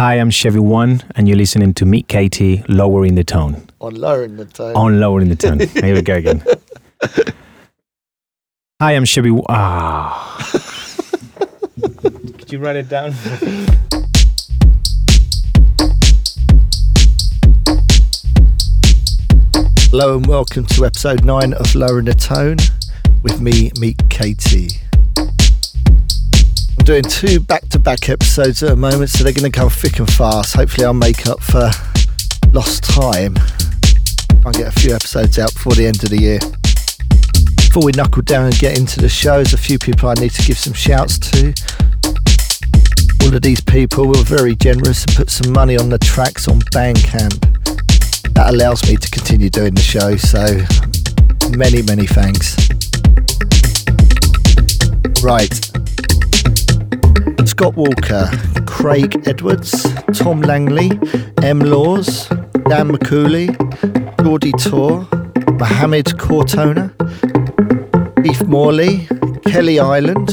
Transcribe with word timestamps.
Hi, 0.00 0.14
I'm 0.14 0.30
Chevy 0.30 0.60
One, 0.60 1.02
and 1.14 1.28
you're 1.28 1.36
listening 1.36 1.74
to 1.74 1.84
Meat 1.84 2.08
Katie, 2.08 2.64
Lowering 2.68 3.16
the 3.16 3.22
Tone. 3.22 3.66
On 3.82 3.94
lowering 3.94 4.36
the 4.36 4.46
tone. 4.46 4.74
On 4.74 4.98
Lowering 4.98 5.28
the 5.28 5.36
Tone. 5.36 5.58
Here 5.58 5.94
we 5.94 6.00
go 6.00 6.14
again. 6.14 6.42
Hi, 8.80 8.92
I'm 8.92 9.04
Chevy. 9.04 9.38
Ah. 9.50 10.38
Could 12.00 12.50
you 12.50 12.60
write 12.60 12.76
it 12.76 12.88
down? 12.88 13.12
Hello 19.90 20.16
and 20.16 20.26
welcome 20.26 20.64
to 20.64 20.86
episode 20.86 21.26
9 21.26 21.52
of 21.52 21.74
Lowering 21.74 22.06
the 22.06 22.14
Tone 22.14 22.56
with 23.22 23.42
me, 23.42 23.70
Meat 23.78 24.00
Katie. 24.08 24.80
Doing 26.90 27.04
two 27.04 27.38
back 27.38 27.68
to 27.68 27.78
back 27.78 28.08
episodes 28.08 28.64
at 28.64 28.70
the 28.70 28.74
moment, 28.74 29.10
so 29.10 29.22
they're 29.22 29.32
going 29.32 29.48
to 29.48 29.56
come 29.56 29.70
thick 29.70 30.00
and 30.00 30.12
fast. 30.12 30.56
Hopefully, 30.56 30.84
I'll 30.84 30.92
make 30.92 31.24
up 31.28 31.40
for 31.40 31.70
lost 32.52 32.82
time. 32.82 33.36
I'll 34.44 34.50
get 34.50 34.66
a 34.66 34.72
few 34.72 34.92
episodes 34.92 35.38
out 35.38 35.54
before 35.54 35.74
the 35.74 35.86
end 35.86 36.02
of 36.02 36.10
the 36.10 36.18
year. 36.18 36.40
Before 37.58 37.84
we 37.84 37.92
knuckle 37.92 38.22
down 38.22 38.46
and 38.46 38.58
get 38.58 38.76
into 38.76 38.98
the 39.00 39.08
show, 39.08 39.36
there's 39.36 39.54
a 39.54 39.56
few 39.56 39.78
people 39.78 40.08
I 40.08 40.14
need 40.14 40.32
to 40.32 40.42
give 40.42 40.58
some 40.58 40.72
shouts 40.72 41.16
to. 41.30 41.54
All 43.22 43.36
of 43.36 43.42
these 43.42 43.60
people 43.60 44.08
were 44.08 44.24
very 44.24 44.56
generous 44.56 45.04
and 45.04 45.14
put 45.14 45.30
some 45.30 45.52
money 45.52 45.78
on 45.78 45.90
the 45.90 45.98
tracks 45.98 46.48
on 46.48 46.58
Bandcamp 46.74 47.38
that 48.34 48.52
allows 48.52 48.82
me 48.90 48.96
to 48.96 49.10
continue 49.12 49.48
doing 49.48 49.76
the 49.76 49.80
show. 49.80 50.16
So 50.16 50.42
many, 51.56 51.82
many 51.82 52.08
thanks. 52.08 52.56
Right. 55.22 55.54
Scott 57.50 57.74
Walker, 57.74 58.30
Craig 58.64 59.26
Edwards, 59.26 59.84
Tom 60.14 60.40
Langley, 60.40 60.92
M. 61.42 61.58
Laws, 61.58 62.28
Dan 62.68 62.92
McCooley, 62.92 63.48
Geordie 64.22 64.52
Tor, 64.52 65.08
Mohammed 65.58 66.16
Cortona, 66.16 66.94
Beef 68.22 68.40
Morley, 68.44 69.08
Kelly 69.46 69.80
Island. 69.80 70.28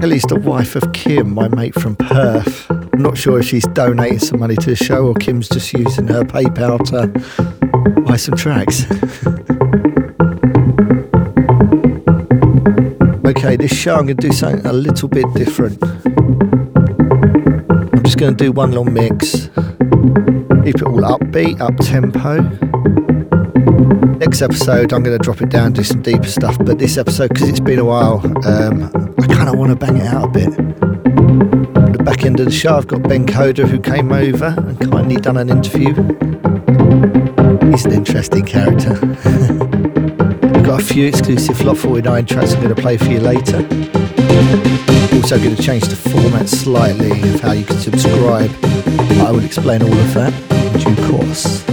Kelly's 0.00 0.24
the 0.24 0.40
wife 0.44 0.74
of 0.74 0.92
Kim, 0.92 1.32
my 1.32 1.46
mate 1.46 1.74
from 1.74 1.94
Perth. 1.94 2.68
I'm 2.68 3.02
not 3.02 3.16
sure 3.16 3.38
if 3.38 3.46
she's 3.46 3.66
donating 3.68 4.18
some 4.18 4.40
money 4.40 4.56
to 4.56 4.70
the 4.70 4.76
show 4.76 5.06
or 5.06 5.14
Kim's 5.14 5.48
just 5.48 5.72
using 5.72 6.08
her 6.08 6.24
PayPal 6.24 6.84
to 6.90 8.00
buy 8.02 8.16
some 8.16 8.36
tracks. 8.36 8.86
okay, 13.30 13.56
this 13.56 13.72
show 13.72 13.94
I'm 13.96 14.06
going 14.06 14.16
to 14.16 14.28
do 14.28 14.32
something 14.32 14.66
a 14.66 14.72
little 14.72 15.08
bit 15.08 15.26
different. 15.34 15.82
I'm 17.94 18.02
just 18.02 18.18
going 18.18 18.36
to 18.36 18.44
do 18.44 18.52
one 18.52 18.72
long 18.72 18.92
mix, 18.92 19.48
keep 20.64 20.76
it 20.76 20.82
all 20.82 21.00
upbeat, 21.00 21.60
up 21.60 21.76
tempo. 21.78 22.40
Next 24.18 24.42
episode, 24.42 24.92
I'm 24.92 25.02
going 25.02 25.16
to 25.16 25.22
drop 25.22 25.40
it 25.40 25.48
down, 25.48 25.72
do 25.72 25.82
some 25.82 26.02
deeper 26.02 26.26
stuff. 26.26 26.58
But 26.58 26.78
this 26.78 26.98
episode, 26.98 27.28
because 27.28 27.48
it's 27.48 27.60
been 27.60 27.78
a 27.78 27.84
while, 27.84 28.20
um, 28.46 28.84
I 29.20 29.26
kind 29.26 29.48
of 29.48 29.56
want 29.56 29.70
to 29.70 29.76
bang 29.76 29.96
it 29.96 30.06
out 30.06 30.24
a 30.24 30.28
bit 30.28 30.50
the 32.00 32.04
back 32.04 32.24
end 32.24 32.40
of 32.40 32.46
the 32.46 32.52
show, 32.52 32.76
I've 32.76 32.86
got 32.86 33.02
Ben 33.02 33.26
Coda 33.26 33.66
who 33.66 33.78
came 33.78 34.10
over 34.10 34.54
and 34.56 34.80
kindly 34.90 35.16
done 35.16 35.36
an 35.36 35.50
interview. 35.50 35.92
He's 37.70 37.84
an 37.84 37.92
interesting 37.92 38.46
character. 38.46 38.94
A 40.80 40.82
few 40.82 41.06
exclusive 41.06 41.62
Lot 41.62 41.76
49 41.76 42.24
tracks 42.24 42.54
I'm 42.54 42.62
going 42.62 42.74
to 42.74 42.80
play 42.80 42.96
for 42.96 43.04
you 43.04 43.20
later. 43.20 43.58
Also 45.14 45.38
going 45.38 45.54
to 45.54 45.62
change 45.62 45.84
the 45.84 45.94
format 45.94 46.48
slightly 46.48 47.10
of 47.34 47.40
how 47.40 47.52
you 47.52 47.66
can 47.66 47.76
subscribe. 47.76 48.50
I 49.20 49.30
will 49.30 49.44
explain 49.44 49.82
all 49.82 49.92
of 49.92 50.14
that 50.14 50.32
in 50.74 50.94
due 50.94 50.96
course. 51.06 51.68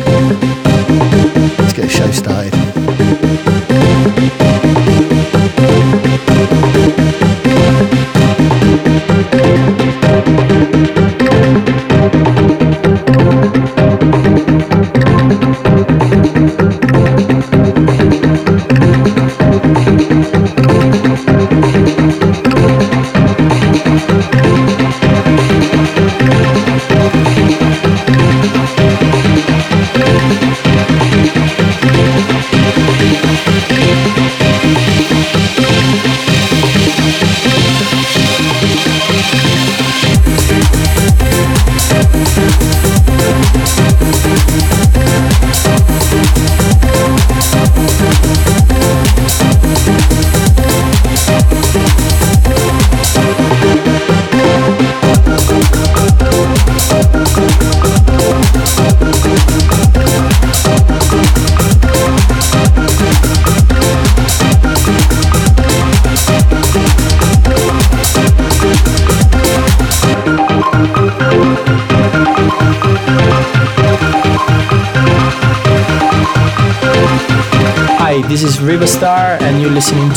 Let's 1.58 1.74
get 1.74 1.84
the 1.84 1.90
show 1.90 2.12
started. 2.12 2.54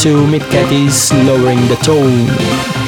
To 0.00 0.26
Meat 0.26 0.40
Katie's 0.48 1.12
Lowering 1.12 1.60
the 1.68 1.76
Tone. 1.82 2.79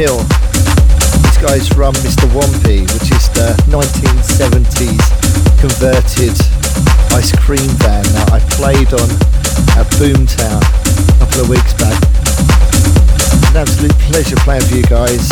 Neil. 0.00 0.24
He's 1.28 1.36
guys 1.44 1.76
run 1.76 1.92
Mr. 2.00 2.24
Wampy, 2.32 2.88
which 2.88 3.12
is 3.12 3.28
the 3.36 3.52
1970s 3.68 4.96
converted 5.60 6.32
ice 7.12 7.32
cream 7.44 7.68
van 7.84 8.04
that 8.16 8.32
I 8.32 8.40
played 8.56 8.96
on 8.96 9.10
at 9.76 9.84
Boomtown 10.00 10.56
a 10.56 11.18
couple 11.20 11.42
of 11.42 11.48
weeks 11.50 11.74
back. 11.76 12.00
An 13.52 13.60
absolute 13.60 13.92
pleasure 14.08 14.36
playing 14.36 14.62
for 14.62 14.74
you 14.74 14.84
guys. 14.84 15.28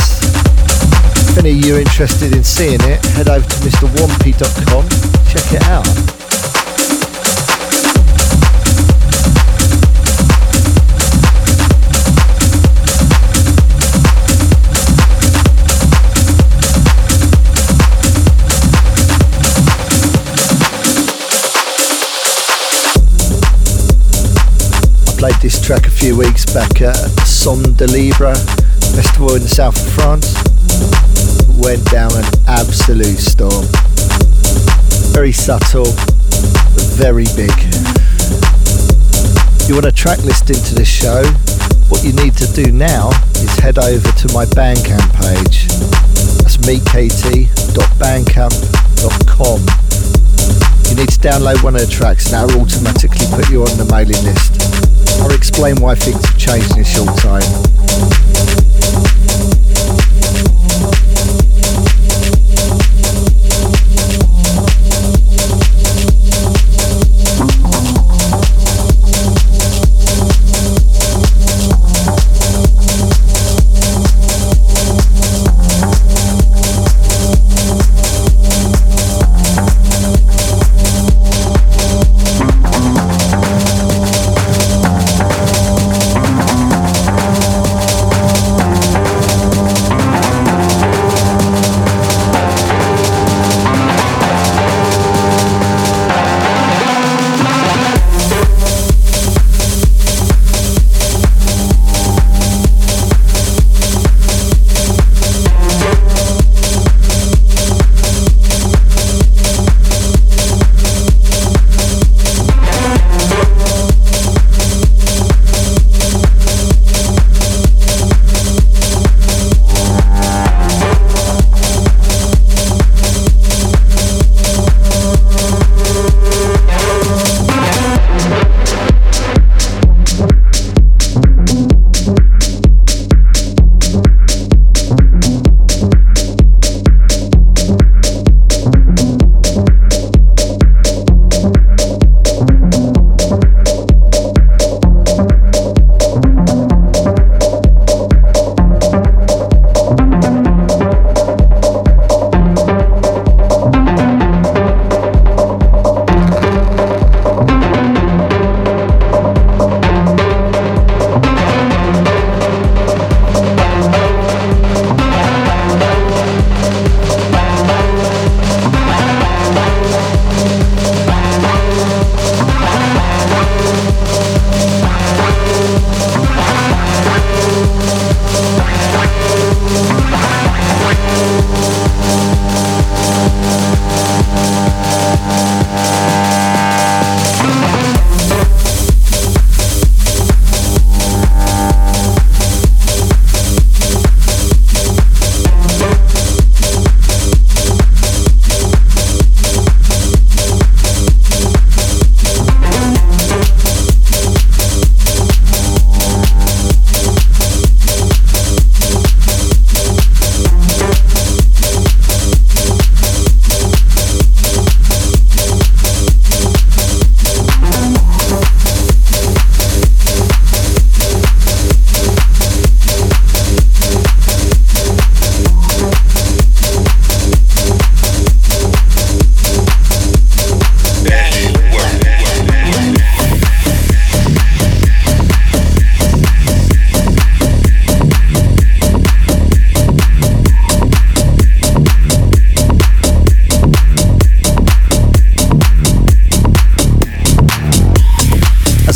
If 1.32 1.38
any 1.38 1.52
of 1.52 1.64
you 1.64 1.76
are 1.76 1.80
interested 1.80 2.36
in 2.36 2.44
seeing 2.44 2.82
it, 2.82 3.02
head 3.16 3.30
over 3.30 3.48
to 3.48 3.68
mrwampy.com, 3.72 4.84
check 5.32 5.48
it 5.56 5.64
out. 5.64 6.07
Played 25.28 25.42
this 25.42 25.60
track 25.60 25.86
a 25.86 25.90
few 25.90 26.16
weeks 26.16 26.46
back 26.54 26.80
at 26.80 26.96
Son 27.26 27.74
de 27.74 27.86
Libre 27.88 28.34
festival 28.96 29.34
in 29.34 29.42
the 29.42 29.48
south 29.48 29.76
of 29.76 29.86
France. 29.92 30.32
Went 31.58 31.84
down 31.90 32.10
an 32.16 32.24
absolute 32.46 33.18
storm. 33.18 33.66
Very 35.12 35.32
subtle, 35.32 35.92
very 36.96 37.26
big. 37.36 37.52
You 39.68 39.74
want 39.74 39.84
a 39.84 39.92
track 39.92 40.24
listing 40.24 40.56
to 40.56 40.74
this 40.74 40.88
show, 40.88 41.22
what 41.92 42.02
you 42.04 42.14
need 42.14 42.34
to 42.38 42.50
do 42.54 42.72
now 42.72 43.10
is 43.36 43.54
head 43.58 43.78
over 43.78 44.10
to 44.10 44.32
my 44.32 44.46
Bandcamp 44.56 45.12
page. 45.12 45.68
That's 46.40 46.56
meetkt.bandcamp.com. 46.64 49.60
You 50.88 50.96
need 50.96 51.10
to 51.10 51.20
download 51.20 51.62
one 51.62 51.74
of 51.74 51.82
the 51.82 51.86
tracks 51.90 52.32
and 52.32 52.48
that'll 52.48 52.62
automatically 52.62 53.26
put 53.36 53.50
you 53.50 53.60
on 53.60 53.76
the 53.76 53.84
mailing 53.92 54.24
list. 54.24 54.97
I'll 55.20 55.34
explain 55.34 55.80
why 55.80 55.94
things 55.94 56.24
have 56.24 56.38
changed 56.38 56.72
in 56.72 56.80
a 56.80 56.84
short 56.84 57.16
time. 57.18 59.17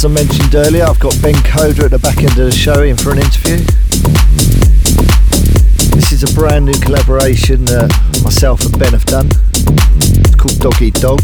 Earlier, 0.04 0.82
I've 0.82 0.98
got 0.98 1.14
Ben 1.22 1.36
Coda 1.44 1.84
at 1.84 1.92
the 1.92 1.98
back 1.98 2.18
end 2.18 2.34
of 2.34 2.50
the 2.50 2.50
show 2.50 2.82
in 2.82 2.96
for 2.96 3.12
an 3.12 3.18
interview. 3.18 3.62
This 5.94 6.10
is 6.10 6.26
a 6.26 6.34
brand 6.34 6.64
new 6.66 6.74
collaboration 6.80 7.64
that 7.66 7.86
myself 8.24 8.66
and 8.66 8.76
Ben 8.76 8.90
have 8.98 9.04
done. 9.04 9.30
It's 10.26 10.34
called 10.34 10.58
Dog 10.58 10.82
Eat 10.82 10.98
Dog. 10.98 11.22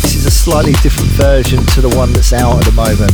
This 0.00 0.16
is 0.16 0.24
a 0.24 0.30
slightly 0.30 0.72
different 0.80 1.10
version 1.20 1.60
to 1.76 1.82
the 1.82 1.92
one 1.92 2.14
that's 2.14 2.32
out 2.32 2.56
at 2.56 2.64
the 2.64 2.72
moment. 2.72 3.12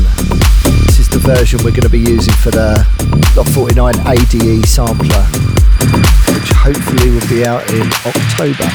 This 0.87 1.01
is 1.01 1.09
the 1.09 1.19
version 1.19 1.59
we're 1.65 1.75
going 1.75 1.91
to 1.91 1.91
be 1.91 1.99
using 1.99 2.35
for 2.39 2.53
the 2.55 2.87
Lot 3.35 3.51
49 3.51 3.99
ADE 4.07 4.63
sampler, 4.63 5.27
which 6.39 6.51
hopefully 6.55 7.11
will 7.11 7.27
be 7.27 7.43
out 7.43 7.67
in 7.75 7.91
October. 8.07 8.71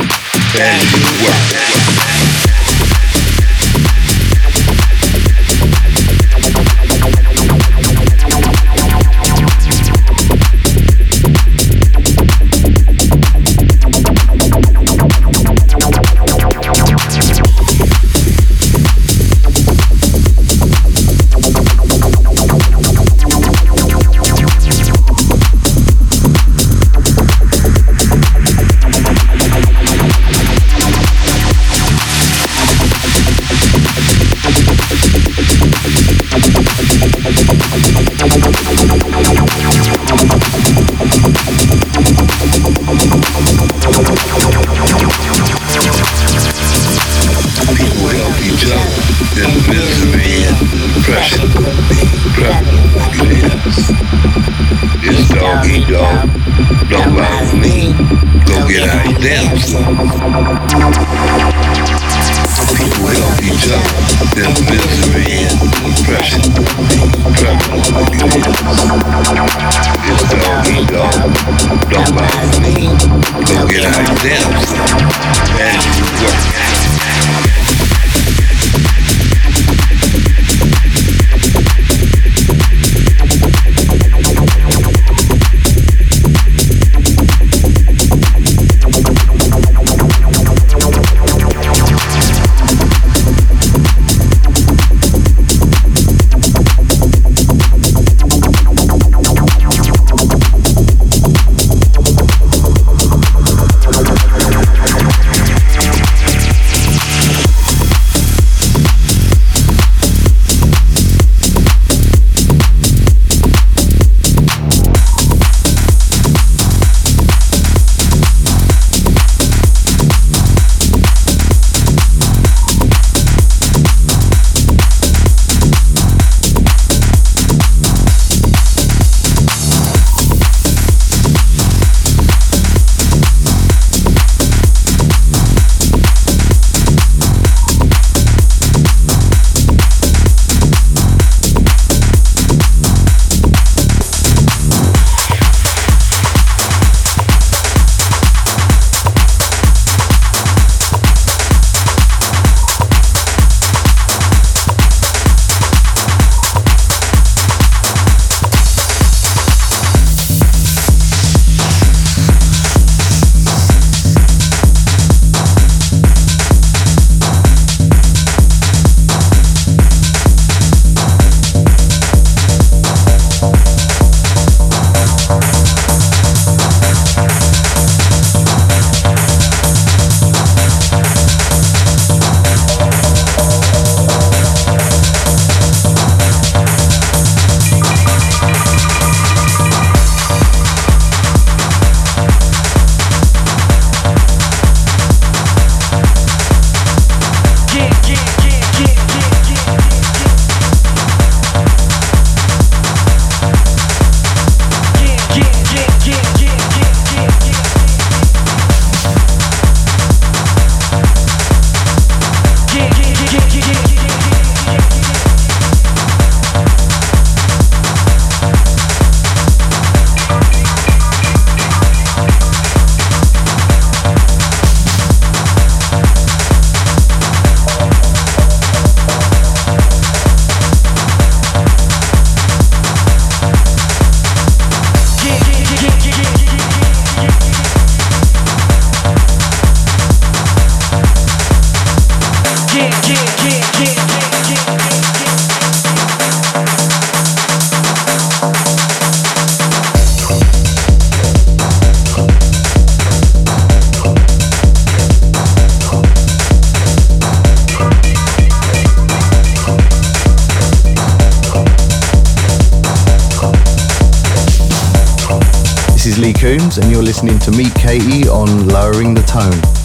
and 266.79 266.91
you're 266.91 267.03
listening 267.03 267.39
to 267.39 267.51
me, 267.51 267.69
KE 267.72 268.27
on 268.29 268.67
Lowering 268.67 269.13
the 269.13 269.22
Tone. 269.24 269.76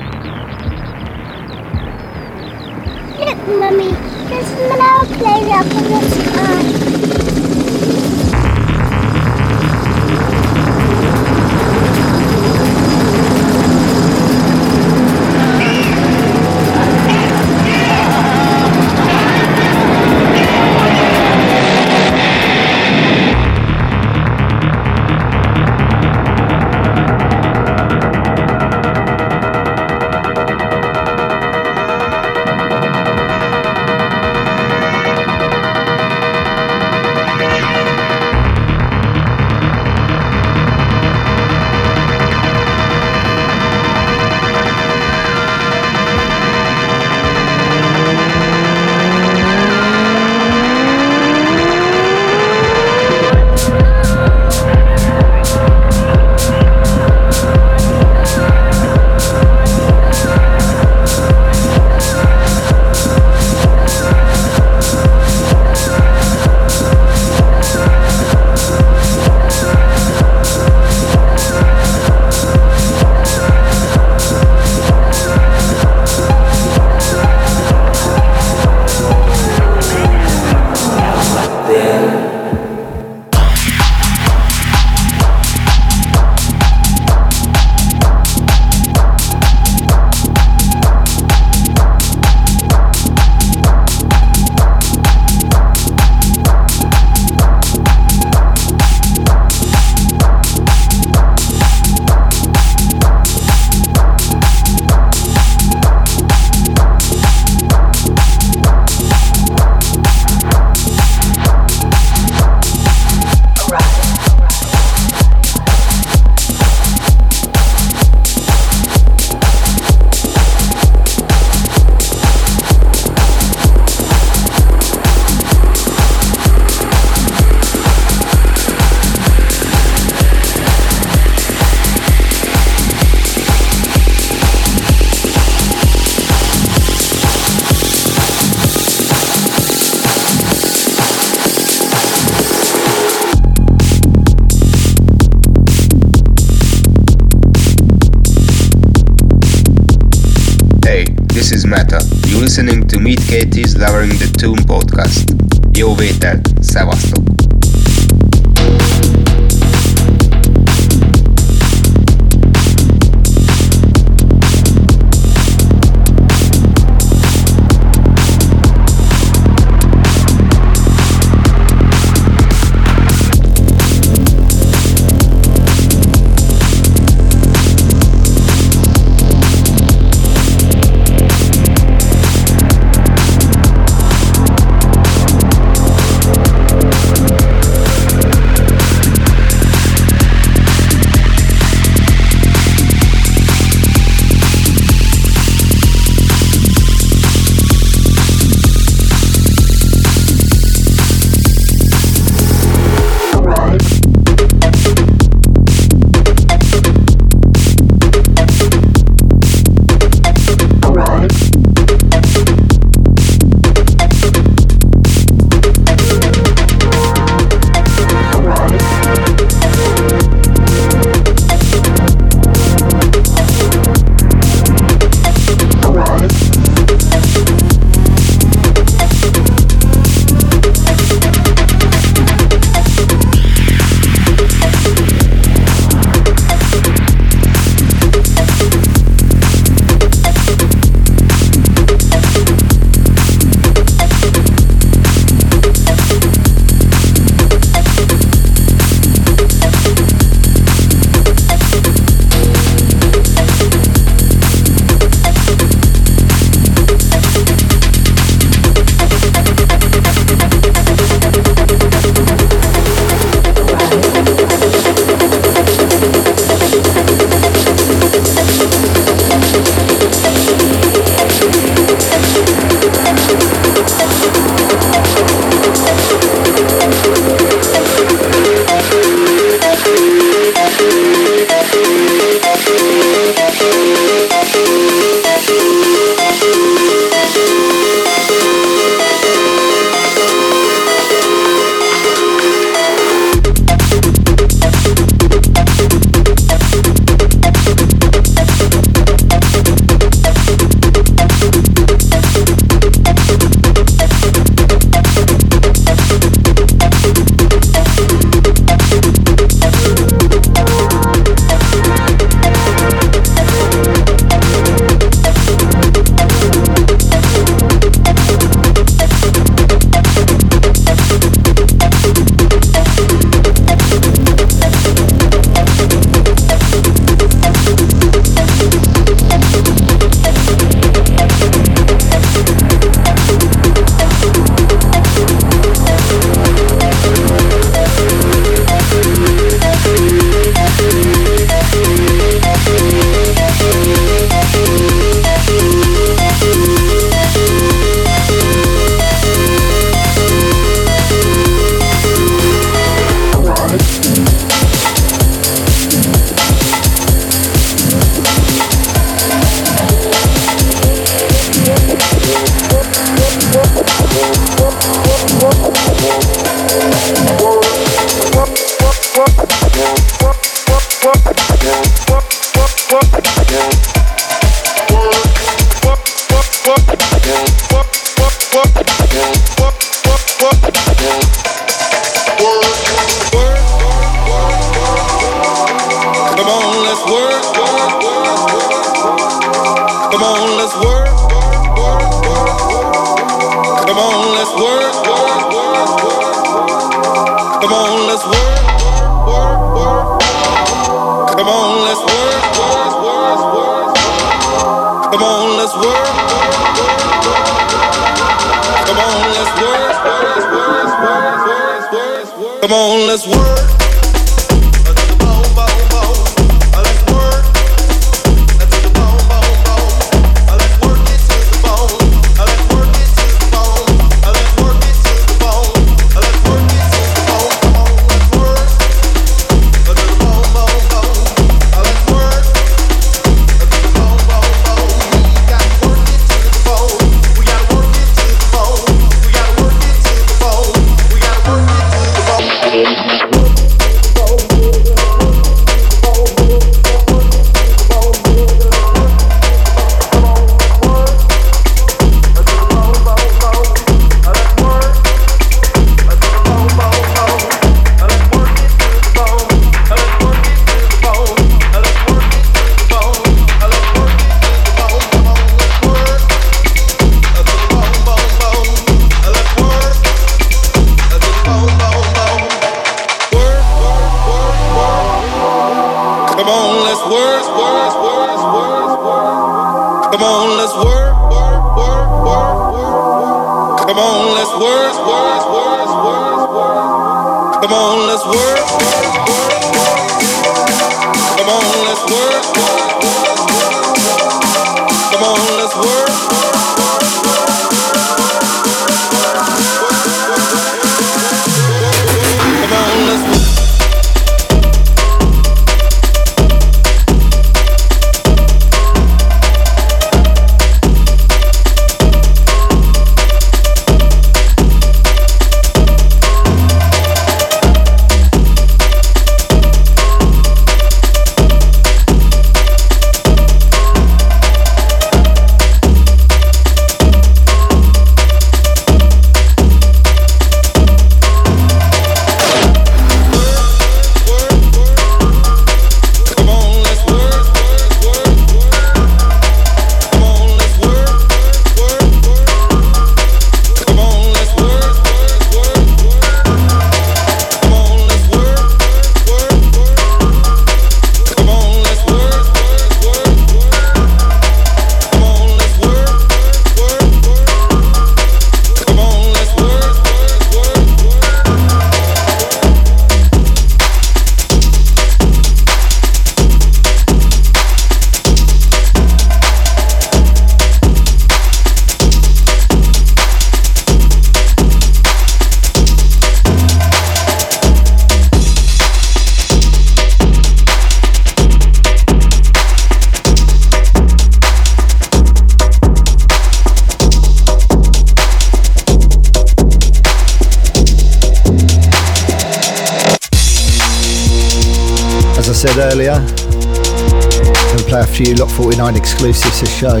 Mixer 599.60 599.76
show. 599.78 600.00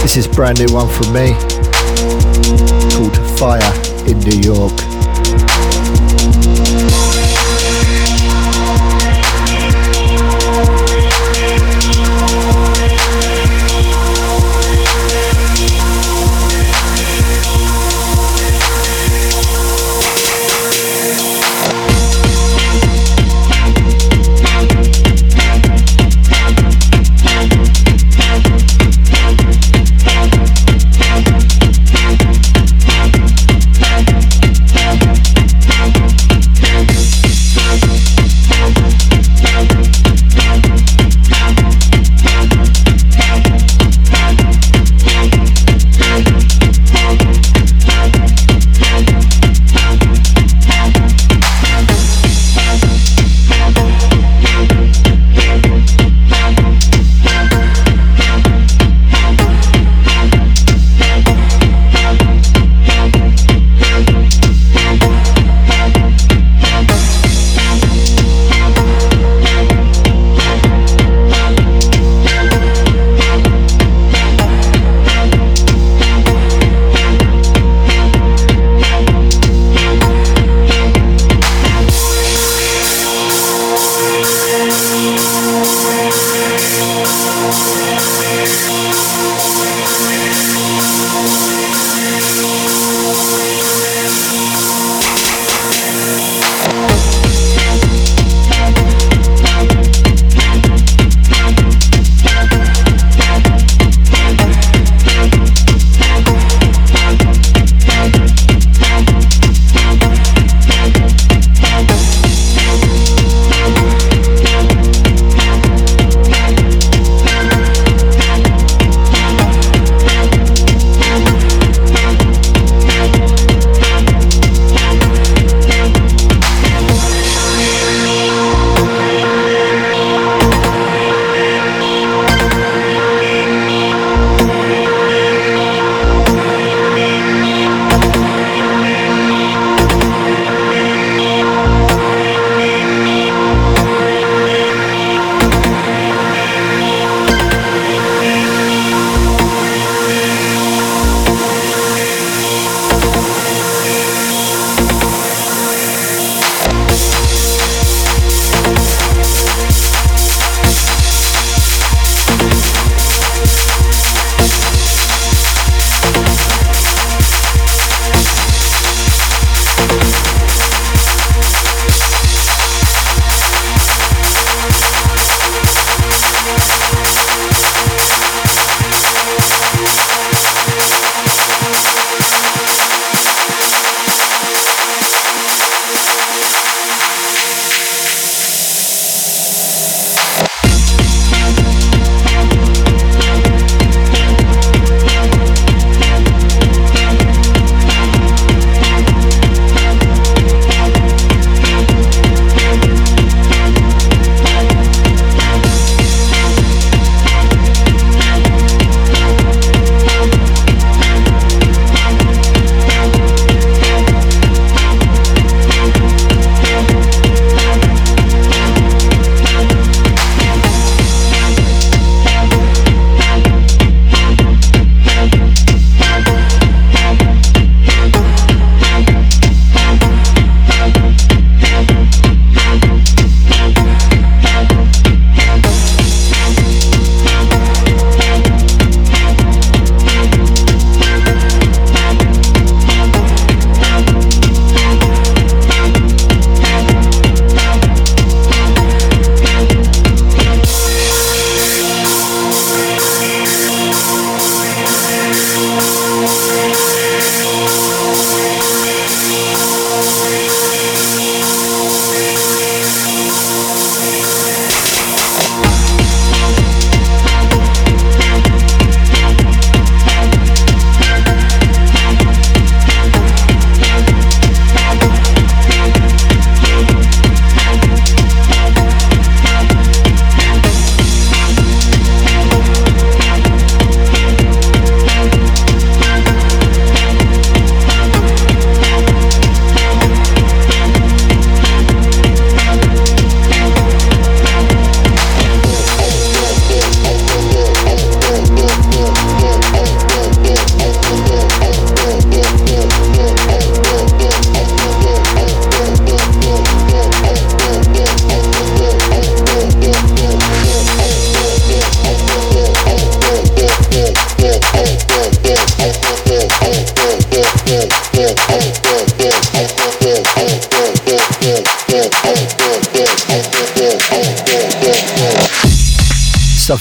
This 0.00 0.16
is 0.16 0.26
brand 0.26 0.58
new 0.58 0.72
one 0.72 0.88
from 0.88 1.12
me 1.12 1.34
called 2.94 3.14
Fire 3.38 3.60
in 4.08 4.18
New 4.20 4.40
York. 4.40 4.95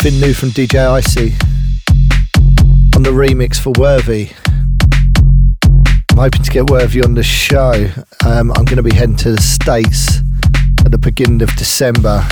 Something 0.06 0.22
new 0.22 0.34
from 0.36 0.50
DJ 0.50 0.86
Icey 0.88 1.34
on 2.96 3.02
the 3.02 3.10
remix 3.10 3.60
for 3.60 3.74
Worthy. 3.80 4.30
I'm 6.12 6.18
hoping 6.18 6.44
to 6.44 6.52
get 6.52 6.70
Worthy 6.70 7.04
on 7.04 7.16
the 7.16 7.24
show. 7.24 7.90
Um, 8.24 8.52
I'm 8.52 8.66
going 8.66 8.78
to 8.78 8.84
be 8.84 8.94
heading 8.94 9.16
to 9.16 9.32
the 9.32 9.42
States 9.42 10.20
at 10.86 10.92
the 10.92 11.00
beginning 11.00 11.42
of 11.42 11.50
December, 11.56 12.24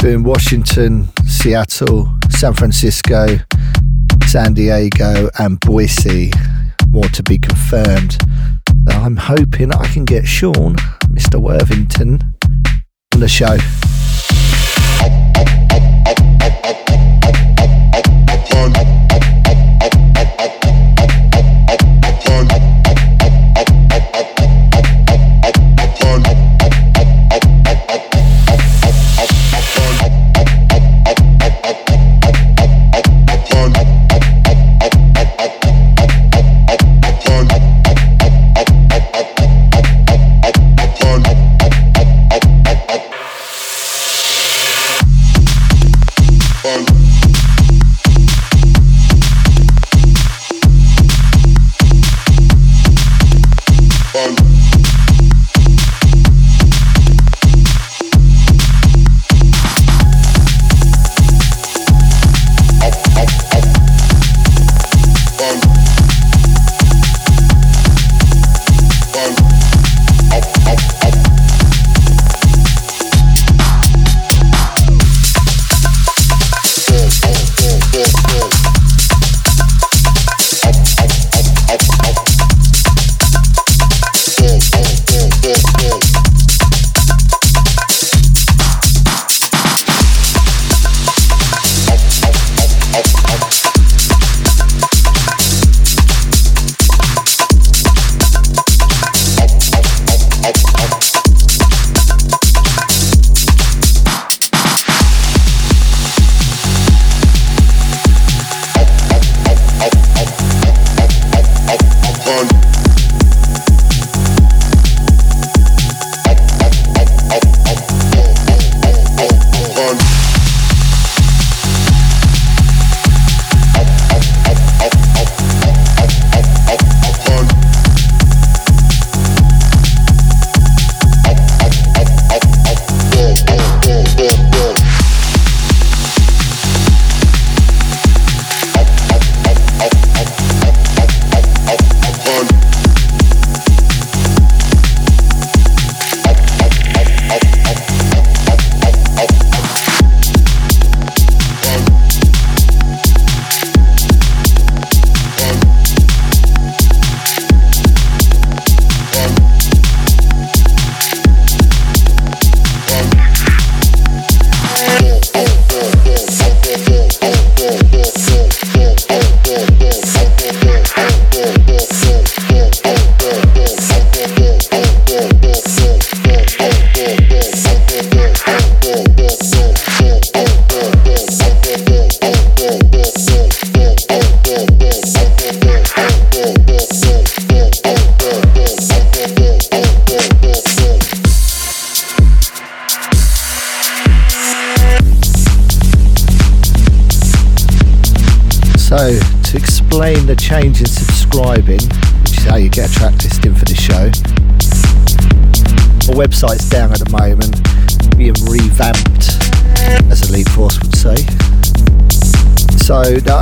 doing 0.00 0.22
Washington, 0.22 1.08
Seattle, 1.26 2.16
San 2.30 2.54
Francisco, 2.54 3.38
San 4.26 4.54
Diego, 4.54 5.28
and 5.40 5.58
Boise. 5.58 6.30
More 6.86 7.08
to 7.08 7.24
be 7.24 7.36
confirmed. 7.36 8.16
I'm 8.86 9.16
hoping 9.16 9.72
I 9.72 9.88
can 9.88 10.04
get 10.04 10.28
Sean, 10.28 10.76
Mr. 11.08 11.40
Worthington, 11.40 12.20
on 13.12 13.18
the 13.18 13.26
show. 13.26 13.56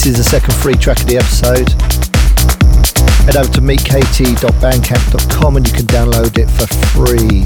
Is 0.08 0.16
the 0.16 0.24
second 0.24 0.53
free 0.53 0.76
track 0.76 1.01
of 1.01 1.08
the 1.08 1.18
episode. 1.18 1.68
Head 3.28 3.36
over 3.36 3.51
to 3.51 3.60
meatkatie.bandcamp.com 3.60 5.58
and 5.58 5.68
you 5.68 5.74
can 5.74 5.86
download 5.86 6.38
it 6.38 6.47
for 6.47 6.66
free. 6.95 7.43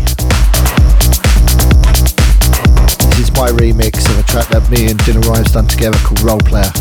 This 3.10 3.20
is 3.20 3.32
my 3.34 3.50
remix 3.50 4.08
of 4.12 4.20
a 4.20 4.24
track 4.24 4.48
that 4.50 4.70
me 4.70 4.92
and 4.92 5.00
Dylan 5.00 5.28
Rhymes 5.28 5.54
done 5.54 5.66
together 5.66 5.98
called 6.04 6.22
Role 6.22 6.38
Player. 6.38 6.72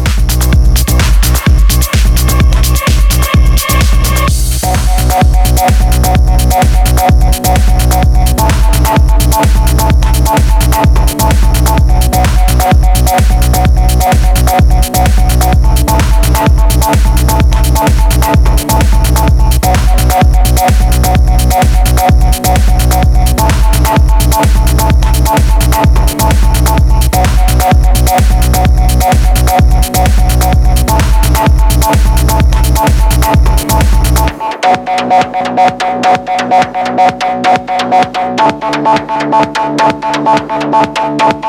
Thank 40.73 41.35
you. 41.35 41.40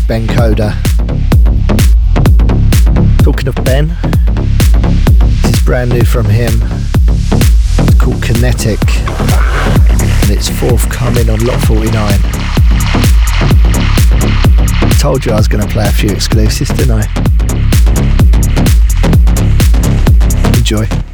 Ben 0.09 0.27
Coda. 0.27 0.75
Talking 3.23 3.49
of 3.49 3.55
Ben, 3.63 3.95
this 5.43 5.53
is 5.53 5.63
brand 5.67 5.91
new 5.91 6.03
from 6.03 6.25
him. 6.25 6.63
It's 7.81 8.01
called 8.01 8.23
Kinetic, 8.23 8.81
and 10.23 10.31
it's 10.31 10.49
forthcoming 10.49 11.29
on 11.29 11.45
Lot 11.45 11.61
49. 11.67 12.21
Told 14.99 15.27
you 15.27 15.33
I 15.33 15.37
was 15.37 15.47
going 15.47 15.63
to 15.63 15.69
play 15.69 15.87
a 15.87 15.93
few 15.93 16.09
exclusives, 16.09 16.71
didn't 16.71 17.03
I? 17.03 17.05
Enjoy. 20.57 21.08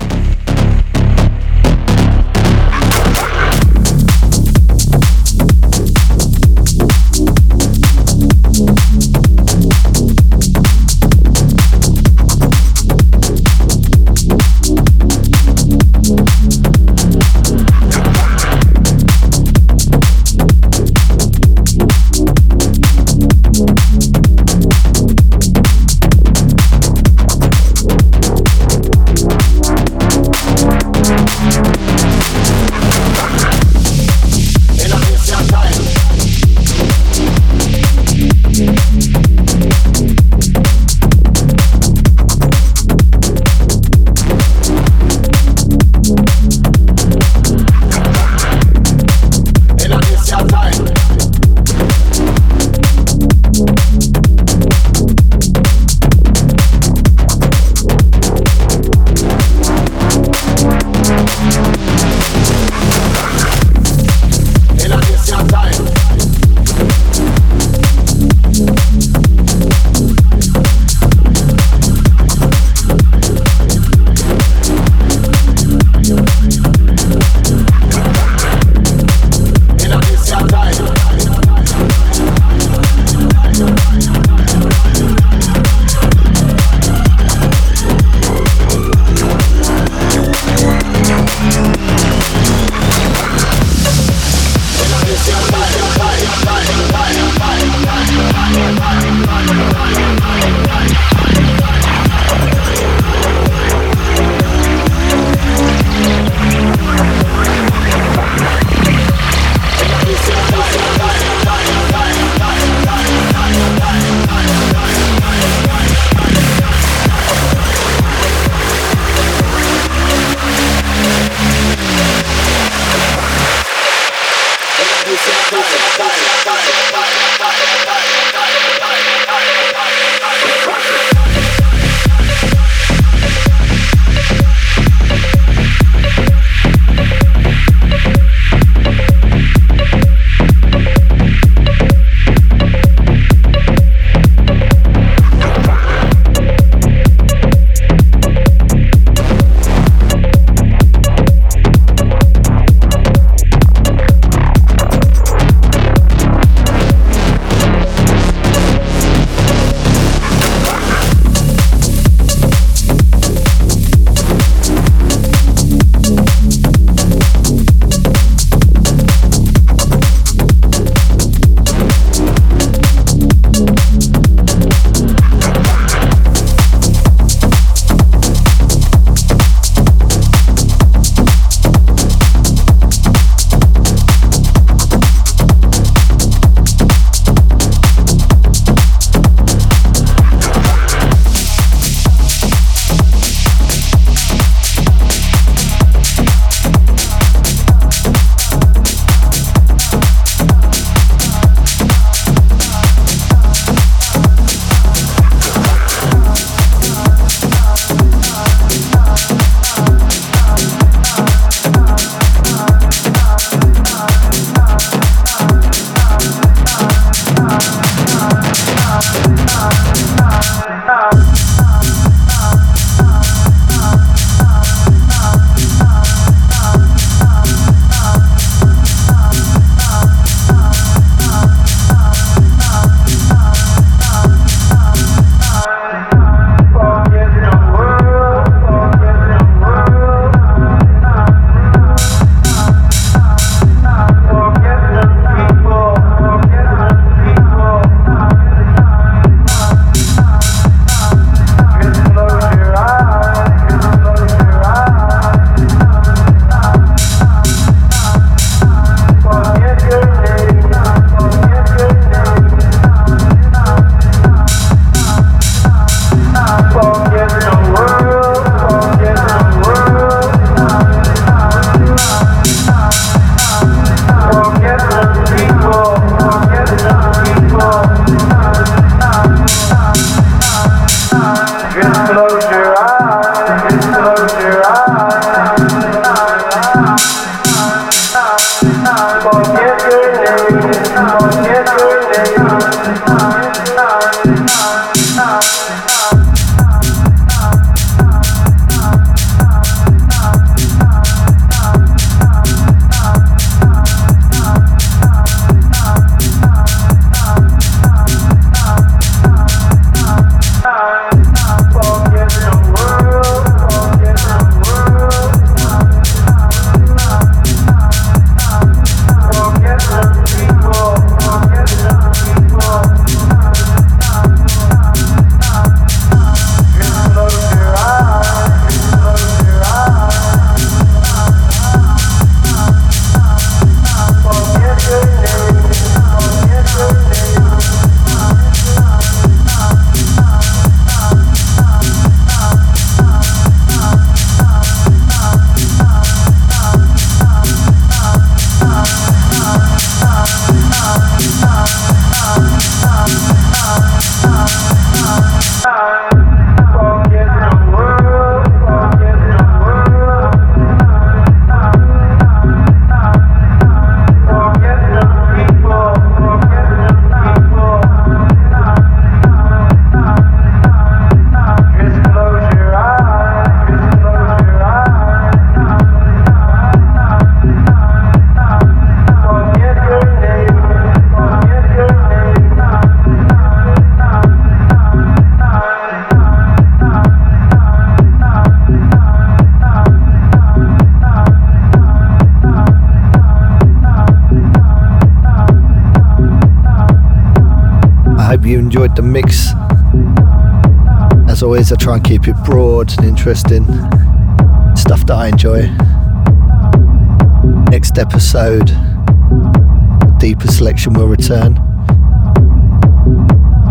Episode, 408.35 410.19
deeper 410.19 410.49
selection 410.49 410.93
will 410.95 411.07
return. 411.07 411.55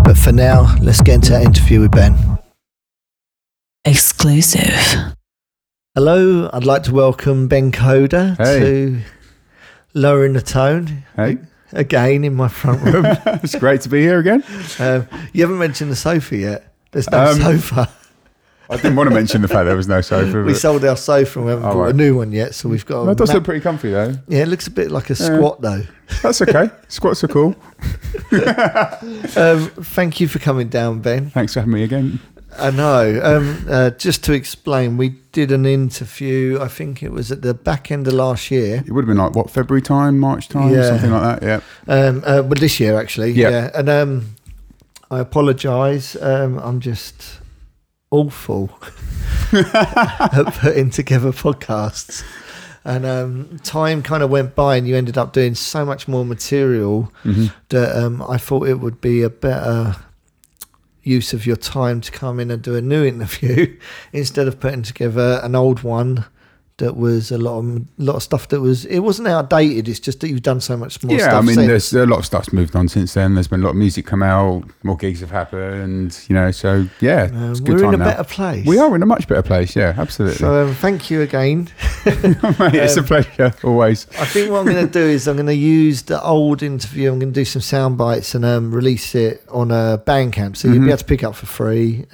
But 0.05 0.17
for 0.17 0.31
now, 0.31 0.75
let's 0.81 1.01
get 1.01 1.15
into 1.15 1.35
our 1.35 1.41
interview 1.41 1.81
with 1.81 1.91
Ben. 1.91 2.15
Exclusive. 3.83 4.73
Hello, 5.95 6.49
I'd 6.53 6.63
like 6.65 6.83
to 6.83 6.93
welcome 6.93 7.47
Ben 7.49 7.71
Coda 7.73 8.35
Hey. 8.37 8.59
to 8.59 9.01
Lowering 9.93 10.31
the 10.33 10.41
Tone 10.41 11.03
Hey, 11.17 11.37
again 11.73 12.23
in 12.23 12.33
my 12.33 12.47
front 12.47 12.81
room. 12.83 13.05
it's 13.43 13.55
great 13.55 13.81
to 13.81 13.89
be 13.89 14.01
here 14.01 14.19
again. 14.19 14.43
um, 14.79 15.07
you 15.33 15.41
haven't 15.41 15.59
mentioned 15.59 15.91
the 15.91 15.95
sofa 15.97 16.37
yet. 16.37 16.73
There's 16.91 17.09
no 17.11 17.31
Um, 17.31 17.37
sofa. 17.37 17.89
I 18.69 18.77
didn't 18.77 18.95
want 18.95 19.09
to 19.09 19.13
mention 19.15 19.41
the 19.41 19.47
fact 19.47 19.65
there 19.65 19.75
was 19.75 19.87
no 19.87 20.01
sofa. 20.01 20.43
We 20.45 20.53
sold 20.53 20.83
our 20.85 20.95
sofa 20.97 21.39
and 21.39 21.45
we 21.45 21.51
haven't 21.51 21.65
Oh, 21.69 21.73
bought 21.73 21.89
a 21.89 21.93
new 21.93 22.15
one 22.17 22.31
yet, 22.31 22.55
so 22.55 22.69
we've 22.69 22.85
got. 22.85 23.03
that 23.05 23.17
does 23.17 23.29
ma- 23.29 23.35
look 23.35 23.43
pretty 23.43 23.59
comfy 23.61 23.91
though. 23.91 24.13
yeah, 24.27 24.43
it 24.43 24.47
looks 24.47 24.67
a 24.67 24.71
bit 24.71 24.89
like 24.91 25.09
a 25.09 25.15
squat 25.15 25.61
though. 25.61 25.83
That's 26.21 26.41
okay. 26.41 26.69
Squats 26.87 27.23
are 27.23 27.27
cool. 27.27 27.55
Um, 29.35 29.69
thank 29.69 30.19
you 30.19 30.27
for 30.27 30.39
coming 30.39 30.69
down, 30.69 30.99
Ben. 31.01 31.29
Thanks 31.29 31.53
for 31.53 31.59
having 31.61 31.73
me 31.73 31.83
again. 31.83 32.19
I 32.57 32.69
know. 32.71 33.19
Um, 33.23 33.65
uh, 33.67 33.89
just 33.91 34.23
to 34.25 34.33
explain, 34.33 34.95
we 34.97 35.09
did 35.31 35.51
an 35.51 35.65
interview. 35.65 36.59
I 36.61 36.67
think 36.67 37.01
it 37.01 37.11
was 37.11 37.31
at 37.31 37.41
the 37.41 37.53
back 37.53 37.89
end 37.91 38.07
of 38.07 38.13
last 38.13 38.51
year. 38.51 38.83
It 38.85 38.91
would 38.91 39.03
have 39.03 39.07
been 39.07 39.17
like 39.17 39.35
what 39.35 39.49
February 39.49 39.81
time, 39.81 40.19
March 40.19 40.49
time, 40.49 40.71
Yeah. 40.73 40.83
something 40.89 41.11
like 41.11 41.39
that. 41.39 41.61
Yeah. 41.87 41.93
Um, 41.93 42.17
uh, 42.25 42.41
well, 42.43 42.49
this 42.59 42.79
year 42.79 42.99
actually. 42.99 43.31
Yeah. 43.31 43.49
Yeah. 43.49 43.71
And 43.73 43.89
um, 43.89 44.35
I 45.09 45.19
apologise. 45.19 46.15
Um, 46.21 46.59
I'm 46.59 46.79
just 46.79 47.39
awful 48.13 48.69
at 49.53 50.45
putting 50.61 50.89
together 50.91 51.31
podcasts. 51.31 52.23
And 52.85 53.05
um, 53.05 53.59
time 53.63 54.03
kind 54.03 54.23
of 54.23 54.29
went 54.29 54.55
by, 54.55 54.75
and 54.75 54.85
you 54.87 54.95
ended 54.97 55.17
up 55.17 55.31
doing 55.33 55.55
so 55.55 55.85
much 55.85 56.07
more 56.07 56.25
material 56.25 57.11
Mm-hmm. 57.23 57.45
that 57.69 57.95
um, 57.97 58.21
I 58.27 58.37
thought 58.37 58.67
it 58.67 58.79
would 58.79 58.99
be 59.01 59.21
a 59.21 59.29
better 59.29 59.95
use 61.01 61.33
of 61.33 61.45
your 61.45 61.55
time 61.55 62.01
to 62.01 62.11
come 62.11 62.39
in 62.39 62.51
and 62.51 62.61
do 62.61 62.75
a 62.75 62.81
new 62.81 63.03
interview 63.05 63.77
instead 64.13 64.47
of 64.47 64.59
putting 64.59 64.83
together 64.83 65.39
an 65.43 65.55
old 65.55 65.81
one 65.83 66.25
that 66.77 66.97
was 66.97 67.31
a 67.31 67.37
lot 67.37 67.59
of 67.59 67.85
lot 67.97 68.15
of 68.15 68.23
stuff 68.23 68.47
that 68.49 68.59
was 68.59 68.85
it 68.85 68.99
wasn't 68.99 69.27
outdated. 69.27 69.87
It's 69.87 69.99
just 69.99 70.19
that 70.21 70.29
you've 70.29 70.41
done 70.41 70.59
so 70.59 70.75
much 70.75 71.03
more 71.03 71.15
yeah. 71.15 71.37
I 71.37 71.41
mean, 71.41 71.55
since. 71.55 71.67
there's 71.67 71.93
a 71.93 72.05
lot 72.05 72.19
of 72.19 72.25
stuff's 72.25 72.51
moved 72.51 72.75
on 72.75 72.87
since 72.87 73.13
then. 73.13 73.35
There's 73.35 73.47
been 73.47 73.61
a 73.61 73.63
lot 73.63 73.71
of 73.71 73.75
music 73.75 74.05
come 74.07 74.23
out, 74.23 74.63
more 74.81 74.97
gigs 74.97 75.19
have 75.19 75.29
happened, 75.31 76.19
you 76.27 76.33
know. 76.35 76.49
So 76.51 76.87
yeah, 76.99 77.29
it's 77.51 77.59
a 77.59 77.63
good 77.63 77.79
we're 77.81 77.87
in 77.89 77.93
a 77.93 77.97
now. 77.97 78.05
better 78.05 78.23
place. 78.23 78.65
We 78.65 78.79
are 78.79 78.95
in 78.95 79.03
a 79.03 79.05
much 79.05 79.27
better 79.27 79.43
place. 79.43 79.75
Yeah, 79.75 79.93
absolutely. 79.97 80.37
So 80.37 80.63
um, 80.67 80.73
thank 80.75 81.11
you 81.11 81.21
again. 81.21 81.69
Mate, 82.05 82.73
it's 82.75 82.97
a 82.97 83.01
um, 83.01 83.05
pleasure 83.05 83.53
always. 83.63 84.07
I 84.19 84.25
think 84.25 84.51
what 84.51 84.59
I'm 84.59 84.65
going 84.65 84.85
to 84.85 84.91
do 84.91 84.99
is 85.05 85.27
I'm 85.27 85.35
going 85.35 85.45
to 85.47 85.55
use 85.55 86.01
the 86.03 86.21
old 86.23 86.63
interview. 86.63 87.11
I'm 87.11 87.19
going 87.19 87.33
to 87.33 87.39
do 87.39 87.45
some 87.45 87.61
sound 87.61 87.97
bites 87.97 88.33
and 88.35 88.43
um, 88.43 88.73
release 88.73 89.13
it 89.15 89.43
on 89.49 89.69
a 89.71 90.01
Bandcamp, 90.05 90.57
so 90.57 90.67
you'll 90.67 90.77
Mm-hmm. 90.77 90.85
be 90.85 90.91
able 90.91 90.97
to 90.97 91.05
pick 91.05 91.23
up 91.23 91.35
for 91.35 91.45
free. 91.45 92.05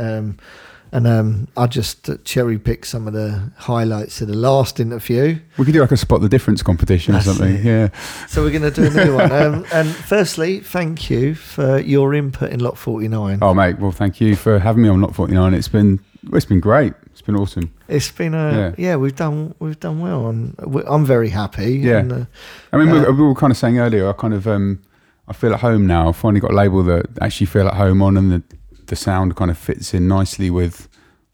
And 0.91 1.05
um, 1.05 1.47
I 1.55 1.67
just 1.67 2.09
cherry 2.25 2.57
pick 2.57 2.85
some 2.85 3.07
of 3.07 3.13
the 3.13 3.51
highlights 3.57 4.21
of 4.21 4.27
the 4.27 4.35
last 4.35 4.79
interview. 4.79 5.39
We 5.57 5.65
could 5.65 5.73
do 5.73 5.81
like 5.81 5.91
a 5.91 5.97
spot 5.97 6.21
the 6.21 6.29
difference 6.29 6.63
competition 6.63 7.13
That's 7.13 7.27
or 7.27 7.33
something. 7.33 7.55
it. 7.57 7.63
Yeah. 7.63 7.89
So 8.27 8.43
we're 8.43 8.51
going 8.57 8.71
to 8.71 8.71
do 8.71 8.85
a 8.99 9.05
new 9.05 9.15
one. 9.15 9.31
Um, 9.31 9.65
and 9.71 9.87
firstly, 9.89 10.59
thank 10.61 11.09
you 11.09 11.35
for 11.35 11.79
your 11.79 12.13
input 12.13 12.51
in 12.51 12.59
Lot 12.59 12.77
49. 12.77 13.39
Oh 13.41 13.53
mate, 13.53 13.79
well 13.79 13.91
thank 13.91 14.19
you 14.19 14.35
for 14.35 14.59
having 14.59 14.83
me 14.83 14.89
on 14.89 15.01
Lot 15.01 15.13
49. 15.15 15.53
It's 15.53 15.67
been 15.67 15.99
it's 16.33 16.45
been 16.45 16.59
great. 16.59 16.93
It's 17.11 17.21
been 17.21 17.35
awesome. 17.35 17.71
It's 17.87 18.11
been 18.11 18.33
a 18.33 18.51
yeah. 18.51 18.75
Yeah. 18.77 18.95
we've 18.95 19.15
done 19.15 19.53
we've 19.59 19.79
done 19.79 19.99
well, 19.99 20.27
and 20.27 20.55
I'm 20.87 21.05
very 21.05 21.29
happy. 21.29 21.73
Yeah. 21.75 21.99
and, 21.99 22.11
uh, 22.11 22.25
I 22.73 22.77
mean, 22.77 22.91
we, 22.91 22.99
Uh, 22.99 23.11
we 23.11 23.23
were 23.23 23.35
kind 23.35 23.51
of 23.51 23.57
saying 23.57 23.77
earlier. 23.79 24.09
I 24.09 24.13
kind 24.13 24.33
of 24.33 24.47
um, 24.47 24.81
I 25.27 25.33
feel 25.33 25.53
at 25.53 25.59
home 25.59 25.85
now. 25.85 26.09
I've 26.09 26.15
finally 26.17 26.39
got 26.39 26.51
a 26.51 26.55
label 26.55 26.83
that 26.83 27.05
I 27.21 27.25
actually 27.27 27.45
feel 27.47 27.67
at 27.67 27.75
home 27.75 28.01
on, 28.01 28.17
and 28.17 28.31
the 28.31 28.43
the 28.89 28.95
sound 28.95 29.35
kind 29.35 29.49
of 29.49 29.57
fits 29.57 29.93
in 29.93 30.07
nicely 30.07 30.49
with 30.49 30.87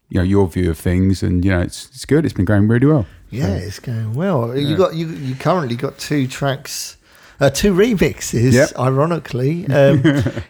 you 0.08 0.18
know 0.20 0.24
your 0.24 0.46
view 0.48 0.70
of 0.70 0.78
things, 0.78 1.22
and 1.22 1.44
you 1.44 1.50
know 1.50 1.60
it's 1.60 1.86
it's 1.86 2.04
good. 2.04 2.24
It's 2.24 2.34
been 2.34 2.44
going 2.44 2.68
really 2.68 2.86
well. 2.86 3.06
Yeah, 3.30 3.48
it's 3.56 3.80
going 3.80 4.14
well. 4.14 4.56
You 4.56 4.76
got 4.76 4.94
you 4.94 5.08
you 5.08 5.34
currently 5.34 5.74
got 5.74 5.98
two 5.98 6.28
tracks, 6.28 6.96
uh, 7.40 7.50
two 7.50 7.74
remixes, 7.74 8.52
Yep. 8.52 8.78
ironically, 8.78 9.66
um, 9.80 10.00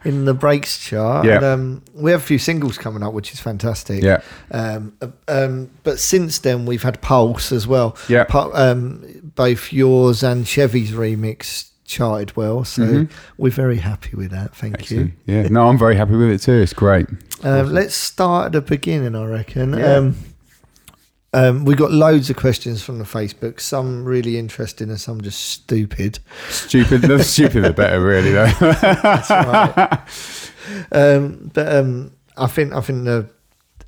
in 0.04 0.26
the 0.26 0.34
breaks 0.34 0.78
chart. 0.78 1.24
Yeah. 1.24 1.36
And, 1.36 1.44
um, 1.44 1.82
we 1.94 2.11
have 2.11 2.20
a 2.20 2.24
few 2.24 2.38
singles 2.38 2.76
coming 2.76 3.02
up, 3.02 3.14
which 3.14 3.32
is 3.32 3.40
fantastic. 3.40 4.02
Yeah. 4.02 4.20
Um, 4.50 4.92
um, 5.26 5.70
but 5.84 5.98
since 5.98 6.38
then, 6.40 6.66
we've 6.66 6.82
had 6.82 7.00
Pulse 7.00 7.50
as 7.50 7.66
well. 7.66 7.96
Yeah. 8.11 8.24
Um, 8.34 9.32
both 9.34 9.72
yours 9.72 10.22
and 10.22 10.46
Chevy's 10.46 10.92
remix 10.92 11.70
charted 11.87 12.37
well, 12.37 12.64
so 12.64 12.82
Mhm. 12.82 13.11
we're 13.39 13.51
very 13.51 13.76
happy 13.78 14.16
with 14.16 14.30
that. 14.32 14.55
Thank 14.55 14.74
Excellent. 14.80 15.12
Yeah. 15.26 15.43
No, 15.49 15.68
I'm 15.68 15.78
very 15.78 15.95
happy 15.97 16.16
with 16.16 16.30
it 16.30 16.41
too. 16.43 16.53
It's 16.55 16.72
great. 16.72 17.07
you. 17.11 17.49
Um, 17.51 17.72
let's 17.72 17.95
start 17.95 18.47
at 18.47 18.53
the 18.53 18.61
beginning, 18.61 19.14
I 19.14 19.24
reckon. 19.26 19.74
Yeah. 19.78 19.93
Um, 19.95 20.16
um, 21.32 21.64
we 21.64 21.74
got 21.74 21.93
loads 21.93 22.30
of 22.30 22.37
questions 22.37 22.82
from 22.82 22.99
the 22.99 23.05
Facebook. 23.05 23.61
Some 23.61 24.05
really 24.05 24.39
interesting, 24.39 24.89
and 24.89 25.01
some 25.01 25.20
just 25.20 25.39
stupid. 25.41 26.18
Stupid. 26.49 27.03
the 27.03 27.22
stupid 27.24 27.62
the 27.64 27.72
better, 27.72 28.01
really. 28.01 28.32
Though. 28.32 28.47
That's 28.61 29.30
right. 29.30 29.99
um, 30.93 31.51
but 31.53 31.74
um, 31.74 32.12
I 32.37 32.47
think 32.47 32.72
I 32.72 32.80
think 32.80 33.05
the, 33.05 33.28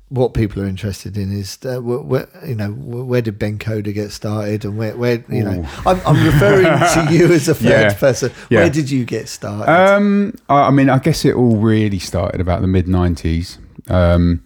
what 0.09 0.33
people 0.33 0.61
are 0.63 0.65
interested 0.65 1.17
in 1.17 1.31
is 1.31 1.57
uh, 1.65 1.79
wh- 1.79 2.03
wh- 2.09 2.47
you 2.49 2.55
know 2.55 2.71
where 2.71 3.21
did 3.21 3.37
Ben 3.37 3.59
Coda 3.59 3.91
get 3.91 4.11
started 4.11 4.65
and 4.65 4.77
where 4.77 4.97
where 4.97 5.23
you 5.29 5.43
know 5.43 5.63
I'm, 5.85 6.01
I'm 6.05 6.25
referring 6.25 6.63
to 7.09 7.13
you 7.13 7.31
as 7.31 7.47
a 7.47 7.53
third 7.53 7.69
Yeah. 7.69 7.93
person. 7.93 8.31
Yeah. 8.49 8.61
Where 8.61 8.69
did 8.71 8.89
you 8.89 9.05
get 9.05 9.29
started? 9.29 9.71
Um, 9.71 10.33
I, 10.49 10.63
I 10.67 10.71
mean, 10.71 10.89
I 10.89 10.97
guess 10.99 11.25
it 11.25 11.35
all 11.35 11.57
really 11.57 11.99
started 11.99 12.41
about 12.41 12.61
the 12.61 12.67
mid 12.67 12.87
'90s. 12.87 13.57
Um, 13.89 14.43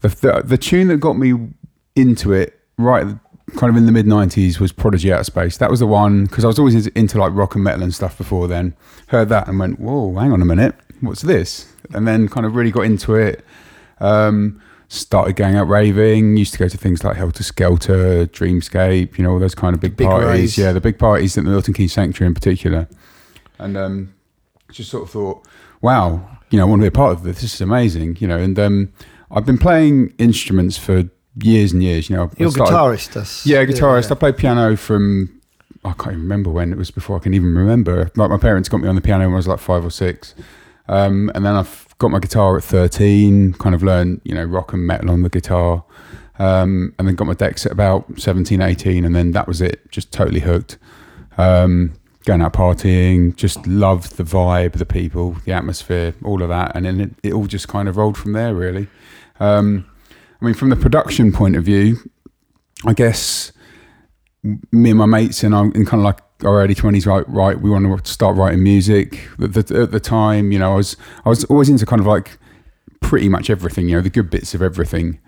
the, 0.00 0.08
the 0.08 0.42
the 0.44 0.58
tune 0.58 0.88
that 0.88 0.98
got 0.98 1.14
me 1.16 1.32
into 1.94 2.32
it, 2.34 2.60
right, 2.76 3.06
kind 3.56 3.70
of 3.70 3.76
in 3.78 3.86
the 3.86 3.92
mid 3.92 4.04
'90s, 4.06 4.60
was 4.60 4.70
Prodigy 4.70 5.10
Out 5.12 5.20
of 5.20 5.26
Space. 5.26 5.56
That 5.56 5.70
was 5.70 5.80
the 5.80 5.86
one 5.86 6.26
because 6.26 6.44
I 6.44 6.48
was 6.48 6.58
always 6.58 6.74
into, 6.74 6.98
into 6.98 7.18
like 7.18 7.32
rock 7.34 7.54
and 7.54 7.64
metal 7.64 7.82
and 7.82 7.94
stuff 7.94 8.18
before 8.18 8.48
then. 8.48 8.74
Heard 9.06 9.30
that 9.30 9.48
and 9.48 9.58
went, 9.58 9.80
"Whoa, 9.80 10.14
hang 10.14 10.30
on 10.32 10.42
a 10.42 10.44
minute, 10.44 10.74
what's 11.00 11.22
this?" 11.22 11.72
And 11.94 12.06
then 12.06 12.28
kind 12.28 12.44
of 12.44 12.54
really 12.54 12.70
got 12.70 12.82
into 12.82 13.14
it. 13.14 13.42
Um, 13.98 14.60
started 14.88 15.36
going 15.36 15.56
out 15.56 15.68
raving. 15.68 16.36
Used 16.36 16.52
to 16.52 16.58
go 16.58 16.68
to 16.68 16.76
things 16.78 17.02
like 17.04 17.16
Helter 17.16 17.42
Skelter, 17.42 18.26
Dreamscape, 18.26 19.18
you 19.18 19.24
know, 19.24 19.32
all 19.32 19.38
those 19.38 19.54
kind 19.54 19.74
of 19.74 19.80
big, 19.80 19.96
Big 19.96 20.06
parties. 20.06 20.56
Yeah, 20.56 20.72
the 20.72 20.80
big 20.80 20.98
parties 20.98 21.36
at 21.36 21.44
the 21.44 21.50
Milton 21.50 21.74
Keynes 21.74 21.92
Sanctuary 21.92 22.28
in 22.28 22.34
particular. 22.34 22.88
And 23.58 23.76
um, 23.76 24.14
just 24.70 24.90
sort 24.90 25.04
of 25.04 25.10
thought, 25.10 25.46
wow, 25.80 26.38
you 26.50 26.58
know, 26.58 26.66
I 26.66 26.68
want 26.68 26.80
to 26.80 26.84
be 26.84 26.88
a 26.88 26.90
part 26.92 27.12
of 27.12 27.22
this. 27.22 27.40
This 27.40 27.54
is 27.54 27.60
amazing, 27.60 28.16
you 28.20 28.28
know. 28.28 28.38
And 28.38 28.58
um, 28.58 28.92
I've 29.30 29.46
been 29.46 29.58
playing 29.58 30.12
instruments 30.18 30.76
for 30.78 31.04
years 31.42 31.72
and 31.72 31.82
years. 31.82 32.08
You 32.10 32.16
know, 32.16 32.30
You're 32.38 32.48
a 32.48 32.52
started- 32.52 32.74
guitarist, 32.74 33.12
that's, 33.12 33.46
Yeah, 33.46 33.64
guitarist. 33.64 34.08
yeah. 34.08 34.12
I 34.16 34.18
played 34.18 34.36
piano 34.36 34.76
from 34.76 35.32
I 35.84 35.92
can't 35.92 36.08
even 36.12 36.22
remember 36.22 36.50
when 36.50 36.72
it 36.72 36.78
was 36.78 36.90
before 36.90 37.16
I 37.16 37.20
can 37.20 37.32
even 37.34 37.54
remember. 37.54 38.10
Like 38.16 38.28
my 38.30 38.38
parents 38.38 38.68
got 38.68 38.80
me 38.80 38.88
on 38.88 38.94
the 38.96 39.00
piano 39.00 39.24
when 39.24 39.34
I 39.34 39.36
was 39.36 39.46
like 39.48 39.60
five 39.60 39.84
or 39.84 39.90
six, 39.90 40.34
um, 40.88 41.30
and 41.34 41.44
then 41.44 41.54
I've 41.54 41.85
got 41.98 42.10
my 42.10 42.18
guitar 42.18 42.56
at 42.56 42.64
thirteen. 42.64 43.52
Kind 43.54 43.74
of 43.74 43.82
learned 43.82 44.20
you 44.24 44.34
know 44.34 44.44
rock 44.44 44.72
and 44.72 44.86
metal 44.86 45.10
on 45.10 45.22
the 45.22 45.28
guitar, 45.28 45.84
um, 46.38 46.94
and 46.98 47.08
then 47.08 47.14
got 47.14 47.26
my 47.26 47.34
decks 47.34 47.66
at 47.66 47.72
about 47.72 48.06
17, 48.18 48.60
18, 48.60 49.04
and 49.04 49.14
then 49.14 49.32
that 49.32 49.48
was 49.48 49.60
it. 49.60 49.90
Just 49.90 50.12
totally 50.12 50.40
hooked. 50.40 50.78
Um, 51.38 51.92
going 52.24 52.42
out 52.42 52.54
partying, 52.54 53.36
just 53.36 53.66
loved 53.66 54.16
the 54.16 54.24
vibe, 54.24 54.72
the 54.72 54.86
people, 54.86 55.36
the 55.44 55.52
atmosphere, 55.52 56.14
all 56.24 56.42
of 56.42 56.48
that, 56.48 56.72
and 56.74 56.84
then 56.84 57.00
it, 57.00 57.10
it 57.22 57.32
all 57.32 57.46
just 57.46 57.68
kind 57.68 57.88
of 57.88 57.96
rolled 57.96 58.16
from 58.16 58.32
there. 58.32 58.54
Really. 58.54 58.88
Um, 59.38 59.86
I 60.40 60.44
mean, 60.44 60.54
from 60.54 60.70
the 60.70 60.76
production 60.76 61.32
point 61.32 61.56
of 61.56 61.64
view, 61.64 61.98
I 62.84 62.92
guess 62.92 63.52
me 64.70 64.90
and 64.90 64.98
my 64.98 65.06
mates 65.06 65.42
and 65.42 65.54
I'm 65.54 65.72
in 65.72 65.84
kind 65.84 66.00
of 66.00 66.04
like 66.04 66.20
our 66.44 66.60
early 66.62 66.74
twenties, 66.74 67.06
right? 67.06 67.26
Right, 67.28 67.60
we 67.60 67.70
want 67.70 68.04
to 68.04 68.10
start 68.12 68.36
writing 68.36 68.62
music. 68.62 69.28
At 69.42 69.54
the, 69.54 69.82
at 69.82 69.90
the 69.92 70.00
time, 70.00 70.52
you 70.52 70.58
know, 70.58 70.72
I 70.72 70.76
was 70.76 70.96
I 71.24 71.28
was 71.28 71.44
always 71.44 71.68
into 71.68 71.86
kind 71.86 72.00
of 72.00 72.06
like 72.06 72.38
pretty 73.00 73.28
much 73.28 73.50
everything, 73.50 73.88
you 73.88 73.96
know, 73.96 74.02
the 74.02 74.10
good 74.10 74.30
bits 74.30 74.54
of 74.54 74.62
everything. 74.62 75.18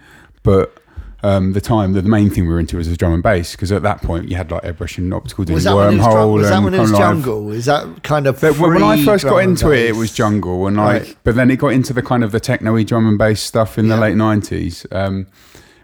But 0.42 0.82
um, 1.22 1.52
the 1.52 1.60
time, 1.60 1.94
the, 1.94 2.00
the 2.02 2.08
main 2.08 2.30
thing 2.30 2.44
we 2.46 2.52
were 2.52 2.60
into 2.60 2.76
was 2.76 2.88
the 2.88 2.96
drum 2.96 3.12
and 3.12 3.22
bass 3.22 3.52
because 3.52 3.72
at 3.72 3.82
that 3.82 4.02
point 4.02 4.28
you 4.28 4.36
had 4.36 4.50
like 4.50 4.64
Ed 4.64 4.80
Rush 4.80 4.98
and 4.98 5.12
Optical 5.12 5.44
doing 5.44 5.54
Was 5.54 5.64
that 5.64 5.74
when 5.74 5.98
was, 5.98 6.06
wormhole 6.06 6.34
was 6.34 6.48
that 6.48 6.54
and 6.56 6.64
when 6.64 6.74
it 6.74 6.78
was 6.80 6.92
of 6.92 6.98
jungle? 6.98 7.50
Is 7.52 7.64
that 7.64 8.02
kind 8.02 8.26
of 8.26 8.40
when 8.42 8.82
I 8.82 9.04
first 9.04 9.24
got 9.24 9.38
into 9.38 9.70
it, 9.72 9.86
it 9.86 9.96
was 9.96 10.12
jungle, 10.12 10.66
and 10.66 10.76
like, 10.76 11.02
Right. 11.02 11.16
but 11.24 11.34
then 11.34 11.50
it 11.50 11.56
got 11.56 11.68
into 11.72 11.92
the 11.92 12.02
kind 12.02 12.22
of 12.22 12.32
the 12.32 12.40
techno-y 12.40 12.82
drum 12.84 13.08
and 13.08 13.18
bass 13.18 13.40
stuff 13.40 13.78
in 13.78 13.88
the 13.88 13.96
late 13.96 14.16
nineties. 14.16 14.86
Um, 14.92 15.26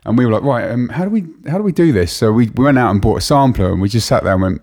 and 0.07 0.18
we 0.18 0.27
were 0.27 0.33
like, 0.33 0.43
right, 0.43 0.70
um, 0.70 0.91
how 0.91 1.05
do 1.05 1.11
we 1.11 1.25
how 1.49 1.57
do 1.57 1.64
we 1.64 1.72
do 1.72 1.91
this? 1.93 2.12
So 2.12 2.31
we, 2.31 2.51
we 2.51 2.64
went 2.64 2.79
out 2.79 2.91
and 2.91 3.01
bought 3.01 3.16
a 3.18 3.20
sampler, 3.22 3.72
and 3.72 3.81
we 3.81 3.89
just 3.89 4.07
sat 4.07 4.22
there 4.22 4.35
and 4.35 4.43
went, 4.43 4.62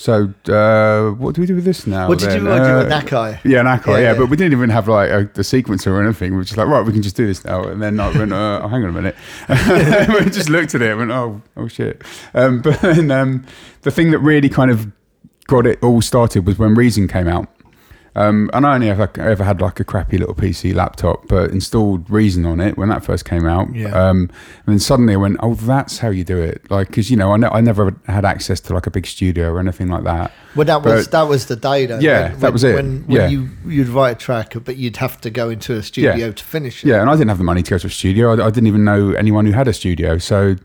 So 0.00 0.32
uh, 0.48 1.10
what 1.16 1.34
do 1.34 1.42
we 1.42 1.46
do 1.46 1.54
with 1.56 1.66
this 1.66 1.86
now? 1.86 2.08
What 2.08 2.18
did 2.20 2.30
then? 2.30 2.42
you 2.42 2.48
want 2.48 2.64
to 2.64 2.70
do 2.70 2.74
Uh, 2.74 2.78
with 2.84 2.90
an 2.90 3.02
Akai? 3.02 3.38
Yeah, 3.44 3.60
an 3.60 3.66
Akai. 3.66 3.86
Yeah, 3.86 3.92
Yeah, 3.92 4.12
yeah. 4.12 4.18
but 4.18 4.30
we 4.30 4.36
didn't 4.38 4.52
even 4.54 4.70
have 4.70 4.88
like 4.88 5.10
a, 5.10 5.30
the 5.34 5.42
sequencer 5.42 5.88
or 5.88 6.02
anything. 6.02 6.30
We 6.30 6.38
were 6.38 6.44
just 6.44 6.56
like, 6.56 6.68
right, 6.68 6.80
we 6.86 6.94
can 6.94 7.02
just 7.02 7.16
do 7.16 7.26
this 7.26 7.44
now. 7.44 7.64
And 7.64 7.82
then 7.82 8.00
I 8.00 8.10
went, 8.16 8.32
uh, 8.32 8.62
oh, 8.62 8.68
hang 8.68 8.82
on 8.82 8.88
a 8.88 8.92
minute. 8.92 9.14
we 10.24 10.30
just 10.30 10.48
looked 10.48 10.74
at 10.74 10.80
it 10.80 10.88
and 10.88 11.00
went, 11.00 11.10
oh, 11.10 11.42
oh 11.58 11.68
shit. 11.68 12.00
Um, 12.32 12.62
but 12.62 12.80
then 12.80 13.10
um, 13.10 13.44
the 13.82 13.90
thing 13.90 14.10
that 14.12 14.20
really 14.20 14.48
kind 14.48 14.70
of 14.70 14.90
got 15.48 15.66
it 15.66 15.78
all 15.82 16.00
started 16.00 16.46
was 16.46 16.58
when 16.58 16.74
Reason 16.74 17.06
came 17.06 17.28
out. 17.28 17.48
Um, 18.16 18.50
and 18.52 18.66
I 18.66 18.74
only 18.74 18.90
ever, 18.90 19.08
ever 19.18 19.44
had 19.44 19.60
like 19.60 19.78
a 19.78 19.84
crappy 19.84 20.18
little 20.18 20.34
PC 20.34 20.74
laptop, 20.74 21.28
but 21.28 21.50
installed 21.50 22.10
Reason 22.10 22.44
on 22.44 22.58
it 22.60 22.76
when 22.76 22.88
that 22.88 23.04
first 23.04 23.24
came 23.24 23.46
out. 23.46 23.72
Yeah. 23.74 23.88
Um, 23.90 24.22
and 24.66 24.66
then 24.66 24.78
suddenly 24.80 25.14
I 25.14 25.16
went, 25.16 25.36
oh, 25.40 25.54
that's 25.54 25.98
how 25.98 26.08
you 26.10 26.24
do 26.24 26.38
it. 26.40 26.68
Like, 26.70 26.88
because 26.88 27.08
you 27.10 27.16
know, 27.16 27.32
I, 27.32 27.36
ne- 27.36 27.46
I 27.48 27.60
never 27.60 27.94
had 28.06 28.24
access 28.24 28.58
to 28.62 28.74
like 28.74 28.86
a 28.86 28.90
big 28.90 29.06
studio 29.06 29.50
or 29.52 29.60
anything 29.60 29.88
like 29.88 30.02
that. 30.04 30.32
Well, 30.56 30.66
that 30.66 30.82
was 30.82 31.06
that 31.08 31.22
was 31.28 31.46
the 31.46 31.54
day, 31.54 31.86
though. 31.86 32.00
Yeah, 32.00 32.34
that 32.36 32.52
was 32.52 32.64
it. 32.64 32.74
When, 32.74 33.02
when 33.06 33.16
Yeah. 33.16 33.28
you 33.28 33.48
you'd 33.66 33.88
write 33.88 34.10
a 34.10 34.14
track, 34.18 34.54
but 34.64 34.76
you'd 34.76 34.96
have 34.96 35.20
to 35.20 35.30
go 35.30 35.48
into 35.48 35.74
a 35.76 35.82
studio 35.82 36.32
to 36.32 36.44
finish 36.44 36.84
it. 36.84 36.88
Yeah, 36.88 37.00
and 37.00 37.08
I 37.08 37.12
didn't 37.14 37.28
have 37.28 37.38
the 37.38 37.44
money 37.44 37.62
to 37.62 37.70
go 37.70 37.78
to 37.78 37.86
a 37.86 37.90
studio. 37.90 38.30
I, 38.30 38.46
I 38.46 38.50
didn't 38.50 38.66
even 38.66 38.82
know 38.84 39.12
anyone 39.12 39.46
who 39.46 39.52
had 39.52 39.68
a 39.68 39.72
studio. 39.72 40.18
So 40.18 40.56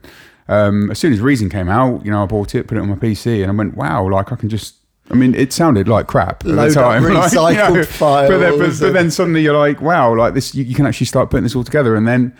um, 0.48 0.90
as 0.92 0.98
soon 1.00 1.14
as 1.14 1.20
Reason 1.22 1.50
came 1.50 1.70
out, 1.70 2.04
you 2.06 2.12
know, 2.12 2.24
I 2.24 2.26
bought 2.26 2.56
it, 2.56 2.68
put 2.68 2.78
it 2.78 2.82
on 2.82 2.90
my 2.90 2.96
PC, 2.96 3.44
and 3.44 3.52
I 3.52 3.56
went, 3.56 3.76
"Wow! 3.78 4.10
Like 4.10 4.32
I 4.32 4.36
can 4.36 4.50
just." 4.50 4.76
I 5.12 5.14
mean, 5.14 5.36
it 5.36 5.54
sounded 5.54 5.88
like 5.88 6.08
crap 6.08 6.44
at 6.46 6.52
Load 6.52 6.72
the 6.72 6.74
time. 6.74 7.04
like, 7.14 7.14
you 7.14 7.20
recycled 7.20 7.86
But 8.28 8.38
then, 8.40 8.58
but, 8.58 8.66
files 8.66 8.80
but 8.80 8.94
then 8.94 9.12
suddenly 9.12 9.42
you're 9.44 9.58
like, 9.58 9.82
"Wow! 9.82 10.16
Like 10.16 10.34
this, 10.34 10.56
you, 10.56 10.64
you 10.64 10.74
can 10.74 10.88
actually 10.88 11.06
start 11.06 11.30
putting 11.30 11.44
this 11.44 11.56
all 11.56 11.64
together." 11.64 11.96
And 11.96 12.08
then, 12.08 12.36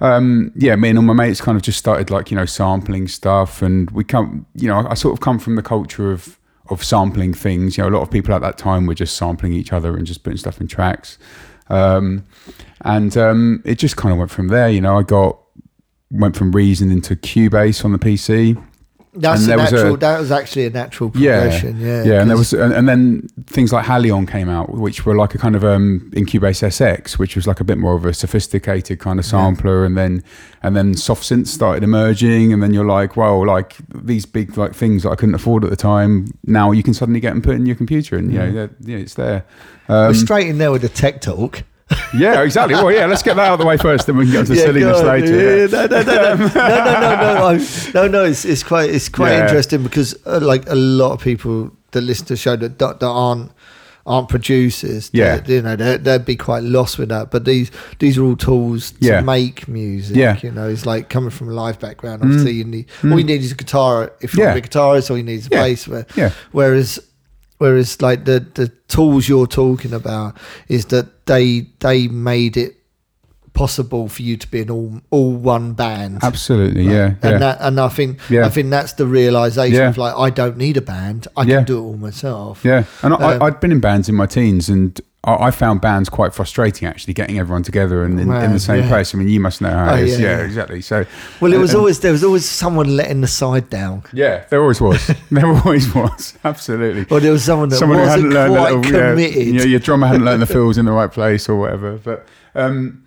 um, 0.00 0.52
yeah, 0.54 0.76
me 0.76 0.90
and 0.90 0.98
all 0.98 1.04
my 1.04 1.14
mates 1.14 1.40
kind 1.40 1.56
of 1.56 1.62
just 1.62 1.78
started 1.78 2.10
like 2.10 2.30
you 2.30 2.36
know 2.36 2.44
sampling 2.44 3.08
stuff, 3.08 3.62
and 3.62 3.90
we 3.92 4.04
come, 4.04 4.46
you 4.54 4.68
know, 4.68 4.86
I 4.86 4.94
sort 4.94 5.14
of 5.14 5.20
come 5.20 5.38
from 5.38 5.56
the 5.56 5.62
culture 5.62 6.12
of 6.12 6.38
of 6.68 6.84
sampling 6.84 7.32
things. 7.32 7.78
You 7.78 7.84
know, 7.84 7.90
a 7.90 7.94
lot 7.96 8.02
of 8.02 8.10
people 8.10 8.34
at 8.34 8.42
that 8.42 8.58
time 8.58 8.86
were 8.86 8.94
just 8.94 9.16
sampling 9.16 9.54
each 9.54 9.72
other 9.72 9.96
and 9.96 10.06
just 10.06 10.22
putting 10.22 10.36
stuff 10.36 10.60
in 10.60 10.68
tracks. 10.68 11.18
Um, 11.68 12.26
and 12.82 13.16
um, 13.16 13.62
it 13.64 13.76
just 13.76 13.96
kind 13.96 14.12
of 14.12 14.18
went 14.18 14.30
from 14.30 14.48
there. 14.48 14.68
You 14.68 14.80
know, 14.80 14.98
I 14.98 15.02
got 15.02 15.38
went 16.10 16.36
from 16.36 16.52
Reason 16.52 16.90
into 16.90 17.16
Cubase 17.16 17.84
on 17.84 17.92
the 17.92 17.98
PC. 17.98 18.62
That's 19.12 19.42
And 19.42 19.52
a 19.52 19.56
was 19.56 19.72
a- 19.72 19.74
natural. 19.74 19.96
that 19.96 20.20
was 20.20 20.30
actually 20.30 20.66
a 20.66 20.70
natural 20.70 21.10
progression. 21.10 21.80
Yeah, 21.80 22.04
yeah, 22.04 22.20
and 22.20 22.30
there 22.30 22.36
was, 22.36 22.52
and, 22.52 22.72
and 22.72 22.88
then 22.88 23.28
things 23.46 23.72
like 23.72 23.84
Halion 23.84 24.28
came 24.30 24.48
out, 24.48 24.70
which 24.74 25.04
were 25.04 25.16
like 25.16 25.34
a 25.34 25.38
kind 25.38 25.56
of 25.56 25.64
um, 25.64 26.10
in 26.14 26.26
Cubase 26.26 26.62
SX, 26.62 27.18
which 27.18 27.34
was 27.34 27.44
like 27.46 27.58
a 27.58 27.64
bit 27.64 27.76
more 27.76 27.96
of 27.96 28.04
a 28.06 28.14
sophisticated 28.14 29.00
kind 29.00 29.18
of 29.18 29.24
sampler, 29.24 29.84
and 29.84 29.98
then 29.98 30.22
and 30.62 30.76
then 30.76 30.94
soft 30.94 31.24
synths 31.24 31.48
started 31.48 31.82
emerging, 31.82 32.52
and 32.52 32.62
then 32.62 32.72
you're 32.72 32.84
like, 32.84 33.16
well, 33.16 33.44
like 33.44 33.76
these 33.92 34.26
big 34.26 34.56
like 34.56 34.74
things 34.74 35.02
that 35.02 35.10
I 35.10 35.16
couldn't 35.16 35.34
afford 35.34 35.64
at 35.64 35.70
the 35.70 35.76
time, 35.76 36.28
now 36.44 36.70
you 36.70 36.84
can 36.84 36.94
suddenly 36.94 37.18
get 37.18 37.30
them 37.30 37.42
put 37.42 37.56
in 37.56 37.66
your 37.66 37.76
computer, 37.76 38.16
and 38.16 38.32
you 38.32 38.38
know, 38.38 38.68
yeah, 38.80 38.96
it's 38.96 39.14
there. 39.14 39.44
we're 39.88 40.08
Um, 40.10 40.14
straight 40.14 40.46
in 40.46 40.58
there 40.58 40.70
with 40.70 40.82
the 40.82 40.88
tech 40.88 41.20
talk. 41.20 41.64
Yeah, 42.14 42.42
exactly. 42.42 42.74
Well, 42.74 42.92
yeah, 42.92 43.06
let's 43.06 43.22
get 43.22 43.36
that 43.36 43.46
out 43.48 43.54
of 43.54 43.58
the 43.60 43.66
way 43.66 43.76
first, 43.76 44.06
then 44.06 44.16
we 44.16 44.24
can 44.24 44.32
get 44.32 44.46
to 44.46 44.54
Yeah, 44.54 44.64
silliness 44.64 45.02
later. 45.02 45.26
Yeah, 45.26 45.66
yeah. 45.66 45.86
no, 45.86 45.86
no, 45.86 46.02
no, 46.02 46.34
no, 46.34 46.34
no, 46.34 47.14
no, 47.14 47.58
no, 47.58 48.02
no, 48.02 48.08
no. 48.08 48.24
It's 48.24 48.44
it's 48.44 48.62
quite 48.62 48.90
it's 48.90 49.08
quite 49.08 49.32
Yeah. 49.32 49.42
interesting 49.44 49.82
because 49.82 50.14
uh, 50.26 50.40
like 50.40 50.68
a 50.68 50.74
lot 50.74 51.12
of 51.12 51.20
people 51.20 51.70
that 51.92 52.00
listen 52.02 52.26
to 52.26 52.34
the 52.34 52.36
show 52.38 52.56
that 52.56 52.78
that, 52.78 53.00
that 53.00 53.06
aren't 53.06 53.52
aren't 54.06 54.28
producers, 54.30 55.10
Yeah. 55.12 55.36
that, 55.36 55.48
you 55.48 55.60
know, 55.62 55.76
they 55.76 55.96
they'd 55.98 56.24
be 56.24 56.34
quite 56.34 56.62
lost 56.62 56.98
with 56.98 57.10
that. 57.10 57.30
But 57.30 57.44
these 57.44 57.70
these 57.98 58.16
are 58.18 58.24
all 58.24 58.36
tools 58.36 58.92
to 58.92 58.96
Yeah. 59.00 59.20
make 59.20 59.68
music. 59.68 60.16
Yeah. 60.16 60.36
Mm. 60.36 60.42
you 60.42 60.50
know, 60.52 60.68
it's 60.68 60.86
like 60.86 61.10
coming 61.10 61.30
from 61.30 61.48
a 61.48 61.52
live 61.52 61.78
background. 61.78 62.22
Obviously, 62.22 62.52
you 62.52 62.64
need 62.64 62.86
all 63.04 63.18
you 63.18 63.24
need 63.24 63.42
is 63.42 63.52
a 63.52 63.56
guitar. 63.56 64.12
If 64.20 64.34
you're 64.34 64.46
Yeah. 64.48 64.54
a 64.54 64.60
guitarist, 64.60 65.10
all 65.10 65.16
you 65.18 65.22
need 65.22 65.40
is 65.40 65.46
a 65.48 65.50
Yeah. 65.54 65.62
bass. 65.62 65.86
Where, 65.86 66.06
Yeah. 66.16 66.30
Whereas 66.52 66.98
whereas 67.60 68.00
like 68.00 68.24
the 68.24 68.40
the 68.54 68.68
tools 68.88 69.28
you're 69.28 69.46
talking 69.46 69.92
about 69.92 70.36
is 70.68 70.86
that 70.86 71.26
they 71.26 71.66
they 71.80 72.08
made 72.08 72.56
it 72.56 72.79
possible 73.52 74.08
for 74.08 74.22
you 74.22 74.36
to 74.36 74.48
be 74.50 74.60
an 74.60 74.70
all 74.70 75.00
all 75.10 75.32
one 75.32 75.72
band 75.72 76.18
Absolutely, 76.22 76.84
yeah, 76.84 77.14
yeah. 77.22 77.30
and 77.30 77.42
that 77.42 77.58
and 77.60 77.80
I 77.80 77.88
think 77.88 78.18
Yeah. 78.30 78.46
I 78.46 78.48
think 78.48 78.70
that's 78.70 78.92
the 78.94 79.06
realization 79.06 79.76
Yeah. 79.76 79.88
of 79.88 79.98
like 79.98 80.14
I 80.16 80.30
don't 80.30 80.56
need 80.56 80.76
a 80.76 80.82
band 80.82 81.26
I 81.36 81.42
Yeah. 81.42 81.56
can 81.56 81.64
do 81.64 81.78
it 81.78 81.82
all 81.82 81.96
myself 81.96 82.64
Yeah, 82.64 82.84
and 83.02 83.12
I, 83.14 83.16
Um, 83.16 83.42
I, 83.42 83.46
I'd 83.46 83.60
been 83.60 83.72
in 83.72 83.80
bands 83.80 84.08
in 84.08 84.14
my 84.14 84.26
teens, 84.26 84.68
and 84.68 84.98
I, 85.24 85.48
I 85.48 85.50
found 85.50 85.80
bands 85.82 86.08
quite 86.08 86.32
frustrating 86.34 86.88
actually 86.88 87.12
getting 87.12 87.38
everyone 87.38 87.62
together 87.62 88.04
and 88.04 88.18
in, 88.18 88.30
in 88.32 88.52
the 88.52 88.58
same 88.58 88.84
yeah. 88.84 88.88
place. 88.88 89.14
I 89.14 89.18
mean, 89.18 89.28
you 89.28 89.38
must 89.40 89.60
know 89.60 89.68
how 89.70 89.90
Oh, 89.92 89.96
it 89.96 90.04
is. 90.08 90.18
yeah, 90.20 90.26
Yeah, 90.30 90.38
yeah. 90.38 90.44
exactly. 90.44 90.80
So, 90.80 91.04
well 91.40 91.52
it 91.52 91.58
was 91.58 91.70
and- 91.72 91.78
always 91.80 92.00
there 92.00 92.12
was 92.12 92.24
always 92.24 92.48
someone 92.48 92.96
letting 92.96 93.20
the 93.20 93.26
side 93.28 93.68
down 93.68 94.02
yeah, 94.14 94.44
there 94.48 94.62
always 94.62 94.80
was. 94.80 95.10
there 95.30 95.46
always 95.46 95.92
was. 95.94 96.34
Absolutely. 96.44 97.04
or 97.10 97.20
there 97.20 97.32
was 97.32 97.44
someone 97.44 97.68
that 97.68 97.76
Someone 97.76 97.98
wasn't 97.98 98.32
hadn't 98.32 98.32
learned 98.32 98.54
quite 98.54 98.74
little, 98.74 98.92
yeah, 99.00 99.10
committed 99.10 99.46
you 99.46 99.52
know, 99.54 99.64
your 99.64 99.80
drummer 99.80 100.06
hadn't 100.06 100.24
learned 100.24 100.40
the 100.42 100.46
fills 100.56 100.78
in 100.78 100.86
the 100.86 100.92
right 100.92 101.10
place 101.12 101.48
or 101.50 101.56
whatever. 101.56 101.98
But 101.98 102.26
um, 102.54 103.02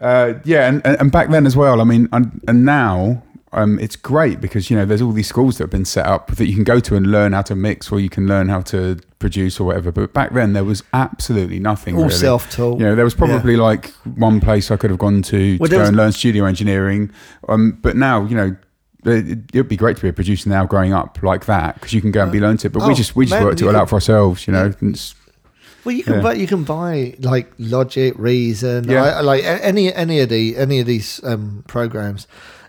uh, 0.00 0.34
yeah, 0.44 0.68
and, 0.68 0.84
and 0.86 1.10
back 1.12 1.30
then 1.30 1.46
as 1.46 1.56
well. 1.56 1.80
I 1.80 1.84
mean, 1.84 2.08
and, 2.12 2.40
and 2.48 2.64
now. 2.64 3.22
Um, 3.50 3.78
it's 3.78 3.96
great 3.96 4.42
because 4.42 4.68
you 4.68 4.76
know 4.76 4.84
there's 4.84 5.00
all 5.00 5.10
these 5.10 5.26
schools 5.26 5.56
that 5.56 5.64
have 5.64 5.70
been 5.70 5.86
set 5.86 6.04
up 6.04 6.32
that 6.32 6.46
you 6.48 6.54
can 6.54 6.64
go 6.64 6.80
to 6.80 6.96
and 6.96 7.10
learn 7.10 7.32
how 7.32 7.40
to 7.40 7.54
mix 7.56 7.90
or 7.90 7.98
you 7.98 8.10
can 8.10 8.26
learn 8.28 8.50
how 8.50 8.60
to 8.60 8.98
produce 9.20 9.58
or 9.58 9.64
whatever. 9.64 9.90
But 9.90 10.12
back 10.12 10.34
then 10.34 10.52
there 10.52 10.64
was 10.64 10.82
absolutely 10.92 11.58
nothing. 11.58 11.96
all 11.96 12.02
really. 12.02 12.14
self-taught 12.14 12.78
You 12.78 12.84
know, 12.84 12.94
there 12.94 13.06
was 13.06 13.14
probably 13.14 13.56
like 13.56 13.88
one 14.16 14.40
place 14.40 14.70
I 14.70 14.76
could 14.76 14.90
have 14.90 14.98
gone 14.98 15.22
to 15.22 15.56
Well, 15.58 15.68
to 15.70 15.74
go 15.76 15.78
was- 15.80 15.88
and 15.88 15.96
learn 15.96 16.12
studio 16.12 16.44
engineering. 16.44 17.10
Um, 17.48 17.78
but 17.80 17.96
now, 17.96 18.26
you 18.26 18.36
know, 18.36 18.54
it, 19.06 19.38
it'd 19.54 19.66
be 19.66 19.78
great 19.78 19.96
to 19.96 20.02
be 20.02 20.08
a 20.10 20.12
producer 20.12 20.50
now 20.50 20.66
growing 20.66 20.92
up 20.92 21.18
like 21.22 21.46
that 21.46 21.76
because 21.76 21.94
you 21.94 22.02
can 22.02 22.10
go 22.10 22.24
and 22.24 22.30
be 22.30 22.40
learned 22.40 22.62
it. 22.66 22.68
But 22.68 22.82
we 22.82 22.90
Oh, 22.92 22.94
just 22.94 23.16
we 23.16 23.24
just 23.24 23.32
man, 23.32 23.44
worked 23.44 23.62
it 23.62 23.66
all 23.66 23.76
out 23.76 23.88
for 23.88 23.94
ourselves, 23.94 24.46
you 24.46 24.52
know. 24.52 24.74
Well, 25.88 25.96
you 25.96 26.04
can 26.04 26.16
Yeah. 26.16 26.20
buy 26.20 26.34
you 26.34 26.46
can 26.46 26.64
buy 26.64 27.14
like 27.20 27.46
Logic, 27.58 28.12
Reason, 28.18 28.84
Yeah. 28.84 29.04
I- 29.04 29.20
like 29.22 29.42
any 29.44 29.90
any 29.94 30.20
of 30.20 30.28
the 30.28 30.54
any 30.58 30.80
of 30.80 30.86
these 30.86 31.18
um, 31.24 31.64
programs. 31.66 32.26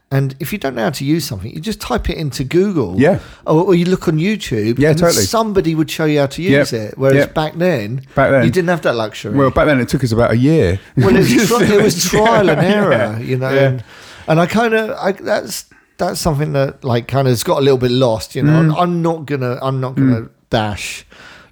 And 0.09 0.35
if 0.39 0.53
you 0.53 0.57
don't 0.57 0.73
know 0.75 0.83
how 0.83 0.89
to 1.01 1.03
use 1.03 1.25
something, 1.25 1.51
you 1.53 1.59
just 1.59 1.81
type 1.81 2.09
it 2.09 2.15
into 2.17 2.45
Google. 2.45 2.95
Yeah. 2.97 3.19
Or, 3.45 3.65
or 3.65 3.75
you 3.75 3.83
look 3.85 4.07
on 4.07 4.17
YouTube. 4.17 4.79
Yeah, 4.79 4.91
and 4.91 4.97
totally. 4.99 5.21
Somebody 5.25 5.75
would 5.75 5.91
show 5.91 6.05
you 6.05 6.19
how 6.21 6.27
to 6.27 6.41
use 6.41 6.71
Yep. 6.71 6.81
it. 6.81 6.93
Whereas 6.97 7.17
Yep. 7.17 7.33
back 7.35 7.53
then, 7.57 8.01
Back 8.15 8.31
then- 8.31 8.43
you 8.45 8.51
didn't 8.51 8.69
have 8.69 8.81
that 8.83 8.95
luxury. 8.95 9.35
well, 9.35 9.51
back 9.51 9.65
then 9.67 9.79
it 9.81 9.89
took 9.89 10.01
us 10.03 10.13
about 10.13 10.31
a 10.31 10.37
year. 10.37 10.79
Well, 10.95 11.13
it 11.15 11.19
was, 11.19 11.47
tri- 11.49 11.65
it 11.75 11.83
was 11.83 12.05
trial 12.05 12.49
and 12.49 12.61
error, 12.61 13.19
you 13.21 13.35
know. 13.37 13.51
Yeah. 13.53 13.67
And, 13.67 13.83
and 14.29 14.39
I 14.39 14.45
kind 14.47 14.73
of, 14.73 14.91
I, 14.97 15.11
that's 15.11 15.65
that's 15.97 16.19
something 16.21 16.53
that 16.53 16.83
like 16.85 17.07
kind 17.09 17.27
of 17.27 17.31
has 17.33 17.43
got 17.43 17.57
a 17.59 17.61
little 17.61 17.77
bit 17.77 17.91
lost, 17.91 18.33
you 18.35 18.41
know. 18.41 18.53
Mm. 18.53 18.71
I'm, 18.71 18.75
I'm 18.77 19.01
not 19.01 19.25
gonna, 19.27 19.59
I'm 19.61 19.79
not 19.81 19.95
gonna 19.95 20.29
dash 20.49 21.05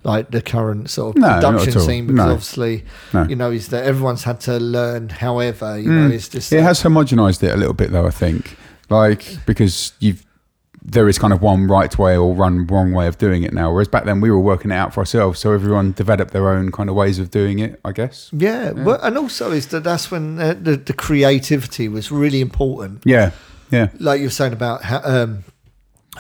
like 0.03 0.31
the 0.31 0.41
current 0.41 0.89
sort 0.89 1.15
of 1.15 1.21
No, 1.21 1.27
production 1.35 1.81
scene 1.81 2.07
because 2.07 2.25
No. 2.25 2.31
obviously, 2.31 2.85
No. 3.13 3.23
you 3.23 3.35
know, 3.35 3.51
is 3.51 3.67
that 3.69 3.83
everyone's 3.85 4.23
had 4.23 4.39
to 4.41 4.57
learn. 4.59 5.09
However, 5.09 5.77
you 5.79 5.91
know, 5.91 6.07
it's 6.07 6.29
just 6.29 6.51
Mm. 6.51 6.57
It 6.59 6.63
has 6.63 6.81
homogenized 6.83 7.43
it 7.43 7.53
a 7.53 7.57
little 7.57 7.73
bit, 7.73 7.91
though. 7.91 8.07
I 8.07 8.11
think, 8.11 8.57
like 8.89 9.37
because 9.45 9.93
you've 9.99 10.23
there 10.89 11.09
is 11.09 11.19
kind 11.19 11.33
of 11.33 11.41
one 11.41 11.67
right 11.67 11.97
way 11.97 12.15
or 12.15 12.33
one 12.33 12.65
wrong 12.67 12.93
way 12.93 13.07
of 13.07 13.17
doing 13.17 13.43
it 13.43 13.51
now. 13.51 13.69
Whereas 13.69 13.89
back 13.89 14.05
then 14.05 14.21
we 14.21 14.31
were 14.31 14.39
working 14.39 14.71
it 14.71 14.75
out 14.75 14.93
for 14.93 15.01
ourselves, 15.01 15.37
so 15.37 15.51
everyone 15.51 15.91
developed 15.91 16.31
their 16.31 16.47
own 16.49 16.71
kind 16.71 16.89
of 16.89 16.95
ways 16.95 17.19
of 17.19 17.29
doing 17.29 17.59
it. 17.59 17.77
I 17.83 17.91
guess. 17.91 18.29
yeah. 18.31 18.71
But, 18.71 19.01
and 19.03 19.17
also 19.17 19.51
is 19.51 19.67
that 19.67 19.83
that's 19.83 20.09
when 20.09 20.39
uh, 20.39 20.55
the, 20.57 20.77
the 20.77 20.93
creativity 20.93 21.89
was 21.89 22.09
really 22.09 22.39
important. 22.39 23.01
Yeah, 23.03 23.31
yeah, 23.69 23.89
like 23.99 24.19
you 24.21 24.27
were 24.27 24.31
saying 24.31 24.53
about 24.53 24.83
how, 24.83 25.01
um, 25.03 25.43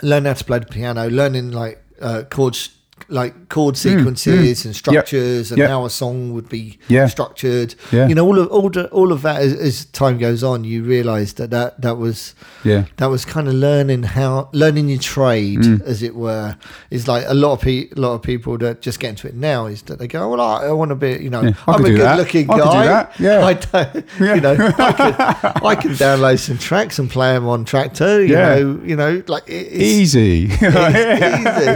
learning 0.03 0.25
how 0.27 0.33
to 0.33 0.43
play 0.43 0.59
the 0.59 0.65
piano, 0.65 1.07
learning 1.09 1.51
like 1.51 1.81
uh, 2.01 2.23
chords, 2.29 2.69
like 3.09 3.47
chord 3.49 3.77
sequences 3.77 4.65
and 4.65 4.75
structures, 4.75 5.51
and 5.51 5.57
Mm, 5.57 5.61
Yep. 5.63 5.69
how 5.69 5.85
a 5.85 5.89
song 5.89 6.33
would 6.33 6.49
be 6.49 6.77
Yeah. 6.89 7.07
structured. 7.07 7.75
Yeah. 7.91 8.07
You 8.07 8.15
know, 8.15 8.25
all 8.25 8.37
of 8.39 8.47
all, 8.47 8.69
the, 8.69 8.87
all 8.89 9.11
of 9.11 9.21
that 9.21 9.41
as, 9.41 9.53
as 9.53 9.85
time 9.85 10.17
goes 10.17 10.43
on, 10.43 10.63
you 10.65 10.83
realise 10.83 11.33
that, 11.33 11.49
that 11.51 11.79
that 11.81 11.97
was 11.97 12.35
yeah. 12.63 12.83
that 12.97 13.09
was 13.09 13.23
kind 13.25 13.47
of 13.47 13.53
learning 13.53 14.03
how 14.03 14.49
learning 14.51 14.89
your 14.89 14.99
trade, 14.99 15.59
Mm. 15.59 15.81
as 15.83 16.03
it 16.03 16.15
were. 16.15 16.55
Is 16.91 17.07
like 17.07 17.23
a 17.27 17.33
lot 17.33 17.53
of 17.53 17.61
pe- 17.61 17.89
a 17.95 17.99
lot 17.99 18.13
of 18.13 18.21
people 18.21 18.57
that 18.59 18.81
just 18.81 18.99
get 18.99 19.09
into 19.11 19.27
it 19.27 19.35
now 19.35 19.67
is 19.67 19.81
that 19.83 19.99
they 19.99 20.07
go, 20.07 20.29
well, 20.29 20.41
I, 20.41 20.65
I 20.67 20.71
want 20.71 20.89
to 20.89 20.95
be, 20.95 21.11
you 21.23 21.29
know, 21.29 21.41
Yeah, 21.43 21.53
I'm 21.67 21.83
a 21.85 21.87
do 21.87 21.97
that. 21.97 22.15
good 22.15 22.21
looking 22.23 22.49
I 22.49 22.57
guy. 22.57 23.07
yeah. 23.19 23.45
I 23.51 23.53
don't, 23.53 24.05
Yeah. 24.19 24.35
you 24.35 24.41
know, 24.41 24.53
I 24.77 24.91
can, 24.93 25.63
I 25.65 25.75
can 25.75 25.91
download 25.91 26.39
some 26.39 26.57
tracks 26.57 26.99
and 26.99 27.09
play 27.09 27.33
them 27.33 27.47
on 27.47 27.63
Traktor. 27.65 28.27
You 28.27 28.33
Yeah. 28.33 28.49
know, 28.55 28.79
you 28.83 28.95
know, 28.95 29.23
like 29.27 29.47
it, 29.47 29.67
it's 29.71 29.83
Easy. 29.83 30.45
it's 30.51 30.61
easy. 30.61 31.67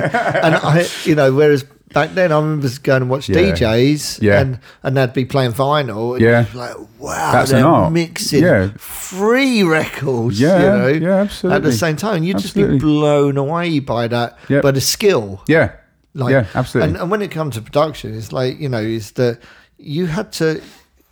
And 0.45 0.55
I, 0.55 0.88
you 1.05 1.15
know, 1.15 1.20
whereas 1.30 1.64
back 1.93 2.14
then 2.14 2.31
I 2.31 2.35
remember 2.38 2.69
going 2.84 3.02
and 3.03 3.11
watch 3.11 3.27
Yeah. 3.30 3.52
DJs, 3.53 4.22
Yeah. 4.22 4.39
and 4.39 4.60
and 4.81 4.95
they'd 4.98 5.14
be 5.14 5.26
playing 5.26 5.52
vinyl. 5.52 6.14
And 6.14 6.22
Yeah. 6.22 6.45
like 6.53 6.76
wow, 6.99 7.31
That's 7.34 7.52
they're 7.52 7.65
art. 7.65 7.91
mixing 7.91 8.43
Yeah. 8.43 8.69
free 8.77 9.64
records. 9.64 10.39
Yeah, 10.39 10.88
you 10.88 10.99
know, 10.99 11.07
yeah, 11.10 11.15
absolutely. 11.22 11.56
At 11.57 11.64
the 11.64 11.72
same 11.73 11.95
time, 11.98 12.23
you'd 12.23 12.38
just 12.39 12.56
be 12.56 12.77
blown 12.77 13.38
away 13.38 13.80
by 13.80 14.07
that, 14.07 14.38
Yeah. 14.48 14.61
by 14.61 14.72
the 14.72 14.81
skill. 14.81 15.41
yeah, 15.48 15.72
Like, 16.15 16.31
yeah, 16.31 16.45
absolutely. 16.56 16.93
And, 16.93 17.02
and 17.03 17.11
when 17.11 17.22
it 17.22 17.31
comes 17.31 17.56
to 17.56 17.61
production, 17.61 18.15
it's 18.15 18.31
like 18.31 18.60
you 18.60 18.69
know, 18.69 18.80
is 18.80 19.11
that 19.11 19.39
you 19.77 20.06
had 20.06 20.31
to 20.34 20.61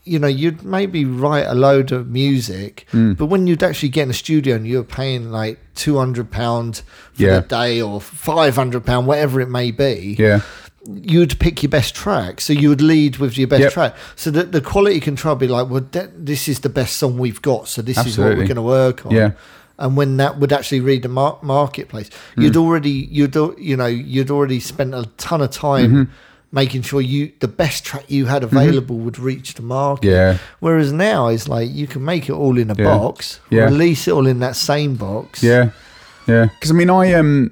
you 0.06 0.18
know, 0.18 0.28
you'd 0.28 0.64
maybe 0.64 1.06
write 1.06 1.46
a 1.46 1.54
load 1.54 1.92
of 1.92 2.08
music, 2.10 2.86
Hmm. 2.92 3.14
but 3.14 3.28
when 3.28 3.46
you'd 3.48 3.62
actually 3.64 3.90
get 3.90 4.04
in 4.04 4.10
a 4.10 4.14
studio 4.14 4.56
and 4.56 4.66
you're 4.68 4.84
paying 4.84 5.32
like 5.32 5.60
two 5.76 5.98
hundred 5.98 6.32
pound 6.32 6.82
for 7.14 7.24
Yeah. 7.24 7.40
the 7.42 7.48
day 7.48 7.82
or 7.82 8.02
five 8.02 8.56
hundred 8.56 8.86
pound, 8.86 9.08
whatever 9.08 9.40
it 9.42 9.50
may 9.50 9.72
be, 9.72 10.16
Yeah. 10.18 10.42
you'd 10.88 11.38
pick 11.40 11.62
your 11.62 11.70
best 11.70 11.94
track. 11.94 12.42
So 12.42 12.54
you 12.54 12.70
would 12.70 12.82
lead 12.82 13.18
with 13.18 13.38
your 13.38 13.48
best 13.48 13.62
Yep. 13.62 13.74
track. 13.74 13.96
So 14.16 14.32
that 14.32 14.52
the 14.52 14.62
quality 14.62 15.00
control 15.00 15.36
would 15.36 15.40
be 15.40 15.48
like, 15.48 15.70
well, 15.70 15.86
that, 15.92 16.26
this 16.26 16.48
is 16.48 16.60
the 16.62 16.70
best 16.70 16.96
song 16.98 17.18
we've 17.18 17.42
got. 17.42 17.68
So 17.68 17.82
this 17.82 17.98
is 18.06 18.18
what 18.18 18.30
we're 18.30 18.46
going 18.48 18.56
to 18.56 18.62
work 18.62 19.06
on. 19.06 19.12
Yeah. 19.12 19.32
And 19.78 19.96
when 19.96 20.18
that 20.18 20.40
would 20.40 20.52
actually 20.52 20.82
read 20.82 21.04
the 21.04 21.10
mar- 21.10 21.38
marketplace, 21.42 22.10
Hmm. 22.36 22.42
you'd 22.42 22.58
already 22.58 23.08
you'd 23.12 23.36
you 23.58 23.78
know 23.78 23.86
you'd 23.86 24.32
already 24.32 24.60
spent 24.60 24.94
a 24.94 25.06
ton 25.18 25.42
of 25.42 25.52
time 25.52 25.90
Mm-hmm. 25.92 26.12
Making 26.52 26.82
sure 26.82 27.00
you 27.02 27.32
the 27.42 27.48
best 27.48 27.86
track 27.86 28.06
you 28.10 28.26
had 28.26 28.44
available 28.44 28.98
would 28.98 29.20
reach 29.20 29.54
the 29.54 29.62
market. 29.62 30.08
Yeah. 30.10 30.38
Whereas 30.60 30.92
now 30.92 31.28
it's 31.28 31.48
like 31.48 31.70
you 31.72 31.86
can 31.88 32.04
make 32.04 32.28
it 32.30 32.34
all 32.34 32.58
in 32.58 32.72
a 32.72 32.76
Yeah. 32.76 32.86
box, 32.86 33.40
Yeah. 33.50 33.66
release 33.66 34.08
it 34.08 34.12
all 34.12 34.26
in 34.28 34.40
that 34.40 34.56
same 34.56 34.96
box. 34.96 35.44
Yeah, 35.44 35.70
yeah. 36.28 36.46
Because 36.46 36.72
I 36.72 36.74
mean, 36.74 36.90
I 36.90 37.14
um, 37.14 37.52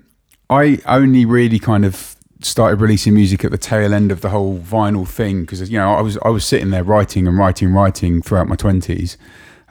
I 0.49 0.79
only 0.87 1.25
really 1.25 1.59
kind 1.59 1.85
of 1.85 2.15
started 2.41 2.79
releasing 2.79 3.13
music 3.15 3.43
at 3.43 3.49
the 3.51 3.57
tail 3.57 3.93
end 3.93 4.11
of 4.11 4.21
the 4.21 4.29
whole 4.29 4.59
vinyl 4.59 5.07
thing 5.07 5.41
because 5.41 5.69
you 5.69 5.77
know 5.77 5.93
I 5.93 6.01
was 6.01 6.17
I 6.23 6.29
was 6.29 6.45
sitting 6.45 6.69
there 6.71 6.83
writing 6.83 7.27
and 7.27 7.37
writing, 7.37 7.73
writing 7.73 8.21
throughout 8.21 8.47
my 8.47 8.55
twenties, 8.55 9.17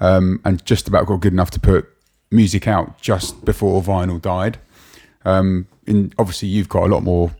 um, 0.00 0.40
and 0.44 0.64
just 0.64 0.86
about 0.88 1.06
got 1.06 1.20
good 1.20 1.32
enough 1.32 1.50
to 1.52 1.60
put 1.60 1.88
music 2.30 2.66
out 2.68 3.00
just 3.00 3.44
before 3.44 3.82
vinyl 3.82 4.20
died. 4.20 4.58
Um, 5.24 5.66
and 5.86 6.14
obviously, 6.18 6.48
you've 6.48 6.68
got 6.68 6.84
a 6.84 6.86
lot 6.94 7.02
more 7.02 7.30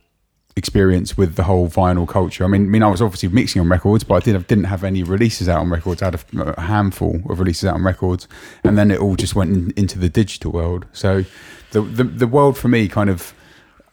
experience 0.56 1.16
with 1.18 1.34
the 1.34 1.42
whole 1.44 1.68
vinyl 1.68 2.08
culture. 2.08 2.42
I 2.44 2.46
mean, 2.46 2.62
I 2.62 2.68
mean, 2.68 2.82
I 2.82 2.88
was 2.88 3.02
obviously 3.02 3.28
mixing 3.28 3.60
on 3.60 3.68
records, 3.68 4.04
but 4.04 4.14
I 4.14 4.20
did 4.20 4.46
didn't 4.46 4.64
have 4.64 4.84
any 4.84 5.02
releases 5.02 5.48
out 5.48 5.60
on 5.60 5.70
records. 5.70 6.00
I 6.02 6.06
had 6.06 6.14
a, 6.14 6.40
a 6.58 6.60
handful 6.62 7.20
of 7.28 7.38
releases 7.38 7.68
out 7.68 7.74
on 7.74 7.84
records, 7.84 8.26
and 8.64 8.76
then 8.78 8.90
it 8.90 8.98
all 8.98 9.16
just 9.16 9.34
went 9.34 9.52
in, 9.54 9.72
into 9.76 9.98
the 9.98 10.08
digital 10.08 10.52
world. 10.52 10.86
So, 10.92 11.24
the, 11.72 11.82
the 11.82 12.04
the 12.04 12.26
world 12.26 12.56
for 12.58 12.68
me 12.68 12.88
kind 12.88 13.10
of. 13.10 13.34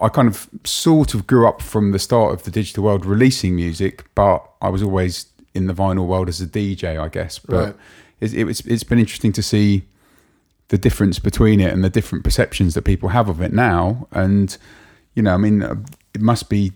I 0.01 0.09
kind 0.09 0.27
of 0.27 0.49
sort 0.65 1.13
of 1.13 1.25
grew 1.27 1.47
up 1.47 1.61
from 1.61 1.91
the 1.93 1.99
start 1.99 2.33
of 2.33 2.43
the 2.43 2.51
digital 2.51 2.83
world 2.83 3.05
releasing 3.05 3.55
music, 3.55 4.03
but 4.15 4.45
I 4.61 4.67
was 4.67 4.83
always 4.83 5.27
in 5.53 5.67
the 5.67 5.73
vinyl 5.73 6.07
world 6.07 6.27
as 6.27 6.41
a 6.41 6.47
DJ, 6.47 6.99
I 6.99 7.07
guess. 7.07 7.39
But 7.39 7.55
Right. 7.55 7.75
it's, 8.19 8.33
it, 8.33 8.45
it's 8.49 8.59
it's 8.61 8.83
been 8.83 8.99
interesting 8.99 9.31
to 9.33 9.41
see 9.41 9.83
the 10.67 10.77
difference 10.77 11.19
between 11.19 11.61
it 11.61 11.71
and 11.71 11.85
the 11.85 11.89
different 11.89 12.25
perceptions 12.25 12.73
that 12.73 12.81
people 12.81 13.09
have 13.09 13.29
of 13.29 13.39
it 13.41 13.53
now. 13.53 14.07
And 14.11 14.57
you 15.13 15.23
know, 15.23 15.33
I 15.35 15.37
mean, 15.37 15.85
it 16.13 16.21
must 16.21 16.49
be 16.49 16.71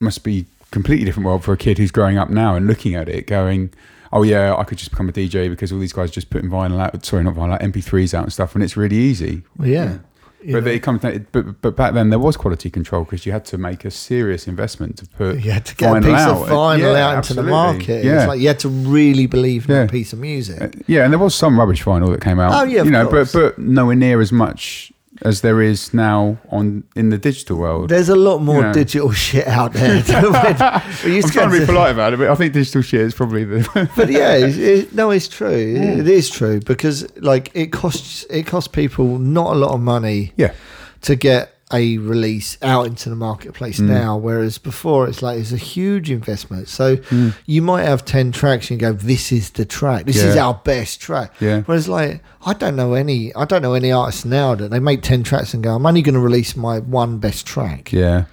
must 0.00 0.24
be 0.24 0.46
completely 0.70 1.04
different 1.06 1.26
world 1.26 1.42
for 1.44 1.52
a 1.52 1.56
kid 1.56 1.78
who's 1.78 1.90
growing 1.90 2.18
up 2.18 2.28
now 2.28 2.54
and 2.54 2.66
looking 2.66 2.94
at 2.94 3.08
it, 3.08 3.26
going, 3.26 3.70
"Oh 4.12 4.22
yeah, 4.22 4.54
I 4.56 4.64
could 4.64 4.78
just 4.78 4.90
become 4.90 5.08
a 5.08 5.12
DJ 5.12 5.48
because 5.48 5.72
all 5.72 5.78
these 5.78 5.92
guys 5.92 6.10
just 6.10 6.28
putting 6.30 6.50
vinyl 6.50 6.80
out, 6.80 7.04
sorry, 7.04 7.24
not 7.24 7.34
vinyl, 7.34 7.54
out, 7.54 7.62
MP3s 7.62 8.12
out 8.14 8.24
and 8.24 8.32
stuff, 8.32 8.54
and 8.54 8.62
it's 8.64 8.76
really 8.76 8.96
easy." 8.96 9.42
Well, 9.56 9.68
yeah. 9.68 9.98
You 10.44 10.52
But 10.52 10.64
know, 10.64 10.70
it 10.70 10.82
comes, 10.82 11.00
but 11.32 11.60
but 11.60 11.74
back 11.76 11.94
then 11.94 12.10
there 12.10 12.20
was 12.20 12.36
quality 12.36 12.70
control 12.70 13.02
because 13.04 13.26
you 13.26 13.32
had 13.32 13.44
to 13.46 13.58
make 13.58 13.84
a 13.84 13.90
serious 13.90 14.46
investment 14.46 14.96
to 14.98 15.06
put 15.06 15.40
you 15.40 15.50
had 15.50 15.64
to 15.64 15.74
get 15.74 15.96
a 15.96 16.00
piece 16.00 16.10
out. 16.10 16.42
of 16.42 16.48
vinyl 16.48 16.78
Yeah, 16.94 17.08
out 17.08 17.16
into 17.16 17.34
the 17.34 17.42
market. 17.42 18.04
Yeah, 18.04 18.18
It's 18.20 18.28
like 18.28 18.40
you 18.40 18.46
had 18.48 18.60
to 18.60 18.68
really 18.68 19.26
believe 19.26 19.68
in 19.68 19.74
Yeah. 19.74 19.80
that 19.82 19.90
piece 19.90 20.12
of 20.12 20.20
music. 20.20 20.62
Uh, 20.62 20.68
yeah, 20.86 21.02
and 21.04 21.12
there 21.12 21.18
was 21.18 21.34
some 21.34 21.58
rubbish 21.58 21.82
vinyl 21.82 22.12
that 22.12 22.20
came 22.20 22.38
out. 22.38 22.52
Oh, 22.54 22.64
yeah, 22.64 22.84
you 22.84 22.90
know, 22.92 23.08
course. 23.08 23.32
but 23.32 23.56
but 23.56 23.58
nowhere 23.58 23.96
near 23.96 24.20
as 24.20 24.30
much 24.30 24.92
as 25.22 25.40
there 25.40 25.60
is 25.60 25.94
now 25.94 26.38
on 26.50 26.84
in 26.94 27.10
the 27.10 27.18
digital 27.18 27.58
world. 27.58 27.88
There's 27.88 28.08
a 28.08 28.16
lot 28.16 28.38
more 28.38 28.72
digital 28.72 29.12
shit 29.12 29.46
out 29.46 29.72
there. 29.72 29.94
we 31.04 31.16
used 31.16 31.26
I'm 31.26 31.30
to 31.30 31.38
trying 31.38 31.50
to 31.50 31.60
be 31.60 31.66
polite 31.66 31.92
about 31.92 32.12
it, 32.12 32.18
but 32.18 32.28
I 32.28 32.34
think 32.34 32.52
digital 32.52 32.82
shit 32.82 33.00
is 33.00 33.14
probably 33.14 33.44
the. 33.44 33.90
but 33.96 34.10
yeah, 34.10 34.34
it, 34.34 34.58
it, 34.58 34.94
no, 34.94 35.10
it's 35.10 35.28
true. 35.28 35.48
It 35.50 36.08
is 36.08 36.30
true 36.30 36.60
because 36.60 37.06
like 37.18 37.50
it 37.54 37.72
costs 37.72 38.24
it 38.30 38.46
costs 38.46 38.68
people 38.68 39.18
not 39.18 39.54
a 39.54 39.58
lot 39.58 39.72
of 39.72 39.80
money 39.80 40.32
yeah, 40.36 40.54
to 41.02 41.16
get 41.16 41.55
a 41.72 41.98
release 41.98 42.56
out 42.62 42.86
into 42.86 43.10
the 43.10 43.16
marketplace 43.16 43.80
Mm. 43.80 43.88
now, 43.88 44.16
whereas 44.16 44.56
before 44.56 45.08
it's 45.08 45.20
like 45.20 45.38
it's 45.40 45.50
a 45.50 45.56
huge 45.56 46.10
investment. 46.12 46.68
So 46.68 46.96
Mm. 46.96 47.34
you 47.44 47.60
might 47.60 47.82
have 47.82 48.04
ten 48.04 48.30
tracks 48.30 48.70
and 48.70 48.78
go, 48.78 48.92
"This 48.92 49.32
is 49.32 49.50
the 49.50 49.64
track. 49.64 50.06
This 50.06 50.22
is 50.22 50.36
our 50.36 50.54
best 50.62 51.00
track." 51.00 51.32
Yeah. 51.40 51.62
Whereas 51.66 51.88
like 51.88 52.22
I 52.44 52.52
don't 52.52 52.76
know 52.76 52.94
any, 52.94 53.34
I 53.34 53.44
don't 53.46 53.62
know 53.62 53.74
any 53.74 53.90
artists 53.90 54.24
now 54.24 54.54
that 54.54 54.70
they 54.70 54.78
make 54.78 55.02
ten 55.02 55.24
tracks 55.24 55.54
and 55.54 55.62
go, 55.64 55.74
"I'm 55.74 55.84
only 55.86 56.02
going 56.02 56.14
to 56.14 56.20
release 56.20 56.56
my 56.56 56.78
one 56.78 57.18
best 57.18 57.44
track." 57.46 57.92
yeah, 57.92 58.24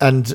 and 0.00 0.32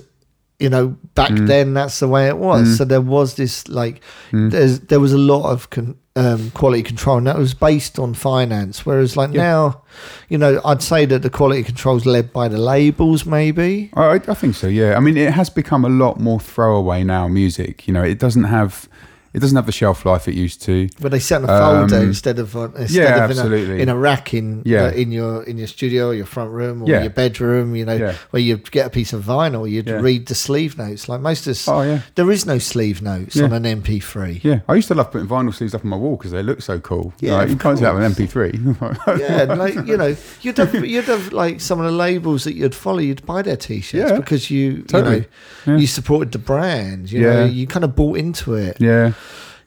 you 0.61 0.69
know 0.69 0.95
back 1.15 1.31
Mm. 1.31 1.47
then 1.47 1.73
that's 1.73 1.99
the 1.99 2.07
way 2.07 2.27
it 2.27 2.37
was 2.37 2.77
so 2.77 2.85
there 2.85 3.01
was 3.01 3.33
this 3.35 3.67
like 3.67 4.01
Mm. 4.31 4.51
there's 4.51 4.79
there 4.81 4.99
was 4.99 5.13
a 5.13 5.17
lot 5.17 5.49
of 5.51 5.69
con- 5.69 5.95
um, 6.15 6.51
quality 6.51 6.83
control 6.83 7.17
and 7.17 7.27
that 7.27 7.37
was 7.37 7.53
based 7.53 7.97
on 7.97 8.13
finance 8.13 8.85
whereas 8.85 9.15
like 9.15 9.33
Yeah. 9.33 9.43
now 9.51 9.81
you 10.29 10.37
know 10.37 10.59
i'd 10.65 10.81
say 10.81 11.05
that 11.05 11.21
the 11.21 11.29
quality 11.29 11.63
control 11.63 11.95
is 11.97 12.05
led 12.05 12.33
by 12.33 12.47
the 12.49 12.57
labels 12.57 13.25
maybe 13.25 13.89
I, 13.95 14.19
I 14.27 14.33
think 14.35 14.55
so. 14.55 14.67
Yeah, 14.67 14.97
I 14.97 14.99
mean, 14.99 15.17
it 15.17 15.33
has 15.33 15.49
become 15.49 15.85
a 15.85 15.89
lot 15.89 16.19
more 16.19 16.39
throwaway 16.39 17.03
now. 17.03 17.27
Music, 17.29 17.87
you 17.87 17.93
know, 17.93 18.03
it 18.03 18.19
doesn't 18.19 18.43
have 18.45 18.87
it 19.33 19.39
doesn't 19.39 19.55
have 19.55 19.65
the 19.65 19.71
shelf 19.71 20.05
life 20.05 20.27
it 20.27 20.35
used 20.35 20.61
to. 20.63 20.89
but 20.99 21.11
they 21.11 21.19
sit 21.19 21.35
on 21.35 21.43
a 21.45 21.47
folder 21.47 21.95
Um, 21.95 22.03
instead 22.07 22.37
of 22.39 22.55
on, 22.55 22.73
instead 22.77 22.89
yeah, 23.03 23.23
of 23.25 23.31
in 23.31 23.37
a, 23.37 23.39
absolutely. 23.41 23.81
in 23.81 23.89
a 23.89 23.95
rack 23.95 24.33
in 24.33 24.61
Yeah. 24.65 24.85
uh, 24.85 24.91
in 24.91 25.11
your 25.11 25.43
in 25.43 25.57
your 25.57 25.67
studio 25.67 26.09
or 26.09 26.13
your 26.13 26.25
front 26.25 26.51
room 26.51 26.83
or 26.83 26.87
Yeah. 26.89 27.01
your 27.01 27.09
bedroom 27.11 27.75
you 27.75 27.85
know 27.85 27.95
Yeah. 27.95 28.13
where 28.31 28.41
you 28.41 28.57
get 28.57 28.87
a 28.87 28.89
piece 28.89 29.13
of 29.13 29.23
vinyl 29.23 29.69
you'd 29.69 29.89
read 29.89 30.27
the 30.27 30.35
sleeve 30.35 30.77
notes 30.77 31.07
like 31.07 31.21
most 31.21 31.47
of 31.47 31.51
us 31.51 31.67
Oh 31.67 31.81
yeah, 31.81 31.99
there 32.15 32.29
is 32.31 32.45
no 32.45 32.57
sleeve 32.57 33.01
notes 33.01 33.39
on 33.39 33.53
an 33.53 33.63
mp3 33.63 34.43
yeah. 34.43 34.59
I 34.67 34.75
used 34.75 34.87
to 34.89 34.95
love 34.95 35.11
putting 35.11 35.27
vinyl 35.27 35.53
sleeves 35.53 35.73
up 35.73 35.83
on 35.83 35.89
my 35.89 35.97
wall 35.97 36.17
because 36.17 36.31
they 36.31 36.43
look 36.43 36.61
so 36.61 36.79
cool. 36.79 37.13
Yeah, 37.19 37.35
Like, 37.35 37.49
you 37.49 37.55
can't 37.55 37.77
do 37.77 37.83
that 37.85 37.93
with 37.93 38.03
an. 38.03 38.11
MP3. 38.11 39.19
yeah, 39.19 39.43
like 39.53 39.75
you 39.87 39.97
know, 39.97 40.15
you'd 40.41 40.57
have 40.57 40.73
you'd 40.85 41.05
have 41.05 41.31
like 41.33 41.61
some 41.61 41.79
of 41.79 41.85
the 41.85 41.91
labels 41.91 42.43
that 42.43 42.55
you'd 42.55 42.75
follow. 42.75 42.99
You'd 42.99 43.25
buy 43.25 43.41
their 43.41 43.55
t-shirts 43.57 44.11
because 44.19 44.51
you 44.51 44.83
totally. 44.83 45.25
you 45.65 45.73
know 45.73 45.77
you 45.79 45.87
supported 45.87 46.31
the 46.31 46.39
brand. 46.39 47.11
You 47.11 47.21
know, 47.21 47.45
you 47.45 47.67
kind 47.67 47.83
of 47.85 47.95
bought 47.95 48.17
into 48.17 48.55
it. 48.55 48.77
yeah. 48.79 49.13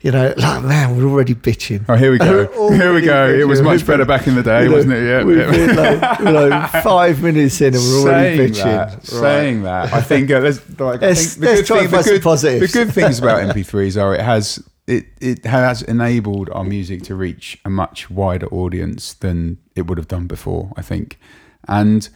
You 0.05 0.11
know, 0.13 0.35
like 0.37 0.63
man, 0.63 0.97
we're 0.97 1.09
already 1.09 1.35
bitching. 1.35 1.87
Oh, 1.89 1.95
here 1.97 2.13
we 2.13 2.19
go. 2.19 2.47
Here 2.75 2.93
we 2.93 3.01
go. 3.01 3.27
It 3.29 3.49
was 3.49 3.63
much 3.63 3.87
better 3.87 4.05
back 4.05 4.27
in 4.27 4.35
the 4.35 4.43
day, 4.43 4.65
You 4.65 4.69
know, 4.69 4.77
wasn't 4.77 4.93
it? 4.95 5.05
Yeah. 5.09 5.25
we've 5.25 5.37
been 5.39 5.77
like, 5.77 6.19
you 6.19 6.25
know, 6.27 6.67
five 6.83 7.23
minutes 7.23 7.61
in 7.63 7.75
and 7.75 7.83
we're 7.83 8.01
already 8.03 8.37
saying 8.37 8.51
bitching. 8.53 8.65
that, 8.65 8.91
Right. 8.97 9.07
saying 9.07 9.63
that, 9.63 9.93
I 9.95 10.01
think 10.03 10.31
uh, 10.31 10.41
there's 10.41 10.59
like 10.79 11.01
Let's- 11.01 11.37
the 11.37 11.47
let's 11.47 11.69
good 11.69 11.79
thing- 11.81 11.91
the 11.91 12.03
good- 12.03 12.23
positives. 12.23 12.73
The 12.73 12.85
good 12.85 12.93
things 12.95 13.19
about 13.19 13.41
MP3s 13.55 14.01
are 14.01 14.15
it 14.15 14.21
has 14.21 14.63
it 14.87 15.07
it 15.23 15.47
has 15.47 15.81
enabled 15.81 16.51
our 16.51 16.65
music 16.65 17.03
to 17.05 17.15
reach 17.15 17.59
a 17.65 17.71
much 17.71 18.11
wider 18.11 18.47
audience 18.49 19.15
than 19.15 19.57
it 19.75 19.87
would 19.87 19.97
have 19.97 20.09
done 20.09 20.27
before. 20.27 20.71
I 20.77 20.83
think, 20.83 21.19
and 21.67 22.07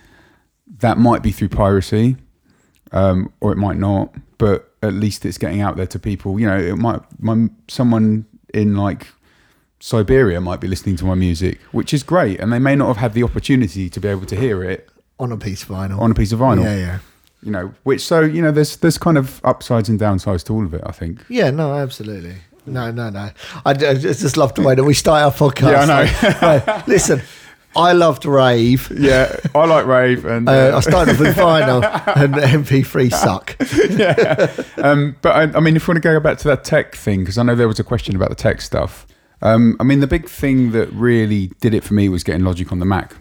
that 0.81 0.99
might 0.99 1.23
be 1.23 1.33
through 1.33 1.49
piracy, 1.49 2.17
um, 2.93 3.33
or 3.41 3.51
it 3.53 3.57
might 3.57 3.79
not. 3.79 4.15
But 4.37 4.68
at 4.83 4.95
least 4.95 5.25
it's 5.27 5.39
getting 5.39 5.61
out 5.61 5.77
there 5.77 5.87
to 5.87 5.99
people. 5.99 6.39
You 6.41 6.47
know, 6.47 6.59
it 6.59 6.77
might 6.77 7.01
my, 7.21 7.49
someone 7.69 8.27
in 8.55 8.77
like 8.77 9.09
Siberia 9.81 10.41
might 10.41 10.61
be 10.61 10.69
listening 10.69 10.97
to 10.97 11.05
my 11.05 11.15
music, 11.15 11.61
which 11.73 11.95
is 11.95 12.03
great, 12.03 12.41
and 12.41 12.53
they 12.53 12.59
may 12.59 12.75
not 12.75 12.89
have 12.89 12.97
had 12.97 13.13
the 13.15 13.23
opportunity 13.23 13.89
to 13.91 14.01
be 14.01 14.09
able 14.09 14.27
to 14.27 14.37
hear 14.37 14.63
it 14.65 14.89
on 15.21 15.33
a 15.33 15.37
piece 15.37 15.63
of 15.63 15.69
vinyl. 15.69 16.01
on 16.01 16.11
a 16.11 16.15
piece 16.15 16.33
of 16.33 16.41
vinyl. 16.41 16.65
Yeah, 16.65 16.77
yeah, 16.77 16.99
You 17.43 17.51
know, 17.53 17.75
which 17.85 18.01
so 18.05 18.21
you 18.21 18.43
know, 18.43 18.51
there's 18.51 18.77
there's 18.77 18.99
kind 18.99 19.17
of 19.19 19.41
upsides 19.45 19.89
and 19.89 19.99
downsides 20.01 20.45
to 20.47 20.53
all 20.53 20.65
of 20.65 20.75
it. 20.75 20.83
I 20.85 20.93
think. 20.93 21.25
yeah. 21.29 21.51
No, 21.51 21.75
absolutely. 21.75 22.37
No, 22.67 22.91
no, 22.91 23.09
no. 23.09 23.31
I, 23.65 23.71
I 23.71 23.75
just 23.95 24.37
love 24.37 24.55
the 24.55 24.61
way 24.61 24.75
that 24.75 24.85
we 24.85 24.93
start 24.93 25.23
our 25.23 25.33
podcast. 25.33 25.71
Yeah, 25.73 25.81
I 25.81 25.87
know. 25.87 26.47
Like, 26.47 26.67
right, 26.67 26.89
listen, 26.89 27.23
I 27.77 27.93
loved 27.93 28.25
rave. 28.25 28.91
Yeah, 28.97 29.37
I 29.55 29.67
like 29.67 29.87
rave, 29.87 30.25
and 30.25 30.49
Uh, 30.49 30.53
I 30.53 30.69
uh, 30.71 30.81
started 30.81 31.15
off 31.15 31.21
with 31.21 31.37
vinyl 31.37 31.83
and 32.17 32.35
MP3 32.35 33.13
suck. 33.13 33.57
yeah. 33.91 34.83
Um, 34.83 35.17
but 35.23 35.37
I, 35.37 35.57
I 35.57 35.61
mean, 35.61 35.77
if 35.77 35.87
we 35.87 35.93
want 35.93 36.03
to 36.03 36.09
go 36.09 36.19
back 36.21 36.39
to 36.39 36.49
that 36.49 36.65
tech 36.65 36.95
thing, 36.95 37.21
because 37.21 37.39
I 37.39 37.43
know 37.43 37.55
there 37.55 37.69
was 37.69 37.79
a 37.79 37.85
question 37.85 38.17
about 38.17 38.31
the 38.31 38.35
tech 38.35 38.61
stuff. 38.61 39.07
Um, 39.43 39.77
I 39.79 39.85
mean, 39.85 40.01
the 40.01 40.07
big 40.07 40.29
thing 40.29 40.73
that 40.73 40.91
really 40.93 41.53
did 41.61 41.75
it 41.75 41.85
for 41.85 41.95
me 41.95 42.09
was 42.09 42.25
getting 42.25 42.45
Logic 42.45 42.71
on 42.73 42.81
the 42.81 42.87
Mac. 42.87 43.15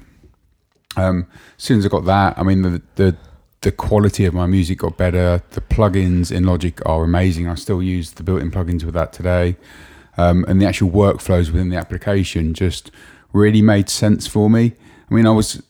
Um, 0.96 1.28
as 1.58 1.64
soon 1.64 1.78
as 1.80 1.86
I 1.86 1.90
got 1.90 2.06
that, 2.06 2.40
I 2.40 2.44
mean, 2.44 2.64
the, 2.64 2.82
the 2.96 3.18
the 3.62 3.72
quality 3.72 4.26
of 4.26 4.34
my 4.34 4.46
music 4.46 4.80
got 4.80 4.98
better. 4.98 5.42
The 5.52 5.62
plugins 5.62 6.32
in 6.32 6.44
Logic 6.46 6.80
are 6.86 7.04
amazing. 7.04 7.48
I 7.48 7.56
still 7.56 7.82
use 7.82 8.12
the 8.12 8.24
built-in 8.24 8.52
plugins 8.52 8.84
with 8.84 8.94
that 8.94 9.14
today, 9.14 9.58
um, 10.18 10.46
and 10.48 10.62
the 10.62 10.66
actual 10.66 10.90
workflows 10.90 11.52
within 11.52 11.70
the 11.70 11.76
application 11.76 12.54
just 12.54 12.92
really 13.34 13.62
made 13.62 13.90
sense 13.90 14.28
for 14.28 14.50
me. 14.50 14.74
I 15.10 15.14
mean, 15.14 15.26
I 15.26 15.32
was 15.32 15.62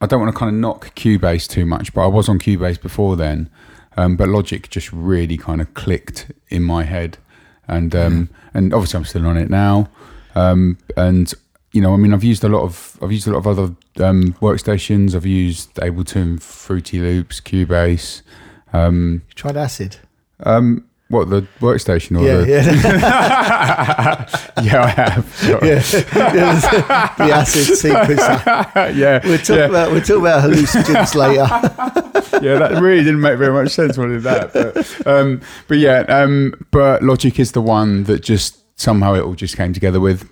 I 0.00 0.06
don't 0.06 0.20
want 0.20 0.32
to 0.32 0.38
kind 0.38 0.54
of 0.54 0.60
knock 0.60 0.94
Cubase 0.94 1.48
too 1.48 1.66
much, 1.66 1.92
but 1.92 2.02
I 2.04 2.06
was 2.06 2.28
on 2.28 2.38
Cubase 2.38 2.80
before 2.80 3.16
then. 3.16 3.50
Um, 3.96 4.16
but 4.16 4.28
Logic 4.28 4.68
just 4.70 4.92
really 4.92 5.36
kind 5.36 5.60
of 5.60 5.74
clicked 5.74 6.30
in 6.48 6.62
my 6.62 6.84
head, 6.84 7.18
and 7.66 7.94
um, 7.96 8.30
and 8.54 8.72
obviously 8.72 8.98
I'm 8.98 9.04
still 9.04 9.26
on 9.26 9.36
it 9.36 9.50
now. 9.50 9.88
Um, 10.36 10.78
and 10.96 11.32
you 11.72 11.80
know, 11.80 11.94
I 11.94 11.96
mean, 11.96 12.14
I've 12.14 12.22
used 12.22 12.44
a 12.44 12.48
lot 12.48 12.62
of 12.62 12.96
I've 13.02 13.10
used 13.10 13.26
a 13.26 13.32
lot 13.32 13.38
of 13.38 13.46
other 13.48 13.74
um, 14.06 14.34
workstations. 14.34 15.16
I've 15.16 15.26
used 15.26 15.74
Ableton, 15.76 16.40
Fruity 16.40 17.00
Loops, 17.00 17.40
Cubase. 17.40 18.22
Um, 18.72 19.22
Tried 19.34 19.56
acid. 19.56 19.96
um, 20.44 20.87
What 21.10 21.30
the 21.30 21.40
workstation 21.60 22.20
or 22.20 22.24
Yeah, 22.26 22.36
the 22.42 22.48
yeah, 22.50 24.26
yeah 24.62 24.82
I 24.84 24.88
have 24.88 25.24
Sorry. 25.36 25.68
yeah. 25.68 25.80
the 27.16 27.32
acid 27.32 27.78
sequencer. 27.78 28.94
yeah 28.94 29.20
We'll 29.24 29.38
talk 29.38 29.48
yeah. 29.56 29.64
about 29.64 29.90
we'll 29.92 30.02
talk 30.02 30.18
about 30.18 30.42
hallucinogens 30.44 31.14
later. 31.14 31.46
yeah, 32.44 32.58
that 32.58 32.78
really 32.82 33.04
didn't 33.04 33.22
make 33.22 33.38
very 33.38 33.54
much 33.54 33.70
sense 33.72 33.96
when 33.96 34.10
I 34.10 34.12
did 34.14 34.22
that. 34.24 34.52
But, 34.52 35.06
um, 35.06 35.40
but 35.66 35.78
yeah, 35.78 36.00
um, 36.08 36.52
but 36.70 37.02
Logic 37.02 37.38
is 37.40 37.52
the 37.52 37.62
one 37.62 38.04
that 38.04 38.22
just 38.22 38.58
somehow 38.78 39.14
it 39.14 39.22
all 39.22 39.34
just 39.34 39.56
came 39.56 39.72
together 39.72 40.00
with. 40.00 40.28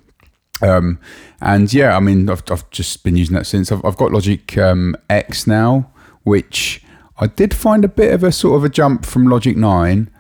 Um, 0.63 0.99
and 1.41 1.73
yeah, 1.73 1.97
I 1.97 2.01
mean, 2.01 2.29
I've, 2.31 2.43
I've 2.51 2.69
just 2.71 3.03
been 3.03 3.17
using 3.17 3.35
that 3.35 3.47
since. 3.47 3.73
I've, 3.73 3.83
I've 3.85 3.97
got 3.97 4.13
Logic 4.13 4.57
um, 4.59 4.95
X 5.11 5.47
now, 5.47 5.91
which 6.25 6.83
I 7.19 7.27
did 7.29 7.55
find 7.55 7.83
a 7.85 7.89
bit 7.89 8.13
of 8.13 8.23
a 8.23 8.31
sort 8.33 8.57
of 8.57 8.65
a 8.65 8.69
jump 8.69 9.05
from 9.07 9.27
Logic 9.27 9.57
9. 9.57 10.11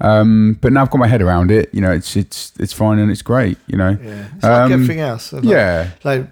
Um, 0.00 0.58
but 0.60 0.72
now 0.72 0.82
I've 0.82 0.90
got 0.90 0.98
my 0.98 1.06
head 1.08 1.22
around 1.22 1.50
it. 1.50 1.68
You 1.74 1.80
know, 1.80 1.90
it's 1.92 2.16
it's 2.16 2.52
it's 2.58 2.72
fine 2.72 2.98
and 2.98 3.10
it's 3.10 3.22
great. 3.22 3.58
You 3.66 3.76
know, 3.78 3.90
Yeah, 4.02 4.26
it's 4.34 4.42
like 4.44 4.52
Um, 4.62 4.72
everything 4.72 5.00
else. 5.00 5.32
Like, 5.32 5.44
yeah, 5.44 5.90
like 6.04 6.26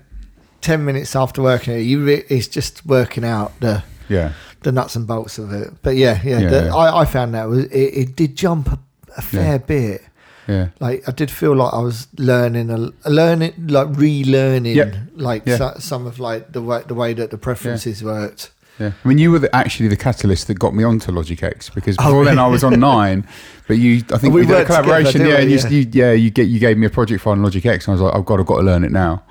ten 0.61 0.85
minutes 0.85 1.15
after 1.15 1.43
working 1.43 1.75
it, 1.75 1.81
you 1.83 2.05
re- 2.05 2.25
it's 2.29 2.49
just 2.49 2.85
working 2.87 3.25
out 3.25 3.53
the 3.61 3.83
yeah, 4.09 4.33
the 4.63 4.73
nuts 4.73 4.97
and 4.97 5.07
bolts 5.07 5.39
of 5.39 5.53
it. 5.53 5.69
But 5.83 5.97
yeah, 5.97 6.21
yeah, 6.25 6.39
Yeah, 6.41 6.49
the, 6.51 6.65
yeah. 6.67 6.75
I, 6.75 7.01
I 7.03 7.05
found 7.05 7.35
that 7.35 7.49
was 7.49 7.65
it, 7.67 7.71
it 7.99 8.17
did 8.17 8.37
jump 8.37 8.69
a, 8.73 8.79
a 9.17 9.23
fair 9.23 9.53
Yeah. 9.53 9.59
bit. 9.59 10.01
yeah. 10.49 10.69
Like 10.81 11.07
I 11.07 11.13
did 11.13 11.31
feel 11.31 11.55
like 11.55 11.75
I 11.75 11.81
was 11.81 12.09
learning 12.17 12.71
a 12.71 12.79
learning 13.09 13.53
like 13.69 13.89
relearning 13.89 14.75
Yep. 14.77 14.95
like 15.17 15.47
so, 15.47 15.75
some 15.79 16.07
of 16.07 16.19
like 16.19 16.53
the 16.53 16.63
way 16.63 16.83
the 16.87 16.95
way 16.95 17.13
that 17.13 17.31
the 17.31 17.39
preferences 17.39 18.03
worked. 18.03 18.51
Yeah, 18.79 18.93
I 19.05 19.09
mean, 19.09 19.19
you 19.19 19.31
were 19.33 19.39
the, 19.41 19.55
actually 19.57 19.89
the 19.89 19.97
catalyst 19.97 20.47
that 20.47 20.59
got 20.59 20.75
me 20.75 20.85
onto 20.85 21.11
Logic 21.13 21.43
X 21.43 21.69
because 21.71 21.97
Oh, 21.99 22.05
before 22.05 22.25
then 22.25 22.39
I 22.39 22.47
was 22.47 22.63
on 22.63 22.79
nine, 22.79 23.27
but 23.67 23.75
you, 23.79 24.03
I 24.13 24.19
think 24.19 24.33
We 24.35 24.43
we, 24.43 24.47
did 24.47 24.53
a 24.53 24.59
worked 24.59 24.67
together, 24.71 24.83
collaboration, 24.85 25.21
yeah, 25.23 25.27
we? 25.39 25.43
and 25.43 25.51
you, 25.51 25.79
you, 25.79 25.89
yeah, 25.93 26.13
you 26.13 26.31
get 26.31 26.49
you 26.49 26.61
gave 26.61 26.79
me 26.79 26.87
a 26.87 26.91
project 26.91 27.23
file 27.23 27.33
on 27.33 27.43
Logic 27.43 27.65
X, 27.67 27.87
and 27.87 27.93
I 27.93 27.95
was 27.95 28.03
like, 28.03 28.15
I've 28.15 28.25
got, 28.25 28.39
I've 28.41 28.47
got 28.47 28.57
to 28.59 28.63
learn 28.63 28.85
it 28.85 28.93
now. 28.93 29.23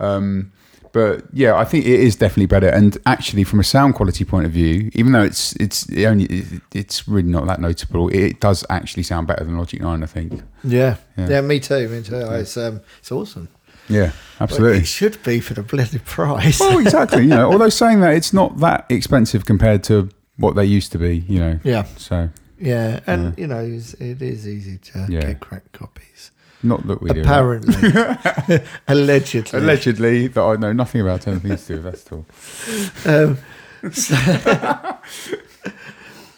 Um, 0.00 0.52
but 0.92 1.24
yeah, 1.32 1.54
I 1.56 1.64
think 1.64 1.86
it 1.86 2.00
is 2.00 2.16
definitely 2.16 2.46
better, 2.46 2.68
and 2.68 2.98
actually 3.06 3.44
from 3.44 3.60
a 3.60 3.64
sound 3.64 3.94
quality 3.94 4.24
point 4.26 4.44
of 4.44 4.52
view, 4.52 4.90
even 4.92 5.12
though 5.12 5.22
it's 5.22 5.54
it's 5.56 5.88
it 5.88 6.04
only 6.04 6.26
it- 6.26 6.60
it's 6.74 7.08
really 7.08 7.30
not 7.30 7.46
that 7.46 7.60
notable, 7.60 8.08
it 8.10 8.40
does 8.40 8.62
actually 8.68 9.02
sound 9.04 9.26
better 9.26 9.42
than 9.42 9.56
Logic 9.56 9.80
Nine, 9.80 10.02
I 10.02 10.06
think. 10.06 10.42
Yeah, 10.62 10.96
yeah, 11.16 11.28
Yeah. 11.30 11.40
me 11.40 11.60
too, 11.60 11.88
me 11.88 12.02
too. 12.02 12.16
It's 12.16 12.56
um, 12.58 12.82
it's 12.98 13.10
awesome. 13.10 13.48
Yeah, 13.88 14.12
absolutely. 14.40 14.78
it 14.78 14.86
should 14.86 15.22
be 15.22 15.40
for 15.40 15.54
the 15.54 15.62
bloody 15.62 15.98
price. 15.98 16.60
Well, 16.60 16.78
exactly. 16.78 17.22
You 17.22 17.28
know, 17.28 17.50
although 17.52 17.68
saying 17.68 18.00
that 18.00 18.14
it's 18.14 18.32
not 18.32 18.58
that 18.58 18.86
expensive 18.90 19.44
compared 19.44 19.82
to 19.84 20.08
what 20.36 20.54
they 20.54 20.64
used 20.64 20.92
to 20.92 20.98
be. 20.98 21.18
You 21.28 21.38
know, 21.40 21.60
yeah, 21.64 21.84
so 21.96 22.28
yeah, 22.58 23.00
and 23.06 23.36
you 23.38 23.46
know 23.46 23.58
it's, 23.60 23.94
easy 24.00 24.78
to 24.78 25.06
Yeah. 25.08 25.20
get 25.20 25.40
crack 25.40 25.72
copies. 25.72 26.30
not 26.62 26.86
that 26.86 27.02
we 27.02 27.10
do. 27.10 27.20
Apparently, 27.22 27.74
allegedly, 28.88 29.58
allegedly 29.58 30.26
that 30.28 30.40
I 30.42 30.56
know 30.56 30.72
nothing 30.72 31.00
about 31.00 31.26
anything 31.26 31.56
to 31.56 31.66
do 31.66 31.80
with 31.80 32.04
that 32.04 32.06
at 32.06 32.12
all. 32.12 33.24
Um, 33.24 33.38
so, 33.92 34.96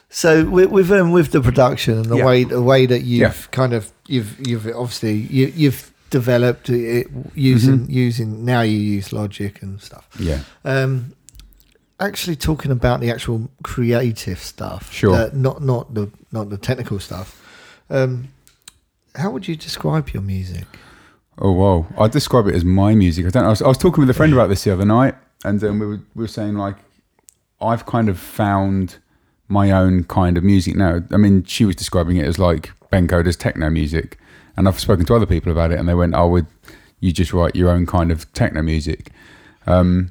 so 0.08 0.44
with 0.48 0.70
with, 0.70 0.90
um, 0.92 1.12
with 1.12 1.32
the 1.32 1.40
production 1.40 1.94
and 1.98 2.06
the 2.06 2.16
Yeah. 2.16 2.24
way 2.26 2.44
the 2.44 2.62
way 2.62 2.86
that 2.86 3.02
you've 3.02 3.20
Yeah. 3.20 3.32
kind 3.50 3.72
of 3.74 3.90
you've 4.06 4.36
you've 4.46 4.66
obviously 4.68 5.12
you, 5.12 5.52
you've 5.54 5.92
developed 6.10 6.68
it 6.70 7.06
using 7.34 7.80
Mm-hmm. 7.80 7.90
using 7.90 8.44
now 8.44 8.60
you 8.62 8.78
use 8.78 9.12
Logic 9.12 9.60
and 9.62 9.80
stuff. 9.80 10.08
Yeah, 10.18 10.40
Um, 10.64 11.12
actually, 12.00 12.36
talking 12.36 12.70
about 12.70 13.00
the 13.00 13.10
actual 13.10 13.50
creative 13.62 14.38
stuff, 14.38 14.92
Sure. 14.92 15.30
not 15.32 15.62
not 15.62 15.94
the 15.94 16.10
not 16.32 16.50
the 16.50 16.56
technical 16.58 16.98
stuff. 17.00 17.40
Um, 17.90 18.28
how 19.14 19.30
would 19.30 19.46
you 19.48 19.56
describe 19.56 20.10
your 20.10 20.22
music? 20.22 20.66
Oh 21.38 21.52
wow! 21.52 21.86
I 21.98 22.08
describe 22.08 22.46
it 22.46 22.54
as 22.54 22.64
my 22.64 22.94
music. 22.94 23.26
I 23.26 23.30
don't. 23.30 23.44
I 23.44 23.48
was, 23.50 23.62
I 23.62 23.68
was 23.68 23.78
talking 23.78 24.00
with 24.02 24.10
a 24.10 24.14
friend 24.14 24.32
about 24.32 24.48
this 24.48 24.64
the 24.64 24.72
other 24.72 24.84
night, 24.84 25.14
and 25.44 25.62
um, 25.64 25.78
we 25.80 25.86
were 25.86 26.00
we 26.14 26.22
were 26.24 26.28
saying 26.28 26.54
like, 26.54 26.76
I've 27.60 27.86
kind 27.86 28.08
of 28.08 28.18
found 28.18 28.98
my 29.48 29.70
own 29.72 30.04
kind 30.04 30.38
of 30.38 30.44
music 30.44 30.76
now. 30.76 31.02
I 31.10 31.16
mean, 31.16 31.44
she 31.44 31.64
was 31.64 31.74
describing 31.76 32.16
it 32.18 32.24
as 32.26 32.38
like 32.38 32.70
Ben 32.90 33.08
Coda's 33.08 33.36
techno 33.36 33.68
music, 33.68 34.16
and 34.56 34.68
I've 34.68 34.78
spoken 34.80 35.04
to 35.06 35.14
other 35.14 35.26
people 35.26 35.50
about 35.52 35.70
it, 35.72 35.78
and 35.78 35.88
they 35.88 35.94
went, 35.94 36.14
"Oh, 36.14 36.28
would 36.28 36.46
you 37.00 37.12
just 37.12 37.32
write 37.32 37.54
your 37.56 37.70
own 37.70 37.86
kind 37.86 38.10
of 38.10 38.30
techno 38.32 38.62
music?" 38.62 39.10
Um, 39.66 40.10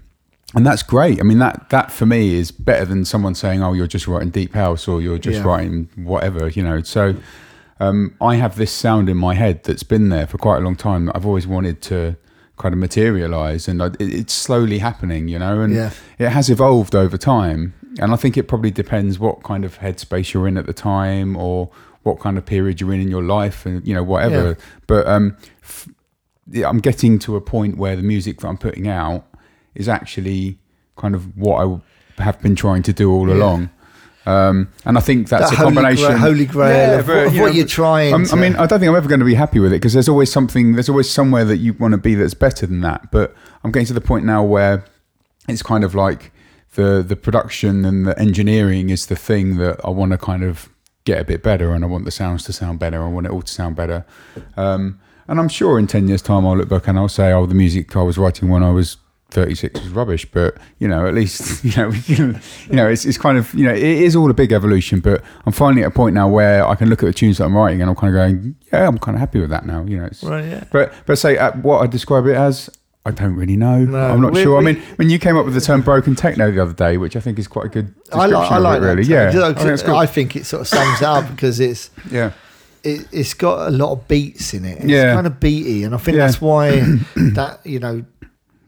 and 0.55 0.65
that's 0.65 0.83
great. 0.83 1.19
I 1.19 1.23
mean, 1.23 1.39
that 1.39 1.69
that 1.69 1.91
for 1.91 2.05
me 2.05 2.35
is 2.35 2.51
better 2.51 2.85
than 2.85 3.05
someone 3.05 3.35
saying, 3.35 3.63
"Oh, 3.63 3.73
you're 3.73 3.87
just 3.87 4.07
writing 4.07 4.29
deep 4.29 4.53
house," 4.53 4.87
or 4.87 5.01
"You're 5.01 5.17
just 5.17 5.39
Yeah. 5.39 5.45
writing 5.47 5.89
whatever," 5.95 6.47
you 6.49 6.63
know. 6.63 6.81
So 6.81 7.15
um, 7.79 8.13
I 8.21 8.35
have 8.35 8.55
this 8.55 8.71
sound 8.71 9.09
in 9.09 9.17
my 9.17 9.33
head 9.33 9.63
that's 9.63 9.83
been 9.83 10.09
there 10.09 10.27
for 10.27 10.37
quite 10.37 10.57
a 10.57 10.61
long 10.61 10.75
time 10.75 11.05
that 11.05 11.15
I've 11.15 11.25
always 11.25 11.47
wanted 11.47 11.81
to 11.83 12.15
kind 12.57 12.71
of 12.73 12.79
materialize, 12.79 13.67
and 13.67 13.81
I, 13.81 13.87
it, 13.87 14.01
it's 14.13 14.33
slowly 14.33 14.77
happening, 14.77 15.27
you 15.27 15.39
know. 15.39 15.61
And 15.61 15.73
Yeah. 15.73 15.89
it 16.19 16.29
has 16.29 16.49
evolved 16.51 16.93
over 16.95 17.17
time, 17.17 17.73
and 17.99 18.13
I 18.13 18.15
think 18.15 18.37
it 18.37 18.43
probably 18.47 18.69
depends 18.71 19.17
what 19.19 19.41
kind 19.43 19.65
of 19.65 19.79
headspace 19.79 20.33
you're 20.33 20.47
in 20.47 20.57
at 20.57 20.67
the 20.67 20.73
time, 20.73 21.35
or 21.35 21.69
what 22.03 22.19
kind 22.19 22.37
of 22.37 22.45
period 22.45 22.79
you're 22.81 22.93
in 22.93 23.01
in 23.01 23.09
your 23.09 23.23
life, 23.23 23.65
and 23.65 23.85
you 23.87 23.93
know 23.93 24.03
whatever. 24.03 24.49
Yeah. 24.49 24.53
But 24.87 25.07
um, 25.07 25.37
f- 25.63 25.87
yeah, 26.51 26.67
I'm 26.69 26.79
getting 26.79 27.19
to 27.19 27.35
a 27.35 27.41
point 27.41 27.77
where 27.77 27.95
the 27.95 28.03
music 28.03 28.39
that 28.41 28.47
I'm 28.47 28.57
putting 28.57 28.87
out 28.87 29.25
is 29.75 29.87
actually 29.89 30.57
kind 30.97 31.15
of 31.15 31.35
what 31.37 31.81
I 32.17 32.23
have 32.23 32.41
been 32.41 32.55
trying 32.55 32.83
to 32.83 32.93
do 32.93 33.11
all 33.11 33.27
Yeah. 33.29 33.35
along. 33.35 33.69
Um, 34.25 34.69
and 34.85 34.97
I 34.97 35.01
think 35.01 35.27
that's 35.27 35.49
That 35.49 35.53
a 35.53 35.55
holy 35.57 35.75
combination. 35.75 36.07
gra- 36.07 36.17
holy 36.17 36.45
grail 36.45 36.99
of 36.99 37.07
what- 37.09 37.27
of 37.27 37.37
what 37.39 37.55
you're 37.55 37.65
trying 37.65 38.13
I'm- 38.13 38.25
I 38.31 38.35
mean, 38.37 38.55
I 38.55 38.65
don't 38.65 38.79
think 38.79 38.89
I'm 38.89 38.95
ever 38.95 39.09
going 39.09 39.19
to 39.19 39.25
be 39.25 39.33
happy 39.33 39.59
with 39.59 39.73
it 39.73 39.77
because 39.81 39.91
there's 39.93 40.07
always 40.07 40.31
something, 40.31 40.73
there's 40.73 40.87
always 40.87 41.09
somewhere 41.09 41.43
that 41.43 41.57
you 41.57 41.73
want 41.73 41.91
to 41.91 41.97
be 41.97 42.15
that's 42.15 42.33
better 42.33 42.65
than 42.65 42.79
that. 42.81 43.11
But 43.11 43.35
I'm 43.65 43.71
getting 43.73 43.87
to 43.87 43.93
the 43.93 43.99
point 43.99 44.23
now 44.25 44.41
where 44.41 44.85
it's 45.49 45.61
kind 45.61 45.83
of 45.83 45.93
like 45.93 46.31
the 46.75 47.03
the 47.05 47.15
production 47.17 47.83
and 47.83 48.05
the 48.07 48.17
engineering 48.17 48.89
is 48.89 49.07
the 49.07 49.15
thing 49.17 49.57
that 49.57 49.81
I 49.83 49.89
want 49.89 50.11
to 50.13 50.17
kind 50.17 50.43
of 50.43 50.69
get 51.05 51.19
a 51.21 51.23
bit 51.23 51.43
better, 51.43 51.73
and 51.73 51.83
I 51.83 51.87
want 51.87 52.05
the 52.05 52.11
sounds 52.11 52.43
to 52.45 52.53
sound 52.53 52.79
better. 52.79 53.01
I 53.03 53.07
want 53.07 53.25
it 53.25 53.31
all 53.31 53.41
to 53.41 53.51
sound 53.51 53.75
better. 53.75 54.05
Um, 54.57 54.99
and 55.27 55.39
I'm 55.39 55.49
sure 55.49 55.79
in 55.79 55.87
ten 55.87 56.07
years' 56.07 56.21
time 56.21 56.45
I'll 56.45 56.57
look 56.57 56.69
back 56.69 56.87
and 56.87 56.97
I'll 56.97 57.09
say, 57.09 57.31
"Oh, 57.31 57.45
the 57.45 57.55
music 57.55 57.95
I 57.95 58.01
was 58.01 58.17
writing 58.17 58.49
when 58.49 58.63
I 58.63 58.71
was 58.71 58.97
36 59.31 59.79
was 59.81 59.89
rubbish." 59.89 60.25
But 60.31 60.57
you 60.79 60.87
know, 60.87 61.07
at 61.07 61.13
least 61.13 61.63
you 61.65 61.71
know, 61.77 61.89
you 62.07 62.75
know, 62.75 62.87
it's, 62.89 63.05
it's 63.05 63.17
kind 63.17 63.37
of 63.37 63.53
you 63.53 63.65
know, 63.65 63.73
it 63.73 63.81
is 63.81 64.15
all 64.15 64.29
a 64.29 64.33
big 64.33 64.51
evolution. 64.51 64.99
But 64.99 65.23
I'm 65.45 65.53
finally 65.53 65.83
at 65.83 65.87
a 65.87 65.91
point 65.91 66.13
now 66.13 66.27
where 66.27 66.67
I 66.67 66.75
can 66.75 66.89
look 66.89 67.01
at 67.03 67.05
the 67.07 67.13
tunes 67.13 67.37
that 67.37 67.45
I'm 67.45 67.55
writing 67.55 67.81
and 67.81 67.89
I'm 67.89 67.95
kind 67.95 68.13
of 68.15 68.19
going, 68.19 68.55
"Yeah, 68.71 68.87
I'm 68.87 68.97
kind 68.97 69.15
of 69.15 69.19
happy 69.19 69.39
with 69.39 69.49
that 69.49 69.65
now." 69.65 69.83
You 69.85 69.97
know, 69.99 70.05
it's, 70.05 70.23
Right, 70.23 70.45
yeah. 70.45 70.63
but 70.71 70.93
but 71.05 71.17
say 71.17 71.37
uh, 71.37 71.51
what 71.53 71.81
I 71.81 71.87
describe 71.87 72.25
it 72.27 72.35
as, 72.35 72.69
I 73.05 73.11
don't 73.11 73.35
really 73.35 73.57
know. 73.57 73.79
No, 73.83 73.97
I'm 73.97 74.21
not 74.21 74.35
sure. 74.37 74.57
I 74.57 74.61
mean, 74.61 74.81
when 74.95 75.09
you 75.09 75.19
came 75.19 75.35
up 75.35 75.43
with 75.45 75.53
the 75.55 75.61
term 75.61 75.81
"broken 75.81 76.15
techno" 76.15 76.51
the 76.51 76.61
other 76.61 76.73
day, 76.73 76.97
which 76.97 77.15
I 77.17 77.19
think 77.19 77.37
is 77.37 77.47
quite 77.49 77.65
a 77.65 77.69
good 77.69 77.93
I 78.13 78.27
description 78.27 78.31
like, 78.33 78.51
I 78.51 78.57
of 78.57 78.63
like 78.63 78.81
it, 78.81 78.85
really. 78.85 79.03
Yeah. 79.03 79.45
I 79.45 79.53
think. 79.53 79.89
I 79.89 80.05
think 80.05 80.35
it 80.37 80.45
sort 80.45 80.61
of 80.61 80.67
sums 80.69 81.01
it 81.01 81.05
up 81.05 81.29
because 81.29 81.59
it's 81.59 81.89
yeah, 82.11 82.31
it, 82.83 83.05
it's 83.11 83.33
got 83.33 83.67
a 83.67 83.71
lot 83.71 83.91
of 83.91 84.07
beats 84.07 84.53
in 84.53 84.63
it. 84.63 84.77
It's 84.77 84.85
Yeah. 84.85 85.13
kind 85.15 85.27
of 85.27 85.39
beaty, 85.41 85.83
and 85.83 85.93
I 85.93 85.97
think 85.97 86.15
Yeah. 86.17 86.27
that's 86.27 86.39
why 86.39 86.79
that 87.15 87.59
you 87.65 87.79
know, 87.79 88.05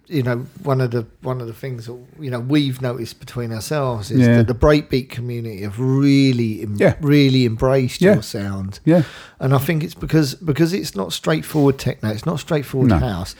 you 0.07 0.21
know, 0.21 0.45
one 0.63 0.81
of 0.81 0.91
the 0.91 1.05
one 1.21 1.39
of 1.39 1.47
the 1.47 1.53
things 1.53 1.85
that, 1.85 1.97
you 2.19 2.29
know 2.29 2.41
we've 2.41 2.81
noticed 2.81 3.21
between 3.21 3.53
ourselves 3.53 4.11
is 4.11 4.19
Yeah. 4.27 4.37
that 4.43 4.47
the 4.47 4.53
breakbeat 4.53 5.09
community 5.11 5.61
have 5.61 5.79
really, 5.79 6.61
em- 6.63 6.75
Yeah. 6.77 6.95
really 6.99 7.45
embraced 7.45 8.01
your 8.01 8.21
sound. 8.21 8.81
yeah, 8.83 9.03
And 9.39 9.53
I 9.55 9.59
think 9.59 9.81
it's 9.81 9.95
because 9.95 10.35
because 10.35 10.73
it's 10.73 10.93
not 10.93 11.13
straightforward 11.13 11.77
techno, 11.79 12.09
it's 12.09 12.25
not 12.25 12.41
straightforward 12.41 12.89
No. 12.89 12.97
house. 12.99 13.33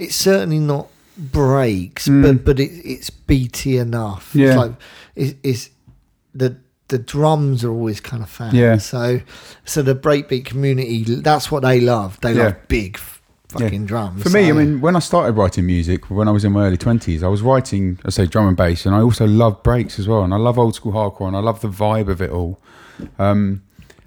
It's 0.00 0.16
certainly 0.16 0.58
not 0.58 0.88
breaks, 1.16 2.08
Mm. 2.08 2.22
but 2.22 2.44
but 2.44 2.60
it, 2.60 2.70
it's 2.84 3.10
beaty 3.10 3.76
enough. 3.78 4.30
Yeah. 4.34 4.46
It's 4.48 4.56
like 4.56 4.72
it, 5.16 5.36
it's 5.42 5.70
the 6.34 6.56
the 6.88 6.98
drums 6.98 7.62
are 7.64 7.70
always 7.70 8.00
kind 8.00 8.22
of 8.22 8.28
fast. 8.28 8.54
Yeah. 8.54 8.78
So 8.78 9.20
so 9.64 9.82
the 9.82 9.94
breakbeat 9.94 10.44
community, 10.44 11.04
that's 11.04 11.50
what 11.50 11.62
they 11.62 11.80
love. 11.80 12.18
They 12.20 12.32
Yeah. 12.32 12.44
love 12.44 12.56
big 12.68 12.98
fucking 13.48 13.82
Yeah. 13.82 13.86
drums. 13.86 14.22
For 14.22 14.30
me, 14.30 14.48
I 14.48 14.52
mean, 14.52 14.80
when 14.80 14.96
I 14.96 15.00
started 15.00 15.32
writing 15.36 15.66
music, 15.66 16.08
when 16.10 16.28
I 16.28 16.30
was 16.30 16.44
in 16.44 16.52
my 16.52 16.66
early 16.66 16.76
twenties, 16.76 17.22
I 17.22 17.28
was 17.28 17.42
writing, 17.42 17.98
I 18.04 18.10
say, 18.10 18.26
drum 18.26 18.48
and 18.48 18.56
bass, 18.56 18.86
and 18.86 18.94
I 18.94 19.00
also 19.00 19.26
love 19.26 19.62
breaks 19.62 19.98
as 19.98 20.06
well, 20.08 20.22
and 20.24 20.32
I 20.32 20.36
love 20.38 20.58
old 20.58 20.74
school 20.74 20.92
hardcore, 20.92 21.26
and 21.28 21.36
I 21.36 21.40
love 21.40 21.60
the 21.60 21.68
vibe 21.68 22.08
of 22.08 22.20
it 22.22 22.30
all. 22.30 22.58
Um, 23.18 23.62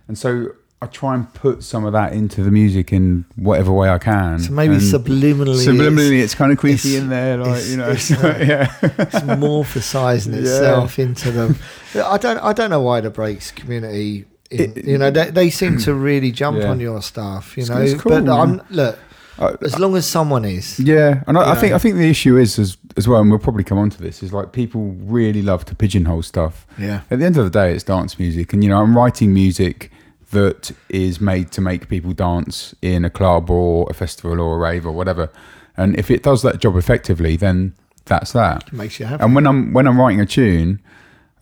and 0.07 0.17
so 0.17 0.49
I 0.83 0.87
try 0.87 1.15
and 1.15 1.33
put 1.33 1.63
some 1.63 1.85
of 1.85 1.93
that 1.93 2.13
into 2.13 2.43
the 2.43 2.51
music 2.51 2.91
in 2.93 3.25
whatever 3.35 3.71
way 3.71 3.89
I 3.89 3.97
can. 3.97 4.39
so 4.39 4.51
maybe 4.51 4.73
And 4.75 4.83
subliminally, 4.83 5.65
subliminally, 5.65 6.19
it's, 6.21 6.35
kind 6.35 6.51
of 6.51 6.57
creepy 6.57 6.95
in 6.97 7.09
there, 7.09 7.37
like 7.37 7.47
it's- 7.49 7.69
you 7.71 7.77
know, 7.77 7.89
it's, 7.91 8.03
so, 8.07 8.15
uh, 8.15 8.37
yeah, 8.39 8.73
it's 8.81 9.19
morphosizing 9.21 10.33
Yeah. 10.33 10.39
itself 10.41 10.99
into 10.99 11.31
the. 11.31 11.57
I 12.05 12.17
don't. 12.17 12.37
I 12.39 12.53
don't 12.53 12.69
know 12.69 12.81
why 12.81 13.01
the 13.01 13.09
breaks 13.09 13.51
community. 13.51 14.25
In, 14.51 14.73
you 14.85 14.97
know, 14.97 15.09
they, 15.09 15.31
they 15.31 15.49
seem 15.49 15.77
to 15.79 15.93
really 16.09 16.31
jump 16.31 16.59
Yeah. 16.59 16.69
on 16.69 16.79
your 16.79 17.01
stuff. 17.01 17.57
You 17.57 17.65
know, 17.65 17.77
it's 17.77 17.99
cool, 18.01 18.21
but. 18.21 18.29
I'm 18.29 18.61
look. 18.69 18.97
I- 19.39 19.55
As 19.63 19.79
long 19.79 19.95
as 19.95 20.05
someone 20.05 20.45
is, 20.45 20.79
Yeah, 20.79 21.23
and 21.25 21.37
I, 21.39 21.53
I 21.53 21.55
think. 21.55 21.73
I 21.73 21.79
think 21.79 21.95
the 21.95 22.07
issue 22.09 22.37
is 22.37 22.59
as 22.59 22.77
as 22.97 23.07
well, 23.07 23.19
and 23.21 23.29
we'll 23.31 23.39
probably 23.39 23.63
come 23.63 23.79
on 23.79 23.89
to 23.89 23.99
this. 24.01 24.21
Is 24.21 24.31
like 24.31 24.51
people 24.51 24.95
really 25.05 25.41
love 25.41 25.65
to 25.65 25.75
pigeonhole 25.75 26.21
stuff. 26.21 26.67
Yeah. 26.77 27.01
At 27.09 27.17
the 27.19 27.25
end 27.25 27.37
of 27.37 27.43
the 27.45 27.49
day, 27.49 27.73
it's 27.73 27.83
dance 27.83 28.19
music, 28.19 28.53
and 28.53 28.63
you 28.63 28.69
know 28.69 28.79
I'm 28.81 28.95
writing 28.95 29.33
music 29.33 29.91
that 30.33 30.71
is 30.89 31.19
made 31.19 31.51
to 31.53 31.61
make 31.61 31.87
people 31.89 32.13
dance 32.13 32.75
in 32.81 33.05
a 33.05 33.09
club 33.09 33.49
or 33.49 33.87
a 33.89 33.93
festival 33.93 34.39
or 34.39 34.55
a 34.55 34.59
rave 34.59 34.85
or 34.85 34.91
whatever. 34.91 35.29
And 35.75 35.97
if 35.97 36.11
it 36.11 36.21
does 36.21 36.41
that 36.43 36.59
job 36.59 36.75
effectively, 36.75 37.35
then 37.37 37.73
that's 38.05 38.31
that. 38.33 38.71
makes 38.71 38.99
you 38.99 39.05
happy. 39.07 39.23
And 39.23 39.33
when 39.33 39.47
I'm 39.47 39.73
when 39.73 39.87
I'm 39.87 39.99
writing 39.99 40.21
a 40.21 40.25
tune, 40.25 40.81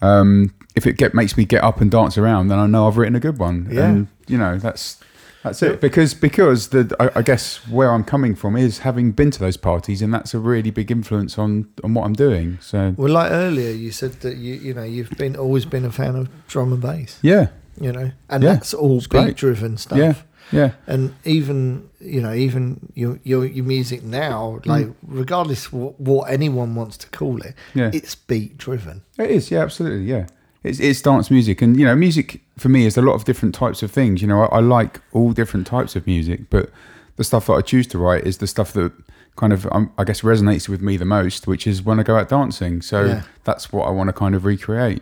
um, 0.01 0.53
if 0.76 0.85
it 0.88 0.93
get 0.97 1.13
makes 1.13 1.35
me 1.35 1.45
get 1.45 1.63
up 1.63 1.81
and 1.81 1.91
dance 1.91 2.18
around, 2.18 2.47
then 2.47 2.59
I 2.59 2.68
know 2.68 2.88
I've 2.88 2.97
written 2.97 3.15
a 3.15 3.19
good 3.19 3.39
one. 3.39 3.68
Yeah. 3.69 3.88
And 3.88 4.07
you 4.27 4.38
know 4.38 4.57
that's 4.57 4.99
that's 5.43 5.61
it. 5.63 5.81
Because 5.81 6.13
because 6.13 6.69
the 6.69 6.95
I, 6.99 7.19
I 7.19 7.22
guess 7.23 7.68
where 7.68 7.91
I'm 7.91 8.03
coming 8.03 8.35
from 8.35 8.55
is 8.55 8.80
having 8.80 9.11
been 9.11 9.31
to 9.31 9.39
those 9.39 9.57
parties, 9.57 10.01
and 10.01 10.13
that's 10.13 10.34
a 10.34 10.39
really 10.39 10.72
big 10.72 10.91
influence 10.91 11.38
on 11.38 11.68
on 11.84 11.93
what 11.93 12.05
I'm 12.05 12.13
doing. 12.13 12.57
So 12.61 12.93
Well, 12.95 13.11
like 13.11 13.31
earlier, 13.31 13.72
you 13.72 13.91
said 13.91 14.13
that 14.22 14.38
you 14.38 14.53
you 14.55 14.73
know 14.73 14.84
you've 14.84 15.09
been 15.11 15.35
always 15.35 15.65
been 15.65 15.84
a 15.84 15.91
fan 15.91 16.15
of 16.15 16.30
drum 16.47 16.72
and 16.73 16.81
bass. 16.81 17.18
yeah, 17.22 17.47
You 17.82 17.91
know, 17.91 18.12
and 18.30 18.44
Yeah, 18.44 18.53
that's 18.53 18.74
all 18.74 19.02
beat 19.10 19.36
driven 19.36 19.78
stuff. 19.78 19.98
yeah, 19.98 20.14
yeah, 20.52 20.72
And 20.88 21.14
even 21.26 21.90
you 21.99 22.22
know 22.22 22.34
even 22.34 22.91
your 22.95 23.20
your 23.24 23.45
your 23.45 23.66
music 23.66 24.03
now, 24.03 24.60
Mm. 24.64 24.66
like 24.68 24.88
regardless 25.08 25.72
what, 25.74 25.99
what 25.99 26.30
anyone 26.32 26.76
wants 26.76 26.98
to 26.98 27.08
call 27.10 27.41
it, 27.41 27.53
Yeah. 27.74 27.90
it's 27.94 28.16
beat 28.16 28.58
driven. 28.58 29.02
it 29.18 29.30
is. 29.32 29.49
Yeah, 29.52 29.62
absolutely. 29.64 30.06
Yeah. 30.06 30.26
It's, 30.64 30.80
it's 30.80 31.02
dance 31.02 31.32
music, 31.32 31.62
and 31.64 31.76
you 31.80 31.86
know, 31.88 31.95
music 31.95 32.41
for 32.58 32.70
me 32.70 32.86
is 32.86 32.95
a 32.98 33.02
lot 33.02 33.14
of 33.16 33.24
different 33.26 33.56
types 33.56 33.82
of 33.82 33.90
things. 33.90 34.22
You 34.22 34.28
know, 34.28 34.41
I, 34.44 34.58
I 34.58 34.60
like 34.60 35.02
all 35.12 35.32
different 35.34 35.66
types 35.66 35.95
of 35.95 36.06
music, 36.06 36.52
but 36.52 36.70
the 37.16 37.24
stuff 37.24 37.48
that 37.48 37.53
I 37.53 37.62
choose 37.62 37.88
to 37.88 37.98
write 37.98 38.28
is 38.28 38.38
the 38.38 38.45
stuff 38.48 38.74
that 38.74 38.91
kind 39.38 39.53
of, 39.53 39.66
um, 39.72 39.90
I 39.98 40.03
guess, 40.03 40.22
resonates 40.22 40.70
with 40.70 40.82
me 40.82 40.98
the 40.98 41.06
most, 41.06 41.48
which 41.48 41.66
is 41.66 41.82
when 41.82 41.99
I 41.99 42.03
go 42.03 42.16
out 42.16 42.30
dancing. 42.30 42.82
So 42.84 43.06
Yeah. 43.06 43.22
that's 43.44 43.72
what 43.74 43.88
I 43.88 43.91
want 43.91 44.10
to 44.10 44.14
kind 44.14 44.36
of 44.36 44.45
recreate, 44.45 45.02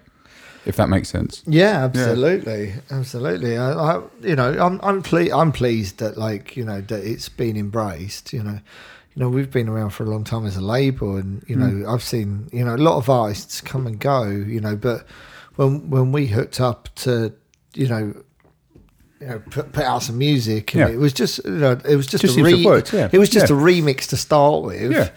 if 0.70 0.76
that 0.78 0.88
makes 0.88 1.10
sense. 1.10 1.44
Yeah, 1.48 1.84
absolutely, 1.84 2.74
absolutely. 2.92 3.58
I, 3.58 3.74
I, 3.74 4.02
you 4.22 4.36
know, 4.36 4.52
I'm 4.58 4.80
I'm 4.84 5.02
ple- 5.02 5.34
I'm 5.34 5.52
pleased 5.52 5.98
that 5.98 6.18
like 6.18 6.56
you 6.56 6.64
know 6.64 6.80
that 6.82 7.04
it's 7.04 7.28
been 7.28 7.58
embraced. 7.58 8.32
You 8.32 8.44
know, 8.44 8.60
you 9.16 9.20
know 9.22 9.30
we've 9.30 9.52
been 9.52 9.68
around 9.68 9.90
for 9.90 10.04
a 10.04 10.10
long 10.10 10.24
time 10.24 10.46
as 10.46 10.56
a 10.56 10.62
label, 10.62 11.18
and 11.18 11.44
you 11.48 11.56
know 11.56 11.66
mm. 11.66 11.94
I've 11.94 12.04
seen 12.04 12.48
you 12.54 12.64
know 12.64 12.76
a 12.76 12.78
lot 12.78 12.98
of 12.98 13.10
artists 13.10 13.60
come 13.62 13.88
and 13.88 14.00
go. 14.00 14.24
You 14.24 14.62
know, 14.62 14.76
but 14.76 15.06
when 15.56 15.90
when 15.90 16.12
we 16.12 16.28
hooked 16.28 16.62
up 16.62 16.88
to 16.98 17.34
you 17.74 17.88
know. 17.88 18.14
You 19.22 19.28
know, 19.28 19.40
put, 19.52 19.74
put 19.74 19.84
out 19.84 20.02
some 20.02 20.18
music, 20.18 20.74
and 20.74 20.80
Yeah. 20.80 20.96
it 20.96 20.98
was 20.98 21.12
just, 21.12 21.44
you 21.44 21.52
know, 21.52 21.74
it 21.74 21.98
was 21.98 22.08
just, 22.08 22.24
Just 22.24 22.38
a 22.38 22.50
have 22.50 22.64
worked, 22.64 22.94
yeah. 22.94 23.10
it 23.12 23.20
was 23.20 23.28
just 23.30 23.50
Yeah. 23.50 23.58
a 23.58 23.60
remix 23.60 24.08
to 24.12 24.16
start 24.16 24.64
with, 24.64 24.94
Yeah. 24.94 25.10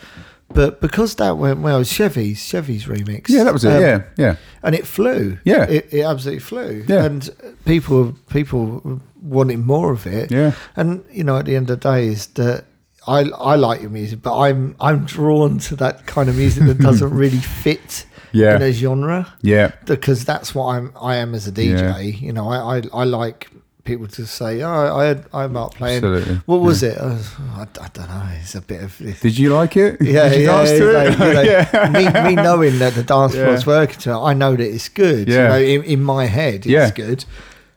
But 0.55 0.81
because 0.81 1.15
that 1.17 1.37
went 1.39 1.61
well, 1.61 1.83
Chevy's 1.85 2.45
Chevy's 2.45 2.85
remix, 2.87 3.29
Yeah, 3.29 3.45
that 3.45 3.53
was 3.53 3.65
it. 3.65 3.73
um, 3.73 3.83
yeah, 3.83 4.03
yeah. 4.17 4.37
and 4.63 4.75
it 4.75 4.87
flew. 4.87 5.39
Yeah. 5.45 5.65
it, 5.65 5.89
it 5.93 6.03
absolutely 6.03 6.41
flew. 6.41 6.85
Yeah. 6.89 7.05
and 7.05 7.29
people 7.65 8.15
people 8.31 9.01
wanted 9.23 9.59
more 9.59 9.93
of 9.93 10.07
it. 10.07 10.31
Yeah. 10.31 10.53
and 10.77 11.05
you 11.11 11.25
know, 11.25 11.39
at 11.39 11.45
the 11.47 11.57
end 11.57 11.71
of 11.71 11.81
the 11.81 11.91
day, 11.93 12.07
is 12.09 12.27
that 12.35 12.65
I 13.07 13.21
I 13.53 13.57
like 13.57 13.81
your 13.81 13.91
music, 13.91 14.23
but 14.23 14.39
I'm 14.39 14.75
I'm 14.81 15.05
drawn 15.05 15.59
to 15.59 15.77
that 15.77 16.07
kind 16.07 16.29
of 16.29 16.37
music 16.37 16.65
that 16.67 16.79
doesn't 16.79 17.11
really 17.23 17.39
fit 17.65 18.07
Yeah. 18.33 18.57
in 18.57 18.63
a 18.63 18.73
genre 18.73 19.27
Yeah. 19.43 19.73
because 19.87 20.25
that's 20.25 20.55
what 20.55 20.67
I'm 20.77 20.93
I 21.01 21.17
am 21.17 21.35
as 21.35 21.47
a 21.49 21.53
DJ. 21.53 21.81
Yeah. 21.81 21.99
You 21.99 22.33
know, 22.33 22.49
I, 22.49 22.79
I 22.79 22.83
I 22.93 23.05
like 23.05 23.51
people 23.85 24.07
to 24.07 24.27
say, 24.27 24.63
oh, 24.63 24.97
I 24.97 25.05
had, 25.07 25.27
I'm 25.35 25.57
out 25.57 25.75
playing. 25.75 25.97
Absolutely. 26.05 26.37
What 26.47 26.61
was 26.61 26.83
it? 26.83 26.97
Uh, 26.99 27.19
I, 27.57 27.63
I 27.81 27.89
don't 27.93 28.09
know. 28.09 28.29
It's 28.41 28.55
a 28.55 28.61
bit 28.61 28.83
of. 28.83 28.97
Did 28.99 29.37
you 29.39 29.53
like 29.55 29.77
it? 29.77 30.01
Yeah, 30.01 30.29
Did 30.29 30.41
you 30.41 30.47
yeah, 30.47 30.57
dance 30.57 30.71
to 30.71 31.07
it? 31.07 31.13
you 31.13 31.19
know, 31.35 31.41
yeah. 31.43 31.91
me, 32.29 32.35
me 32.37 32.43
knowing 32.43 32.79
that 32.79 32.95
the 32.95 33.03
dance 33.03 33.35
Yeah. 33.35 33.45
floor's 33.47 33.67
working 33.67 33.99
to 34.01 34.13
I 34.13 34.35
know 34.35 34.55
that 34.57 34.65
it's 34.75 34.89
good. 34.89 35.29
Yeah. 35.29 35.35
You 35.43 35.49
know, 35.77 35.83
in, 35.83 35.85
in 35.95 36.03
my 36.03 36.27
head, 36.27 36.55
it's 36.57 36.67
Yeah. 36.67 36.91
good. 36.91 37.25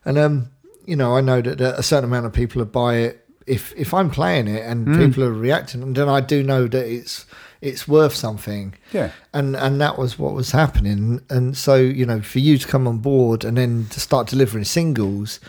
And 0.06 0.18
um, 0.18 0.50
you 0.86 0.96
know, 0.96 1.16
I 1.18 1.22
know 1.22 1.42
that 1.42 1.60
a 1.60 1.82
certain 1.84 2.06
amount 2.06 2.28
of 2.28 2.34
people 2.34 2.62
are 2.62 2.66
buy 2.66 2.96
it 2.98 3.26
if 3.48 3.74
if 3.76 3.94
I'm 3.94 4.10
playing 4.10 4.48
it 4.48 4.64
and 4.64 4.88
Mm. 4.88 5.06
people 5.08 5.24
are 5.24 5.34
reacting, 5.34 5.82
and 5.84 5.96
then 5.96 6.08
I 6.10 6.20
do 6.22 6.44
know 6.44 6.68
that 6.68 6.86
it's 6.86 7.26
it's 7.62 7.88
worth 7.88 8.14
something. 8.14 8.76
Yeah. 8.94 9.10
And 9.34 9.56
and 9.56 9.82
that 9.82 9.98
was 9.98 10.20
what 10.20 10.34
was 10.36 10.52
happening. 10.52 11.22
And 11.32 11.58
so 11.58 11.76
you 11.76 12.06
know, 12.06 12.22
for 12.22 12.38
you 12.40 12.60
to 12.60 12.68
come 12.68 12.88
on 12.88 13.00
board 13.00 13.44
and 13.44 13.58
then 13.58 13.88
to 13.90 14.00
start 14.00 14.28
delivering 14.28 14.66
singles. 14.66 15.40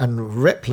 And 0.00 0.18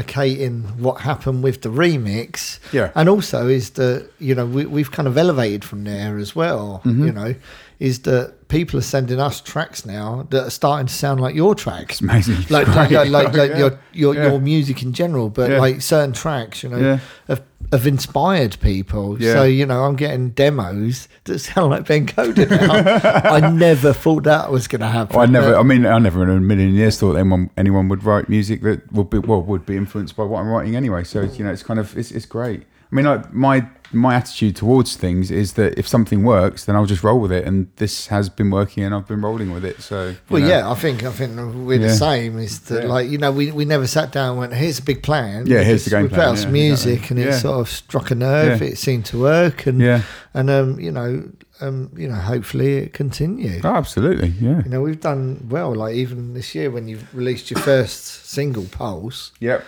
replicating 0.01 0.63
what 0.77 1.01
happened 1.01 1.43
with 1.43 1.61
the 1.61 1.69
remix, 1.69 2.59
Yeah. 2.71 2.91
and 2.95 3.09
also 3.09 3.47
is 3.47 3.71
that 3.71 4.09
you 4.19 4.33
know 4.35 4.45
we, 4.45 4.65
we've 4.65 4.91
kind 4.91 5.07
of 5.07 5.17
elevated 5.17 5.63
from 5.65 5.83
there 5.83 6.17
as 6.17 6.35
well 6.35 6.81
Mm-hmm. 6.85 7.05
you 7.05 7.11
know 7.11 7.35
is 7.79 7.99
that 7.99 8.47
people 8.47 8.79
are 8.79 8.83
sending 8.83 9.19
us 9.19 9.39
tracks 9.41 9.85
now 9.85 10.25
that 10.31 10.47
are 10.47 10.49
starting 10.49 10.87
to 10.87 10.93
sound 10.93 11.19
like 11.19 11.35
your 11.35 11.53
tracks 11.53 12.01
amazing. 12.01 12.37
like 12.49 12.67
like, 12.69 12.89
like, 12.91 13.09
like, 13.09 13.33
like 13.33 13.51
Yeah. 13.51 13.57
your 13.57 13.79
your, 13.93 14.15
Yeah. 14.15 14.29
your 14.29 14.39
music 14.39 14.81
in 14.81 14.93
general 14.93 15.29
but 15.29 15.51
Yeah. 15.51 15.59
like 15.59 15.81
certain 15.81 16.13
tracks 16.13 16.63
you 16.63 16.69
know 16.69 16.77
Yeah. 16.77 16.99
have, 17.27 17.41
have 17.71 17.85
inspired 17.85 18.57
people 18.61 19.21
Yeah. 19.21 19.33
so 19.33 19.43
you 19.43 19.65
know 19.65 19.83
i'm 19.83 19.95
getting 19.95 20.29
demos 20.29 21.07
that 21.25 21.39
sound 21.39 21.71
like 21.71 21.85
ben 21.87 22.07
coda 22.07 22.45
now 22.45 22.71
i 23.31 23.49
never 23.49 23.93
thought 23.93 24.23
that 24.23 24.49
was 24.51 24.67
going 24.67 24.81
oh, 24.81 24.85
to 24.87 24.91
happen 24.91 25.15
Well, 25.17 25.27
I 25.27 25.29
never. 25.29 25.55
I 25.55 25.63
mean, 25.63 25.85
I 25.85 25.99
never 25.99 26.23
in 26.23 26.29
a 26.29 26.39
million 26.39 26.73
years 26.73 26.97
thought 26.99 27.15
anyone 27.15 27.49
anyone 27.57 27.89
would 27.89 28.03
write 28.03 28.27
music 28.29 28.61
that 28.61 28.91
would 28.93 29.09
be 29.09 29.19
well 29.19 29.41
would 29.43 29.65
be 29.65 29.75
influenced 29.77 30.15
by 30.15 30.23
what 30.23 30.39
I'm 30.39 30.47
writing 30.47 30.75
anyway. 30.75 31.03
So 31.03 31.21
you 31.21 31.43
know, 31.43 31.51
it's 31.51 31.63
kind 31.63 31.79
of 31.79 31.95
it's, 31.97 32.11
it's 32.11 32.25
great. 32.25 32.63
I 32.91 32.95
mean, 32.95 33.05
like 33.05 33.33
my 33.33 33.67
my 33.93 34.15
attitude 34.15 34.53
towards 34.57 34.97
things 34.97 35.31
is 35.31 35.53
that 35.53 35.79
if 35.79 35.87
something 35.87 36.23
works, 36.25 36.65
then 36.65 36.75
I'll 36.75 36.85
just 36.85 37.03
roll 37.03 37.21
with 37.21 37.31
it. 37.31 37.45
And 37.45 37.67
this 37.77 38.07
has 38.07 38.27
been 38.29 38.51
working, 38.51 38.83
and 38.83 38.93
I've 38.93 39.07
been 39.07 39.21
rolling 39.21 39.53
with 39.53 39.63
it. 39.63 39.81
So 39.81 40.15
Well, 40.29 40.41
know. 40.41 40.47
yeah, 40.47 40.69
I 40.69 40.75
think 40.75 41.03
I 41.03 41.11
think 41.11 41.35
we're 41.65 41.79
the 41.79 41.93
same. 41.93 42.37
Is 42.37 42.59
that 42.67 42.83
Yeah. 42.83 42.89
like 42.89 43.09
you 43.09 43.17
know 43.17 43.31
we, 43.31 43.51
we 43.51 43.63
never 43.65 43.87
sat 43.87 44.11
down 44.11 44.31
and 44.31 44.39
went 44.39 44.53
here's 44.53 44.79
a 44.79 44.83
big 44.83 45.03
plan. 45.03 45.47
Yeah, 45.47 45.59
We 45.59 45.65
here's 45.65 45.83
the 45.85 45.89
game 45.91 46.03
We 46.03 46.09
put 46.09 46.15
plan, 46.15 46.29
out 46.29 46.35
yeah, 46.37 46.41
some 46.43 46.51
music 46.51 46.93
exactly. 46.95 47.21
and 47.23 47.29
it 47.33 47.39
sort 47.39 47.59
of 47.61 47.69
struck 47.69 48.11
a 48.11 48.15
nerve. 48.15 48.61
Yeah. 48.61 48.67
It 48.67 48.77
seemed 48.77 49.05
to 49.05 49.19
work 49.19 49.65
and 49.67 49.79
Yeah. 49.79 50.01
and 50.33 50.49
um 50.49 50.79
you 50.79 50.91
know 50.91 51.23
um 51.61 51.89
you 51.95 52.07
know 52.09 52.15
hopefully 52.15 52.77
it 52.77 52.93
continue. 52.93 53.61
Oh, 53.63 53.69
absolutely. 53.75 54.29
Yeah. 54.41 54.63
You 54.63 54.69
know 54.69 54.81
we've 54.81 54.99
done 54.99 55.47
well. 55.49 55.73
Like 55.73 55.95
even 55.95 56.33
this 56.33 56.53
year 56.55 56.69
when 56.71 56.87
you 56.89 56.99
released 57.13 57.51
your 57.51 57.59
first 57.61 58.29
single, 58.29 58.65
Pulse. 58.65 59.31
Yep. 59.39 59.63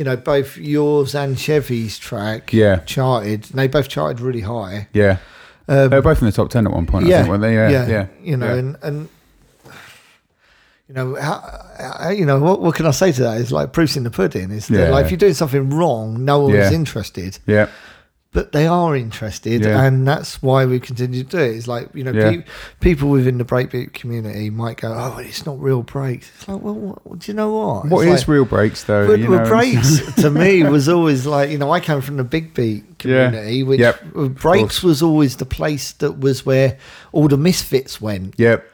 You 0.00 0.04
know 0.04 0.16
both 0.16 0.56
yours 0.56 1.14
and 1.14 1.38
Chevy's 1.38 1.98
track. 1.98 2.54
Yeah. 2.54 2.76
charted. 2.86 3.42
They 3.42 3.68
both 3.68 3.90
charted 3.90 4.18
really 4.18 4.40
high. 4.40 4.88
Yeah. 4.94 5.18
Um, 5.68 5.90
they 5.90 5.96
were 5.96 6.00
both 6.00 6.22
in 6.22 6.24
the 6.26 6.32
top 6.32 6.48
ten 6.48 6.66
at 6.66 6.72
one 6.72 6.86
point. 6.86 7.04
I 7.06 7.10
think, 7.18 7.28
weren't 7.28 7.42
they? 7.42 7.52
Yeah. 7.52 7.86
Yeah. 7.86 8.06
You 8.22 8.38
know, 8.38 8.46
Yeah. 8.46 8.54
and 8.60 8.76
and 8.82 9.08
you 10.88 10.94
know, 10.94 11.14
how, 11.16 11.66
how, 11.98 12.08
you 12.08 12.24
know, 12.24 12.38
what 12.40 12.62
what 12.62 12.74
can 12.76 12.86
I 12.86 12.92
say 12.92 13.12
to 13.12 13.22
that? 13.24 13.42
It's 13.42 13.52
like 13.52 13.74
proofs 13.74 13.94
in 13.94 14.04
the 14.04 14.10
pudding. 14.10 14.50
Is 14.50 14.68
that 14.68 14.78
Yeah. 14.86 14.88
like 14.90 15.04
if 15.04 15.10
you're 15.10 15.18
doing 15.18 15.34
something 15.34 15.68
wrong, 15.68 16.24
no 16.24 16.40
one's 16.40 16.54
Yeah. 16.54 16.72
interested, 16.72 17.38
yeah. 17.46 17.68
But 18.32 18.52
they 18.52 18.66
are 18.66 18.94
interested, 18.94 19.64
Yeah. 19.64 19.82
and 19.82 20.06
that's 20.06 20.40
why 20.40 20.64
we 20.64 20.78
continue 20.78 21.24
to 21.24 21.28
do 21.28 21.38
it. 21.38 21.56
It's 21.56 21.66
like 21.66 21.88
you 21.94 22.04
know, 22.04 22.12
Yeah. 22.12 22.30
pe- 22.30 22.44
people 22.80 23.08
within 23.10 23.38
the 23.38 23.44
breakbeat 23.44 23.92
community 23.92 24.50
might 24.50 24.76
go, 24.80 24.92
"Oh, 24.96 25.18
it's 25.18 25.44
not 25.44 25.60
real 25.60 25.82
breaks." 25.82 26.30
It's 26.36 26.46
like, 26.48 26.62
well, 26.62 26.74
what, 27.02 27.18
do 27.18 27.32
you 27.32 27.34
know 27.36 27.52
what? 27.52 27.86
What 27.88 28.06
It's 28.06 28.14
is 28.14 28.20
like, 28.22 28.28
real 28.28 28.44
breaks 28.44 28.84
though? 28.84 29.06
but, 29.06 29.18
you 29.18 29.28
know, 29.28 29.44
breaks 29.44 30.14
to 30.22 30.30
me 30.30 30.62
was 30.62 30.88
always 30.88 31.26
like 31.26 31.50
you 31.50 31.58
know 31.58 31.72
I 31.72 31.80
came 31.80 32.00
from 32.00 32.18
the 32.18 32.24
big 32.24 32.54
beat 32.54 32.84
Yeah. 33.04 33.30
community, 33.30 33.62
which 33.64 33.80
Yep. 33.80 34.14
breaks 34.40 34.82
was 34.82 35.02
always 35.02 35.36
the 35.36 35.46
place 35.46 35.92
that 35.92 36.20
was 36.20 36.46
where 36.46 36.76
all 37.12 37.26
the 37.26 37.36
misfits 37.36 38.00
went 38.00 38.34
Yep. 38.38 38.64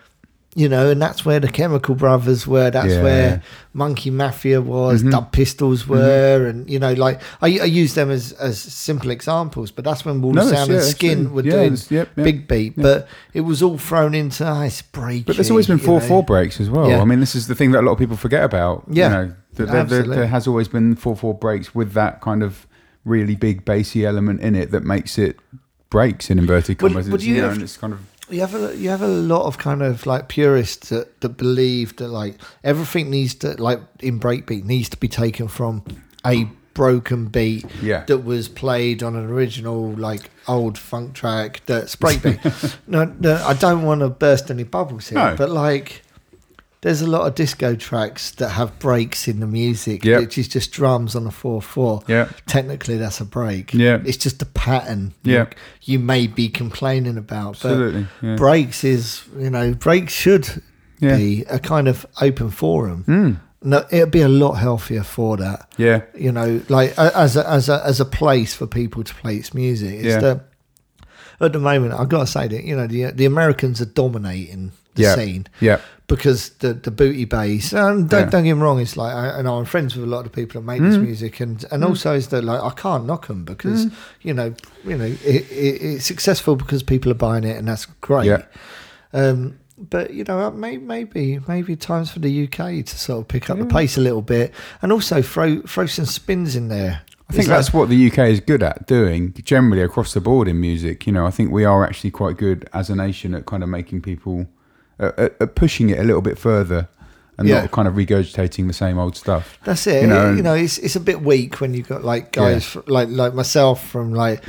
You 0.58 0.70
know, 0.70 0.88
and 0.88 1.02
that's 1.02 1.22
where 1.22 1.38
the 1.38 1.48
Chemical 1.48 1.94
Brothers 1.94 2.46
were. 2.46 2.70
That's 2.70 2.94
Yeah. 2.94 3.02
where 3.02 3.42
Monkey 3.74 4.08
Mafia 4.08 4.62
was, 4.62 5.02
Mhm. 5.02 5.10
Dub 5.10 5.30
Pistols 5.30 5.86
were, 5.86 6.46
and 6.46 6.66
you 6.70 6.78
know, 6.78 6.94
like 6.94 7.20
I, 7.42 7.58
I 7.58 7.64
use 7.66 7.92
them 7.92 8.10
as 8.10 8.32
as 8.32 8.58
simple 8.58 9.10
examples. 9.10 9.70
But 9.70 9.84
that's 9.84 10.06
when 10.06 10.22
Wall 10.22 10.32
No, 10.32 10.50
Sound 10.50 10.70
yeah, 10.70 10.76
and 10.76 10.84
Skint 10.84 11.30
were 11.32 11.42
Yeah, 11.42 11.52
doing 11.52 11.72
yep, 11.90 11.90
yep, 11.90 12.08
big 12.16 12.48
beat, 12.48 12.72
yeah. 12.74 12.82
but 12.82 13.08
it 13.34 13.42
was 13.42 13.62
all 13.62 13.76
thrown 13.76 14.14
into 14.14 14.44
it's 14.64 14.80
breaky. 14.80 15.26
But 15.26 15.36
there's 15.36 15.50
always 15.50 15.66
been 15.66 15.76
four 15.76 16.00
know. 16.00 16.06
four 16.06 16.22
breaks 16.22 16.58
as 16.58 16.70
well. 16.70 16.90
I 16.90 17.04
mean, 17.04 17.20
this 17.20 17.34
is 17.34 17.48
the 17.48 17.54
thing 17.54 17.72
that 17.72 17.80
a 17.80 17.86
lot 17.86 17.92
of 17.92 17.98
people 17.98 18.16
forget 18.16 18.42
about. 18.42 18.84
Yeah. 18.90 19.08
you 19.08 19.14
know, 19.14 19.24
that 19.26 19.36
there, 19.56 19.66
there, 19.66 19.76
Absolutely. 19.82 20.16
there 20.16 20.26
has 20.28 20.46
always 20.46 20.68
been 20.68 20.96
four 20.96 21.16
four 21.16 21.34
breaks 21.34 21.74
with 21.74 21.92
that 21.92 22.22
kind 22.22 22.42
of 22.42 22.66
really 23.04 23.36
big 23.36 23.66
bassy 23.66 24.06
element 24.06 24.40
in 24.40 24.54
it 24.56 24.70
that 24.70 24.84
makes 24.84 25.18
it 25.18 25.36
breaks 25.90 26.30
in 26.30 26.38
inverted 26.38 26.78
commas. 26.78 27.10
would 27.10 27.22
you 27.22 27.34
you 27.34 27.40
know, 27.42 27.48
have- 27.48 27.52
and 27.56 27.62
it's 27.62 27.76
kind 27.76 27.92
of 27.92 27.98
You 28.28 28.40
have 28.40 28.54
a 28.54 28.76
you 28.76 28.88
have 28.90 29.02
a 29.02 29.08
lot 29.08 29.46
of 29.46 29.58
kind 29.58 29.82
of 29.82 30.04
like 30.06 30.28
purists 30.28 30.88
that, 30.88 31.20
that 31.20 31.36
believe 31.36 31.96
that 31.96 32.08
like 32.08 32.40
everything 32.64 33.08
needs 33.10 33.34
to 33.36 33.60
like 33.62 33.80
in 34.00 34.18
breakbeat 34.18 34.64
needs 34.64 34.88
to 34.90 34.96
be 34.96 35.06
taken 35.08 35.46
from 35.48 35.84
a 36.26 36.48
broken 36.74 37.26
beat 37.26 37.64
Yeah. 37.80 38.04
that 38.06 38.18
was 38.18 38.48
played 38.48 39.02
on 39.02 39.14
an 39.16 39.26
original 39.30 39.92
like 39.92 40.28
old 40.48 40.76
funk 40.76 41.14
track 41.14 41.62
that's 41.66 41.94
breakbeat. 41.96 42.76
no, 42.86 43.04
no, 43.20 43.36
I 43.46 43.54
don't 43.54 43.82
want 43.82 44.00
to 44.00 44.08
burst 44.08 44.50
any 44.50 44.64
bubbles 44.64 45.08
here, 45.08 45.18
No. 45.18 45.36
but 45.36 45.50
like 45.50 46.02
there's 46.82 47.00
a 47.00 47.06
lot 47.06 47.26
of 47.26 47.34
disco 47.34 47.74
tracks 47.74 48.30
that 48.32 48.50
have 48.50 48.78
breaks 48.78 49.26
in 49.28 49.40
the 49.40 49.46
music, 49.46 50.04
Yep. 50.04 50.20
which 50.20 50.38
is 50.38 50.46
just 50.48 50.72
drums 50.72 51.16
on 51.16 51.26
a 51.26 51.30
four 51.30 51.60
four. 51.62 52.02
Yeah. 52.06 52.28
Technically, 52.46 52.96
that's 52.96 53.20
a 53.20 53.24
break. 53.24 53.72
Yeah. 53.74 53.98
it's 54.04 54.18
just 54.18 54.40
a 54.42 54.46
pattern. 54.46 55.14
Yeah. 55.24 55.46
you, 55.82 55.94
you 55.94 55.98
may 55.98 56.26
be 56.26 56.48
complaining 56.48 57.16
about, 57.18 57.58
but 57.62 57.72
Absolutely, 57.72 58.06
yeah. 58.22 58.36
breaks 58.36 58.84
is 58.84 59.22
you 59.38 59.50
know 59.50 59.74
breaks 59.74 60.12
should 60.12 60.62
Yeah. 61.00 61.16
be 61.16 61.44
a 61.50 61.58
kind 61.58 61.88
of 61.88 62.06
open 62.20 62.50
forum. 62.50 63.04
Mm. 63.08 63.40
No, 63.62 63.84
it'd 63.90 64.12
be 64.12 64.20
a 64.20 64.28
lot 64.28 64.52
healthier 64.52 65.02
for 65.02 65.36
that. 65.38 65.72
Yeah. 65.76 66.02
You 66.14 66.30
know, 66.30 66.60
like 66.68 66.96
as 66.98 67.36
a, 67.36 67.48
as 67.50 67.68
a 67.68 67.84
as 67.84 68.00
a 68.00 68.04
place 68.04 68.54
for 68.54 68.66
people 68.66 69.02
to 69.02 69.14
play 69.14 69.36
its 69.36 69.52
music. 69.54 69.94
It's 69.94 70.04
Yeah. 70.04 70.20
that 70.20 70.40
at 71.40 71.52
the 71.52 71.58
moment, 71.58 71.94
I've 71.94 72.08
got 72.08 72.20
to 72.20 72.26
say 72.26 72.46
that 72.48 72.64
you 72.64 72.76
know 72.76 72.86
the 72.86 73.10
the 73.12 73.24
Americans 73.24 73.80
are 73.80 73.86
dominating 73.86 74.72
the 74.94 75.02
Yeah. 75.02 75.14
scene 75.14 75.46
Yeah. 75.60 75.78
Because 76.08 76.50
the 76.60 76.72
the 76.74 76.90
booty 76.90 77.24
bass. 77.24 77.72
And 77.72 78.08
don't, 78.08 78.20
Yeah. 78.24 78.30
don't 78.30 78.44
get 78.44 78.54
me 78.54 78.60
wrong, 78.62 78.78
it's 78.80 78.96
like 78.96 79.12
I, 79.14 79.38
and 79.38 79.48
I'm 79.48 79.64
friends 79.64 79.96
with 79.96 80.04
a 80.04 80.08
lot 80.08 80.24
of 80.26 80.32
people 80.32 80.60
that 80.60 80.66
make 80.66 80.80
this 80.80 80.96
Mm. 80.96 81.02
music, 81.02 81.40
and 81.40 81.64
and 81.70 81.84
also 81.84 82.14
is 82.14 82.28
that 82.28 82.44
like 82.44 82.60
I 82.62 82.70
can't 82.70 83.06
knock 83.06 83.26
them 83.26 83.44
because 83.44 83.86
you 84.22 84.32
know 84.34 84.54
you 84.84 84.96
know 84.96 85.04
it, 85.04 85.18
it, 85.24 85.82
it's 85.82 86.04
successful 86.04 86.54
because 86.56 86.82
people 86.82 87.10
are 87.10 87.16
buying 87.16 87.44
it, 87.44 87.56
and 87.56 87.66
that's 87.68 87.86
great. 88.00 88.26
Yeah. 88.26 88.42
Um, 89.12 89.58
but 89.78 90.12
you 90.14 90.24
know, 90.24 90.50
maybe 90.52 90.82
maybe 90.82 91.40
maybe 91.48 91.76
times 91.76 92.10
for 92.10 92.20
the 92.20 92.44
UK 92.44 92.84
to 92.84 92.98
sort 92.98 93.20
of 93.20 93.28
pick 93.28 93.50
up 93.50 93.58
the 93.58 93.66
pace 93.66 93.96
a 93.96 94.00
little 94.00 94.22
bit, 94.22 94.52
and 94.82 94.92
also 94.92 95.20
throw 95.22 95.60
throw 95.62 95.86
some 95.86 96.06
spins 96.06 96.56
in 96.56 96.68
there. 96.68 97.02
I 97.28 97.32
think 97.32 97.48
that's 97.48 97.72
what 97.74 97.88
the 97.88 98.06
UK 98.10 98.18
is 98.30 98.38
good 98.40 98.62
at 98.62 98.86
doing 98.86 99.34
generally 99.42 99.82
across 99.82 100.14
the 100.14 100.20
board 100.20 100.46
in 100.46 100.60
music. 100.60 101.06
You 101.08 101.12
know, 101.12 101.26
I 101.26 101.30
think 101.30 101.50
we 101.50 101.64
are 101.64 101.84
actually 101.84 102.12
quite 102.12 102.36
good 102.36 102.68
as 102.72 102.88
a 102.88 102.94
nation 102.94 103.34
at 103.34 103.46
kind 103.46 103.64
of 103.64 103.68
making 103.68 104.02
people, 104.02 104.46
at, 104.98 105.18
at 105.18 105.54
pushing 105.54 105.90
it 105.90 105.98
a 105.98 106.04
little 106.04 106.22
bit 106.22 106.38
further 106.38 106.88
and 107.38 107.46
Yeah. 107.48 107.62
not 107.62 107.70
kind 107.70 107.86
of 107.88 107.94
regurgitating 107.94 108.66
the 108.66 108.72
same 108.72 108.98
old 108.98 109.16
stuff. 109.16 109.58
That's 109.64 109.86
it. 109.86 110.02
You 110.02 110.08
know, 110.08 110.32
you 110.32 110.42
know, 110.42 110.54
it's 110.54 110.78
it's 110.78 110.96
a 110.96 111.00
bit 111.00 111.22
weak 111.22 111.60
when 111.60 111.74
you've 111.74 111.88
got 111.88 112.02
like 112.04 112.32
guys 112.32 112.64
fr- 112.64 112.80
like 112.86 113.08
like 113.10 113.34
myself 113.34 113.86
from 113.88 114.14
like 114.14 114.42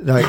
like 0.00 0.26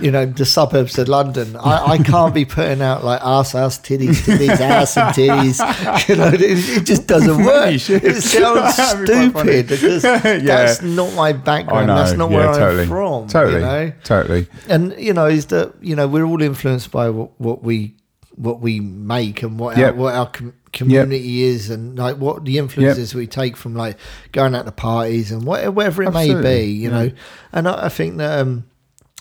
you 0.00 0.12
know 0.12 0.24
the 0.24 0.44
suburbs 0.44 0.96
of 0.96 1.08
London. 1.08 1.56
I, 1.56 1.84
I 1.94 1.98
can't 1.98 2.32
be 2.32 2.44
putting 2.44 2.80
out 2.80 3.02
like 3.04 3.20
ass 3.20 3.56
ass 3.56 3.76
titties 3.80 4.22
titties 4.24 4.60
ass 4.60 4.96
and 4.96 5.12
titties. 5.12 5.58
You 6.08 6.14
know, 6.16 6.28
it, 6.28 6.40
it 6.40 6.84
just 6.86 7.08
doesn't 7.08 7.44
work. 7.44 7.72
It 7.74 8.22
sounds 8.22 8.76
That'd 8.76 9.06
be 9.08 9.12
quite 9.12 9.32
funny. 9.32 9.52
stupid 9.64 9.66
because 9.68 10.04
Yeah. 10.04 10.38
that's 10.42 10.82
not 10.82 11.12
my 11.14 11.32
background. 11.32 11.88
That's 11.88 12.12
not 12.12 12.30
yeah, 12.30 12.36
where 12.36 12.54
totally. 12.54 12.82
I'm 12.84 12.88
from. 12.88 13.26
Totally. 13.26 13.54
You 13.56 13.60
know? 13.60 13.92
Totally. 14.04 14.46
and 14.68 14.94
you 14.96 15.12
know 15.12 15.26
is 15.26 15.46
that 15.46 15.74
you 15.82 15.96
know 15.96 16.06
we're 16.06 16.24
all 16.24 16.40
influenced 16.40 16.92
by 16.92 17.10
what, 17.10 17.32
what 17.40 17.64
we 17.64 17.96
what 18.38 18.60
we 18.60 18.80
make 18.80 19.42
and 19.42 19.58
what 19.58 19.76
our, 19.88 19.92
what 19.94 20.14
our 20.14 20.26
com- 20.30 20.54
community 20.72 21.42
is 21.42 21.70
and 21.70 21.98
like 21.98 22.16
what 22.18 22.44
the 22.44 22.56
influences 22.58 23.14
we 23.14 23.26
take 23.26 23.56
from 23.56 23.74
like 23.74 23.96
going 24.32 24.54
out 24.54 24.64
to 24.66 24.72
parties 24.72 25.32
and 25.32 25.44
what, 25.44 25.74
whatever 25.74 26.02
it 26.04 26.12
may 26.12 26.28
be 26.42 26.70
you 26.70 26.90
know? 26.90 27.10
And 27.52 27.66
I, 27.68 27.86
I 27.86 27.88
think 27.88 28.18
that 28.18 28.38
um 28.40 28.64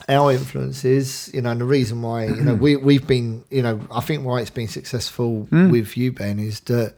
our 0.07 0.31
influences 0.31 1.31
you 1.33 1.41
know 1.41 1.49
and 1.49 1.59
the 1.59 1.65
reason 1.65 2.01
why 2.01 2.25
you 2.27 2.35
know 2.43 2.53
we 2.65 2.75
we've 2.75 3.07
been 3.07 3.43
you 3.49 3.61
know 3.63 3.79
I 3.91 4.01
think 4.01 4.23
why 4.23 4.41
it's 4.41 4.51
been 4.51 4.67
successful 4.67 5.47
Mm. 5.51 5.71
with 5.71 5.97
you 5.97 6.11
Ben 6.11 6.37
is 6.39 6.59
that 6.61 6.93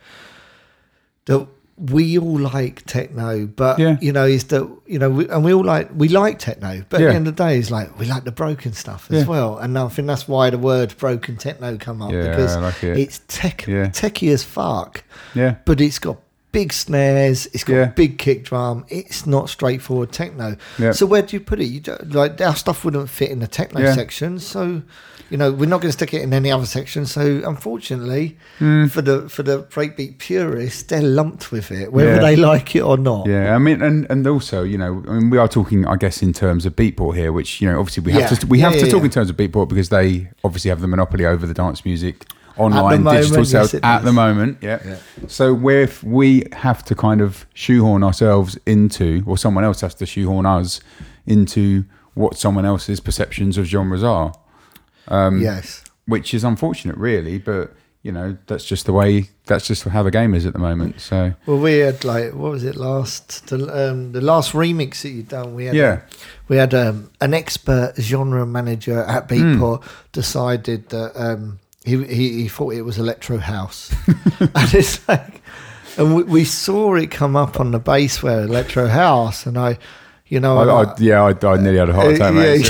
that 1.25 1.47
we 1.79 2.17
all 2.17 2.37
like 2.39 2.85
techno, 2.85 3.45
but 3.47 3.79
Yeah. 3.79 3.97
you 4.01 4.11
know, 4.11 4.25
is 4.25 4.43
that 4.45 4.69
you 4.85 4.99
know, 4.99 5.09
we, 5.09 5.29
and 5.29 5.43
we 5.45 5.53
all 5.53 5.63
like 5.63 5.89
we 5.95 6.09
like 6.09 6.37
techno, 6.39 6.83
but 6.89 7.01
at 7.01 7.07
the 7.09 7.13
end 7.15 7.27
of 7.27 7.35
the 7.37 7.43
day, 7.43 7.57
it's 7.57 7.71
like 7.71 7.97
we 7.97 8.05
like 8.05 8.25
the 8.25 8.31
broken 8.31 8.73
stuff 8.73 9.07
as 9.09 9.21
Yeah. 9.21 9.27
well, 9.27 9.57
and 9.57 9.77
I 9.77 9.87
think 9.87 10.07
that's 10.07 10.27
why 10.27 10.49
the 10.49 10.57
word 10.57 10.93
broken 10.97 11.37
techno 11.37 11.77
come 11.77 12.01
up 12.01 12.11
Yeah, 12.11 12.29
because 12.29 12.57
like 12.57 12.83
it. 12.83 12.97
it's 12.97 13.21
tech 13.27 13.65
Yeah. 13.67 13.87
techie 13.87 14.33
as 14.33 14.43
fuck, 14.43 15.03
Yeah. 15.33 15.55
but 15.65 15.79
it's 15.79 15.99
got 15.99 16.17
big 16.51 16.73
snares, 16.73 17.45
it's 17.53 17.63
got 17.63 17.73
Yeah. 17.75 17.85
big 17.85 18.17
kick 18.17 18.43
drum. 18.43 18.83
It's 18.89 19.25
not 19.27 19.49
straightforward 19.49 20.11
techno. 20.11 20.57
Yeah. 20.79 20.91
So 20.91 21.05
where 21.05 21.21
do 21.21 21.35
you 21.37 21.39
put 21.41 21.59
it? 21.61 21.65
You 21.65 21.79
don't, 21.79 22.11
like 22.13 22.41
our 22.41 22.55
stuff 22.55 22.83
wouldn't 22.83 23.07
fit 23.09 23.29
in 23.29 23.39
the 23.39 23.47
techno 23.47 23.81
Yeah. 23.81 23.93
section, 23.95 24.39
so 24.39 24.81
you 25.29 25.37
know 25.37 25.51
we're 25.51 25.69
not 25.69 25.81
going 25.81 25.89
to 25.89 25.97
stick 25.97 26.13
it 26.13 26.21
in 26.21 26.33
any 26.33 26.51
other 26.51 26.65
section. 26.65 27.05
So 27.05 27.41
unfortunately, 27.45 28.37
Hmm. 28.59 28.87
for 28.87 29.01
the 29.01 29.29
for 29.29 29.43
the 29.43 29.63
breakbeat 29.63 30.17
purists, 30.17 30.83
they're 30.83 31.01
lumped 31.01 31.51
with 31.51 31.71
it, 31.71 31.91
whether 31.93 32.15
Yeah. 32.15 32.19
they 32.19 32.35
like 32.35 32.75
it 32.75 32.81
or 32.81 32.97
not. 32.97 33.27
Yeah, 33.27 33.55
I 33.55 33.57
mean, 33.59 33.81
and, 33.81 34.05
and 34.09 34.25
also, 34.27 34.63
you 34.63 34.77
know, 34.77 35.03
I 35.07 35.13
mean, 35.13 35.29
we 35.29 35.37
are 35.37 35.47
talking, 35.47 35.85
I 35.85 35.95
guess, 35.95 36.21
in 36.21 36.33
terms 36.33 36.65
of 36.65 36.75
Beatport 36.75 37.15
here, 37.15 37.31
which 37.31 37.61
you 37.61 37.69
know, 37.69 37.79
obviously, 37.79 38.03
we 38.03 38.11
have 38.13 38.21
Yeah. 38.31 38.37
to 38.37 38.47
we 38.47 38.59
Yeah, 38.59 38.65
have 38.69 38.73
to 38.79 38.85
yeah, 38.85 38.91
talk 38.91 39.01
yeah. 39.01 39.05
in 39.05 39.11
terms 39.11 39.29
of 39.29 39.37
Beatport 39.37 39.69
because 39.69 39.89
they 39.89 40.29
obviously 40.43 40.69
have 40.69 40.81
the 40.81 40.87
monopoly 40.87 41.25
over 41.25 41.45
the 41.47 41.53
dance 41.53 41.85
music 41.85 42.25
online 42.57 43.03
moment, 43.03 43.21
digital 43.21 43.37
yes, 43.43 43.51
sales 43.51 43.73
it 43.73 43.83
at 43.85 43.99
is. 43.99 44.05
the 44.05 44.11
moment. 44.11 44.57
Yeah. 44.61 44.79
Yeah. 44.85 44.95
So 45.27 45.53
we 45.53 45.87
we 46.03 46.43
have 46.53 46.83
to 46.85 46.95
kind 46.95 47.21
of 47.21 47.45
shoehorn 47.53 48.03
ourselves 48.03 48.57
into, 48.65 49.23
or 49.25 49.37
someone 49.37 49.63
else 49.63 49.79
has 49.81 49.93
to 49.95 50.05
shoehorn 50.05 50.45
us 50.45 50.81
into 51.25 51.85
what 52.15 52.35
someone 52.37 52.65
else's 52.65 52.99
perceptions 52.99 53.57
of 53.57 53.65
genres 53.65 54.03
are, 54.03 54.33
um, 55.09 55.41
Yes. 55.41 55.83
which 56.05 56.33
is 56.33 56.43
unfortunate, 56.43 56.97
really. 56.97 57.37
But 57.39 57.73
you 58.01 58.13
know, 58.13 58.37
that's 58.47 58.63
just 58.63 58.85
the 58.85 58.93
way. 58.93 59.29
That's 59.45 59.67
just 59.67 59.83
how 59.83 60.03
the 60.03 60.11
game 60.11 60.33
is 60.33 60.45
at 60.45 60.53
the 60.53 60.59
moment. 60.59 61.01
So 61.01 61.33
Well, 61.45 61.57
we 61.59 61.79
had 61.79 62.05
like 62.05 62.33
what 62.33 62.51
was 62.51 62.63
it 62.63 62.75
last 62.77 63.47
the 63.47 63.57
um, 63.91 64.13
the 64.13 64.21
last 64.21 64.53
remix 64.53 65.01
that 65.01 65.09
you 65.09 65.23
done? 65.23 65.53
We 65.53 65.65
had 65.65 65.75
Yeah. 65.75 66.01
we 66.47 66.55
had 66.57 66.73
um, 66.73 67.09
an 67.19 67.33
expert 67.33 67.93
genre 67.99 68.45
manager 68.45 69.03
at 69.03 69.23
Hmm. 69.29 69.33
Beatport 69.33 69.83
decided 70.13 70.89
that 70.89 71.11
um, 71.15 71.59
he, 71.83 72.03
he 72.05 72.41
he 72.43 72.47
thought 72.47 72.73
it 72.73 72.83
was 72.83 72.97
electro 72.97 73.37
house, 73.37 73.91
and 74.07 74.73
it's 74.73 75.05
like, 75.07 75.41
and 75.97 76.15
we, 76.15 76.23
we 76.23 76.43
saw 76.45 76.95
it 76.95 77.11
come 77.11 77.35
up 77.35 77.59
on 77.59 77.71
the 77.71 77.79
base 77.79 78.21
where 78.23 78.41
electro 78.43 78.87
house, 78.87 79.45
and 79.45 79.57
I, 79.57 79.77
you 80.29 80.39
know, 80.39 80.57
I, 80.59 80.83
I, 80.83 80.95
yeah, 80.99 81.23
I, 81.23 81.29
I 81.47 81.57
nearly 81.57 81.79
had 81.79 81.89
a 81.89 81.93
heart 81.93 82.13
attack, 82.13 82.33
Uh, 82.33 82.39
yeah, 82.39 82.57
mate. 82.57 82.69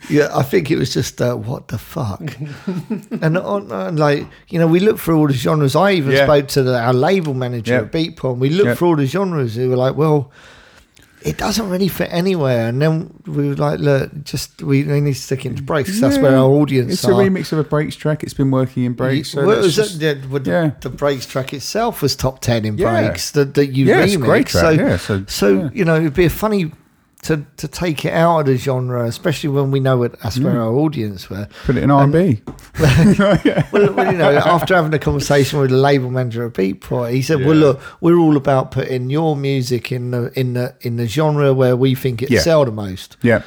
yeah, 0.10 0.28
I 0.32 0.42
think 0.42 0.70
it 0.70 0.76
was 0.78 0.92
just 0.94 1.20
uh, 1.20 1.34
what 1.34 1.68
the 1.68 1.78
fuck, 1.78 2.20
and 3.22 3.38
on, 3.38 3.70
on 3.72 3.96
like 3.96 4.26
you 4.48 4.58
know 4.58 4.66
we 4.66 4.80
looked 4.80 5.00
for 5.00 5.14
all 5.14 5.26
the 5.26 5.32
genres. 5.34 5.74
I 5.76 5.92
even 5.92 6.12
Yeah. 6.12 6.24
spoke 6.26 6.48
to 6.48 6.62
the, 6.62 6.78
our 6.78 6.92
label 6.94 7.34
manager 7.34 7.72
Yeah. 7.74 7.80
at 7.80 7.92
Beatport. 7.92 8.38
We 8.38 8.50
looked 8.50 8.68
Yeah. 8.68 8.74
through 8.74 8.88
all 8.88 8.96
the 8.96 9.06
genres. 9.06 9.56
We 9.56 9.68
were 9.68 9.76
like, 9.76 9.96
well, 9.96 10.30
it 11.24 11.38
doesn't 11.38 11.68
really 11.70 11.88
fit 11.88 12.08
anywhere. 12.12 12.68
And 12.68 12.80
then 12.82 13.14
we 13.26 13.48
were 13.48 13.54
like, 13.56 13.80
look, 13.80 14.24
just 14.24 14.62
we, 14.62 14.84
we 14.84 15.00
need 15.00 15.14
to 15.14 15.20
stick 15.20 15.46
into 15.46 15.62
breaks. 15.62 15.90
'cause 15.90 16.00
That's 16.00 16.18
where 16.18 16.36
our 16.36 16.50
audience 16.50 16.92
It's 16.92 17.04
are. 17.06 17.12
a 17.12 17.14
remix 17.14 17.50
of 17.52 17.58
a 17.58 17.64
breaks 17.64 17.96
track. 17.96 18.22
It's 18.22 18.34
been 18.34 18.50
working 18.50 18.84
in 18.84 18.92
breaks. 18.92 19.30
So 19.30 19.46
Well, 19.46 19.60
was 19.62 19.74
just- 19.74 19.98
the, 20.00 20.42
yeah. 20.44 20.70
the 20.80 20.90
breaks 20.90 21.26
track 21.26 21.52
itself 21.54 22.02
was 22.02 22.14
top 22.14 22.40
ten 22.40 22.64
in 22.64 22.76
Yeah. 22.78 22.90
breaks. 23.08 23.30
That 23.32 23.54
that 23.54 23.68
you 23.68 23.86
Yeah, 23.86 24.02
remix. 24.02 24.04
it's 24.04 24.14
a 24.14 24.18
great 24.18 24.46
track, 24.46 24.62
So, 24.62 24.70
yeah, 24.70 24.96
so- 24.98 25.24
so 25.26 25.48
yeah. 25.54 25.70
you 25.72 25.84
know, 25.84 25.96
it'd 25.96 26.14
be 26.14 26.26
a 26.26 26.30
funny 26.30 26.70
to 27.24 27.44
to 27.58 27.68
take 27.68 28.04
it 28.04 28.12
out 28.12 28.40
of 28.40 28.46
the 28.46 28.56
genre, 28.56 29.04
especially 29.04 29.50
when 29.50 29.70
we 29.70 29.80
know 29.80 30.02
it, 30.04 30.18
that's 30.22 30.38
Mm. 30.38 30.44
where 30.44 30.60
our 30.62 30.72
audience 30.72 31.28
were. 31.30 31.48
put 31.66 31.76
it 31.76 31.82
in 31.82 31.90
R 31.90 32.04
and 32.04 32.12
B. 32.12 32.40
well, 32.80 33.92
well, 33.94 34.12
you 34.12 34.18
know, 34.18 34.30
after 34.44 34.74
having 34.74 34.94
a 34.94 34.98
conversation 34.98 35.58
with 35.60 35.70
the 35.70 35.76
label 35.76 36.10
manager 36.10 36.46
at 36.46 36.52
Beatport, 36.54 37.12
he 37.12 37.22
said, 37.22 37.44
"Well, 37.44 37.56
look, 37.56 37.80
we're 38.00 38.16
all 38.18 38.36
about 38.36 38.70
putting 38.70 39.10
your 39.10 39.36
music 39.36 39.92
in 39.92 40.10
the 40.10 40.32
in 40.38 40.54
the 40.54 40.74
in 40.82 40.96
the 40.96 41.06
genre 41.06 41.52
where 41.54 41.76
we 41.76 41.94
think 41.94 42.22
it 42.22 42.30
Yeah. 42.30 42.40
sell 42.40 42.64
the 42.64 42.72
most." 42.72 43.16
Yeah, 43.22 43.42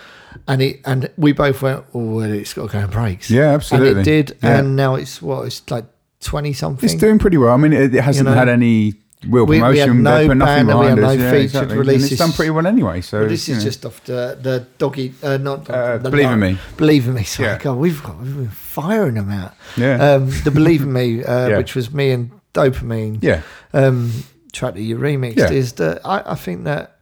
And 0.47 0.61
it 0.61 0.81
and 0.85 1.09
we 1.17 1.31
both 1.33 1.61
went, 1.61 1.83
"Oh, 1.93 1.99
well, 2.17 2.31
it's 2.31 2.53
got 2.53 2.67
to 2.71 2.73
go 2.73 2.79
in 2.85 2.89
breaks." 2.89 3.29
Yeah, 3.29 3.45
And 3.47 3.53
absolutely. 3.55 4.01
it 4.01 4.03
did, 4.05 4.37
Yeah. 4.43 4.57
and 4.59 4.75
now 4.75 4.95
it's 4.95 5.21
what 5.21 5.45
it's 5.45 5.61
like 5.69 5.85
twenty 6.21 6.53
something. 6.53 6.89
it's 6.89 6.99
doing 6.99 7.19
pretty 7.19 7.37
well. 7.37 7.53
I 7.53 7.57
mean, 7.57 7.73
it, 7.73 7.93
it 7.93 8.01
hasn't 8.03 8.27
You 8.27 8.33
know, 8.33 8.39
had 8.39 8.49
any 8.49 8.93
real 9.27 9.45
we- 9.45 9.61
we 9.61 9.77
had 9.79 9.93
no 9.95 10.27
put 10.27 10.37
nothing 10.37 10.67
we 10.67 10.73
behind 10.73 10.99
had 10.99 10.99
us. 10.99 11.17
no 11.17 11.23
yeah, 11.23 11.31
featured 11.31 11.43
exactly. 11.43 11.71
And 11.77 11.79
releases. 11.87 12.11
it's 12.11 12.19
done 12.19 12.31
pretty 12.33 12.51
well 12.51 12.67
anyway. 12.67 13.01
So 13.01 13.21
But 13.21 13.29
this 13.29 13.49
is 13.49 13.57
know. 13.57 13.63
just 13.63 13.85
off 13.85 14.03
the 14.05 14.37
the 14.41 14.65
doggy, 14.77 15.13
uh, 15.23 15.37
not 15.37 15.69
Uh, 15.69 15.97
the, 15.97 16.09
Believe 16.09 16.29
in 16.31 16.39
Me. 16.39 16.57
Believe 16.77 17.07
in 17.07 17.13
me. 17.15 17.23
So 17.23 17.43
Yeah. 17.43 17.57
God, 17.57 17.77
we've 17.77 18.01
got 18.03 18.19
we've 18.21 18.35
been 18.37 18.49
firing 18.49 19.15
them 19.15 19.31
out. 19.31 19.53
Yeah. 19.75 20.13
Um, 20.15 20.29
the 20.43 20.51
Believe 20.51 20.83
in 20.83 20.93
Me, 20.93 21.23
uh, 21.23 21.47
Yeah. 21.49 21.57
which 21.57 21.75
was 21.75 21.91
me 21.93 22.11
and 22.11 22.31
Dopamine. 22.53 23.19
yeah, 23.21 23.41
um, 23.73 24.11
track 24.53 24.73
that 24.75 24.81
you 24.81 24.97
remixed 24.97 25.37
Yeah. 25.37 25.51
is 25.51 25.73
that 25.73 26.01
I, 26.05 26.23
I 26.33 26.35
think 26.35 26.63
that 26.65 26.93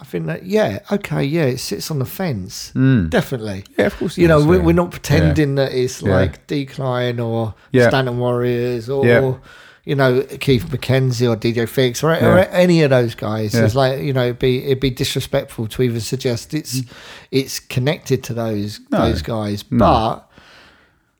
I 0.00 0.04
think 0.04 0.26
that 0.26 0.46
yeah 0.46 0.78
okay 0.92 1.24
yeah 1.24 1.44
it 1.44 1.58
sits 1.58 1.90
on 1.90 1.98
the 1.98 2.04
fence 2.06 2.72
Mm. 2.74 3.10
definitely 3.10 3.64
yeah. 3.76 3.86
Of 3.86 3.96
course, 3.98 4.16
it 4.16 4.22
you 4.22 4.28
know 4.28 4.44
we're, 4.44 4.58
yeah. 4.58 4.62
we're 4.66 4.72
not 4.82 4.90
pretending 4.92 5.56
that 5.56 5.72
it's 5.72 6.00
Yeah. 6.02 6.14
like 6.14 6.46
Deekline 6.46 7.18
or 7.22 7.54
Yeah. 7.72 7.88
Stanton 7.88 8.18
Warriors 8.18 8.88
or 8.88 9.04
Yeah. 9.04 9.34
You 9.88 9.94
know 9.94 10.22
Keith 10.22 10.66
McKenzie 10.66 11.26
or 11.30 11.34
DJ 11.34 11.64
Fixx 11.64 12.04
or, 12.04 12.10
or 12.12 12.38
any 12.64 12.82
of 12.82 12.90
those 12.90 13.14
guys 13.14 13.54
Yeah. 13.54 13.64
it's 13.64 13.74
like 13.74 14.02
you 14.02 14.12
know 14.12 14.24
it'd 14.24 14.38
be 14.38 14.64
it'd 14.66 14.80
be 14.80 14.90
disrespectful 14.90 15.66
to 15.68 15.82
even 15.82 16.00
suggest 16.00 16.52
it's 16.52 16.82
mm. 16.82 16.92
it's 17.30 17.58
connected 17.58 18.22
to 18.24 18.34
those 18.34 18.80
No. 18.92 18.98
those 18.98 19.22
guys 19.22 19.64
No. 19.70 19.78
but 19.78 20.30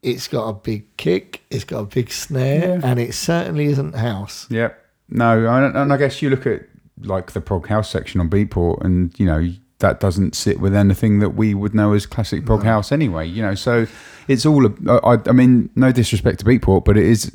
it's 0.02 0.28
got 0.28 0.48
a 0.48 0.52
big 0.52 0.82
kick 0.98 1.40
it's 1.50 1.64
got 1.64 1.78
a 1.78 1.86
big 1.86 2.10
snare 2.10 2.78
Yeah. 2.78 2.80
and 2.84 3.00
it 3.00 3.14
certainly 3.14 3.64
isn't 3.66 3.94
house 3.94 4.46
Yeah. 4.50 4.72
No, 5.08 5.48
and, 5.48 5.74
and 5.74 5.90
I 5.90 5.96
guess 5.96 6.20
you 6.20 6.28
look 6.28 6.46
at 6.46 6.60
like 7.00 7.32
the 7.32 7.40
prog 7.40 7.68
house 7.68 7.88
section 7.88 8.20
on 8.20 8.28
Beatport, 8.28 8.84
and 8.84 9.18
you 9.18 9.24
know 9.24 9.48
that 9.78 10.00
doesn't 10.00 10.34
sit 10.34 10.60
with 10.60 10.74
anything 10.74 11.20
that 11.20 11.30
we 11.30 11.54
would 11.54 11.74
know 11.74 11.94
as 11.94 12.04
classic 12.04 12.44
prog 12.44 12.64
house 12.64 12.92
anyway. 12.92 13.26
You 13.26 13.40
know, 13.40 13.54
so 13.54 13.86
it's 14.26 14.44
all. 14.44 14.66
A, 14.66 14.72
I, 15.02 15.16
I 15.26 15.32
mean, 15.32 15.70
no 15.74 15.92
disrespect 15.92 16.40
to 16.40 16.44
Beatport, 16.44 16.84
but 16.84 16.98
it 16.98 17.06
is 17.06 17.32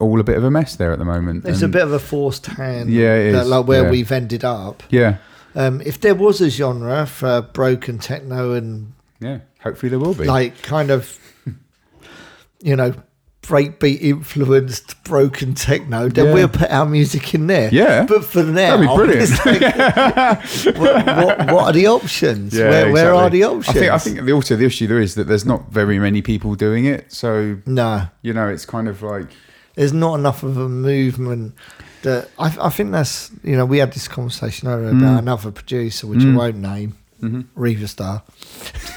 all 0.00 0.20
a 0.20 0.24
bit 0.24 0.36
of 0.36 0.44
a 0.44 0.50
mess 0.50 0.76
there 0.76 0.92
at 0.92 0.98
the 0.98 1.04
moment. 1.04 1.44
It's 1.44 1.62
a 1.62 1.68
bit 1.68 1.82
of 1.82 1.92
a 1.92 1.98
forced 1.98 2.46
hand. 2.46 2.90
Yeah, 2.90 3.14
it 3.16 3.32
that, 3.32 3.42
is, 3.42 3.48
like 3.48 3.66
where 3.66 3.84
yeah. 3.84 3.90
we've 3.90 4.12
ended 4.12 4.44
up. 4.44 4.82
Yeah, 4.90 5.16
Um, 5.54 5.80
if 5.84 6.00
there 6.00 6.14
was 6.14 6.40
a 6.40 6.50
genre 6.50 7.06
for 7.06 7.42
broken 7.42 7.98
techno 7.98 8.52
and 8.52 8.92
yeah. 9.20 9.40
Hopefully 9.60 9.90
there 9.90 9.98
will 9.98 10.14
be. 10.14 10.24
like 10.24 10.62
kind 10.62 10.90
of, 10.92 11.18
you 12.62 12.76
know, 12.76 12.94
breakbeat 13.42 14.00
influenced 14.00 15.02
broken 15.04 15.54
techno, 15.54 16.08
then 16.08 16.26
Yeah. 16.26 16.34
we'll 16.34 16.48
put 16.48 16.70
our 16.70 16.86
music 16.86 17.34
in 17.34 17.46
there. 17.48 17.70
Yeah. 17.72 18.04
But 18.06 18.24
for 18.24 18.44
now, 18.44 18.76
That'd 18.76 18.88
be 18.88 18.94
brilliant. 18.94 19.46
like, 19.46 20.76
what, 20.78 21.06
what, 21.06 21.52
what 21.52 21.64
are 21.64 21.72
the 21.72 21.86
options? 21.88 22.54
where, 22.54 22.92
where 22.92 23.14
are 23.14 23.30
the 23.30 23.44
options? 23.44 23.68
I 23.76 23.80
think 23.80 23.92
I 23.92 23.98
think 23.98 24.20
the, 24.24 24.32
also 24.32 24.54
the 24.54 24.66
issue 24.66 24.86
there 24.86 25.00
is 25.00 25.14
that 25.16 25.24
there's 25.24 25.46
not 25.46 25.72
very 25.72 25.98
many 25.98 26.22
people 26.22 26.54
doing 26.54 26.84
it. 26.84 27.10
So 27.12 27.58
no, 27.66 28.06
you 28.22 28.32
know, 28.32 28.48
it's 28.48 28.66
kind 28.66 28.86
of 28.86 29.02
like 29.02 29.30
there's 29.78 29.92
not 29.92 30.18
enough 30.18 30.42
of 30.42 30.56
a 30.56 30.68
movement. 30.68 31.54
That 32.02 32.28
I, 32.38 32.54
I 32.60 32.68
think 32.68 32.90
that's 32.90 33.30
you 33.44 33.56
know 33.56 33.64
we 33.64 33.78
had 33.78 33.92
this 33.92 34.08
conversation 34.08 34.68
earlier 34.68 34.88
about 34.88 35.16
mm. 35.16 35.18
another 35.18 35.52
producer 35.52 36.06
which 36.06 36.20
I 36.20 36.24
mm. 36.24 36.36
won't 36.36 36.56
name, 36.56 36.98
mm-hmm. 37.22 37.42
Reva 37.54 37.86
Star. 37.86 38.24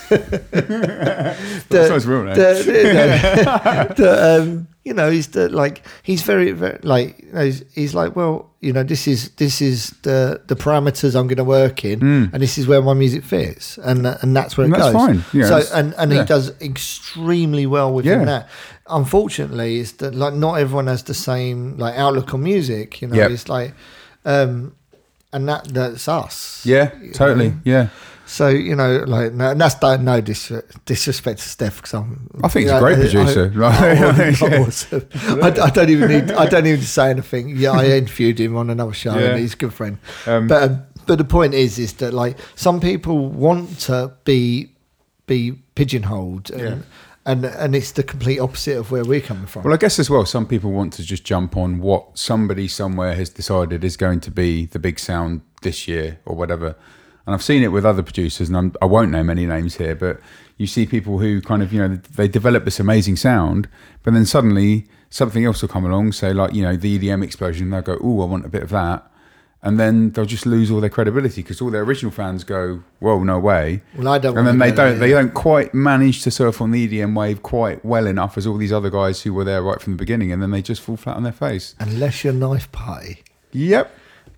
that's 0.09 1.71
not 1.71 1.91
his 1.91 2.07
real 2.07 2.23
name. 2.23 2.35
the, 2.35 2.63
the, 2.65 3.93
the, 3.95 4.41
um, 4.41 4.67
you 4.83 4.93
know, 4.93 5.11
he's 5.11 5.27
the 5.27 5.49
like 5.49 5.85
he's 6.01 6.23
very, 6.23 6.51
very 6.51 6.79
like 6.81 7.19
you 7.19 7.31
know, 7.31 7.45
he's, 7.45 7.63
he's 7.73 7.93
like, 7.93 8.15
well, 8.15 8.49
you 8.61 8.73
know, 8.73 8.83
this 8.83 9.07
is 9.07 9.29
this 9.31 9.61
is 9.61 9.91
the 10.01 10.41
the 10.47 10.55
parameters 10.55 11.15
I'm 11.15 11.27
going 11.27 11.37
to 11.37 11.43
work 11.43 11.85
in, 11.85 11.99
mm. 11.99 12.33
and 12.33 12.41
this 12.41 12.57
is 12.57 12.67
where 12.67 12.81
my 12.81 12.93
music 12.93 13.23
fits, 13.23 13.77
and 13.77 14.07
and 14.07 14.35
that's 14.35 14.57
where. 14.57 14.65
And 14.65 14.73
it 14.73 14.79
that's 14.79 14.93
goes. 14.93 15.05
fine. 15.05 15.23
Yeah, 15.33 15.61
so 15.61 15.75
and 15.75 15.93
and 15.97 16.11
yeah. 16.11 16.21
he 16.21 16.25
does 16.25 16.59
extremely 16.61 17.67
well 17.67 17.93
within 17.93 18.19
Yeah. 18.19 18.25
that. 18.25 18.49
Unfortunately, 18.91 19.77
is 19.79 19.93
that 19.93 20.13
like 20.15 20.33
not 20.33 20.55
everyone 20.55 20.87
has 20.87 21.03
the 21.03 21.13
same 21.13 21.77
like 21.77 21.95
outlook 21.97 22.33
on 22.33 22.43
music. 22.43 23.01
You 23.01 23.07
know, 23.07 23.15
Yep. 23.15 23.31
it's 23.31 23.49
like, 23.49 23.73
um, 24.25 24.73
and 25.33 25.47
that 25.47 25.65
that's 25.73 26.07
us. 26.07 26.61
yeah, 26.65 26.91
totally. 27.13 27.49
know. 27.49 27.59
Yeah, 27.65 27.87
So 28.25 28.47
you 28.49 28.75
know, 28.75 29.03
like, 29.07 29.33
no, 29.33 29.51
and 29.51 29.59
that's 29.61 29.81
no, 29.81 29.97
no 29.97 30.21
dis- 30.21 30.51
disrespect 30.85 31.39
to 31.39 31.47
Steph 31.49 31.77
because 31.77 31.93
I'm. 31.93 32.29
I 32.43 32.47
think 32.49 32.63
he's 32.63 32.71
you 32.71 32.77
a 32.77 32.79
great 32.79 32.97
I- 32.97 33.01
producer. 33.01 33.51
I, 33.63 35.33
Like, 35.35 35.59
I. 35.59 35.65
I, 35.65 35.69
don't 35.69 35.89
even 35.89 36.09
need. 36.09 36.31
I 36.31 36.45
don't 36.47 36.65
even 36.65 36.79
need 36.79 36.81
to 36.81 36.87
say 36.87 37.09
anything. 37.09 37.49
Yeah, 37.57 37.71
I 37.71 37.85
interviewed 37.97 38.39
him 38.39 38.55
on 38.57 38.69
another 38.69 38.93
show, 38.93 39.13
Yeah. 39.17 39.31
and 39.31 39.39
he's 39.39 39.53
a 39.53 39.57
good 39.57 39.73
friend. 39.73 39.97
Um, 40.27 40.47
but 40.47 40.63
um, 40.63 40.83
but 41.07 41.17
the 41.17 41.23
point 41.25 41.53
is, 41.53 41.79
is 41.79 41.93
that 41.93 42.13
like 42.13 42.37
some 42.55 42.79
people 42.79 43.29
want 43.29 43.79
to 43.87 44.11
be 44.25 44.69
be 45.27 45.53
pigeonholed, 45.75 46.51
and 46.51 46.61
Yeah. 46.61 46.75
And, 47.25 47.45
and 47.45 47.75
it's 47.75 47.91
the 47.91 48.03
complete 48.03 48.39
opposite 48.39 48.77
of 48.77 48.91
where 48.91 49.03
we're 49.03 49.21
coming 49.21 49.45
from. 49.45 49.63
Well, 49.63 49.73
I 49.73 49.77
guess 49.77 49.99
as 49.99 50.09
well, 50.09 50.25
some 50.25 50.47
people 50.47 50.71
want 50.71 50.93
to 50.93 51.03
just 51.03 51.23
jump 51.23 51.55
on 51.55 51.79
what 51.79 52.17
somebody 52.17 52.67
somewhere 52.67 53.15
has 53.15 53.29
decided 53.29 53.83
is 53.83 53.95
going 53.95 54.21
to 54.21 54.31
be 54.31 54.65
the 54.65 54.79
big 54.79 54.99
sound 54.99 55.41
this 55.61 55.87
year 55.87 56.19
or 56.25 56.35
whatever. 56.35 56.75
And 57.25 57.35
I've 57.35 57.43
seen 57.43 57.61
it 57.61 57.67
with 57.67 57.85
other 57.85 58.01
producers, 58.01 58.49
and 58.49 58.57
I'm, 58.57 58.73
I 58.81 58.85
won't 58.85 59.11
name 59.11 59.29
any 59.29 59.45
names 59.45 59.75
here, 59.75 59.93
but 59.93 60.19
you 60.57 60.65
see 60.65 60.85
people 60.85 61.19
who 61.19 61.41
kind 61.41 61.61
of, 61.61 61.71
you 61.71 61.87
know, 61.87 61.95
they 61.95 62.27
develop 62.27 62.65
this 62.65 62.79
amazing 62.79 63.17
sound, 63.17 63.69
but 64.03 64.13
then 64.13 64.25
suddenly 64.25 64.87
something 65.11 65.45
else 65.45 65.61
will 65.61 65.69
come 65.69 65.85
along, 65.85 66.13
say, 66.13 66.33
like, 66.33 66.53
you 66.53 66.63
know, 66.63 66.75
the 66.75 66.97
EDM 66.97 67.23
explosion, 67.23 67.69
they'll 67.69 67.81
go, 67.81 67.97
oh, 68.01 68.21
I 68.21 68.25
want 68.25 68.45
a 68.45 68.49
bit 68.49 68.63
of 68.63 68.69
that. 68.69 69.10
And 69.63 69.79
then 69.79 70.09
they'll 70.11 70.25
just 70.25 70.47
lose 70.47 70.71
all 70.71 70.81
their 70.81 70.89
credibility 70.89 71.43
because 71.43 71.61
all 71.61 71.69
their 71.69 71.83
original 71.83 72.11
fans 72.11 72.43
go, 72.43 72.81
"Well, 72.99 73.19
no 73.19 73.37
way!" 73.37 73.83
Well, 73.95 74.07
I 74.07 74.17
don't 74.17 74.35
And 74.35 74.47
then 74.47 74.57
they 74.57 74.71
don't. 74.71 74.97
They 74.97 75.11
don't 75.11 75.35
quite 75.35 75.71
manage 75.75 76.23
to 76.23 76.31
surf 76.31 76.61
on 76.61 76.71
the 76.71 76.87
EDM 76.87 77.13
wave 77.15 77.43
quite 77.43 77.85
well 77.85 78.07
enough 78.07 78.37
as 78.39 78.47
all 78.47 78.57
these 78.57 78.73
other 78.73 78.89
guys 78.89 79.21
who 79.21 79.33
were 79.35 79.43
there 79.43 79.61
right 79.61 79.79
from 79.79 79.93
the 79.93 79.97
beginning, 79.97 80.31
and 80.31 80.41
then 80.41 80.49
they 80.49 80.63
just 80.63 80.81
fall 80.81 80.97
flat 80.97 81.15
on 81.15 81.21
their 81.21 81.31
face. 81.31 81.75
Unless 81.79 82.23
you're 82.23 82.33
knife 82.33 82.71
party, 82.71 83.19
Yep. 83.51 83.91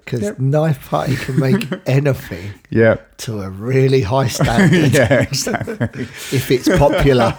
because 0.04 0.22
Yep. 0.24 0.40
knife 0.40 0.90
party 0.90 1.16
can 1.16 1.40
make 1.40 1.70
anything 1.88 2.56
Yep. 2.70 3.16
to 3.20 3.40
a 3.44 3.50
really 3.50 4.02
high 4.02 4.28
standard 4.28 4.92
yeah. 4.94 5.22
Exactly. 5.22 6.04
if 6.34 6.52
it's 6.52 6.68
popular. 6.68 7.34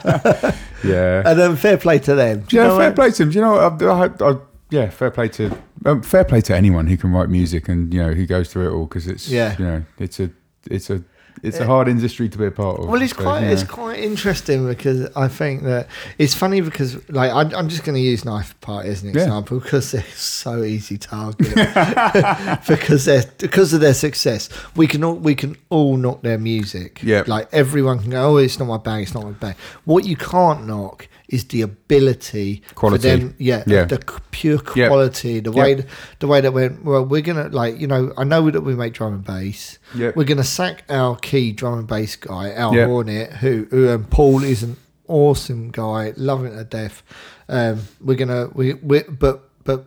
Yeah. 0.83 1.23
and 1.27 1.39
then 1.39 1.57
fair 1.57 1.77
play 1.77 1.99
to 1.99 2.15
them. 2.15 2.45
Do 2.49 2.57
you 2.57 2.63
yeah. 2.63 2.69
know 2.69 2.79
Fair 2.79 2.89
what? 2.89 2.97
play 2.97 3.11
to 3.11 3.19
them. 3.25 3.31
Do 3.31 3.35
you 3.39 3.41
know? 3.45 3.53
what? 3.71 3.83
I, 3.83 4.25
I, 4.25 4.31
I, 4.33 4.37
yeah. 4.75 4.91
Fair 4.91 5.11
play 5.11 5.29
to. 5.29 5.45
Um, 5.87 6.03
fair 6.03 6.25
play 6.25 6.41
to 6.43 6.55
anyone 6.57 6.87
who 6.87 6.97
can 6.97 7.13
write 7.13 7.29
music 7.29 7.69
and 7.69 7.93
you 7.95 8.01
know 8.03 8.13
who 8.13 8.27
goes 8.27 8.47
through 8.53 8.67
it 8.69 8.73
all 8.77 8.87
because 8.87 9.07
it's 9.07 9.29
Yeah. 9.29 9.55
you 9.59 9.65
know 9.65 9.85
it's 9.99 10.19
a 10.21 10.31
it's 10.71 10.89
a 10.91 11.03
it's 11.43 11.59
a 11.59 11.67
hard 11.67 11.89
industry 11.89 12.29
to 12.29 12.39
be 12.39 12.47
a 12.47 12.51
part 12.51 12.79
of. 12.81 12.87
Well, 12.89 13.03
it's 13.03 13.15
So, 13.15 13.23
quite 13.23 13.43
yeah. 13.43 13.51
it's 13.51 13.65
quite 13.65 13.99
interesting 13.99 14.67
because 14.67 15.01
I 15.17 15.29
think 15.29 15.65
that 15.65 15.89
it's 16.17 16.33
funny 16.33 16.61
because 16.63 16.97
like 17.11 17.31
I, 17.33 17.43
I'm 17.59 17.69
just 17.69 17.85
going 17.85 17.97
to 17.97 18.01
use 18.01 18.25
Knife 18.25 18.59
Party 18.63 18.89
as 18.89 19.03
an 19.03 19.09
Yeah. 19.13 19.23
example 19.25 19.59
because 19.61 19.91
they're 19.93 20.03
so 20.15 20.63
easy 20.63 20.97
target 20.97 21.55
because 22.69 23.05
they're 23.05 23.25
because 23.39 23.73
of 23.75 23.81
their 23.81 23.95
success. 23.95 24.49
We 24.77 24.87
can 24.87 25.05
all 25.05 25.15
we 25.17 25.35
can 25.35 25.57
all 25.71 25.97
knock 25.97 26.23
their 26.23 26.39
music. 26.39 27.03
Yep. 27.03 27.29
like 27.29 27.49
everyone 27.53 27.99
can 28.01 28.11
go. 28.11 28.25
Oh, 28.25 28.37
it's 28.39 28.59
not 28.59 28.67
my 28.67 28.79
bag. 28.79 29.03
It's 29.03 29.15
not 29.15 29.25
my 29.25 29.33
bag. 29.33 29.57
What 29.85 30.05
you 30.07 30.17
can't 30.17 30.67
knock 30.67 31.09
is 31.29 31.45
the 31.47 31.63
ability 31.63 32.63
Quality. 32.75 33.11
for 33.11 33.17
them. 33.17 33.35
Yeah, 33.39 33.63
Yeah. 33.67 33.85
the 33.85 33.99
pure 34.31 34.61
Yep. 34.77 34.89
quality. 34.89 35.41
The 35.41 35.51
Yep. 35.53 35.59
way 35.65 35.85
the 36.21 36.27
way 36.27 36.41
that 36.41 36.53
went. 36.53 36.85
Well, 36.85 37.05
we're 37.05 37.23
gonna 37.23 37.49
like 37.49 37.81
you 37.81 37.87
know 37.87 38.13
I 38.17 38.25
know 38.25 38.51
that 38.51 38.61
we 38.61 38.75
make 38.75 38.93
drum 38.95 39.15
and 39.15 39.25
bass. 39.25 39.79
Yep. 39.95 40.17
We're 40.17 40.25
gonna 40.25 40.45
sack 40.45 40.85
our 40.91 41.17
key 41.17 41.53
drum 41.53 41.79
and 41.79 41.87
bass 41.89 42.17
guy, 42.17 42.53
El 42.55 42.75
Yep. 42.75 42.89
Hornet, 42.89 43.33
who, 43.35 43.67
who 43.71 43.91
um, 43.91 44.05
Paul 44.05 44.43
is 44.45 44.63
an 44.63 44.77
awesome 45.09 45.71
guy, 45.71 46.13
loving 46.17 46.53
to 46.57 46.65
death. 46.65 47.03
Um, 47.49 47.81
we're 48.03 48.17
gonna 48.17 48.49
we, 48.55 48.75
we 48.75 49.03
but 49.03 49.49
but 49.65 49.87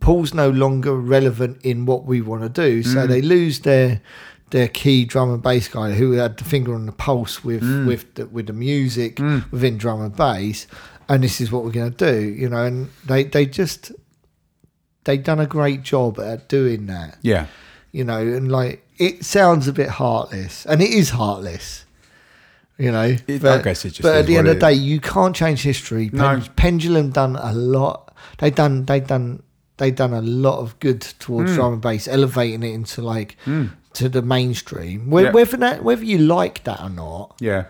Paul's 0.00 0.32
no 0.34 0.50
longer 0.50 0.94
relevant 0.94 1.58
in 1.64 1.86
what 1.86 2.04
we 2.04 2.20
want 2.20 2.42
to 2.42 2.48
do, 2.48 2.82
so 2.82 2.98
Mm. 3.04 3.08
they 3.08 3.22
lose 3.22 3.60
their 3.60 4.00
their 4.50 4.68
key 4.68 5.04
drum 5.04 5.32
and 5.32 5.42
bass 5.42 5.68
guy 5.68 5.92
who 5.92 6.12
had 6.12 6.36
the 6.38 6.44
finger 6.44 6.74
on 6.74 6.86
the 6.86 6.92
pulse 6.92 7.44
with 7.44 7.62
Mm. 7.62 7.86
with 7.86 8.14
the, 8.14 8.26
with 8.26 8.46
the 8.46 8.52
music 8.52 9.18
within 9.50 9.76
drum 9.78 10.00
and 10.00 10.16
bass, 10.16 10.66
and 11.08 11.22
this 11.22 11.40
is 11.40 11.50
what 11.52 11.64
we're 11.64 11.70
gonna 11.72 11.90
do, 11.90 12.20
you 12.20 12.48
know. 12.48 12.64
And 12.64 12.88
they 13.06 13.24
they 13.24 13.46
just 13.46 13.92
they've 15.04 15.22
done 15.22 15.40
a 15.40 15.46
great 15.46 15.82
job 15.82 16.18
at 16.20 16.48
doing 16.48 16.86
that 16.86 17.18
yeah. 17.22 17.46
you 17.92 18.04
know, 18.04 18.18
and 18.18 18.50
like 18.50 18.84
it 18.98 19.24
sounds 19.24 19.68
a 19.68 19.72
bit 19.72 19.88
heartless, 19.88 20.66
and 20.66 20.82
it 20.82 20.90
is 20.90 21.10
heartless, 21.10 21.84
you 22.78 22.90
know. 22.90 23.16
It- 23.26 23.42
but, 23.42 23.60
I 23.60 23.62
guess 23.62 23.84
it 23.84 23.90
just 23.90 24.02
but 24.02 24.16
at 24.16 24.26
the 24.26 24.36
end 24.36 24.48
of 24.48 24.54
the 24.54 24.60
day, 24.60 24.72
you 24.72 25.00
can't 25.00 25.34
change 25.36 25.62
history. 25.62 26.10
No. 26.12 26.42
Pendulum 26.56 27.10
done 27.10 27.36
a 27.36 27.52
lot. 27.52 28.14
They 28.38 28.50
done 28.50 28.84
they 28.86 29.00
done 29.00 29.42
they 29.78 29.90
done 29.90 30.12
a 30.12 30.20
lot 30.22 30.58
of 30.58 30.78
good 30.80 31.00
towards 31.00 31.50
hmm. 31.50 31.56
drum 31.56 31.72
and 31.74 31.82
bass, 31.82 32.06
elevating 32.06 32.62
it 32.62 32.72
into 32.74 33.02
like 33.02 33.36
hmm. 33.44 33.66
to 33.94 34.08
the 34.08 34.22
mainstream. 34.22 35.10
Whe- 35.10 35.22
Yeah. 35.22 35.32
Whether 35.32 35.56
that 35.58 35.82
whether 35.82 36.04
you 36.04 36.18
like 36.18 36.64
that 36.64 36.80
or 36.80 36.90
not, 36.90 37.34
Yeah. 37.40 37.64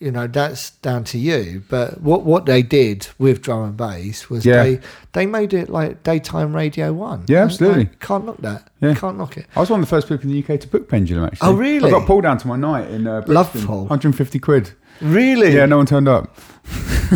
You 0.00 0.10
know 0.12 0.26
that's 0.26 0.70
down 0.70 1.04
to 1.04 1.18
you. 1.18 1.62
But 1.68 2.00
what 2.00 2.22
what 2.24 2.46
they 2.46 2.62
did 2.62 3.08
with 3.18 3.42
drum 3.42 3.64
and 3.64 3.76
bass 3.76 4.30
was 4.30 4.44
Yeah. 4.46 4.62
they 4.62 4.80
they 5.12 5.26
made 5.26 5.52
it 5.54 5.68
like 5.68 6.02
daytime 6.02 6.54
radio 6.54 6.92
one. 6.92 7.24
Yeah, 7.28 7.42
absolutely. 7.44 7.84
Like, 7.84 8.00
can't 8.00 8.24
knock 8.26 8.38
that. 8.38 8.68
Yeah. 8.80 8.94
Can't 8.94 9.18
knock 9.18 9.36
it. 9.36 9.46
I 9.56 9.60
was 9.60 9.70
one 9.70 9.80
of 9.80 9.86
the 9.86 9.90
first 9.90 10.08
people 10.08 10.30
in 10.30 10.40
the 10.40 10.54
UK 10.54 10.60
to 10.60 10.68
book 10.68 10.88
Pendulum. 10.88 11.24
Actually. 11.24 11.48
Oh, 11.48 11.54
really? 11.54 11.88
I 11.88 11.90
got 11.90 12.06
pulled 12.06 12.22
down 12.22 12.38
to 12.38 12.46
my 12.48 12.56
night 12.56 12.88
in 12.90 13.06
uh, 13.06 13.22
Brixton. 13.22 13.34
Loveful. 13.34 13.80
150 13.82 14.38
quid. 14.38 14.70
Really? 15.00 15.54
Yeah, 15.54 15.66
no 15.66 15.76
one 15.78 15.86
turned 15.86 16.08
up. 16.08 16.36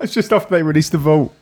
it's 0.00 0.12
just 0.12 0.32
after 0.32 0.50
they 0.54 0.62
released 0.62 0.92
the 0.92 0.98
vault. 0.98 1.34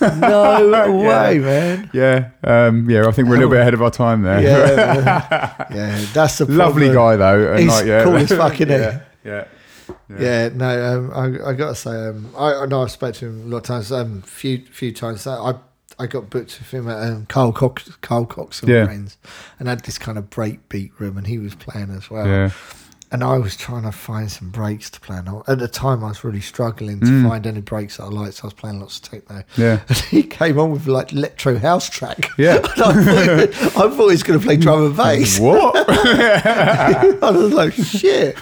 No 0.00 0.58
Yeah. 0.70 0.88
way, 0.90 1.38
man. 1.38 1.90
Yeah, 1.92 2.30
um, 2.44 2.88
yeah. 2.88 3.06
I 3.06 3.12
think 3.12 3.28
we're 3.28 3.34
a 3.34 3.38
little 3.38 3.50
bit 3.50 3.60
ahead 3.60 3.74
of 3.74 3.82
our 3.82 3.90
time 3.90 4.22
there. 4.22 4.40
Yeah, 4.40 5.66
yeah. 5.74 6.04
That's 6.12 6.38
the 6.38 6.46
Lovely 6.46 6.92
guy 6.92 7.16
though. 7.16 7.50
and 7.52 7.60
He's 7.60 7.68
like, 7.68 7.86
yeah. 7.86 8.04
cool 8.04 8.16
as 8.16 8.28
fuck, 8.30 8.60
isn't 8.60 8.68
he? 8.68 9.28
yeah, 9.28 9.44
yeah. 10.18 10.44
Yeah, 10.44 10.48
no, 10.54 10.98
um, 10.98 11.10
I, 11.44 11.50
I 11.50 11.52
got 11.54 11.68
to 11.70 11.74
say, 11.74 11.90
um, 12.08 12.32
I, 12.36 12.54
I 12.54 12.66
know 12.66 12.82
I've 12.82 12.90
spoken 12.90 13.14
to 13.20 13.26
him 13.26 13.40
a 13.42 13.46
lot 13.46 13.56
of 13.58 13.62
times, 13.64 13.92
um, 13.92 14.22
few 14.22 14.64
few 14.66 14.92
times. 14.92 15.26
I 15.26 15.54
I 15.98 16.06
got 16.06 16.30
booked 16.30 16.58
with 16.58 16.70
him 16.72 16.88
at 16.88 17.02
um, 17.10 17.26
Carl 17.26 17.52
Cox, 17.52 17.88
Carl 18.00 18.26
Cox 18.26 18.60
and 18.62 18.70
Yeah. 18.70 18.84
Friends, 18.86 19.18
and 19.58 19.68
had 19.68 19.84
this 19.84 19.98
kind 19.98 20.18
of 20.18 20.30
break 20.30 20.68
beat 20.68 20.92
room, 20.98 21.16
and 21.18 21.26
he 21.26 21.38
was 21.38 21.54
playing 21.54 21.90
as 21.90 22.10
well. 22.10 22.26
Yeah. 22.26 22.50
And 23.12 23.22
I 23.22 23.36
was 23.38 23.56
trying 23.56 23.82
to 23.82 23.92
find 23.92 24.30
some 24.32 24.48
breaks 24.48 24.88
to 24.90 24.98
play. 25.00 25.18
And 25.18 25.28
at 25.46 25.58
the 25.58 25.68
time, 25.68 26.02
I 26.02 26.08
was 26.08 26.24
really 26.24 26.40
struggling 26.40 26.98
to 27.00 27.06
Mm. 27.06 27.28
find 27.28 27.46
any 27.46 27.60
breaks 27.60 27.98
that 27.98 28.04
I 28.04 28.06
liked. 28.08 28.34
So 28.36 28.44
I 28.44 28.46
was 28.46 28.54
playing 28.54 28.80
lots 28.80 28.96
of 28.96 29.02
techno. 29.04 29.44
Yeah. 29.56 29.80
And 29.88 29.98
he 29.98 30.22
came 30.22 30.58
on 30.58 30.70
with 30.72 30.86
like 30.86 31.12
electro 31.12 31.58
house 31.58 31.90
track. 31.90 32.30
Yeah. 32.38 32.54
I 32.64 32.68
thought, 32.68 32.96
I 32.96 33.70
thought 33.70 33.90
he 33.90 34.04
was 34.04 34.22
going 34.22 34.38
to 34.40 34.44
play 34.44 34.56
drum 34.56 34.86
and 34.86 34.96
bass. 34.96 35.38
What? 35.38 35.74
I 35.88 37.30
was 37.30 37.52
like, 37.52 37.74
shit. 37.74 38.38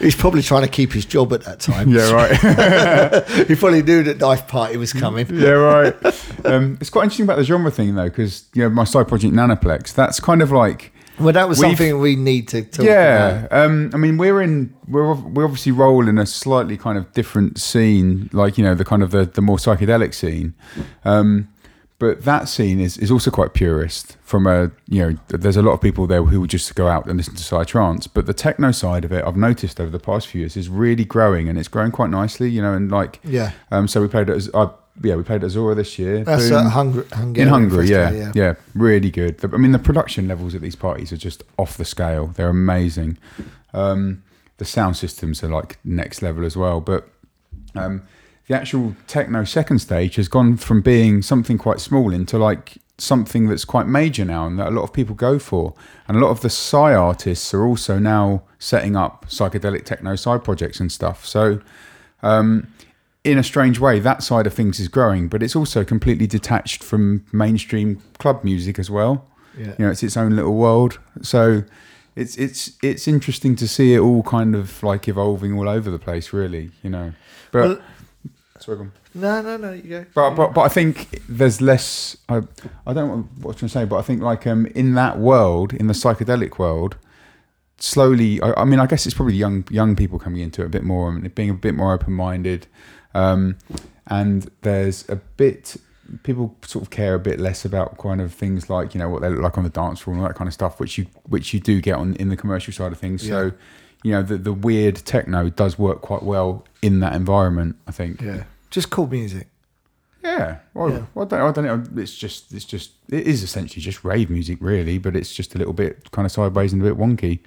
He's 0.00 0.16
probably 0.16 0.42
trying 0.42 0.62
to 0.62 0.68
keep 0.68 0.92
his 0.92 1.04
job 1.04 1.32
at 1.32 1.42
that 1.44 1.60
time. 1.60 1.88
yeah, 1.90 2.10
right. 2.12 3.46
he 3.46 3.54
probably 3.54 3.82
knew 3.82 4.02
that 4.02 4.18
Knife 4.18 4.48
Party 4.48 4.76
was 4.76 4.92
coming. 4.92 5.26
yeah, 5.32 5.50
right. 5.50 5.94
Um, 6.44 6.76
it's 6.80 6.90
quite 6.90 7.04
interesting 7.04 7.24
about 7.24 7.36
the 7.38 7.44
genre 7.44 7.70
thing 7.70 7.94
though, 7.94 8.08
because 8.08 8.44
you 8.54 8.62
know 8.62 8.68
my 8.70 8.84
side 8.84 9.08
project 9.08 9.32
Nanoplex. 9.34 9.94
That's 9.94 10.20
kind 10.20 10.42
of 10.42 10.50
like 10.52 10.92
Well, 11.18 11.32
that 11.32 11.48
was 11.48 11.58
We've- 11.58 11.70
something 11.76 11.98
we 12.00 12.14
need 12.16 12.48
to 12.48 12.62
talk 12.62 12.84
yeah. 12.84 13.46
about. 13.46 13.52
Um, 13.64 13.90
I 13.94 13.96
mean, 13.96 14.18
we're 14.18 14.42
in 14.42 14.74
we're 14.88 15.14
we 15.14 15.42
obviously 15.44 15.72
roll 15.72 16.08
in 16.08 16.18
a 16.18 16.26
slightly 16.26 16.76
kind 16.76 16.98
of 16.98 17.12
different 17.14 17.58
scene, 17.58 18.28
like 18.32 18.58
you 18.58 18.64
know 18.64 18.74
the 18.74 18.84
kind 18.84 19.02
of 19.02 19.10
the 19.12 19.24
the 19.24 19.40
more 19.42 19.56
psychedelic 19.56 20.14
scene. 20.14 20.54
Um, 21.04 21.48
but 21.98 22.24
that 22.24 22.46
scene 22.46 22.78
is, 22.78 22.98
is 22.98 23.10
also 23.10 23.30
quite 23.30 23.54
purist. 23.54 24.18
From 24.22 24.46
a 24.46 24.70
you 24.86 25.00
know, 25.02 25.16
there's 25.28 25.56
a 25.56 25.62
lot 25.62 25.72
of 25.72 25.80
people 25.80 26.06
there 26.06 26.22
who 26.22 26.42
would 26.42 26.50
just 26.50 26.74
go 26.74 26.88
out 26.88 27.06
and 27.06 27.16
listen 27.16 27.34
to 27.36 27.42
psytrance, 27.42 28.06
but 28.12 28.26
the 28.26 28.34
techno 28.34 28.70
side 28.70 29.04
of 29.06 29.12
it, 29.12 29.24
I've 29.24 29.36
noticed 29.36 29.80
over 29.80 29.90
the 29.90 29.98
past 29.98 30.26
few 30.26 30.40
years, 30.40 30.56
is 30.58 30.68
really 30.68 31.06
growing, 31.06 31.48
and 31.48 31.58
it's 31.58 31.68
growing 31.68 31.92
quite 31.92 32.10
nicely. 32.10 32.50
You 32.50 32.60
know, 32.60 32.74
and 32.74 32.90
like 32.90 33.20
Yeah. 33.24 33.52
um, 33.70 33.88
so 33.88 34.02
we 34.02 34.08
played 34.08 34.28
at 34.28 34.46
I, 34.54 34.68
yeah, 35.02 35.14
we 35.16 35.22
played 35.22 35.44
at 35.44 35.50
Ozora 35.50 35.76
this 35.76 35.98
year. 35.98 36.24
That's 36.24 36.48
Boom. 36.48 36.66
uh, 36.66 36.70
Hungary, 36.70 37.06
Hungary. 37.12 37.42
in 37.42 37.48
Hungary, 37.48 37.88
yeah, 37.88 38.32
yeah, 38.34 38.54
really 38.74 39.10
good. 39.10 39.38
The- 39.38 39.50
I 39.52 39.58
mean, 39.58 39.72
the 39.72 39.78
production 39.78 40.28
levels 40.28 40.54
at 40.54 40.60
these 40.60 40.76
parties 40.76 41.12
are 41.12 41.16
just 41.16 41.42
off 41.58 41.76
the 41.76 41.84
scale. 41.84 42.28
They're 42.28 42.48
amazing. 42.48 43.18
Um, 43.74 44.22
the 44.58 44.64
sound 44.64 44.96
systems 44.96 45.42
are 45.44 45.48
like 45.48 45.78
next 45.84 46.22
level 46.22 46.44
as 46.44 46.56
well. 46.56 46.80
But 46.80 47.08
um, 47.74 48.02
the 48.48 48.54
actual 48.54 48.96
techno 49.06 49.44
second 49.44 49.80
stage 49.80 50.16
has 50.16 50.28
gone 50.28 50.56
from 50.56 50.80
being 50.80 51.20
something 51.22 51.58
quite 51.58 51.80
small 51.80 52.12
into 52.12 52.38
like 52.38 52.78
something 52.98 53.48
that's 53.48 53.66
quite 53.66 53.86
major 53.86 54.24
now, 54.24 54.46
and 54.46 54.58
that 54.58 54.68
a 54.68 54.70
lot 54.70 54.82
of 54.82 54.92
people 54.92 55.14
go 55.14 55.38
for. 55.38 55.74
And 56.08 56.16
a 56.16 56.20
lot 56.20 56.30
of 56.30 56.40
the 56.40 56.48
Psy 56.50 56.94
artists 56.94 57.52
are 57.52 57.66
also 57.66 57.98
now 57.98 58.42
setting 58.58 58.96
up 58.96 59.26
psychedelic 59.28 59.84
techno 59.84 60.16
side 60.16 60.42
projects 60.42 60.80
and 60.80 60.90
stuff. 60.90 61.26
So 61.26 61.60
um, 62.22 62.68
in 63.26 63.38
a 63.38 63.42
strange 63.42 63.78
way, 63.80 63.98
that 64.00 64.22
side 64.22 64.46
of 64.46 64.54
things 64.54 64.78
is 64.80 64.88
growing, 64.88 65.28
but 65.28 65.42
it's 65.42 65.56
also 65.56 65.84
completely 65.84 66.26
detached 66.26 66.82
from 66.84 67.24
mainstream 67.32 68.00
club 68.18 68.44
music 68.44 68.78
as 68.78 68.88
well. 68.90 69.26
Yeah. 69.58 69.74
You 69.78 69.84
know, 69.86 69.90
it's 69.90 70.02
its 70.02 70.16
own 70.16 70.36
little 70.36 70.54
world. 70.54 70.98
So 71.22 71.64
it's 72.14 72.36
it's 72.36 72.72
it's 72.82 73.08
interesting 73.08 73.56
to 73.56 73.66
see 73.68 73.94
it 73.94 74.00
all 74.00 74.22
kind 74.22 74.54
of 74.54 74.82
like 74.82 75.08
evolving 75.08 75.58
all 75.58 75.68
over 75.68 75.90
the 75.90 75.98
place, 75.98 76.32
really. 76.32 76.70
You 76.82 76.90
know, 76.90 77.12
but 77.52 77.68
Well- 77.68 77.80
sorry. 78.60 78.88
No, 79.14 79.40
no, 79.40 79.56
no. 79.56 79.72
You 79.72 79.82
go. 79.82 80.06
But, 80.14 80.30
but 80.34 80.52
but 80.54 80.60
I 80.60 80.68
think 80.68 81.22
there's 81.28 81.60
less. 81.60 82.16
I 82.28 82.42
I 82.86 82.92
don't 82.92 83.08
know 83.08 83.28
what 83.40 83.44
I 83.44 83.46
was 83.48 83.56
trying 83.56 83.68
to 83.68 83.78
say, 83.80 83.84
but 83.86 83.96
I 83.96 84.02
think 84.02 84.20
like 84.22 84.46
um 84.46 84.66
in 84.74 84.94
that 84.94 85.18
world, 85.18 85.72
in 85.72 85.86
the 85.86 85.94
psychedelic 85.94 86.58
world, 86.58 86.96
slowly. 87.78 88.40
I, 88.42 88.52
I 88.62 88.64
mean, 88.64 88.78
I 88.80 88.86
guess 88.86 89.06
it's 89.06 89.14
probably 89.14 89.34
young 89.36 89.64
young 89.70 89.96
people 89.96 90.18
coming 90.18 90.40
into 90.42 90.62
it 90.62 90.66
a 90.66 90.68
bit 90.68 90.84
more 90.84 91.08
and 91.08 91.34
being 91.34 91.50
a 91.50 91.54
bit 91.54 91.74
more 91.74 91.92
open 91.94 92.12
minded, 92.12 92.66
um, 93.16 93.56
and 94.06 94.50
there's 94.62 95.08
a 95.08 95.16
bit. 95.16 95.76
People 96.22 96.54
sort 96.64 96.84
of 96.84 96.90
care 96.90 97.14
a 97.14 97.18
bit 97.18 97.40
less 97.40 97.64
about 97.64 97.98
kind 97.98 98.20
of 98.20 98.32
things 98.32 98.70
like 98.70 98.94
you 98.94 99.00
know 99.00 99.08
what 99.08 99.22
they 99.22 99.28
look 99.28 99.42
like 99.42 99.58
on 99.58 99.64
the 99.64 99.70
dance 99.70 99.98
floor 100.00 100.14
and 100.14 100.22
all 100.22 100.28
that 100.28 100.36
kind 100.36 100.46
of 100.46 100.54
stuff, 100.54 100.78
which 100.78 100.98
you 100.98 101.06
which 101.24 101.52
you 101.52 101.58
do 101.58 101.80
get 101.80 101.96
on 101.96 102.14
in 102.14 102.28
the 102.28 102.36
commercial 102.36 102.72
side 102.72 102.92
of 102.92 102.98
things. 102.98 103.26
So, 103.26 103.50
you 104.04 104.12
know, 104.12 104.22
the 104.22 104.36
the 104.38 104.52
weird 104.52 104.94
techno 104.96 105.48
does 105.50 105.78
work 105.78 106.02
quite 106.02 106.22
well 106.22 106.64
in 106.80 107.00
that 107.00 107.14
environment. 107.14 107.74
I 107.88 107.90
think. 107.90 108.20
Yeah. 108.22 108.44
Just 108.70 108.90
cool 108.90 109.08
music. 109.08 109.48
Yeah. 110.22 110.58
Well, 110.74 110.90
Yeah. 110.90 111.02
well, 111.14 111.26
I, 111.26 111.28
don't, 111.28 111.40
I 111.40 111.52
don't 111.52 111.64
know. 111.94 112.02
It's 112.02 112.14
just, 112.16 112.52
it's 112.52 112.64
just, 112.64 112.90
it 113.08 113.26
is 113.28 113.42
essentially 113.44 113.80
just 113.80 114.02
rave 114.04 114.28
music, 114.28 114.58
really, 114.60 114.98
but 114.98 115.14
it's 115.14 115.32
just 115.32 115.54
a 115.54 115.58
little 115.58 115.72
bit 115.72 116.10
kind 116.10 116.26
of 116.26 116.32
sideways 116.32 116.72
and 116.72 116.82
a 116.82 116.84
bit 116.84 116.98
wonky. 116.98 117.38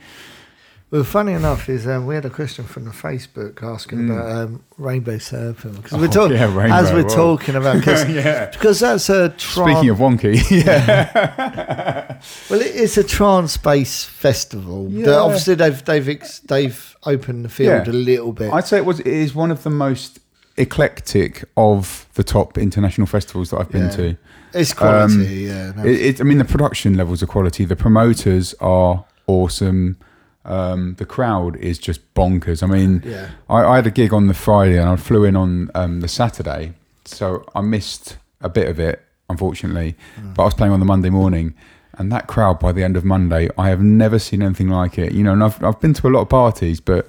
Well, 0.91 1.03
funny 1.03 1.33
enough 1.33 1.69
is 1.69 1.85
um, 1.85 2.07
we 2.07 2.15
had 2.15 2.25
a 2.25 2.31
question 2.31 2.65
from 2.65 2.85
the 2.85 2.89
Facebook 2.91 3.61
asking 3.61 4.09
about 4.09 4.31
um, 4.31 4.63
Rainbow 4.79 5.19
Serpent 5.19 5.75
because 5.83 5.91
we're 5.99 6.07
Mm. 6.07 6.09
Oh, 6.09 6.11
talking 6.13 6.37
yeah, 6.37 6.45
rainbow, 6.57 6.75
as 6.77 6.91
we're 6.91 7.03
wow. 7.03 7.15
talking 7.15 7.55
about 7.55 7.83
cause, 7.83 8.09
Yeah. 8.09 8.47
because 8.47 8.79
that's 8.79 9.07
a 9.09 9.29
tran- 9.37 9.71
Speaking 9.71 9.89
of 9.91 9.97
wonky, 9.99 10.49
yeah, 10.65 12.19
well, 12.49 12.59
it- 12.59 12.75
it's 12.75 12.97
a 12.97 13.03
trance 13.03 13.55
based 13.55 14.07
festival. 14.09 14.87
Yeah. 14.89 15.11
obviously 15.17 15.53
they've 15.53 15.83
they've 15.85 16.09
ex- 16.09 16.39
they've 16.39 16.95
opened 17.03 17.45
the 17.45 17.49
field 17.49 17.85
Yeah. 17.85 17.91
a 17.91 17.93
little 17.93 18.33
bit. 18.33 18.51
I'd 18.51 18.65
say 18.65 18.77
it 18.77 18.85
was, 18.85 18.99
it 18.99 19.05
is 19.07 19.35
one 19.35 19.51
of 19.51 19.61
the 19.61 19.69
most 19.69 20.17
eclectic 20.57 21.43
of 21.55 22.07
the 22.15 22.23
top 22.23 22.57
international 22.57 23.05
festivals 23.05 23.51
that 23.51 23.57
I've 23.59 23.71
been 23.71 23.91
to. 23.91 24.17
it's 24.55 24.73
quality, 24.73 25.13
Um, 25.51 25.55
yeah. 25.55 25.71
no, 25.75 25.83
It, 25.85 26.01
it, 26.01 26.19
I 26.21 26.23
mean, 26.23 26.39
the 26.39 26.45
production 26.45 26.97
levels 26.97 27.21
are 27.21 27.27
quality. 27.27 27.63
The 27.63 27.75
promoters 27.75 28.55
are 28.59 29.05
awesome. 29.27 29.97
Um, 30.45 30.95
the 30.97 31.05
crowd 31.05 31.57
is 31.57 31.77
just 31.77 32.01
bonkers. 32.13 32.63
I 32.63 32.67
mean, 32.67 33.03
Yeah. 33.05 33.29
I, 33.49 33.63
I 33.63 33.75
had 33.75 33.87
a 33.87 33.91
gig 33.91 34.13
on 34.13 34.27
the 34.27 34.33
Friday 34.33 34.77
and 34.79 34.89
I 34.89 34.95
flew 34.95 35.23
in 35.25 35.35
on 35.35 35.69
um, 35.75 35.99
the 36.01 36.07
Saturday, 36.07 36.73
so 37.05 37.43
I 37.53 37.61
missed 37.61 38.17
a 38.41 38.49
bit 38.49 38.67
of 38.69 38.79
it, 38.79 39.03
unfortunately. 39.29 39.95
Mm. 40.19 40.35
But 40.35 40.43
I 40.43 40.45
was 40.45 40.53
playing 40.53 40.73
on 40.73 40.79
the 40.79 40.85
Monday 40.85 41.09
morning, 41.09 41.53
and 41.97 42.11
that 42.11 42.27
crowd 42.27 42.59
by 42.59 42.71
the 42.71 42.83
end 42.83 42.95
of 42.95 43.03
Monday, 43.03 43.49
I 43.57 43.69
have 43.69 43.81
never 43.81 44.17
seen 44.17 44.41
anything 44.41 44.69
like 44.69 44.97
it. 44.97 45.11
You 45.11 45.23
know, 45.23 45.33
and 45.33 45.43
I've 45.43 45.61
I've 45.63 45.79
been 45.81 45.93
to 45.95 46.07
a 46.07 46.09
lot 46.09 46.21
of 46.21 46.29
parties, 46.29 46.79
but 46.79 47.07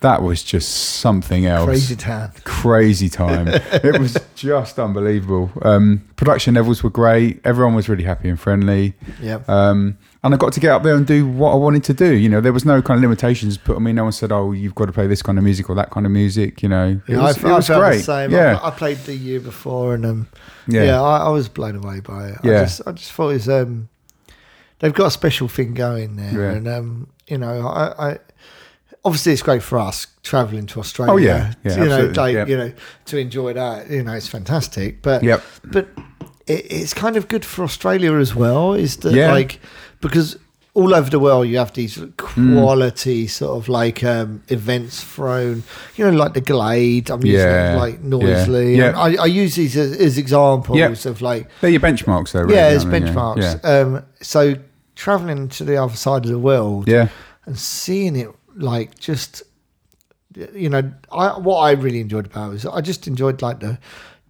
that 0.00 0.22
was 0.22 0.42
just 0.42 0.68
something 1.00 1.46
else 1.46 1.66
crazy 1.66 1.96
time. 1.96 2.32
crazy 2.44 3.08
time. 3.08 3.48
it 3.48 3.98
was 4.00 4.16
just 4.34 4.78
unbelievable. 4.78 5.50
Um, 5.62 6.04
production 6.16 6.54
levels 6.54 6.82
were 6.82 6.90
great. 6.90 7.40
Everyone 7.44 7.74
was 7.74 7.88
really 7.88 8.04
happy 8.04 8.28
and 8.28 8.38
friendly. 8.38 8.94
Yeah. 9.20 9.40
Um, 9.48 9.98
and 10.22 10.34
I 10.34 10.36
got 10.36 10.52
to 10.52 10.60
get 10.60 10.70
up 10.70 10.82
there 10.82 10.94
and 10.96 11.06
do 11.06 11.26
what 11.26 11.52
I 11.52 11.56
wanted 11.56 11.82
to 11.84 11.94
do. 11.94 12.14
You 12.14 12.28
know, 12.28 12.40
there 12.42 12.52
was 12.52 12.64
no 12.66 12.82
kind 12.82 12.98
of 12.98 13.02
limitations 13.02 13.56
put 13.56 13.76
on 13.76 13.82
me. 13.82 13.92
No 13.92 14.04
one 14.04 14.12
said, 14.12 14.30
"Oh, 14.32 14.52
you've 14.52 14.74
got 14.74 14.86
to 14.86 14.92
play 14.92 15.06
this 15.06 15.22
kind 15.22 15.38
of 15.38 15.44
music 15.44 15.70
or 15.70 15.74
that 15.76 15.90
kind 15.90 16.04
of 16.04 16.12
music." 16.12 16.62
You 16.62 16.68
know, 16.68 17.00
it 17.08 17.12
Yeah, 17.12 17.22
was, 17.22 17.42
I, 17.44 17.48
it 17.48 17.52
I 17.52 17.56
was 17.56 17.66
great. 17.68 17.96
the 17.98 18.02
same. 18.02 18.30
Yeah, 18.30 18.58
I, 18.62 18.68
I 18.68 18.70
played 18.70 18.98
the 18.98 19.14
year 19.16 19.40
before, 19.40 19.94
and 19.94 20.04
um, 20.04 20.28
yeah, 20.68 20.84
yeah, 20.84 21.00
I, 21.02 21.18
I 21.24 21.28
was 21.30 21.48
blown 21.48 21.76
away 21.76 22.00
by 22.00 22.28
it. 22.28 22.38
Yeah. 22.44 22.58
I 22.60 22.64
just, 22.64 22.82
I 22.86 22.92
just 22.92 23.12
thought 23.12 23.30
it 23.30 23.34
was, 23.34 23.48
um, 23.48 23.88
they've 24.80 24.92
got 24.92 25.06
a 25.06 25.10
special 25.10 25.48
thing 25.48 25.72
going 25.72 26.16
there, 26.16 26.32
Yeah. 26.50 26.52
and 26.56 26.68
um, 26.68 27.08
you 27.26 27.38
know, 27.38 27.66
I, 27.66 28.10
I 28.12 28.18
obviously 29.04 29.32
it's 29.32 29.42
great 29.42 29.62
for 29.62 29.78
us 29.78 30.06
traveling 30.22 30.66
to 30.66 30.80
Australia. 30.80 31.12
Oh, 31.12 31.16
yeah. 31.16 31.54
Yeah, 31.64 31.82
you 31.82 31.88
know, 31.88 32.12
like, 32.14 32.34
Yep. 32.34 32.48
you 32.48 32.56
know, 32.56 32.72
to 33.06 33.18
enjoy 33.18 33.52
that. 33.54 33.90
You 33.90 34.02
know, 34.02 34.12
it's 34.12 34.28
fantastic. 34.28 35.02
But 35.02 35.22
Yep. 35.22 35.42
but 35.64 35.88
it, 36.46 36.66
it's 36.70 36.94
kind 36.94 37.16
of 37.16 37.28
good 37.28 37.44
for 37.44 37.64
Australia 37.64 38.14
as 38.14 38.34
well. 38.34 38.74
Is 38.74 38.96
that 38.98 39.12
Yeah. 39.12 39.32
like 39.32 39.60
because 40.00 40.36
all 40.72 40.94
over 40.94 41.10
the 41.10 41.18
world 41.18 41.48
you 41.48 41.58
have 41.58 41.72
these 41.72 41.96
Mm. 41.96 42.12
quality 42.16 43.26
sort 43.26 43.56
of 43.58 43.68
like 43.68 44.04
um, 44.04 44.42
events 44.48 45.02
thrown. 45.02 45.64
You 45.96 46.04
know, 46.10 46.16
like 46.16 46.34
the 46.34 46.40
Glade. 46.40 47.10
I'm 47.10 47.24
using 47.24 47.40
Yeah. 47.40 47.74
it 47.74 47.78
like 47.78 48.02
noisily. 48.02 48.76
Yeah. 48.76 48.88
And 48.88 48.96
I, 49.18 49.22
I 49.24 49.26
use 49.26 49.56
these 49.56 49.76
as, 49.76 49.92
as 49.96 50.16
examples 50.18 50.78
Yep. 50.78 51.04
of 51.06 51.20
like 51.22 51.48
they're 51.60 51.70
your 51.70 51.80
benchmarks, 51.80 52.32
though. 52.32 52.42
Really, 52.42 52.54
yeah, 52.54 52.68
it's 52.68 52.84
benchmarks. 52.84 53.42
Yeah, 53.42 53.70
Um, 53.70 54.02
so 54.20 54.54
traveling 54.94 55.48
to 55.48 55.64
the 55.64 55.76
other 55.82 55.96
side 55.96 56.24
of 56.24 56.30
the 56.30 56.38
world 56.38 56.86
yeah, 56.86 57.08
and 57.46 57.58
seeing 57.58 58.14
it 58.16 58.28
like 58.60 58.98
just 58.98 59.42
you 60.54 60.68
know 60.68 60.92
I, 61.10 61.38
what 61.38 61.56
I 61.58 61.72
really 61.72 62.00
enjoyed 62.00 62.26
about 62.26 62.48
it 62.50 62.52
was 62.52 62.66
I 62.66 62.80
just 62.80 63.06
enjoyed 63.06 63.42
like 63.42 63.60
the 63.60 63.78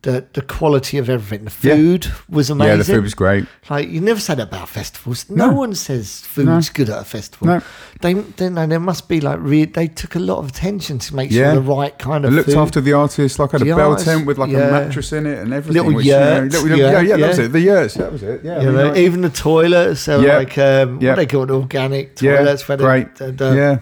the, 0.03 0.25
the 0.33 0.41
quality 0.41 0.97
of 0.97 1.11
everything. 1.11 1.45
The 1.45 1.69
Yeah. 1.69 1.75
food 1.77 2.07
was 2.31 2.49
amazing. 2.49 2.71
yeah. 2.71 2.77
The 2.79 2.85
food 2.85 3.03
was 3.03 3.13
great. 3.13 3.45
Like 3.69 3.91
you 3.91 4.01
never 4.01 4.19
say 4.19 4.35
that 4.35 4.49
about 4.49 4.71
festivals. 4.71 5.29
No, 5.29 5.51
No. 5.51 5.53
one 5.53 5.75
says 5.75 6.21
food's 6.23 6.71
good 6.71 6.89
at 6.89 7.03
a 7.03 7.05
festival. 7.05 7.49
No. 7.49 7.61
They, 8.01 8.15
they 8.15 8.49
no, 8.49 8.67
there 8.67 8.81
must 8.81 9.11
be 9.11 9.21
like 9.21 9.39
re- 9.43 9.67
they 9.67 9.89
took 9.89 10.15
a 10.15 10.19
lot 10.19 10.39
of 10.39 10.49
attention 10.49 11.01
to 11.01 11.15
make 11.15 11.31
Yeah. 11.31 11.53
sure 11.53 11.61
the 11.61 11.69
right 11.69 11.99
kind 11.99 12.25
of 12.25 12.33
looked 12.33 12.49
food. 12.49 12.57
after 12.57 12.81
the 12.81 12.95
artist, 12.95 13.39
like 13.39 13.51
had 13.51 13.61
The 13.61 13.69
a 13.73 13.77
bell 13.77 13.91
artist, 13.91 14.07
tent 14.09 14.27
with 14.27 14.39
like 14.39 14.49
yeah. 14.53 14.69
a 14.69 14.73
mattress 14.73 15.13
in 15.13 15.27
it 15.27 15.39
and 15.39 15.53
everything. 15.53 15.83
Little 15.83 15.97
which, 15.99 16.07
you 16.07 16.13
know, 16.13 16.49
little- 16.51 16.69
yeah, 16.79 16.93
yeah, 16.93 17.01
yeah, 17.03 17.17
that 17.19 17.29
was 17.29 17.39
it. 17.39 17.53
The 17.53 17.61
yurts, 17.61 17.95
that 17.97 18.11
was 18.11 18.23
it. 18.23 18.41
Yeah, 18.43 18.53
I 18.57 18.61
you 18.61 18.67
mean, 18.69 18.77
know, 18.77 18.89
like- 18.89 18.97
even 18.97 19.21
the 19.21 19.29
toilets, 19.29 20.01
so 20.01 20.21
Yeah. 20.23 20.39
like 20.39 20.57
um, 20.57 20.99
Yeah. 21.03 21.11
what 21.11 21.17
they 21.17 21.27
call 21.27 21.43
it, 21.43 21.51
organic 21.51 22.23
yeah, 22.23 22.37
toilets, 22.39 22.67
where 22.67 22.79
great. 22.79 23.09
yeah, 23.21 23.81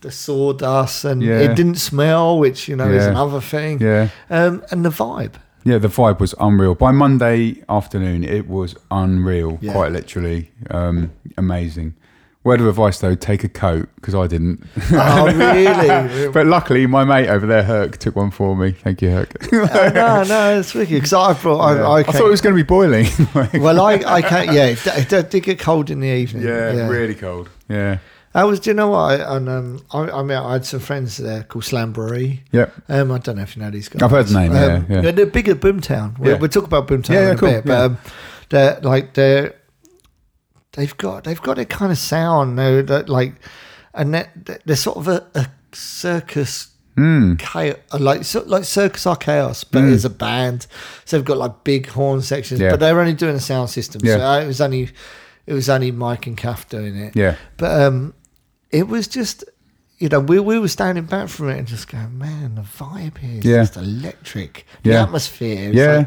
the 0.00 0.10
sawdust 0.10 1.04
and 1.04 1.22
Yeah. 1.22 1.40
it 1.40 1.54
didn't 1.56 1.76
smell, 1.76 2.38
which 2.38 2.68
you 2.68 2.76
know 2.76 2.88
is 2.88 3.06
another 3.06 3.40
thing. 3.40 3.80
yeah. 3.80 4.08
Um, 4.30 4.62
and 4.70 4.84
the 4.84 4.90
vibe. 4.90 5.34
Yeah, 5.64 5.78
the 5.78 5.88
vibe 5.88 6.20
was 6.20 6.34
unreal. 6.40 6.74
By 6.74 6.92
Monday 6.92 7.62
afternoon, 7.68 8.24
it 8.24 8.48
was 8.48 8.74
unreal, 8.90 9.58
Yeah. 9.60 9.72
quite 9.72 9.92
literally. 9.92 10.50
Um, 10.70 11.10
amazing. 11.36 11.94
Word 12.44 12.60
of 12.60 12.68
advice 12.68 13.00
though, 13.00 13.14
take 13.16 13.44
a 13.44 13.48
coat 13.48 13.88
because 13.96 14.14
I 14.14 14.26
didn't. 14.28 14.64
Oh, 14.92 15.26
really? 15.26 16.28
but 16.32 16.46
luckily, 16.46 16.86
my 16.86 17.04
mate 17.04 17.28
over 17.28 17.46
there, 17.46 17.64
Herc, 17.64 17.98
took 17.98 18.14
one 18.16 18.30
for 18.30 18.56
me. 18.56 18.70
Thank 18.70 19.02
you, 19.02 19.10
Herc. 19.10 19.52
Uh, 19.52 19.90
no, 19.90 20.22
no, 20.22 20.58
it's 20.60 20.72
wicked 20.72 20.94
because 20.94 21.12
I 21.12 21.34
brought. 21.34 21.60
I, 21.60 21.72
I, 21.80 21.98
I 21.98 22.02
thought 22.04 22.26
it 22.26 22.30
was 22.30 22.40
going 22.40 22.54
to 22.56 22.62
be 22.62 22.66
boiling. 22.66 23.06
well, 23.60 23.80
I, 23.80 23.94
I 24.06 24.22
can't. 24.22 24.52
Yeah, 24.52 24.66
it, 24.66 24.86
it, 24.86 25.12
it 25.12 25.30
did 25.30 25.42
get 25.42 25.58
cold 25.58 25.90
in 25.90 26.00
the 26.00 26.06
evening. 26.06 26.44
yeah, 26.44 26.88
really 26.88 27.16
cold. 27.16 27.50
Yeah, 27.68 27.98
I 28.40 28.44
was. 28.44 28.60
Do 28.60 28.70
you 28.70 28.74
know 28.74 28.88
what? 28.88 29.20
I, 29.20 29.36
and 29.36 29.48
um, 29.48 29.84
I, 29.92 29.98
I 30.10 30.22
mean, 30.22 30.38
I 30.38 30.52
had 30.52 30.64
some 30.64 30.80
friends 30.80 31.16
there 31.16 31.42
called 31.42 31.64
Slamboree. 31.64 32.40
yep. 32.52 32.72
Um, 32.88 33.10
I 33.12 33.18
don't 33.18 33.36
know 33.36 33.42
if 33.42 33.56
you 33.56 33.62
know 33.62 33.70
these 33.70 33.88
guys. 33.88 34.02
I've 34.02 34.10
heard 34.10 34.26
the 34.26 34.38
name, 34.40 34.52
yeah, 34.52 34.84
yeah. 34.88 35.00
They're, 35.00 35.12
they're 35.12 35.26
Boomtown. 35.26 36.18
We'll, 36.18 36.32
Yeah. 36.32 36.38
we'll 36.38 36.48
talk 36.48 36.64
about 36.64 36.86
Boomtown 36.88 37.10
Yeah, 37.14 37.30
in 37.30 37.36
a 37.36 37.38
cool, 37.38 37.48
bit, 37.50 37.56
yeah. 37.56 37.60
but 37.64 37.80
um, 37.84 37.98
they're 38.50 38.80
like 38.82 39.14
they're 39.14 39.54
they've 40.72 40.96
got 40.96 41.24
they've 41.24 41.40
got 41.42 41.58
a 41.58 41.64
kind 41.64 41.90
of 41.92 41.98
sound 41.98 42.58
though 42.58 42.82
that 42.82 43.08
like, 43.08 43.34
and 43.94 44.14
they're, 44.14 44.32
they're 44.64 44.76
sort 44.76 44.96
of 44.98 45.08
a, 45.08 45.26
a 45.34 45.46
circus. 45.72 46.68
Chaos, 47.38 47.76
like 48.00 48.24
so, 48.24 48.42
like 48.46 48.64
circus 48.64 49.06
are 49.06 49.14
chaos, 49.14 49.62
but 49.62 49.84
as 49.84 50.04
a 50.04 50.10
band, 50.10 50.66
so 51.04 51.16
they've 51.16 51.24
got 51.24 51.36
like 51.38 51.62
big 51.62 51.86
horn 51.86 52.20
sections. 52.22 52.60
Yeah. 52.60 52.70
but 52.70 52.80
they're 52.80 52.98
only 52.98 53.14
doing 53.14 53.36
a 53.36 53.40
sound 53.40 53.70
system. 53.70 54.00
Yeah. 54.02 54.14
uh, 54.16 54.40
it 54.40 54.48
was 54.48 54.60
only 54.60 54.90
it 55.46 55.52
was 55.52 55.68
only 55.68 55.92
Mike 55.92 56.26
and 56.26 56.36
Kath 56.36 56.68
doing 56.68 56.96
it. 56.96 57.14
Yeah. 57.14 57.36
But 57.56 57.80
um, 57.80 58.14
it 58.70 58.88
was 58.88 59.08
just, 59.08 59.44
you 59.98 60.08
know, 60.08 60.20
we, 60.20 60.38
we 60.40 60.58
were 60.58 60.68
standing 60.68 61.04
back 61.04 61.28
from 61.28 61.48
it 61.50 61.58
and 61.58 61.66
just 61.66 61.88
going, 61.90 62.18
man, 62.18 62.54
the 62.56 62.62
vibe 62.62 63.18
here 63.18 63.38
is 63.38 63.44
Yeah. 63.44 63.62
just 63.62 63.76
electric. 63.76 64.66
The 64.82 64.90
Yeah. 64.90 65.02
atmosphere. 65.04 65.70
Yeah. 65.72 66.06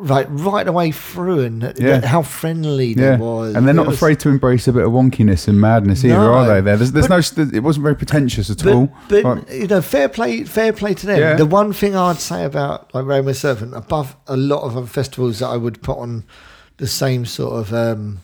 Like, 0.00 0.26
right 0.28 0.28
right 0.30 0.68
away 0.68 0.92
through, 0.92 1.40
and 1.40 1.60
th- 1.60 1.74
Yeah. 1.80 2.06
how 2.06 2.22
friendly 2.22 2.94
Yeah, 2.94 3.12
they 3.12 3.16
was. 3.16 3.56
and 3.56 3.66
they're 3.66 3.74
not 3.74 3.88
was- 3.88 3.96
afraid 3.96 4.20
to 4.20 4.28
embrace 4.28 4.68
a 4.68 4.72
bit 4.72 4.84
of 4.84 4.92
wonkiness 4.92 5.48
and 5.48 5.60
madness 5.60 6.04
either, 6.04 6.14
No. 6.14 6.34
are 6.34 6.46
they? 6.46 6.60
There, 6.60 6.76
there's, 6.76 6.92
there's 6.92 7.08
no. 7.08 7.16
It 7.52 7.64
wasn't 7.64 7.82
very 7.82 7.96
pretentious 7.96 8.48
at 8.48 8.64
all. 8.64 8.86
But, 9.08 9.22
but 9.24 9.36
Like- 9.38 9.52
you 9.52 9.66
know, 9.66 9.82
fair 9.82 10.08
play, 10.08 10.44
fair 10.44 10.72
play 10.72 10.94
to 10.94 11.04
them. 11.06 11.18
Yeah. 11.18 11.34
The 11.34 11.46
one 11.46 11.72
thing 11.72 11.96
I'd 11.96 12.18
say 12.20 12.44
about 12.44 12.94
like 12.94 13.06
Rainbow 13.06 13.32
Serpent, 13.32 13.74
above 13.76 14.14
a 14.28 14.36
lot 14.36 14.62
of 14.62 14.76
other 14.76 14.86
festivals 14.86 15.40
that 15.40 15.48
I 15.48 15.56
would 15.56 15.82
put 15.82 15.98
on 15.98 16.22
the 16.76 16.86
same 16.86 17.26
sort 17.26 17.54
of 17.54 17.74
um, 17.74 18.18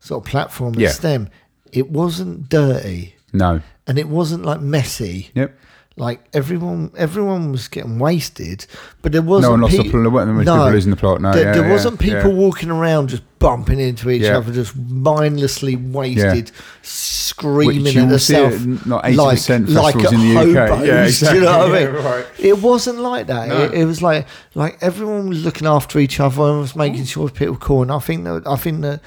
sort 0.00 0.24
of 0.24 0.30
platform 0.30 0.80
as 0.80 0.98
them, 1.00 1.28
it 1.72 1.90
wasn't 1.90 2.48
dirty 2.48 3.14
no. 3.32 3.60
and 3.86 3.98
it 3.98 4.08
wasn't 4.08 4.44
like 4.44 4.60
messy. 4.60 5.30
Yep. 5.34 5.56
Like 5.96 6.26
everyone, 6.32 6.92
everyone 6.96 7.52
was 7.52 7.68
getting 7.68 7.98
wasted, 7.98 8.64
but 9.02 9.12
there 9.12 9.20
wasn't. 9.20 9.48
No 9.48 9.50
one 9.50 9.60
lost 9.60 9.76
pe- 9.76 9.82
the 9.82 9.90
plot. 9.90 10.02
There 10.02 10.10
weren't 10.10 10.30
many 10.30 10.44
people 10.44 10.70
losing 10.70 10.90
the 10.90 10.96
plot. 10.96 11.20
No, 11.20 11.32
there, 11.32 11.44
yeah, 11.44 11.52
there 11.52 11.64
yeah, 11.66 11.72
wasn't 11.72 12.00
people 12.00 12.30
yeah. 12.30 12.38
walking 12.38 12.70
around 12.70 13.08
just 13.08 13.22
bumping 13.38 13.80
into 13.80 14.08
each 14.08 14.24
other, 14.24 14.50
just 14.52 14.74
mindlessly 14.76 15.76
wasted, 15.76 16.52
screaming 16.82 17.84
Which 17.84 17.94
you 17.94 18.02
at 18.02 18.08
themselves 18.08 18.56
80% 18.56 19.72
festivals 19.72 20.12
in 20.12 20.20
the 20.20 20.36
UK. 20.38 20.68
hobos, 20.68 21.22
Yeah, 21.22 21.30
Do 21.30 21.38
you 21.38 21.44
know 21.44 21.58
what 21.58 21.74
I 21.74 21.84
mean? 21.84 21.94
Right. 22.04 22.26
It 22.38 22.58
wasn't 22.58 23.00
like 23.00 23.26
that. 23.26 23.48
No. 23.48 23.64
It, 23.64 23.74
it 23.74 23.84
was 23.84 24.00
like 24.00 24.26
like 24.54 24.78
everyone 24.82 25.28
was 25.28 25.44
looking 25.44 25.66
after 25.66 25.98
each 25.98 26.20
other 26.20 26.42
and 26.42 26.60
was 26.60 26.76
making 26.76 27.02
mm. 27.02 27.08
sure 27.08 27.28
people 27.28 27.54
were 27.54 27.60
cool. 27.60 27.82
And 27.82 27.92
I 27.92 27.98
think 27.98 28.24
that 28.24 28.46
I 28.46 28.56
think 28.56 28.80
that 28.82 29.00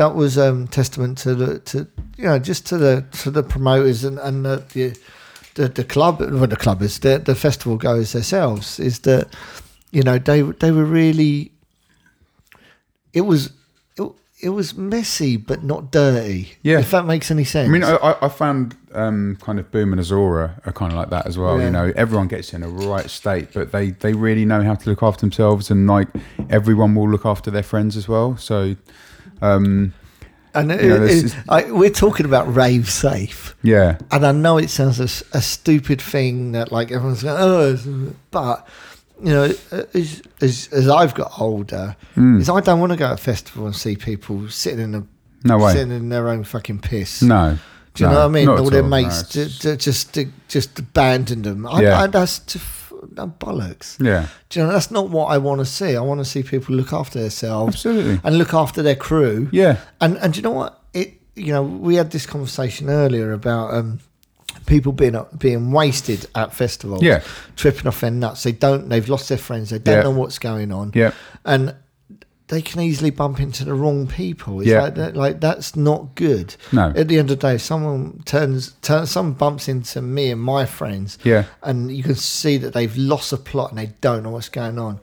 that 0.00 0.14
was 0.14 0.36
um, 0.38 0.66
testament 0.68 1.18
to 1.18 1.34
the 1.34 1.58
to 1.70 1.86
you 2.16 2.24
know 2.24 2.38
just 2.38 2.66
to 2.66 2.78
the 2.78 3.04
to 3.22 3.30
the 3.30 3.42
promoters 3.42 4.02
and 4.04 4.18
and 4.18 4.44
the. 4.44 4.56
the 4.74 4.96
the, 5.54 5.66
the 5.68 5.82
club, 5.84 6.20
well, 6.20 6.46
the 6.46 6.56
clubbers, 6.56 7.00
the, 7.00 7.18
the 7.18 7.34
festival 7.34 7.76
goers 7.76 8.12
themselves, 8.12 8.78
is 8.78 9.00
that 9.00 9.26
you 9.90 10.00
know 10.04 10.16
they 10.16 10.42
they 10.42 10.70
were 10.70 10.84
really. 10.84 11.50
It 13.12 13.22
was 13.22 13.50
it, 13.98 14.08
it 14.40 14.50
was 14.50 14.76
messy 14.76 15.36
but 15.36 15.64
not 15.64 15.90
dirty. 15.90 16.52
Yeah. 16.62 16.78
if 16.78 16.92
that 16.92 17.04
makes 17.04 17.30
any 17.32 17.42
sense. 17.44 17.68
I 17.68 17.72
mean, 17.72 17.82
I, 17.82 17.96
I- 17.96 18.26
I 18.26 18.28
found 18.28 18.76
um, 18.94 19.36
kind 19.40 19.58
of 19.58 19.70
Boom 19.72 19.92
and 19.92 20.00
Ozora 20.00 20.64
are 20.64 20.72
kind 20.72 20.92
of 20.92 20.98
like 20.98 21.10
that 21.10 21.26
as 21.26 21.36
well. 21.36 21.58
Yeah. 21.58 21.64
You 21.64 21.70
know, 21.72 21.92
everyone 21.96 22.28
gets 22.28 22.54
in 22.54 22.62
a 22.62 22.68
right 22.68 23.10
state, 23.10 23.48
but 23.52 23.72
they, 23.72 23.90
they 23.90 24.12
really 24.12 24.44
know 24.44 24.62
how 24.62 24.76
to 24.76 24.88
look 24.88 25.02
after 25.02 25.22
themselves, 25.22 25.68
and 25.70 25.88
like 25.88 26.08
everyone 26.48 26.94
will 26.94 27.08
look 27.10 27.26
after 27.26 27.50
their 27.50 27.64
friends 27.64 27.96
as 27.96 28.06
well. 28.08 28.36
So, 28.36 28.76
um, 29.42 29.92
and 30.54 30.72
it, 30.72 30.82
you 30.82 30.88
know, 30.88 31.04
it- 31.04 31.36
I, 31.48 31.70
we're 31.70 31.90
talking 31.90 32.26
about 32.26 32.52
rave 32.54 32.90
safe. 32.90 33.54
yeah, 33.62 33.98
And 34.10 34.26
I 34.26 34.32
know 34.32 34.58
it 34.58 34.68
sounds 34.70 34.98
a 34.98 35.40
stupid 35.40 36.00
thing 36.02 36.52
that 36.52 36.72
like 36.72 36.90
everyone's 36.90 37.22
going, 37.22 37.36
oh, 37.38 38.12
but 38.30 38.66
you 39.22 39.30
know, 39.32 39.52
as, 39.94 40.22
as, 40.40 40.68
as 40.72 40.88
I've 40.88 41.14
got 41.14 41.38
older, 41.40 41.94
Hmm. 42.14 42.40
is 42.40 42.48
I 42.48 42.60
don't 42.60 42.80
want 42.80 42.90
to 42.92 42.96
go 42.98 43.06
to 43.08 43.14
a 43.14 43.16
festival 43.16 43.66
and 43.66 43.76
see 43.76 43.94
people 43.96 44.48
sitting 44.48 44.80
in 44.80 44.94
a 44.94 45.06
No 45.44 45.58
way. 45.58 45.72
sitting 45.72 45.92
in 45.92 46.08
their 46.08 46.28
own 46.28 46.44
fucking 46.44 46.80
piss. 46.80 47.22
no. 47.22 47.58
Do 47.94 48.04
you 48.04 48.08
no, 48.08 48.14
know 48.14 48.20
what 48.20 48.24
I 48.26 48.28
mean? 48.28 48.48
All 48.48 48.70
their 48.70 48.82
all. 48.84 48.88
Mates 48.88 49.22
ju- 49.30 49.46
just- 49.46 49.82
just 50.14 50.16
just 50.48 50.78
abandon 50.78 51.42
them. 51.42 51.66
I, 51.66 51.82
Yeah. 51.82 52.00
I, 52.02 52.06
that's 52.06 52.38
no, 53.16 53.26
bollocks. 53.38 53.96
yeah, 54.04 54.26
Do 54.48 54.60
you 54.60 54.66
know 54.66 54.72
that's 54.72 54.90
not 54.90 55.10
what 55.10 55.26
I 55.26 55.38
want 55.38 55.60
to 55.60 55.64
see. 55.64 55.96
I 55.96 56.00
want 56.00 56.20
to 56.20 56.24
see 56.24 56.42
people 56.42 56.74
look 56.74 56.92
after 56.92 57.20
themselves 57.20 57.74
absolutely. 57.76 58.20
and 58.24 58.38
look 58.38 58.54
after 58.54 58.82
their 58.82 58.96
crew. 58.96 59.48
Yeah, 59.52 59.76
And 60.00 60.16
and 60.18 60.32
do 60.32 60.38
you 60.38 60.42
know 60.42 60.50
what? 60.52 60.82
It 60.92 61.14
you 61.36 61.52
know 61.52 61.62
we 61.62 61.94
had 61.96 62.10
this 62.10 62.26
conversation 62.26 62.88
earlier 62.90 63.32
about 63.32 63.72
um, 63.74 64.00
people 64.66 64.92
being 64.92 65.16
being 65.38 65.70
wasted 65.72 66.26
at 66.34 66.52
festivals. 66.54 67.02
Yeah. 67.02 67.22
tripping 67.56 67.86
off 67.86 68.00
their 68.00 68.10
nuts. 68.10 68.42
They 68.42 68.52
don't. 68.52 68.88
They've 68.88 69.08
lost 69.08 69.28
their 69.28 69.38
friends. 69.38 69.70
They 69.70 69.78
don't 69.78 69.96
Yeah. 69.96 70.02
know 70.02 70.10
what's 70.10 70.38
going 70.38 70.72
on. 70.72 70.92
yeah, 70.94 71.12
and 71.44 71.74
they 72.50 72.60
can 72.62 72.80
easily 72.80 73.10
bump 73.10 73.40
into 73.40 73.64
the 73.64 73.72
wrong 73.74 74.06
people. 74.06 74.60
It's 74.60 74.68
Yeah. 74.68 74.82
like 74.82 74.94
that, 74.96 75.16
like 75.16 75.40
that's 75.40 75.74
not 75.76 76.14
good. 76.14 76.54
No. 76.72 76.92
At 76.94 77.08
the 77.08 77.18
end 77.18 77.30
of 77.30 77.38
the 77.40 77.46
day, 77.48 77.54
if 77.54 77.62
someone 77.62 78.22
turns, 78.26 78.72
turns, 78.82 79.10
someone 79.10 79.34
bumps 79.34 79.68
into 79.68 80.02
me 80.02 80.30
and 80.30 80.40
my 80.40 80.66
friends. 80.66 81.16
Yeah. 81.24 81.44
and 81.62 81.90
you 81.96 82.02
can 82.02 82.14
see 82.16 82.58
that 82.58 82.72
they've 82.74 82.96
lost 82.96 83.32
a 83.32 83.36
plot 83.36 83.70
and 83.70 83.78
they 83.78 83.92
don't 84.00 84.22
know 84.24 84.30
what's 84.30 84.48
going 84.50 84.78
on. 84.78 85.00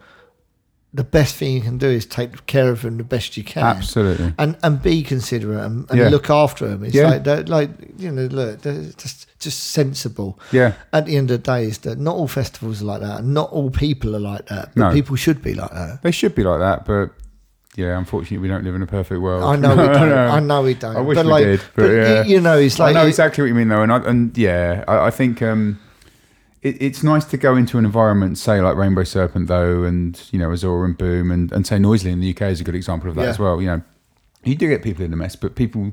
The 0.93 1.03
best 1.03 1.35
thing 1.35 1.53
you 1.53 1.61
can 1.61 1.77
do 1.77 1.87
is 1.87 2.05
take 2.05 2.45
care 2.47 2.69
of 2.71 2.81
them 2.81 2.97
the 2.97 3.03
best 3.03 3.37
you 3.37 3.43
can. 3.43 3.63
absolutely. 3.63 4.33
And 4.37 4.57
and 4.63 4.81
be 4.81 5.03
considerate 5.03 5.59
and, 5.63 5.85
and 5.89 5.99
Yeah. 5.99 6.09
look 6.09 6.29
after 6.29 6.67
them. 6.67 6.83
It's 6.83 6.95
Yeah. 6.95 7.09
like 7.09 7.23
they're 7.23 7.43
like 7.43 7.69
you 7.97 8.11
know, 8.11 8.25
look, 8.25 8.61
just 8.97 9.27
just 9.39 9.59
sensible. 9.71 10.39
Yeah, 10.51 10.73
At 10.91 11.05
the 11.05 11.15
end 11.17 11.29
of 11.31 11.43
the 11.43 11.51
day, 11.51 11.65
is 11.65 11.77
that 11.79 11.99
not 11.99 12.15
all 12.15 12.27
festivals 12.27 12.81
are 12.81 12.85
like 12.85 13.01
that, 13.01 13.19
and 13.19 13.33
not 13.33 13.51
all 13.51 13.69
people 13.69 14.15
are 14.15 14.19
like 14.33 14.47
that. 14.47 14.71
But 14.75 14.81
No. 14.87 14.91
people 14.93 15.15
should 15.15 15.41
be 15.43 15.53
like 15.53 15.71
that. 15.71 16.01
they 16.01 16.11
should 16.11 16.33
be 16.35 16.43
like 16.43 16.59
that, 16.59 16.85
but 16.85 17.11
yeah, 17.77 17.95
unfortunately, 17.95 18.39
we 18.39 18.47
don't 18.47 18.63
live 18.63 18.73
in 18.73 18.81
a 18.81 18.87
perfect 18.87 19.21
world. 19.21 19.43
I 19.43 19.55
know 19.55 19.69
we 19.69 19.75
don't. 19.93 20.09
No. 20.09 20.27
I 20.27 20.39
know 20.39 20.63
we 20.63 20.73
don't. 20.73 20.95
I 20.97 21.01
wish 21.01 21.15
but 21.15 21.25
we 21.27 21.31
like, 21.31 21.43
did, 21.45 21.59
but 21.75 21.83
but 21.83 21.91
yeah. 21.91 22.23
you, 22.23 22.41
know, 22.41 22.57
it's 22.57 22.79
like 22.79 22.95
I 22.95 22.99
know 23.01 23.07
exactly 23.07 23.43
what 23.43 23.49
you 23.49 23.53
mean, 23.53 23.67
though, 23.67 23.83
and 23.83 23.93
I, 23.93 23.97
and 23.99 24.35
yeah, 24.35 24.83
I, 24.87 25.05
I 25.05 25.11
think 25.11 25.43
um, 25.43 25.79
it, 26.63 26.81
it's 26.81 27.03
nice 27.03 27.23
to 27.25 27.37
go 27.37 27.55
into 27.55 27.77
an 27.77 27.85
environment, 27.85 28.39
say 28.39 28.59
like 28.61 28.75
Rainbow 28.75 29.03
Serpent, 29.03 29.47
though, 29.47 29.83
and 29.83 30.19
you 30.31 30.39
know 30.39 30.49
Ozora 30.49 30.85
and 30.85 30.97
Boom, 30.97 31.29
and, 31.29 31.51
and 31.51 31.67
say 31.67 31.77
Noisily 31.77 32.11
in 32.11 32.19
the 32.19 32.31
UK 32.31 32.41
is 32.49 32.59
a 32.59 32.63
good 32.63 32.75
example 32.75 33.09
of 33.11 33.15
that 33.15 33.23
Yeah. 33.23 33.29
as 33.29 33.37
well. 33.37 33.61
You 33.61 33.67
know, 33.67 33.81
you 34.43 34.55
do 34.55 34.67
get 34.67 34.81
people 34.81 35.05
in 35.05 35.11
the 35.11 35.17
mess, 35.17 35.35
but 35.35 35.53
people, 35.53 35.91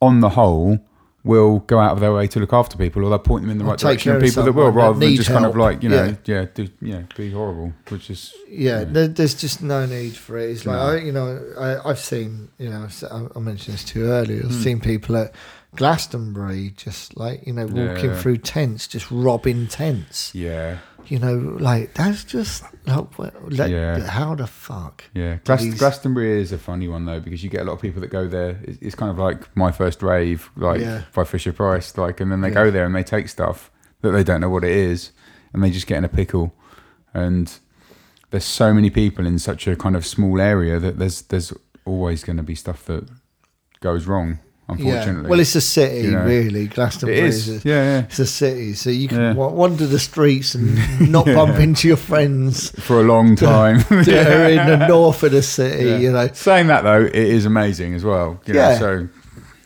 on 0.00 0.20
the 0.20 0.28
whole, 0.30 0.78
will 1.24 1.60
go 1.60 1.78
out 1.78 1.92
of 1.92 2.00
their 2.00 2.12
way 2.12 2.26
to 2.28 2.38
look 2.38 2.52
after 2.52 2.76
people, 2.76 3.02
or 3.02 3.08
they'll 3.08 3.18
point 3.18 3.42
them 3.42 3.50
in 3.50 3.58
the 3.58 3.64
Or 3.64 3.70
right 3.70 3.78
direction. 3.78 4.14
of 4.14 4.22
people 4.22 4.44
that 4.44 4.52
will, 4.52 4.66
someone 4.66 4.74
that 4.74 4.80
rather 4.80 4.98
than 5.00 5.16
just 5.16 5.30
kind 5.30 5.46
of 5.46 5.56
like 5.56 5.82
you 5.82 5.88
know, 5.88 6.14
Yeah. 6.26 6.40
yeah, 6.40 6.46
do 6.52 6.68
yeah, 6.80 7.02
be 7.16 7.30
horrible, 7.30 7.72
which 7.88 8.10
is 8.10 8.34
yeah, 8.48 8.84
There, 8.84 9.08
there's 9.08 9.34
just 9.34 9.62
no 9.62 9.86
need 9.86 10.16
for 10.16 10.38
it. 10.38 10.50
It's 10.50 10.66
like 10.66 10.76
No. 10.76 10.82
I, 10.82 10.96
you 10.98 11.12
know, 11.12 11.40
I, 11.58 11.88
I've 11.88 11.98
seen, 11.98 12.50
you 12.58 12.68
know, 12.68 12.88
I, 13.10 13.38
mentioned 13.38 13.74
this 13.74 13.84
too 13.84 14.04
earlier. 14.04 14.42
I've 14.44 14.50
hmm. 14.50 14.62
seen 14.62 14.80
people 14.80 15.16
at 15.16 15.34
Glastonbury 15.76 16.72
just 16.76 17.16
like 17.16 17.46
you 17.46 17.52
know 17.52 17.66
walking 17.66 18.10
Yeah. 18.10 18.20
through 18.20 18.38
tents, 18.38 18.86
just 18.86 19.10
robbing 19.10 19.66
tents. 19.66 20.34
yeah, 20.34 20.78
You 21.06 21.18
know, 21.18 21.34
like 21.60 21.94
that's 21.94 22.24
just 22.24 22.64
like, 22.86 23.70
Yeah. 23.70 24.00
how 24.06 24.34
the 24.34 24.46
fuck? 24.46 25.04
Yeah, 25.14 25.36
Glas- 25.44 25.60
these- 25.62 25.78
Glastonbury 25.78 26.40
is 26.40 26.52
a 26.52 26.58
funny 26.58 26.88
one 26.88 27.04
though 27.04 27.20
because 27.20 27.44
you 27.44 27.50
get 27.50 27.60
a 27.62 27.64
lot 27.64 27.74
of 27.74 27.80
people 27.82 28.00
that 28.00 28.08
go 28.10 28.26
there. 28.26 28.58
It's, 28.62 28.78
it's 28.80 28.94
kind 28.94 29.10
of 29.10 29.18
like 29.18 29.54
my 29.56 29.70
first 29.72 30.02
rave, 30.02 30.50
like 30.56 30.80
Yeah. 30.80 31.02
by 31.14 31.24
Fisher 31.24 31.52
Price, 31.52 31.96
like, 31.98 32.20
and 32.20 32.30
then 32.32 32.40
they 32.40 32.48
Yeah. 32.48 32.54
go 32.54 32.70
there 32.70 32.86
and 32.86 32.94
they 32.94 33.02
take 33.02 33.28
stuff 33.28 33.70
that 34.02 34.10
they 34.12 34.24
don't 34.24 34.40
know 34.40 34.48
what 34.50 34.64
it 34.64 34.72
is, 34.72 35.10
and 35.52 35.62
they 35.62 35.70
just 35.70 35.86
get 35.86 35.98
in 35.98 36.04
a 36.04 36.08
pickle. 36.08 36.54
And 37.12 37.52
there's 38.30 38.44
so 38.44 38.74
many 38.74 38.90
people 38.90 39.26
in 39.26 39.38
such 39.38 39.66
a 39.66 39.76
kind 39.76 39.96
of 39.96 40.04
small 40.06 40.40
area 40.40 40.78
that 40.80 40.98
there's 40.98 41.22
there's 41.22 41.52
always 41.84 42.24
going 42.24 42.36
to 42.38 42.42
be 42.42 42.54
stuff 42.54 42.84
that 42.86 43.08
goes 43.80 44.06
wrong. 44.06 44.38
Unfortunately, 44.66 45.22
Yeah. 45.24 45.28
Well, 45.28 45.40
it's 45.40 45.54
a 45.56 45.60
city, 45.60 46.06
You 46.06 46.10
know. 46.12 46.24
really. 46.24 46.62
it 46.64 46.70
Glastonbury 46.70 47.20
is. 47.20 47.48
is. 47.48 47.64
a, 47.64 47.68
yeah, 47.68 47.74
yeah. 47.82 47.98
It's 48.04 48.18
a 48.18 48.26
city, 48.26 48.72
so 48.72 48.88
you 48.90 49.08
can 49.08 49.20
Yeah. 49.20 49.32
wander 49.34 49.86
the 49.86 49.98
streets 49.98 50.54
and 50.54 50.78
not 51.12 51.26
bump 51.26 51.58
into 51.58 51.86
your 51.86 51.98
friends 51.98 52.70
For 52.80 53.00
a 53.00 53.04
long 53.04 53.36
time. 53.52 53.78
that 53.90 54.08
are 54.36 54.48
in 54.48 54.78
the 54.78 54.86
north 54.88 55.22
of 55.22 55.32
the 55.32 55.42
city. 55.42 55.84
Yeah. 55.84 55.96
You 55.98 56.12
know, 56.12 56.28
Saying 56.32 56.68
that 56.68 56.82
though, 56.82 57.02
it 57.04 57.14
is 57.14 57.44
amazing 57.44 57.92
as 57.94 58.04
well. 58.04 58.40
You 58.46 58.54
know, 58.54 58.60
Yeah. 58.60 58.78
so 58.78 59.08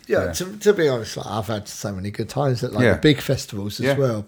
yeah. 0.09 0.25
Yeah. 0.25 0.33
To, 0.33 0.57
to 0.59 0.73
be 0.73 0.89
honest, 0.89 1.17
like, 1.17 1.27
I've 1.27 1.47
had 1.47 1.69
so 1.69 1.93
many 1.93 2.11
good 2.11 2.29
times 2.29 2.65
at 2.65 2.73
like 2.73 2.83
Yeah. 2.83 2.95
the 2.95 2.99
big 3.01 3.21
festivals 3.21 3.79
as 3.79 3.87
Yeah. 3.87 3.97
well. 3.97 4.27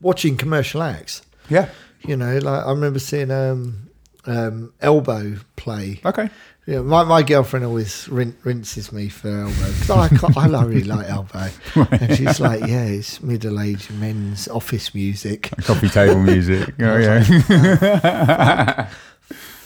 Watching 0.00 0.36
commercial 0.36 0.82
acts, 0.82 1.22
yeah. 1.48 1.68
you 2.04 2.16
know, 2.16 2.36
like 2.38 2.66
I 2.66 2.70
remember 2.70 2.98
seeing 2.98 3.30
um, 3.30 3.88
um, 4.26 4.72
Elbow 4.80 5.36
play. 5.54 6.00
Okay. 6.04 6.28
Yeah, 6.64 6.80
my, 6.82 7.02
my 7.02 7.22
girlfriend 7.24 7.64
always 7.66 8.08
rin- 8.08 8.36
rinses 8.44 8.92
me 8.92 9.08
for 9.08 9.28
Elbow 9.28 9.50
because 9.50 9.90
I, 9.90 10.08
can't- 10.08 10.36
I 10.36 10.46
really 10.64 10.84
like 10.84 11.08
Elbow, 11.10 11.48
and 11.90 12.16
she's 12.16 12.38
like, 12.38 12.60
"Yeah, 12.60 12.84
it's 12.84 13.20
middle-aged 13.20 13.90
men's 13.94 14.46
office 14.46 14.94
music." 14.94 15.50
Coffee 15.64 15.88
table 15.88 16.20
music. 16.20 16.72
Oh 16.78 16.96
yeah. 16.98 18.88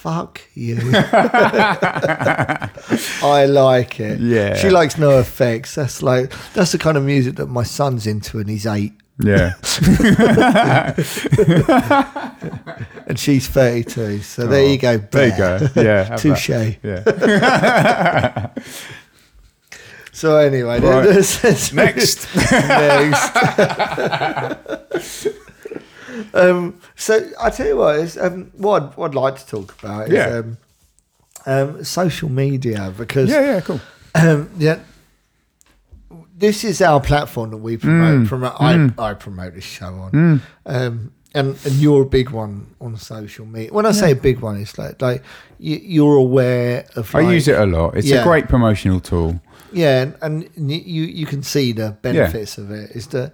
Fuck 0.07 0.41
you. 0.55 0.79
I 3.23 3.47
like 3.49 3.99
it. 4.01 4.21
Yeah. 4.21 4.55
She 4.57 4.71
likes 4.71 4.97
no 4.99 5.19
effects. 5.19 5.75
That's 5.75 6.03
like 6.03 6.33
that's 6.55 6.73
the 6.73 6.79
kind 6.79 6.97
of 6.97 7.03
music 7.05 7.37
that 7.37 7.47
my 7.49 7.65
son's 7.65 8.07
into 8.07 8.39
and 8.39 8.49
he's 8.49 8.67
eight. 8.67 8.93
Yeah. 9.19 9.55
And 13.09 13.19
she's 13.19 13.47
thirty 13.49 13.85
two. 13.85 14.21
So 14.23 14.47
there 14.47 14.67
you 14.67 14.79
go. 14.79 14.95
Oh, 14.95 14.99
There 15.11 15.29
you 15.29 15.37
go. 15.37 15.69
Yeah. 15.77 16.17
Touche. 16.17 16.49
Yeah. 16.83 18.51
So 20.13 20.37
anyway, 20.39 20.81
Right. 20.81 21.05
Next. 21.75 21.75
next. 21.75 22.27
um, 26.33 26.81
so 26.95 27.31
I 27.39 27.51
tell 27.51 27.67
you 27.67 27.77
what, 27.77 28.17
um, 28.17 28.51
what, 28.57 28.83
I'd, 28.83 28.97
what 28.97 29.09
I'd 29.11 29.15
like 29.15 29.39
to 29.39 29.47
talk 29.47 29.79
about 29.79 30.07
is 30.09 30.15
Yeah. 30.15 30.39
um, 30.39 30.57
um, 31.45 31.85
social 31.85 32.31
media 32.31 32.95
because 32.97 33.29
Yeah. 33.29 33.41
Yeah. 33.43 33.61
Cool. 33.61 33.81
um, 34.15 34.49
yeah, 34.57 34.79
this 36.39 36.65
is 36.65 36.83
our 36.83 37.01
platform 37.01 37.51
that 37.51 37.57
we 37.59 37.77
promote. 37.77 38.25
Mm. 38.25 38.29
promote 38.29 38.53
I, 38.61 39.11
I 39.11 39.15
promote 39.15 39.55
this 39.55 39.65
show 39.65 39.87
on. 39.87 40.43
Um, 40.67 41.13
and 41.35 41.57
and 41.67 41.75
you're 41.75 42.03
a 42.03 42.07
big 42.07 42.31
one 42.31 42.75
on 42.81 42.97
social 42.97 43.45
media. 43.47 43.73
When 43.73 43.85
I 43.87 43.93
say 43.93 44.13
a 44.13 44.17
big 44.17 44.41
one, 44.41 44.57
it's 44.57 44.79
like 44.79 45.01
like 45.03 45.23
you, 45.59 45.77
you're 45.77 46.17
aware 46.17 46.87
of. 46.97 47.15
I 47.15 47.21
use 47.21 47.47
it 47.49 47.59
a 47.59 47.67
lot. 47.67 47.97
It's 47.97 48.07
Yeah. 48.07 48.23
a 48.23 48.25
great 48.25 48.49
promotional 48.49 49.01
tool. 49.01 49.41
Yeah, 49.73 50.03
and, 50.23 50.49
and 50.57 50.71
you 50.71 51.05
you 51.05 51.27
can 51.27 51.43
see 51.43 51.73
the 51.73 51.91
benefits 52.01 52.57
of 52.59 52.71
it. 52.71 52.91
Is 52.93 53.09
that 53.09 53.33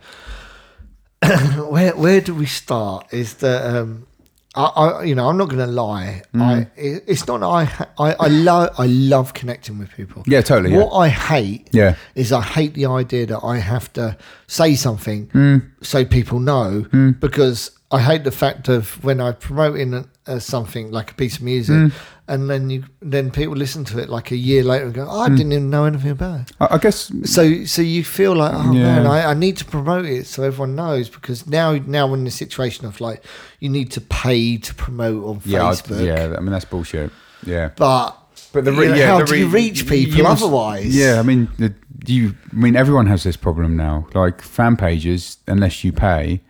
where 1.69 1.95
where 1.97 2.21
do 2.21 2.35
we 2.35 2.47
start? 2.47 3.07
Is 3.13 3.35
that 3.35 3.65
um, 3.77 4.07
I, 4.55 4.65
I 4.65 5.05
you 5.05 5.15
know 5.15 5.29
I'm 5.29 5.37
not 5.39 5.49
going 5.49 5.67
to 5.67 5.73
lie. 5.73 6.23
Mm. 6.35 6.43
I 6.43 6.59
it, 6.77 7.05
it's 7.07 7.27
not 7.27 7.43
I 7.43 7.63
I 7.99 8.15
I 8.21 8.29
love 8.29 8.71
I 8.79 8.87
love 8.87 9.33
connecting 9.35 9.79
with 9.79 9.91
people. 9.97 10.23
Yeah, 10.27 10.43
totally, 10.43 10.77
What 10.77 10.91
I 10.93 11.09
hate 11.09 11.69
Yeah. 11.73 11.95
is 12.15 12.33
I 12.33 12.43
hate 12.43 12.75
the 12.75 12.87
idea 12.87 13.27
that 13.27 13.41
I 13.43 13.59
have 13.59 13.93
to 13.95 14.17
say 14.47 14.75
something 14.75 15.29
Mm. 15.29 15.71
so 15.83 16.05
people 16.05 16.39
know 16.41 16.87
because 17.21 17.71
I 17.93 18.01
hate 18.01 18.25
the 18.25 18.31
fact 18.31 18.69
of 18.69 19.03
when 19.05 19.21
I 19.21 19.33
promote 19.33 19.79
in 19.79 20.09
uh, 20.27 20.39
something 20.39 20.91
like 20.91 21.11
a 21.11 21.15
piece 21.15 21.37
of 21.37 21.43
music 21.43 21.75
Mm. 21.77 21.93
and 22.29 22.49
then 22.51 22.71
you 22.71 22.85
then 23.01 23.31
people 23.31 23.55
listen 23.57 23.85
to 23.85 23.99
it 23.99 24.09
like 24.09 24.31
a 24.31 24.37
year 24.37 24.63
later 24.65 24.85
and 24.87 24.95
go, 24.95 25.07
oh, 25.09 25.21
I 25.21 25.29
didn't 25.29 25.53
even 25.53 25.69
know 25.71 25.85
anything 25.85 26.11
about 26.13 26.41
it. 26.41 26.53
I, 26.61 26.75
I 26.75 26.79
guess 26.79 27.11
So 27.25 27.65
so 27.65 27.83
you 27.83 28.03
feel 28.05 28.35
like 28.37 28.53
oh 28.55 28.73
Yeah. 28.73 28.83
man 28.97 29.07
I, 29.07 29.31
I 29.33 29.35
need 29.35 29.57
to 29.59 29.65
promote 29.65 30.07
it 30.07 30.27
so 30.27 30.43
everyone 30.43 30.75
knows 30.77 31.09
because 31.09 31.47
now 31.47 31.73
now 31.87 32.07
we're 32.07 32.17
in 32.19 32.25
the 32.25 32.31
situation 32.31 32.87
of 32.87 33.01
like 33.01 33.23
you 33.61 33.69
need 33.69 33.91
to 33.93 34.01
pay 34.01 34.57
to 34.59 34.75
promote 34.75 35.25
on 35.25 35.41
yeah, 35.45 35.59
Facebook 35.61 36.05
yeah. 36.07 36.37
I 36.37 36.41
mean 36.41 36.53
that's 36.53 36.65
bullshit. 36.65 37.11
Yeah. 37.45 37.71
but 37.77 38.17
But 38.53 38.65
the 38.65 38.73
re- 38.73 38.97
yeah, 38.99 39.07
how 39.09 39.19
the 39.19 39.25
do 39.25 39.37
you 39.37 39.49
reach 39.49 39.87
people 39.89 40.17
you 40.19 40.23
must- 40.23 40.43
otherwise 40.43 40.95
Yeah, 40.95 41.19
I 41.19 41.23
mean, 41.23 41.49
the, 41.59 41.75
you. 42.07 42.35
I 42.53 42.57
mean, 42.57 42.77
everyone 42.77 43.07
has 43.07 43.23
this 43.23 43.37
problem 43.37 43.77
now. 43.77 44.07
Like 44.15 44.43
fan 44.43 44.77
pages, 44.77 45.39
unless 45.47 45.83
you 45.85 45.93
pay, 45.93 46.41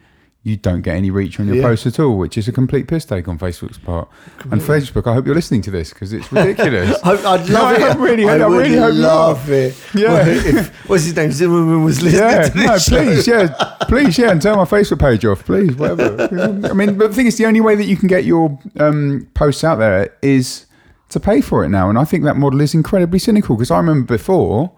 you 0.44 0.56
don't 0.56 0.80
get 0.82 0.96
any 0.96 1.08
reach 1.08 1.38
on 1.38 1.46
your 1.46 1.54
Yeah. 1.56 1.62
posts 1.62 1.86
at 1.86 2.00
all, 2.00 2.18
which 2.18 2.36
is 2.36 2.48
a 2.48 2.52
complete 2.52 2.88
piss 2.88 3.04
take 3.04 3.28
on 3.28 3.38
Facebook's 3.38 3.78
part. 3.78 4.08
And 4.50 4.60
Facebook, 4.60 5.06
I 5.08 5.14
hope 5.14 5.24
you're 5.24 5.36
listening 5.36 5.62
to 5.62 5.70
this 5.70 5.90
because 5.90 6.12
it's 6.12 6.32
ridiculous. 6.32 6.98
I, 7.04 7.12
I'd 7.12 7.48
No, 7.48 7.54
love 7.54 7.76
I 7.80 7.90
it. 7.92 7.96
really- 7.98 8.28
I 8.28 8.44
would 8.46 8.56
really 8.58 8.76
hope 8.76 8.94
not. 8.94 9.02
love 9.16 9.50
it. 9.50 9.76
Yeah. 9.94 10.12
Well, 10.12 10.28
if, 10.28 10.88
what's 10.90 11.04
his 11.04 11.14
name? 11.14 11.30
Zimmerman 11.30 11.84
was 11.84 12.02
listening 12.02 12.22
yeah, 12.28 12.48
to 12.48 12.50
this 12.58 12.66
no, 12.66 12.78
show. 12.78 13.04
please, 13.04 13.26
yeah, 13.28 13.76
please, 13.82 14.18
yeah, 14.18 14.30
and 14.32 14.42
turn 14.42 14.56
my 14.56 14.64
Facebook 14.64 14.98
page 14.98 15.24
off, 15.24 15.44
please, 15.44 15.76
whatever. 15.76 16.28
I 16.68 16.72
mean, 16.72 16.98
but 16.98 17.10
the 17.10 17.14
thing 17.14 17.26
is, 17.26 17.38
the 17.38 17.46
only 17.46 17.60
way 17.60 17.76
that 17.76 17.84
you 17.84 17.96
can 17.96 18.08
get 18.08 18.24
your 18.24 18.58
um, 18.80 19.28
posts 19.34 19.62
out 19.62 19.76
there 19.76 20.12
is 20.22 20.66
to 21.10 21.20
pay 21.20 21.40
for 21.40 21.62
it 21.64 21.68
now, 21.68 21.88
and 21.88 21.96
I 21.96 22.04
think 22.04 22.24
that 22.24 22.36
model 22.36 22.60
is 22.62 22.74
incredibly 22.74 23.20
cynical. 23.20 23.54
Because 23.54 23.70
I 23.70 23.76
remember 23.76 24.06
before, 24.16 24.72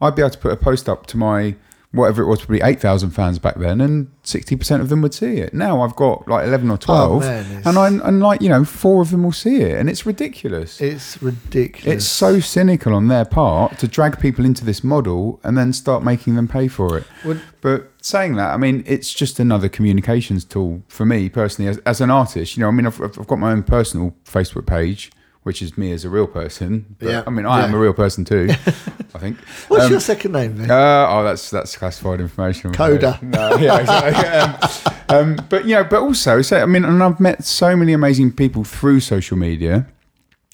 I'd 0.00 0.14
be 0.16 0.22
able 0.22 0.30
to 0.30 0.38
put 0.38 0.52
a 0.52 0.56
post 0.56 0.88
up 0.88 1.04
to 1.08 1.18
my 1.18 1.56
whatever 1.92 2.22
it 2.22 2.26
was, 2.26 2.40
probably 2.40 2.60
eight 2.62 2.80
thousand 2.80 3.10
fans 3.10 3.38
back 3.38 3.56
then, 3.56 3.80
and 3.80 4.10
sixty 4.22 4.56
percent 4.56 4.82
of 4.82 4.88
them 4.88 5.02
would 5.02 5.14
see 5.14 5.38
it. 5.38 5.52
Now 5.52 5.82
I've 5.82 5.96
got 5.96 6.28
like 6.28 6.46
eleven 6.46 6.70
or 6.70 6.74
oh, 6.74 6.76
twelve, 6.76 7.22
Oh, 7.22 7.26
man, 7.26 7.62
and 7.64 7.78
I 7.78 7.86
and 8.08 8.20
like 8.20 8.40
you 8.40 8.48
know, 8.48 8.64
four 8.64 9.02
of 9.02 9.10
them 9.10 9.24
will 9.24 9.32
see 9.32 9.60
it, 9.60 9.78
and 9.78 9.88
it's 9.90 10.06
ridiculous. 10.06 10.80
It's 10.80 11.20
ridiculous. 11.22 11.96
It's 11.96 12.06
so 12.06 12.40
cynical 12.40 12.94
on 12.94 13.08
their 13.08 13.24
part 13.24 13.78
to 13.78 13.88
drag 13.88 14.20
people 14.20 14.44
into 14.44 14.64
this 14.64 14.84
model 14.84 15.40
and 15.42 15.56
then 15.58 15.72
start 15.72 16.04
making 16.04 16.34
them 16.36 16.48
pay 16.48 16.68
for 16.68 16.98
it. 16.98 17.04
Would- 17.24 17.42
but 17.60 17.90
saying 18.00 18.36
that, 18.36 18.54
I 18.54 18.56
mean, 18.56 18.82
it's 18.86 19.12
just 19.12 19.38
another 19.38 19.68
communications 19.68 20.44
tool 20.46 20.82
for 20.88 21.04
me 21.04 21.28
personally 21.28 21.68
as, 21.68 21.76
as 21.78 22.00
an 22.00 22.10
artist. 22.10 22.56
You 22.56 22.62
know, 22.62 22.68
I 22.68 22.70
mean, 22.70 22.86
I've, 22.86 22.98
I've 23.02 23.26
got 23.26 23.38
my 23.38 23.52
own 23.52 23.62
personal 23.62 24.14
Facebook 24.24 24.66
page, 24.66 25.10
which 25.42 25.62
is 25.62 25.76
me 25.78 25.90
as 25.92 26.04
a 26.04 26.10
real 26.10 26.26
person. 26.26 26.96
But, 26.98 27.08
Yeah, 27.08 27.22
I 27.26 27.30
mean, 27.30 27.46
I 27.46 27.64
am 27.64 27.74
a 27.74 27.78
real 27.78 27.92
person 27.94 28.24
too, 28.24 28.48
I 29.14 29.18
think. 29.18 29.38
What's 29.68 29.84
Um, 29.86 29.90
your 29.92 30.00
second 30.00 30.32
name 30.32 30.56
then? 30.56 30.70
uh, 30.70 31.06
oh, 31.08 31.24
that's 31.24 31.50
that's 31.50 31.76
classified 31.76 32.20
information. 32.20 32.72
Coda. 32.72 33.18
No, 33.22 33.56
yeah, 33.56 33.78
exactly. 33.80 34.94
um, 35.16 35.36
um, 35.38 35.46
but 35.48 35.64
you 35.66 35.74
know, 35.74 35.84
but 35.84 36.00
also, 36.02 36.42
so 36.42 36.60
I 36.62 36.66
mean, 36.66 36.84
and 36.84 37.02
I've 37.02 37.20
met 37.20 37.44
so 37.44 37.74
many 37.76 37.92
amazing 37.92 38.32
people 38.32 38.64
through 38.64 39.00
social 39.00 39.36
media. 39.36 39.86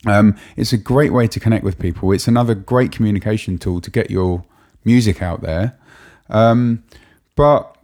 Um, 0.05 0.35
it's 0.55 0.73
a 0.73 0.77
great 0.77 1.11
way 1.11 1.27
to 1.27 1.39
connect 1.39 1.63
with 1.63 1.79
people. 1.79 2.11
It's 2.11 2.27
another 2.27 2.55
great 2.55 2.91
communication 2.91 3.57
tool 3.57 3.81
to 3.81 3.91
get 3.91 4.09
your 4.09 4.43
music 4.85 5.21
out 5.21 5.41
there. 5.41 5.77
Um, 6.29 6.83
but 7.35 7.76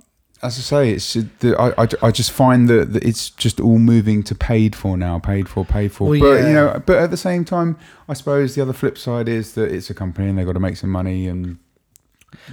as 0.43 0.57
I 0.57 0.61
say, 0.61 0.91
it's 0.91 1.13
the, 1.13 1.55
I, 1.57 1.83
I, 1.83 1.87
I 2.07 2.11
just 2.11 2.31
find 2.31 2.67
that, 2.69 2.93
that 2.93 3.03
it's 3.03 3.29
just 3.29 3.59
all 3.59 3.79
moving 3.79 4.23
to 4.23 4.35
paid 4.35 4.75
for 4.75 4.97
now, 4.97 5.17
paid 5.19 5.47
for, 5.47 5.63
paid 5.63 5.91
for. 5.91 6.09
Well, 6.09 6.19
but 6.19 6.41
yeah. 6.41 6.47
you 6.47 6.53
know, 6.53 6.83
but 6.85 6.97
at 6.97 7.11
the 7.11 7.17
same 7.17 7.45
time, 7.45 7.77
I 8.09 8.13
suppose 8.13 8.55
the 8.55 8.61
other 8.61 8.73
flip 8.73 8.97
side 8.97 9.29
is 9.29 9.53
that 9.53 9.71
it's 9.71 9.89
a 9.89 9.93
company 9.93 10.27
and 10.27 10.37
they've 10.37 10.45
got 10.45 10.53
to 10.53 10.59
make 10.59 10.77
some 10.77 10.89
money 10.89 11.27
and 11.27 11.57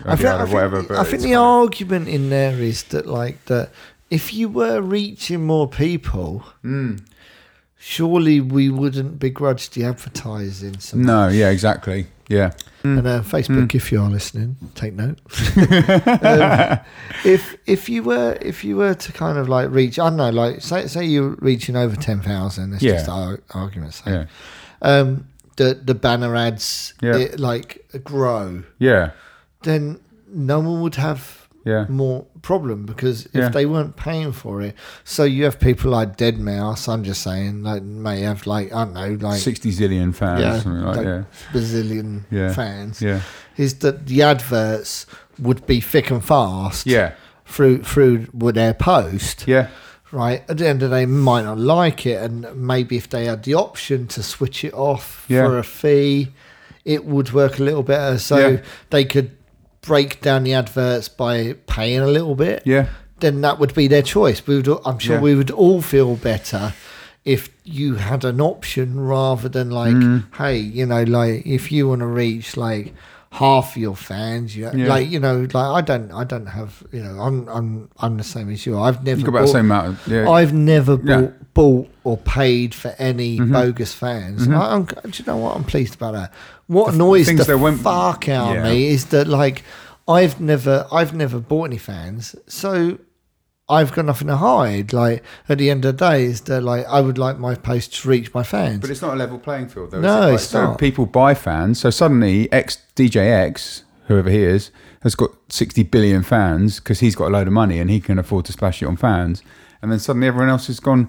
I 0.05 0.15
think, 0.17 0.29
I 0.29 0.39
think, 0.45 0.55
whatever. 0.55 0.97
I 0.99 1.05
think 1.05 1.23
the 1.23 1.35
argument 1.35 2.09
in 2.09 2.31
there 2.31 2.55
is 2.61 2.85
that 2.85 3.07
like 3.07 3.45
that 3.47 3.71
if 4.09 4.33
you 4.35 4.49
were 4.49 4.81
reaching 4.81 5.45
more 5.45 5.69
people, 5.69 6.45
Hmm. 6.63 6.97
surely 7.79 8.41
we 8.41 8.71
wouldn't 8.71 9.19
begrudge 9.19 9.71
the 9.71 9.85
advertising. 9.85 10.79
So. 10.81 10.97
No, 10.97 11.29
yeah, 11.29 11.51
exactly. 11.51 12.07
Yeah. 12.31 12.53
And 12.85 13.07
uh, 13.07 13.21
Facebook, 13.23 13.75
if 13.75 13.93
you 13.93 14.01
are 14.01 14.09
listening, 14.09 14.57
take 14.75 14.95
note. 14.95 15.19
um, 16.23 16.79
if 17.25 17.57
if 17.67 17.89
you 17.89 18.03
were 18.03 18.39
if 18.41 18.65
you 18.65 18.77
were 18.77 18.95
to 18.95 19.13
kind 19.13 19.37
of 19.37 19.49
like 19.49 19.69
reach, 19.71 19.99
I 19.99 20.09
don't 20.09 20.17
know, 20.17 20.31
like 20.31 20.63
say 20.63 20.87
say 20.87 21.05
you're 21.05 21.37
reaching 21.41 21.77
over 21.77 21.97
ten 21.97 22.23
thousand. 22.23 22.71
Let's 22.71 22.83
Yeah. 22.83 22.93
just 22.95 23.09
ar- 23.09 23.41
argument's 23.51 23.97
sake. 23.97 24.07
Yeah. 24.15 24.25
Um, 24.81 25.27
the 25.57 25.75
the 25.75 25.95
banner 25.95 26.35
ads 26.37 26.95
Yeah. 27.03 27.17
it, 27.17 27.41
like 27.41 27.85
grow, 28.05 28.63
Yeah. 28.79 29.11
then 29.65 30.01
no 30.33 30.61
one 30.61 30.81
would 30.81 30.95
have 30.95 31.40
Yeah. 31.65 31.85
more 31.89 32.25
problem 32.43 32.87
because 32.87 33.27
if 33.27 33.35
Yeah. 33.35 33.49
they 33.51 33.67
weren't 33.67 33.95
paying 33.97 34.33
for 34.33 34.63
it, 34.63 34.75
so 35.05 35.25
you 35.25 35.45
have 35.45 35.61
people 35.61 35.91
like 35.91 36.17
deadmau5. 36.17 36.89
I'm 36.89 37.05
just 37.05 37.23
saying, 37.23 37.63
like 37.63 37.83
may 37.83 38.21
have 38.23 38.47
like 38.47 38.73
I 38.73 38.85
don't 38.85 38.95
know, 38.95 39.29
like 39.29 39.41
60 39.41 39.71
zillion 39.73 40.15
fans. 40.15 40.41
yeah, 40.41 40.59
something 40.61 40.83
like, 40.85 40.97
like 40.97 41.07
yeah. 41.07 41.23
bazillion 41.53 42.23
Yeah. 42.31 42.53
fans. 42.55 43.03
Yeah. 43.03 43.21
Is 43.57 43.75
that 43.81 44.07
the 44.07 44.23
adverts 44.23 45.07
would 45.39 45.67
be 45.67 45.81
thick 45.81 46.11
and 46.11 46.25
fast? 46.25 46.87
Yeah. 46.87 47.13
Through 47.47 47.83
through 47.83 48.29
with 48.33 48.55
their 48.55 48.73
post. 48.75 49.45
Yeah. 49.47 49.69
Right. 50.13 50.43
At 50.49 50.59
the 50.59 50.67
end 50.69 50.83
of 50.83 50.91
the 50.91 50.97
day, 50.97 51.07
might 51.07 51.43
not 51.45 51.59
like 51.59 52.07
it, 52.07 52.21
and 52.23 52.47
maybe 52.57 52.97
if 52.97 53.09
they 53.11 53.27
had 53.27 53.43
the 53.45 53.55
option 53.55 54.07
to 54.09 54.23
switch 54.23 54.65
it 54.65 54.73
off 54.75 55.25
Yeah. 55.29 55.47
for 55.47 55.59
a 55.59 55.63
fee, 55.63 56.29
it 56.85 57.05
would 57.05 57.33
work 57.33 57.59
a 57.59 57.63
little 57.63 57.83
better. 57.83 58.19
So 58.19 58.59
they 58.91 59.05
could 59.05 59.31
break 59.83 60.21
down 60.21 60.45
the 60.45 60.55
adverts 60.55 61.09
by 61.09 61.55
paying 61.67 62.01
a 62.01 62.07
little 62.07 62.35
bit. 62.35 62.63
Yeah. 62.67 62.89
Then 63.21 63.41
that 63.43 63.59
would 63.59 63.75
be 63.75 63.87
their 63.89 64.03
choice. 64.03 64.47
We 64.47 64.57
would, 64.57 64.69
I'm 64.85 64.99
sure 64.99 65.17
Yeah. 65.17 65.21
we 65.23 65.35
would 65.35 65.51
all 65.51 65.83
feel 65.83 66.17
better 66.17 66.73
if 67.25 67.51
you 67.65 67.97
had 67.97 68.25
an 68.25 68.41
option 68.41 68.99
rather 69.01 69.49
than 69.49 69.71
like, 69.71 69.95
Mm. 69.95 70.25
hey, 70.37 70.57
you 70.59 70.87
know, 70.87 71.03
like 71.05 71.45
if 71.47 71.71
you 71.71 71.89
want 71.89 72.01
to 72.01 72.07
reach 72.07 72.57
like 72.57 72.95
half 73.33 73.77
your 73.77 73.95
fans, 73.95 74.57
you 74.57 74.69
Yeah. 74.75 74.89
like, 74.89 75.09
you 75.11 75.21
know, 75.21 75.47
like 75.53 75.55
I 75.55 75.81
don't, 75.83 76.11
I 76.13 76.25
don't 76.25 76.47
have, 76.47 76.83
you 76.93 77.03
know, 77.03 77.21
I'm, 77.21 77.47
I'm, 77.49 77.89
I'm 77.99 78.17
the 78.17 78.25
same 78.25 78.51
as 78.51 78.65
you. 78.67 78.79
I've 78.79 79.05
never 79.05 79.21
You've 79.21 79.27
got 79.27 79.31
about 79.31 79.41
the 79.41 79.47
bought- 79.47 79.53
same 79.53 79.65
amount. 79.67 79.87
Of, 79.89 80.09
yeah. 80.09 80.31
I've 80.31 80.53
never 80.55 80.97
bought, 80.97 81.07
Yeah. 81.07 81.17
Mm-hmm. 81.21 81.43
bought 81.55 81.89
or 82.05 82.17
paid 82.17 82.75
for 82.75 82.95
any 82.99 83.39
bogus 83.39 83.93
fans. 83.95 84.49
I, 84.49 84.75
I'm, 84.75 84.85
do 84.85 84.95
you 85.13 85.25
know 85.27 85.37
what? 85.37 85.57
I'm 85.57 85.65
pleased 85.65 85.95
about 85.95 86.15
that. 86.15 86.33
What 86.71 86.95
annoys 86.95 87.27
the 87.27 87.35
that 87.35 87.59
went- 87.59 87.81
fuck 87.81 88.29
out 88.29 88.55
Yeah. 88.55 88.63
me 88.63 88.89
is 88.89 89.07
that 89.07 89.27
like 89.27 89.65
I've 90.07 90.41
never, 90.41 90.87
I've 90.93 91.13
never 91.15 91.39
bought 91.41 91.65
any 91.65 91.79
fans, 91.79 92.35
so 92.47 92.99
I've 93.69 93.93
got 93.93 94.05
nothing 94.05 94.29
to 94.29 94.37
hide. 94.37 94.93
Like 94.93 95.23
at 95.49 95.59
the 95.59 95.69
end 95.71 95.85
of 95.85 95.97
the 95.97 96.05
day, 96.11 96.25
is 96.25 96.41
that 96.43 96.63
like 96.63 96.85
I 96.89 97.01
would 97.01 97.19
like 97.19 97.39
my 97.39 97.55
post 97.55 97.95
to 98.03 98.09
reach 98.09 98.33
my 98.35 98.43
fans. 98.45 98.81
But 98.81 98.91
it's 98.91 99.03
not 99.03 99.15
a 99.15 99.17
level 99.17 99.39
playing 99.39 99.69
field, 99.69 99.91
though. 99.91 100.01
No, 100.01 100.29
it? 100.31 100.35
it's 100.35 100.45
so 100.45 100.63
not. 100.63 100.79
people 100.79 101.07
buy 101.07 101.35
fans. 101.35 101.81
So 101.81 101.91
suddenly, 101.91 102.51
X 102.53 102.79
DJ 102.97 103.17
X, 103.31 103.85
whoever 104.09 104.31
he 104.31 104.43
is, 104.43 104.71
has 105.03 105.15
got 105.15 105.31
60 105.49 105.83
billion 105.85 106.23
fans 106.23 106.79
because 106.81 107.01
he's 107.01 107.15
got 107.17 107.29
a 107.29 107.33
load 107.33 107.47
of 107.47 107.53
money 107.53 107.79
and 107.81 107.91
he 107.91 108.01
can 108.01 108.19
afford 108.19 108.45
to 108.47 108.53
splash 108.53 108.83
it 108.83 108.87
on 108.87 108.97
fans. 108.97 109.43
And 109.83 109.91
then 109.91 109.99
suddenly 109.99 110.29
everyone 110.29 110.51
else 110.51 110.67
has 110.69 110.79
gone, 110.81 111.09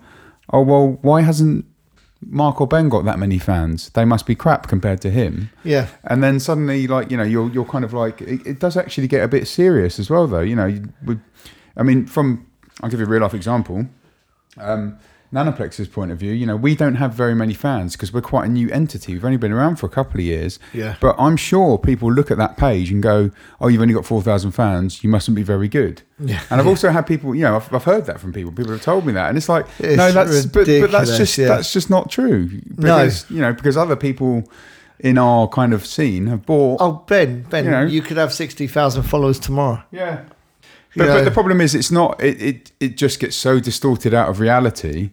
oh, 0.51 0.61
well, 0.61 0.97
why 1.01 1.21
hasn't 1.21 1.65
Mark 2.25 2.61
or 2.61 2.67
Ben 2.67 2.89
got 2.89 3.05
that 3.05 3.19
many 3.19 3.39
fans? 3.39 3.89
They 3.89 4.05
must 4.05 4.25
be 4.25 4.35
crap 4.35 4.67
compared 4.67 5.01
to 5.01 5.09
him. 5.09 5.49
yeah, 5.63 5.87
And 6.03 6.23
then 6.23 6.39
suddenly, 6.39 6.87
like 6.87 7.11
you 7.11 7.17
know, 7.17 7.23
you're 7.23 7.49
you're 7.51 7.65
kind 7.65 7.83
of 7.83 7.93
like 7.93 8.21
it, 8.21 8.45
it 8.45 8.59
does 8.59 8.77
actually 8.77 9.07
get 9.07 9.23
a 9.23 9.27
bit 9.27 9.47
serious 9.47 9.99
as 9.99 10.09
well, 10.09 10.27
though. 10.27 10.41
You 10.41 10.55
know, 10.55 10.67
you 10.67 10.83
would, 11.05 11.21
I 11.75 11.83
mean, 11.83 12.05
from 12.05 12.45
I'll 12.81 12.89
give 12.89 12.99
you 12.99 13.05
a 13.05 13.09
real 13.09 13.21
life 13.21 13.33
example. 13.33 13.87
Um, 14.57 14.97
Nanoplex's 15.33 15.87
point 15.87 16.11
of 16.11 16.17
view, 16.17 16.33
you 16.33 16.45
know, 16.45 16.57
we 16.57 16.75
don't 16.75 16.95
have 16.95 17.13
very 17.13 17.33
many 17.33 17.53
fans 17.53 17.93
because 17.95 18.11
we're 18.11 18.21
quite 18.21 18.45
a 18.45 18.51
new 18.51 18.69
entity. 18.69 19.13
We've 19.13 19.23
only 19.23 19.37
been 19.37 19.53
around 19.53 19.77
for 19.77 19.85
a 19.85 19.89
couple 19.89 20.19
of 20.19 20.25
years. 20.25 20.59
Yeah. 20.73 20.95
But 20.99 21.15
I'm 21.17 21.37
sure 21.37 21.77
people 21.77 22.11
look 22.11 22.31
at 22.31 22.37
that 22.37 22.57
page 22.57 22.91
and 22.91 23.01
go, 23.01 23.31
"Oh, 23.61 23.69
you've 23.69 23.81
only 23.81 23.93
got 23.93 24.05
four 24.05 24.21
thousand 24.21 24.51
fans. 24.51 25.03
You 25.03 25.09
mustn't 25.09 25.35
be 25.35 25.43
very 25.43 25.69
good." 25.69 26.01
Yeah. 26.19 26.41
And 26.49 26.59
I've 26.59 26.67
also 26.67 26.89
had 26.89 27.07
people, 27.07 27.33
you 27.33 27.43
know, 27.43 27.55
I've, 27.55 27.73
I've 27.73 27.85
heard 27.85 28.05
that 28.07 28.19
from 28.19 28.33
people. 28.33 28.51
People 28.51 28.73
have 28.73 28.81
told 28.81 29.05
me 29.05 29.13
that, 29.13 29.29
and 29.29 29.37
it's 29.37 29.47
like, 29.49 29.65
It's 29.79 29.97
no, 29.97 30.11
that's 30.11 30.45
but, 30.47 30.67
but 30.67 30.91
that's 30.91 31.17
just 31.17 31.37
yeah. 31.37 31.47
that's 31.47 31.71
just 31.71 31.89
not 31.89 32.11
true. 32.11 32.49
No. 32.77 32.97
Because, 32.97 33.29
you 33.31 33.39
know, 33.39 33.53
because 33.53 33.77
other 33.77 33.95
people 33.95 34.43
in 34.99 35.17
our 35.17 35.47
kind 35.47 35.73
of 35.73 35.85
scene 35.85 36.27
have 36.27 36.45
bought. 36.45 36.81
Oh 36.81 37.03
Ben, 37.07 37.43
Ben, 37.43 37.63
You 37.65 37.71
know. 37.71 37.83
you 37.83 38.01
could 38.01 38.17
have 38.17 38.33
sixty 38.33 38.67
thousand 38.67 39.03
followers 39.03 39.39
tomorrow. 39.39 39.81
Yeah. 39.91 40.23
But, 40.93 41.07
but 41.07 41.23
the 41.23 41.31
problem 41.31 41.61
is, 41.61 41.73
it's 41.73 41.89
not. 41.89 42.21
It, 42.21 42.41
it 42.41 42.71
it 42.81 42.97
just 42.97 43.21
gets 43.21 43.37
so 43.37 43.61
distorted 43.61 44.13
out 44.13 44.27
of 44.27 44.41
reality 44.41 45.11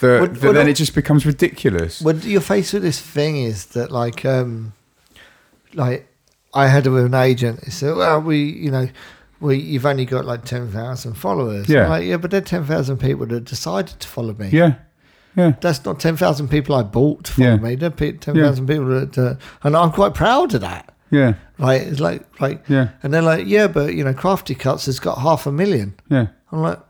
that, 0.00 0.34
that 0.34 0.40
then 0.40 0.54
no- 0.54 0.60
it 0.70 0.74
just 0.76 0.94
becomes 0.94 1.24
ridiculous. 1.26 2.00
when 2.00 2.20
you're 2.22 2.40
faced 2.40 2.72
with 2.74 2.82
this 2.82 3.00
thing 3.00 3.36
is 3.36 3.66
that 3.66 3.90
like 3.90 4.24
um 4.24 4.72
like 5.74 6.08
I 6.54 6.68
had 6.68 6.86
it 6.86 6.90
with 6.90 7.04
an 7.04 7.14
agent 7.14 7.64
he 7.64 7.70
said 7.70 7.96
well 7.96 8.20
we 8.20 8.38
you 8.44 8.70
know 8.70 8.88
we 9.40 9.58
you've 9.58 9.84
only 9.86 10.04
got 10.06 10.24
like 10.24 10.44
10,000 10.44 11.14
followers 11.14 11.68
Yeah. 11.68 11.88
Like 11.88 12.04
yeah 12.04 12.16
but 12.16 12.30
they're 12.30 12.40
10,000 12.40 12.96
people 12.98 13.26
that 13.26 13.44
decided 13.44 14.00
to 14.00 14.08
follow 14.08 14.32
me 14.34 14.48
yeah, 14.50 14.76
yeah, 15.36 15.52
that's 15.60 15.84
not 15.84 16.00
10,000 16.00 16.48
people 16.48 16.74
I 16.74 16.82
bought 16.82 17.28
for 17.28 17.42
Yeah. 17.42 17.56
me 17.56 17.74
they're 17.74 17.90
pe- 17.90 18.12
10,000 18.12 18.66
people 18.66 18.86
that 18.86 19.18
uh, 19.18 19.34
and 19.62 19.76
I'm 19.76 19.92
quite 19.92 20.14
proud 20.14 20.54
of 20.54 20.62
that 20.62 20.92
yeah, 21.10 21.34
right 21.58 21.82
it's 21.82 22.00
like 22.00 22.22
like 22.40 22.64
Yeah. 22.68 22.88
and 23.02 23.12
they're 23.12 23.22
like 23.22 23.46
yeah 23.46 23.68
but 23.68 23.94
you 23.94 24.02
know 24.04 24.14
Krafty 24.14 24.56
Kuts 24.56 24.86
has 24.86 24.98
got 24.98 25.18
half 25.18 25.46
a 25.46 25.52
million 25.52 25.94
yeah. 26.08 26.28
I'm 26.50 26.62
like 26.62 26.80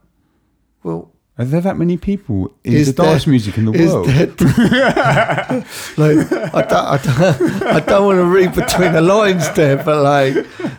well 0.85 1.13
Are 1.39 1.45
there 1.45 1.61
that 1.61 1.77
many 1.77 1.99
people 1.99 2.51
into 2.65 2.79
Is 2.79 2.95
dance 2.95 3.25
there- 3.25 3.31
music 3.31 3.59
in 3.59 3.67
the 3.67 3.73
world? 3.73 4.07
like 5.99 6.55
I 6.55 6.63
don't, 6.63 6.73
I 6.73 6.99
don't, 6.99 7.63
I 7.63 7.81
don't 7.81 8.07
want 8.07 8.19
to 8.19 8.25
read 8.25 8.55
between 8.55 8.93
the 8.93 9.01
lines 9.03 9.51
there, 9.53 9.77
but 9.77 10.03
like, 10.03 10.35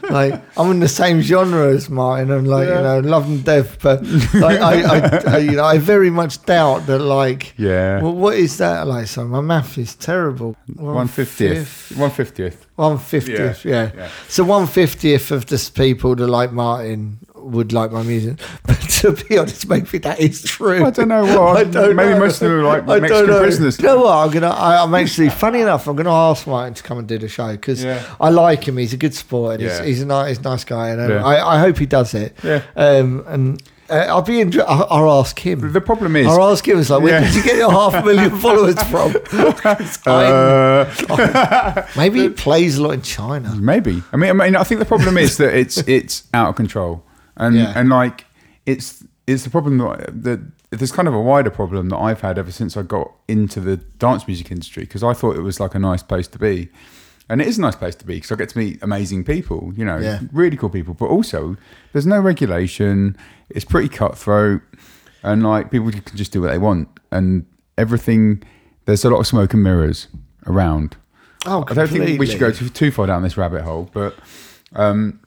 like 0.10 0.42
I'm 0.58 0.72
in 0.72 0.80
the 0.80 0.88
same 0.88 1.22
genre 1.22 1.68
as 1.70 1.90
Martin, 1.90 2.32
and 2.32 2.48
like 2.48 2.68
you 2.68 2.74
know, 2.74 3.00
love 3.02 3.28
and 3.28 3.44
death. 3.46 3.78
But 3.82 4.02
like, 4.34 4.60
I, 4.60 4.82
I, 4.82 5.18
I, 5.28 5.38
you 5.38 5.52
know, 5.52 5.64
I 5.64 5.78
very 5.78 6.10
much 6.10 6.44
doubt 6.46 6.88
that. 6.88 6.98
Like, 7.00 7.54
Yeah. 7.58 8.02
well, 8.02 8.14
what 8.14 8.36
is 8.36 8.58
that 8.58 8.88
like? 8.88 9.08
So 9.08 9.26
my 9.26 9.42
math 9.42 9.78
is 9.78 9.96
terrible. 9.96 10.56
One 10.76 11.08
fiftieth, 11.08 11.94
one 11.96 12.10
fiftieth. 12.12 12.66
One 12.76 12.98
fiftieth, 12.98 13.64
Yeah, 13.66 13.72
yeah. 13.72 13.92
yeah. 13.96 14.10
So 14.28 14.44
one 14.44 14.68
fiftieth 14.68 15.32
of 15.32 15.46
the 15.46 15.72
people 15.76 16.16
that 16.16 16.28
like 16.28 16.52
Martin 16.52 17.20
would 17.48 17.74
like 17.74 17.92
my 17.92 18.04
music. 18.04 18.40
But 18.68 18.80
to 19.02 19.12
be 19.14 19.38
honest, 19.38 19.68
maybe 19.70 19.98
that 20.00 20.20
is 20.20 20.42
true. 20.44 20.84
I 20.84 20.90
don't 20.90 21.08
know 21.10 21.24
what. 21.24 21.58
I 21.62 21.64
don't 21.66 21.96
Maybe 21.96 22.14
know. 22.14 22.20
most 22.20 22.42
of 22.42 22.50
them 22.50 22.60
are 22.60 22.64
like 22.64 22.84
I 22.88 23.00
Mexican 23.00 23.28
prisoners. 23.38 23.78
You 23.80 23.86
know 23.86 24.02
what? 24.02 24.16
I'm 24.16 24.32
gonna. 24.32 24.50
I, 24.50 24.82
I'm 24.84 24.94
actually 24.96 25.30
funny 25.30 25.62
enough. 25.62 25.88
I'm 25.88 25.96
gonna 25.96 26.12
ask 26.12 26.48
Martin 26.48 26.74
to 26.74 26.84
come 26.84 26.98
and 26.98 27.08
do 27.08 27.18
the 27.20 27.28
show 27.30 27.52
because 27.52 27.84
Yeah. 27.84 28.04
I 28.20 28.30
like 28.30 28.68
him. 28.68 28.78
He's 28.78 28.94
a 28.94 28.98
good 28.98 29.14
sport. 29.14 29.56
And 29.56 29.64
Yeah. 29.64 29.78
he's, 29.80 29.86
he's 29.88 30.02
a 30.02 30.06
nice, 30.08 30.30
he's 30.30 30.40
a 30.40 30.50
nice 30.50 30.64
guy, 30.64 30.90
and 30.90 31.02
um, 31.02 31.10
Yeah. 31.12 31.24
I, 31.26 31.56
I 31.58 31.60
hope 31.60 31.78
he 31.78 31.86
does 31.86 32.14
it. 32.16 32.36
Yeah. 32.44 32.64
Um, 32.76 33.24
and 33.28 33.62
uh, 33.90 33.94
I'll 34.10 34.22
be. 34.24 34.42
Inter- 34.42 34.66
I'll, 34.68 34.88
I'll 34.90 35.20
ask 35.22 35.38
him. 35.40 35.72
The 35.72 35.80
problem 35.82 36.16
is, 36.16 36.26
I'll 36.28 36.50
ask 36.52 36.68
him. 36.68 36.80
It's 36.80 36.90
like, 36.90 37.04
where 37.04 37.22
Yeah. 37.22 37.26
did 37.28 37.36
you 37.36 37.44
get 37.44 37.56
your 37.58 37.72
half 37.72 37.94
a 37.94 38.04
million 38.04 38.32
followers 38.40 38.82
from? 38.84 39.16
Uh, 40.06 41.84
maybe 41.96 42.22
he 42.22 42.30
plays 42.30 42.78
a 42.78 42.84
lot 42.84 42.92
in 42.92 43.02
China. 43.02 43.54
maybe. 43.56 44.02
I 44.12 44.18
mean, 44.18 44.30
I 44.30 44.34
mean, 44.34 44.56
I 44.56 44.64
think 44.64 44.80
the 44.80 44.86
problem 44.86 45.18
is 45.18 45.38
that 45.38 45.54
it's 45.56 45.78
it's 45.88 46.24
out 46.34 46.50
of 46.50 46.56
control, 46.56 47.04
and 47.38 47.56
Yeah. 47.56 47.74
and 47.76 47.90
like 47.90 48.26
it's 48.66 49.04
it's 49.26 49.44
the 49.44 49.50
problem 49.50 49.78
that, 49.80 50.24
that 50.24 50.40
there's 50.72 50.92
kind 50.92 51.08
of 51.08 51.14
a 51.14 51.22
wider 51.22 51.50
problem 51.50 51.90
that 51.90 51.98
I've 51.98 52.22
had 52.22 52.38
ever 52.38 52.52
since 52.52 52.78
I 52.78 52.82
got 52.82 53.12
into 53.28 53.60
the 53.60 53.78
dance 53.78 54.26
music 54.28 54.52
industry 54.52 54.84
because 54.84 55.04
I 55.04 55.14
thought 55.14 55.36
it 55.36 55.42
was 55.42 55.60
like 55.60 55.76
a 55.76 55.80
nice 55.80 56.02
place 56.04 56.28
to 56.30 56.40
be. 56.40 56.70
And 57.30 57.42
it 57.42 57.48
is 57.48 57.58
a 57.58 57.62
nice 57.62 57.76
place 57.76 57.94
to 57.96 58.06
be 58.06 58.16
because 58.16 58.32
I 58.32 58.36
get 58.36 58.48
to 58.50 58.58
meet 58.58 58.82
amazing 58.82 59.26
people, 59.26 59.74
you 59.76 59.84
know, 59.84 59.98
Yeah. 59.98 60.22
really 60.32 60.56
cool 60.56 60.70
people. 60.70 60.94
But 60.94 61.08
also, 61.08 61.58
there's 61.92 62.06
no 62.06 62.22
regulation. 62.22 63.18
It's 63.50 63.66
pretty 63.66 63.90
cutthroat, 63.90 64.62
and 65.24 65.44
like 65.44 65.72
people 65.72 65.92
can 65.92 66.04
just 66.16 66.32
do 66.32 66.40
what 66.42 66.52
they 66.52 66.58
want, 66.58 66.88
and 67.12 67.46
everything. 67.78 68.44
There's 68.86 69.04
a 69.04 69.10
lot 69.10 69.20
of 69.20 69.28
smoke 69.28 69.54
and 69.54 69.62
mirrors 69.62 70.08
around. 70.46 70.96
Oh, 71.46 71.64
completely. 71.64 71.72
I 71.84 71.86
don't 71.98 72.06
think 72.08 72.20
we 72.22 72.26
should 72.28 72.40
go 72.40 72.52
too, 72.52 72.70
too 72.70 72.92
far 72.92 73.08
down 73.08 73.24
this 73.24 73.36
rabbit 73.36 73.64
hole, 73.64 73.90
but 73.94 74.16
um, 74.74 75.20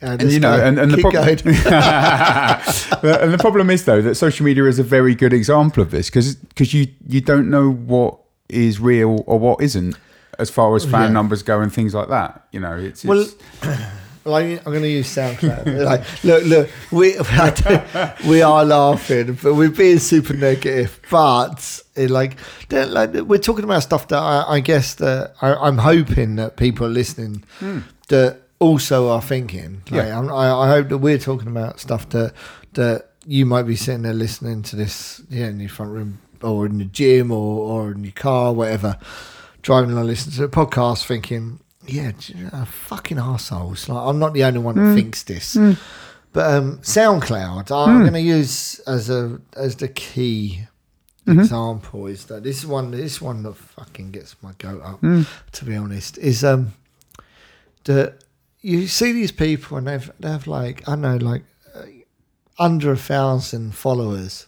And 0.00 0.30
you 0.30 0.38
know, 0.38 0.52
and, 0.52 0.78
and 0.78 0.92
the 0.92 0.98
problem, 0.98 1.24
and 3.22 3.32
the 3.32 3.38
problem 3.38 3.68
is 3.70 3.84
though 3.84 4.00
that 4.00 4.14
social 4.14 4.46
media 4.46 4.64
is 4.66 4.78
a 4.78 4.84
very 4.84 5.14
good 5.14 5.32
example 5.32 5.82
of 5.82 5.90
this 5.90 6.08
because 6.08 6.36
because 6.36 6.72
you 6.72 6.86
you 7.06 7.20
don't 7.20 7.50
know 7.50 7.70
what 7.72 8.18
is 8.48 8.80
real 8.80 9.24
or 9.26 9.38
what 9.38 9.60
isn't 9.60 9.96
as 10.38 10.50
far 10.50 10.74
as 10.76 10.84
fan 10.84 11.02
Yeah. 11.02 11.08
numbers 11.08 11.42
go 11.42 11.60
and 11.60 11.72
things 11.72 11.94
like 11.94 12.08
that. 12.08 12.46
You 12.52 12.60
know, 12.60 12.76
it's, 12.76 13.04
Well, 13.04 13.20
it's 13.20 13.34
well, 14.24 14.36
I, 14.36 14.42
I'm 14.42 14.64
going 14.64 14.82
to 14.82 14.88
use 14.88 15.14
SoundCloud. 15.14 15.84
like, 15.84 16.24
look, 16.24 16.44
look, 16.44 16.70
we 16.92 17.16
we 18.28 18.42
are 18.42 18.64
laughing, 18.64 19.38
but 19.42 19.54
we're 19.54 19.70
being 19.70 19.98
super 19.98 20.34
negative. 20.34 21.00
But 21.10 21.82
it, 21.96 22.10
like, 22.10 22.36
they're- 22.68 22.86
like, 22.86 23.12
we're 23.12 23.38
talking 23.38 23.64
about 23.64 23.82
stuff 23.82 24.08
that 24.08 24.18
I, 24.18 24.44
I 24.54 24.60
guess 24.60 24.94
that 24.94 25.34
I, 25.42 25.54
I'm 25.54 25.78
hoping 25.78 26.36
that 26.36 26.56
people 26.56 26.86
are 26.86 26.90
listening 26.90 27.44
hmm. 27.58 27.80
that 28.08 28.42
also 28.58 29.08
are 29.08 29.22
thinking. 29.22 29.82
Like, 29.90 30.06
Yeah. 30.06 30.20
I, 30.20 30.64
I 30.64 30.68
hope 30.68 30.88
that 30.88 30.98
we're 30.98 31.18
talking 31.18 31.48
about 31.48 31.80
stuff 31.80 32.08
that 32.10 32.32
that 32.74 33.10
you 33.26 33.44
might 33.44 33.64
be 33.64 33.76
sitting 33.76 34.02
there 34.02 34.14
listening 34.14 34.62
to 34.62 34.76
this, 34.76 35.22
yeah, 35.28 35.48
in 35.48 35.60
your 35.60 35.68
front 35.68 35.92
room 35.92 36.20
or 36.42 36.66
in 36.66 36.78
the 36.78 36.84
gym 36.84 37.30
or, 37.30 37.60
or 37.60 37.92
in 37.92 38.04
your 38.04 38.12
car, 38.12 38.52
whatever, 38.52 38.96
driving 39.62 39.90
along, 39.90 40.06
listening 40.06 40.36
to 40.36 40.42
the 40.42 40.48
podcast, 40.48 41.04
thinking, 41.04 41.60
yeah, 41.86 42.12
know, 42.34 42.48
uh, 42.52 42.64
fucking 42.64 43.18
assholes. 43.18 43.88
Like, 43.88 44.06
I'm 44.06 44.18
not 44.18 44.34
the 44.34 44.44
only 44.44 44.60
one 44.60 44.76
that 44.76 44.82
mm. 44.82 44.94
thinks 44.94 45.22
this. 45.24 45.56
Mm. 45.56 45.78
But 46.32 46.54
um, 46.54 46.78
SoundCloud, 46.78 47.70
I'm 47.70 47.98
mm. 47.98 48.00
going 48.00 48.12
to 48.12 48.20
use 48.20 48.78
as 48.80 49.10
a 49.10 49.40
as 49.56 49.76
the 49.76 49.88
key 49.88 50.66
mm-hmm. 51.26 51.40
example 51.40 52.06
is 52.06 52.26
that 52.26 52.44
this 52.44 52.64
one 52.64 52.90
this 52.90 53.20
one 53.20 53.42
that 53.42 53.54
fucking 53.54 54.10
gets 54.10 54.36
my 54.42 54.52
goat 54.58 54.82
up. 54.82 55.00
To 55.00 55.64
be 55.64 55.74
honest, 55.74 56.18
is 56.18 56.44
um 56.44 56.74
that 57.84 58.22
you 58.60 58.86
see 58.88 59.12
these 59.12 59.32
people 59.32 59.76
and 59.78 59.86
they've 59.86 60.10
they 60.20 60.28
have 60.30 60.46
like 60.46 60.86
I 60.88 60.92
don't 60.92 61.02
know 61.02 61.16
like 61.16 61.44
uh, 61.74 61.82
under 62.58 62.92
a 62.92 62.96
thousand 62.96 63.74
followers, 63.74 64.46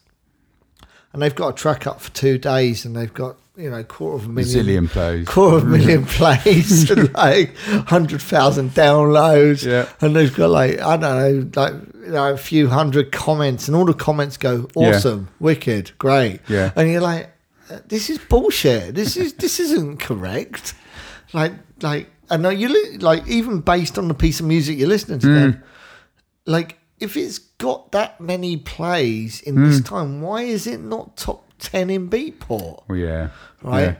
and 1.12 1.22
they've 1.22 1.34
got 1.34 1.48
a 1.48 1.52
track 1.52 1.86
up 1.86 2.00
for 2.00 2.10
two 2.12 2.38
days 2.38 2.84
and 2.84 2.96
they've 2.96 3.12
got 3.14 3.36
you 3.56 3.68
know 3.70 3.82
quarter 3.84 4.16
of 4.16 4.26
a 4.26 4.28
million 4.32 4.66
zillion 4.66 4.88
plays. 4.88 5.28
quarter 5.28 5.56
of 5.58 5.62
a 5.64 5.66
million 5.66 6.04
plays 6.18 6.90
and 6.90 7.12
like 7.14 7.54
hundred 7.56 8.22
thousand 8.22 8.70
downloads. 8.70 9.64
Yeah. 9.64 9.88
And 10.00 10.14
they've 10.16 10.34
got 10.34 10.50
like 10.50 10.80
I 10.80 10.96
don't 10.96 11.52
know, 11.54 11.60
like 11.62 11.74
you 12.06 12.12
know, 12.12 12.32
a 12.32 12.36
few 12.36 12.68
hundred 12.68 13.12
comments, 13.12 13.68
and 13.68 13.76
all 13.76 13.84
the 13.84 13.94
comments 13.94 14.36
go 14.36 14.68
Yeah. 14.76 14.90
awesome, 14.96 15.28
wicked, 15.38 15.92
great. 15.98 16.40
Yeah. 16.48 16.72
And 16.74 16.90
you're 16.90 17.00
like, 17.02 17.30
uh, 17.70 17.78
this 17.86 18.08
is 18.10 18.18
bullshit. 18.18 18.94
This 18.94 19.16
is 19.16 19.34
this 19.34 19.60
isn't 19.60 20.00
correct. 20.00 20.74
Like 21.32 21.52
like 21.82 22.08
I 22.30 22.36
now 22.36 22.50
you 22.50 22.68
li- 22.68 22.98
like 22.98 23.26
even 23.28 23.60
based 23.60 23.98
on 23.98 24.08
the 24.08 24.14
piece 24.14 24.40
of 24.40 24.46
music 24.46 24.78
you're 24.78 24.88
listening 24.88 25.18
to, 25.20 25.26
Mm. 25.26 25.34
then, 25.34 25.62
like 26.46 26.78
if 27.00 27.16
it's 27.16 27.38
got 27.38 27.92
that 27.92 28.20
many 28.20 28.56
plays 28.56 29.40
in 29.40 29.56
Mm. 29.56 29.68
this 29.68 29.80
time, 29.80 30.20
why 30.20 30.42
is 30.42 30.66
it 30.66 30.80
not 30.80 31.16
top 31.16 31.44
ten 31.58 31.90
in 31.90 32.08
Beatport? 32.08 32.82
Well, 32.88 32.98
yeah, 32.98 33.28
right? 33.62 33.82
Yeah. 33.82 33.94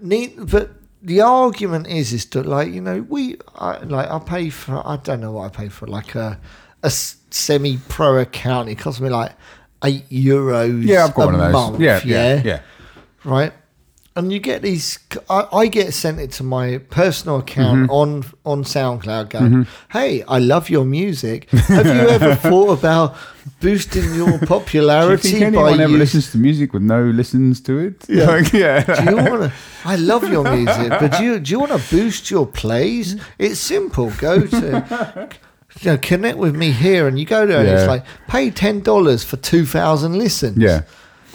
Need, 0.00 0.50
but 0.50 0.70
the 1.02 1.20
argument 1.22 1.86
is, 1.86 2.12
is 2.12 2.26
that 2.26 2.46
like 2.46 2.72
you 2.72 2.80
know 2.80 3.04
we, 3.08 3.36
I, 3.56 3.78
like 3.84 4.10
I 4.10 4.18
pay 4.18 4.50
for, 4.50 4.82
I 4.86 4.96
don't 4.96 5.20
know 5.20 5.32
what 5.32 5.44
I 5.46 5.48
pay 5.62 5.68
for, 5.68 5.86
like 5.86 6.14
a 6.14 6.38
a 6.82 6.90
semi 6.90 7.78
pro 7.88 8.18
account. 8.18 8.68
It 8.68 8.76
costs 8.78 9.00
me 9.00 9.08
like 9.10 9.32
eight 9.84 10.08
euros. 10.10 10.84
Yeah, 10.84 11.04
I've 11.04 11.14
got 11.14 11.22
a 11.22 11.26
one 11.26 11.34
of 11.36 11.40
those. 11.40 11.52
month, 11.52 11.80
yeah, 11.80 12.00
yeah, 12.04 12.42
yeah. 12.44 12.60
right. 13.24 13.52
And 14.20 14.32
you 14.32 14.38
get 14.38 14.62
these. 14.62 14.98
I, 15.28 15.46
I 15.52 15.66
get 15.68 15.92
sent 15.94 16.20
it 16.20 16.30
to 16.32 16.42
my 16.44 16.78
personal 16.90 17.38
account 17.38 17.80
Mm-hmm. 17.88 17.90
on 17.90 18.24
on 18.44 18.64
SoundCloud. 18.64 19.30
Going, 19.30 19.66
hey, 19.90 20.22
I 20.28 20.38
love 20.38 20.68
your 20.70 20.84
music. 20.84 21.48
Have 21.50 21.86
you 21.86 22.08
ever 22.16 22.34
thought 22.48 22.78
about 22.78 23.16
boosting 23.60 24.14
your 24.14 24.26
Do 24.32 24.38
you 24.40 24.46
popularity 24.46 25.30
think 25.30 25.40
by 25.40 25.46
anyone 25.46 25.80
ever 25.80 25.92
use- 25.92 25.98
listens 26.00 26.32
to 26.32 26.38
music 26.38 26.72
with 26.74 26.82
no 26.82 27.02
listens 27.04 27.60
to 27.62 27.78
it? 27.78 28.04
Yeah. 28.08 28.26
Like, 28.36 28.52
yeah. 28.52 28.84
do 28.84 29.10
you 29.10 29.16
want 29.16 29.42
to? 29.42 29.52
I 29.84 29.96
love 29.96 30.28
your 30.28 30.44
music, 30.56 30.90
but 30.90 31.16
do 31.18 31.24
you 31.24 31.38
do 31.40 31.50
you 31.52 31.58
want 31.60 31.72
to 31.72 31.82
boost 31.96 32.30
your 32.30 32.46
plays? 32.46 33.16
It's 33.38 33.58
simple. 33.60 34.10
Go 34.18 34.46
to. 34.46 35.28
You 35.80 35.92
know, 35.92 35.98
connect 35.98 36.36
with 36.36 36.54
me 36.56 36.72
here, 36.72 37.06
and 37.08 37.16
you 37.18 37.24
go 37.24 37.46
there, 37.46 37.60
and 37.60 37.68
it's 37.68 37.86
like 37.86 38.04
pay 38.28 38.50
ten 38.50 38.80
dollars 38.80 39.24
for 39.24 39.36
two 39.38 39.64
thousand 39.64 40.18
listens. 40.18 40.58
Yeah. 40.58 40.82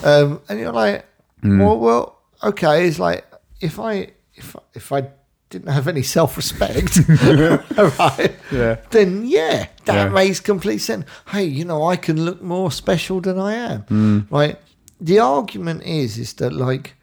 um, 0.03 0.39
and 0.49 0.59
you're 0.59 0.73
like, 0.85 1.05
Mm. 1.43 1.59
well, 1.63 1.77
well, 1.79 2.14
okay. 2.45 2.87
It's 2.87 2.99
like 2.99 3.25
if 3.61 3.79
I 3.79 4.09
if 4.35 4.55
if 4.73 4.91
I 4.91 5.09
didn't 5.49 5.71
have 5.73 5.87
any 5.87 6.01
self 6.03 6.37
respect, 6.37 6.97
right? 7.99 8.35
Yeah. 8.51 8.75
Then 8.89 9.25
yeah, 9.25 9.67
that 9.85 9.95
Yeah. 9.95 10.09
makes 10.09 10.39
complete 10.41 10.79
sense. 10.81 11.05
Hey, 11.27 11.45
you 11.45 11.65
know, 11.65 11.85
I 11.93 11.95
can 11.97 12.25
look 12.25 12.41
more 12.41 12.71
special 12.71 13.21
than 13.21 13.37
I 13.39 13.53
am, 13.73 13.83
Mm. 13.89 14.27
right? 14.31 14.57
The 15.01 15.19
argument 15.19 15.83
is 15.83 16.17
is 16.17 16.33
that 16.33 16.51
like, 16.53 16.95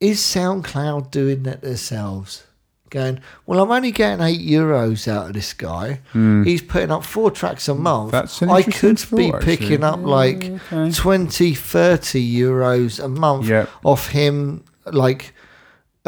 is 0.00 0.20
SoundCloud 0.20 1.10
doing 1.10 1.42
that 1.44 1.60
themselves? 1.60 2.44
Going, 2.90 3.20
well, 3.46 3.60
I'm 3.62 3.70
only 3.70 3.90
getting 3.90 4.24
eight 4.24 4.40
euros 4.40 5.06
out 5.08 5.26
of 5.28 5.32
this 5.34 5.52
guy. 5.52 6.00
Hmm. 6.12 6.42
He's 6.44 6.62
putting 6.62 6.90
up 6.90 7.04
four 7.04 7.30
tracks 7.30 7.68
a 7.68 7.74
month. 7.74 8.12
That's 8.12 8.40
an 8.42 8.50
I 8.50 8.60
interesting 8.60 9.08
could 9.08 9.16
be 9.16 9.44
picking 9.44 9.84
actually. 9.84 9.84
up 9.84 10.00
like 10.00 10.44
okay. 10.72 10.90
20, 10.92 11.54
30 11.54 12.36
euros 12.40 13.02
a 13.04 13.08
month 13.08 13.46
Yep. 13.46 13.68
off 13.84 14.08
him, 14.08 14.64
like 14.86 15.34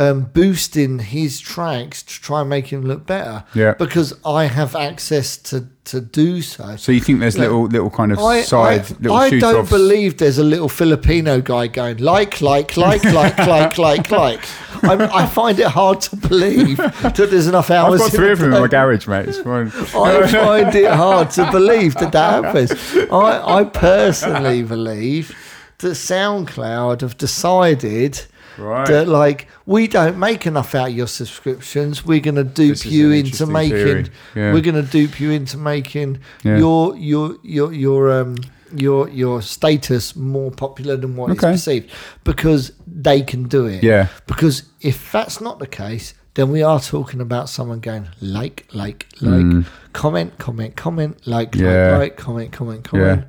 um, 0.01 0.22
boosting 0.22 0.98
his 0.98 1.40
tracks 1.40 2.02
to 2.02 2.20
try 2.22 2.40
and 2.40 2.48
make 2.48 2.68
him 2.68 2.81
look 2.82 3.05
better. 3.06 3.44
Yeah. 3.55 3.74
Because 3.74 4.14
I 4.24 4.47
have 4.47 4.74
access 4.74 5.36
to 5.36 5.68
to 5.85 6.01
do 6.01 6.40
so. 6.40 6.77
So 6.77 6.93
you 6.93 7.01
think 7.01 7.20
there's 7.20 7.36
Look, 7.36 7.48
little 7.48 7.64
little 7.66 7.90
kind 7.90 8.12
of 8.12 8.18
I, 8.18 8.40
side 8.43 8.81
I, 8.81 8.94
little 9.01 9.12
I 9.12 9.39
don't 9.39 9.56
offs? 9.62 9.70
believe 9.70 10.16
there's 10.16 10.39
a 10.39 10.44
little 10.44 10.68
Filipino 10.68 11.40
guy 11.43 11.66
going 11.66 11.98
like, 11.98 12.40
like, 12.40 12.77
like, 12.78 13.05
like, 13.20 13.39
like, 13.39 13.77
like, 13.77 14.10
like. 14.10 14.40
I'm, 14.82 15.02
I 15.02 15.27
find 15.27 15.59
it 15.59 15.66
hard 15.66 16.01
to 16.02 16.16
believe 16.16 16.78
that 16.78 17.14
there's 17.16 17.47
enough 17.47 17.70
I've 17.70 17.98
got 17.98 18.10
three 18.10 18.31
of 18.31 18.39
them 18.39 18.55
in 18.55 18.60
my 18.60 18.68
garage, 18.68 19.06
mate. 19.06 19.28
It's 19.28 19.39
fine. 19.39 19.66
I 19.66 20.27
find 20.27 20.74
it 20.74 20.90
hard 20.90 21.31
to 21.32 21.51
believe 21.51 21.94
that 21.97 22.12
that 22.12 22.44
happens. 22.44 22.72
I, 23.12 23.59
I 23.59 23.64
personally 23.64 24.62
believe 24.77 25.36
that 25.78 25.89
SoundCloud 25.89 27.02
have 27.02 27.18
decided 27.18 28.22
Right. 28.59 28.86
that 28.89 29.09
like 29.09 29.48
we 29.66 29.86
don't 29.89 30.18
make 30.18 30.47
enough 30.47 30.74
out 30.74 30.89
of 30.90 30.94
your 30.94 31.06
subscriptions. 31.06 32.05
We're 32.05 32.20
going 32.20 32.35
to 32.36 32.44
dupe 32.44 32.85
you 32.85 33.10
into 33.12 33.47
making. 33.47 34.10
Yeah. 34.35 34.52
We're 34.52 34.60
going 34.62 34.74
to 34.85 34.90
dupe 34.90 35.20
you 35.20 35.31
into 35.31 35.56
making 35.59 36.18
Yeah. 36.43 36.59
your 36.59 36.97
your 36.97 37.36
your 37.43 37.72
your 37.72 38.20
um 38.20 38.36
your 38.74 39.09
your 39.09 39.43
status 39.43 40.14
more 40.14 40.51
popular 40.51 40.97
than 40.97 41.16
what 41.16 41.31
Okay. 41.31 41.51
it's 41.55 41.64
perceived 41.64 41.90
because 42.24 42.72
they 42.86 43.22
can 43.22 43.44
do 43.48 43.66
it. 43.66 43.82
Yeah. 43.82 44.09
Because 44.27 44.64
if 44.81 45.10
that's 45.12 45.40
not 45.40 45.59
the 45.59 45.66
case, 45.66 46.14
then 46.35 46.51
we 46.52 46.62
are 46.62 46.78
talking 46.81 47.20
about 47.20 47.48
someone 47.48 47.81
going 47.81 48.06
like, 48.20 48.66
like, 48.72 49.06
like, 49.20 49.64
comment, 49.93 50.39
comment, 50.39 50.77
comment, 50.77 51.27
like, 51.27 51.51
Mm. 51.52 51.60
Yeah. 51.60 51.90
like, 51.98 52.01
like, 52.01 52.16
comment, 52.16 52.52
comment, 52.52 52.85
comment. 52.85 53.24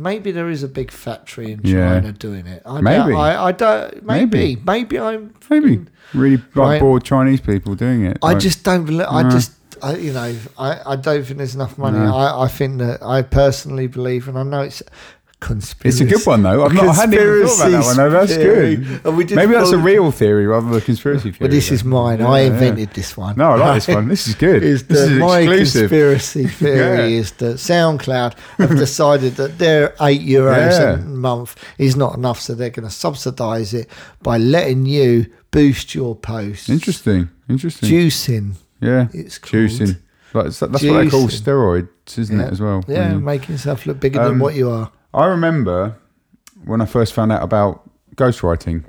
Maybe 0.00 0.30
there 0.32 0.48
is 0.48 0.62
a 0.62 0.68
big 0.68 0.90
factory 0.90 1.52
in 1.52 1.60
Yeah. 1.62 2.00
China 2.00 2.12
doing 2.12 2.46
it. 2.46 2.62
I 2.64 2.80
Maybe. 2.80 3.12
I, 3.14 3.48
I 3.48 3.52
don't. 3.52 4.02
Maybe. 4.04 4.56
Maybe, 4.64 4.98
I'm. 4.98 5.34
Maybe 5.50 5.84
really 6.14 6.38
like 6.38 6.56
Right. 6.56 6.80
bored 6.80 7.04
Chinese 7.04 7.40
people 7.42 7.74
doing 7.74 8.04
it. 8.06 8.16
I 8.22 8.28
Like- 8.32 8.38
just 8.38 8.64
don't 8.64 8.84
believe. 8.86 9.06
I 9.10 9.22
No. 9.24 9.30
just. 9.30 9.52
I, 9.82 9.96
you 9.96 10.12
know, 10.12 10.34
I, 10.58 10.70
I 10.92 10.96
don't 10.96 11.24
think 11.24 11.38
there's 11.38 11.54
enough 11.54 11.78
money. 11.78 11.98
No. 11.98 12.14
I, 12.14 12.44
I 12.44 12.48
think 12.48 12.78
that 12.80 13.02
I 13.02 13.22
personally 13.22 13.86
believe, 13.86 14.28
and 14.28 14.36
I 14.38 14.42
know 14.42 14.60
it's 14.62 14.82
It's 15.84 16.00
a 16.00 16.04
good 16.04 16.24
one 16.26 16.42
though. 16.42 16.64
I've 16.64 16.72
not, 16.74 16.88
I 16.88 16.92
hadn't 16.92 17.14
even 17.14 17.46
thought 17.46 17.68
about 17.68 17.70
that 17.70 17.84
one. 17.84 17.96
though. 17.96 18.10
That's 18.10 18.32
Conspiracy 18.32 18.76
good. 18.76 18.86
theory. 18.86 19.00
And 19.04 19.16
we 19.16 19.24
Maybe 19.24 19.52
that's 19.52 19.70
a 19.70 19.78
real 19.78 20.10
theory 20.10 20.46
rather 20.46 20.68
than 20.68 20.76
a 20.78 20.80
conspiracy 20.82 21.30
theory. 21.32 21.36
But 21.40 21.50
this 21.50 21.68
though. 21.68 21.74
is 21.76 21.84
mine. 21.84 22.18
Yeah, 22.20 22.28
I 22.28 22.40
yeah. 22.42 22.46
invented 22.48 22.90
this 22.90 23.16
one. 23.16 23.36
No, 23.36 23.52
I 23.52 23.56
like 23.56 23.74
this 23.84 23.94
one. 23.94 24.08
This 24.08 24.28
is 24.28 24.34
good. 24.34 24.62
Is 24.62 24.84
This 24.86 25.00
is 25.08 25.18
my 25.18 25.38
exclusive. 25.40 25.80
conspiracy 25.90 26.46
theory 26.62 27.12
Yeah. 27.12 27.18
is 27.20 27.32
that 27.32 27.56
SoundCloud 27.56 28.34
have 28.58 28.70
decided 28.76 29.36
that 29.36 29.58
their 29.58 29.94
eight 30.02 30.20
euros 30.20 30.78
Yeah. 30.78 30.92
a 30.94 30.96
month 30.98 31.56
is 31.78 31.96
not 31.96 32.16
enough, 32.16 32.38
so 32.40 32.54
they're 32.54 32.70
going 32.70 32.88
to 32.88 32.94
subsidise 32.94 33.72
it 33.72 33.88
by 34.22 34.36
letting 34.36 34.84
you 34.86 35.26
boost 35.52 35.94
your 35.94 36.14
posts. 36.14 36.68
Interesting. 36.68 37.30
Interesting. 37.48 37.88
Juicing. 37.88 38.52
yeah. 38.80 39.08
it's 39.14 39.38
called. 39.38 39.52
Juicing. 39.70 39.98
Like, 40.32 40.44
that's 40.44 40.60
that's 40.60 40.72
what 40.84 41.04
they 41.04 41.08
call 41.08 41.26
steroids, 41.28 41.88
isn't 42.18 42.38
Yeah. 42.38 42.46
it, 42.46 42.52
as 42.52 42.60
well? 42.60 42.84
Yeah, 42.86 43.12
Mm. 43.14 43.22
making 43.22 43.54
yourself 43.54 43.84
look 43.86 43.98
bigger 43.98 44.20
than 44.22 44.32
Um, 44.34 44.38
what 44.38 44.54
you 44.54 44.70
are. 44.70 44.92
I 45.12 45.26
remember 45.26 45.96
when 46.64 46.80
I 46.80 46.86
first 46.86 47.12
found 47.12 47.32
out 47.32 47.42
about 47.42 47.88
ghostwriting, 48.16 48.84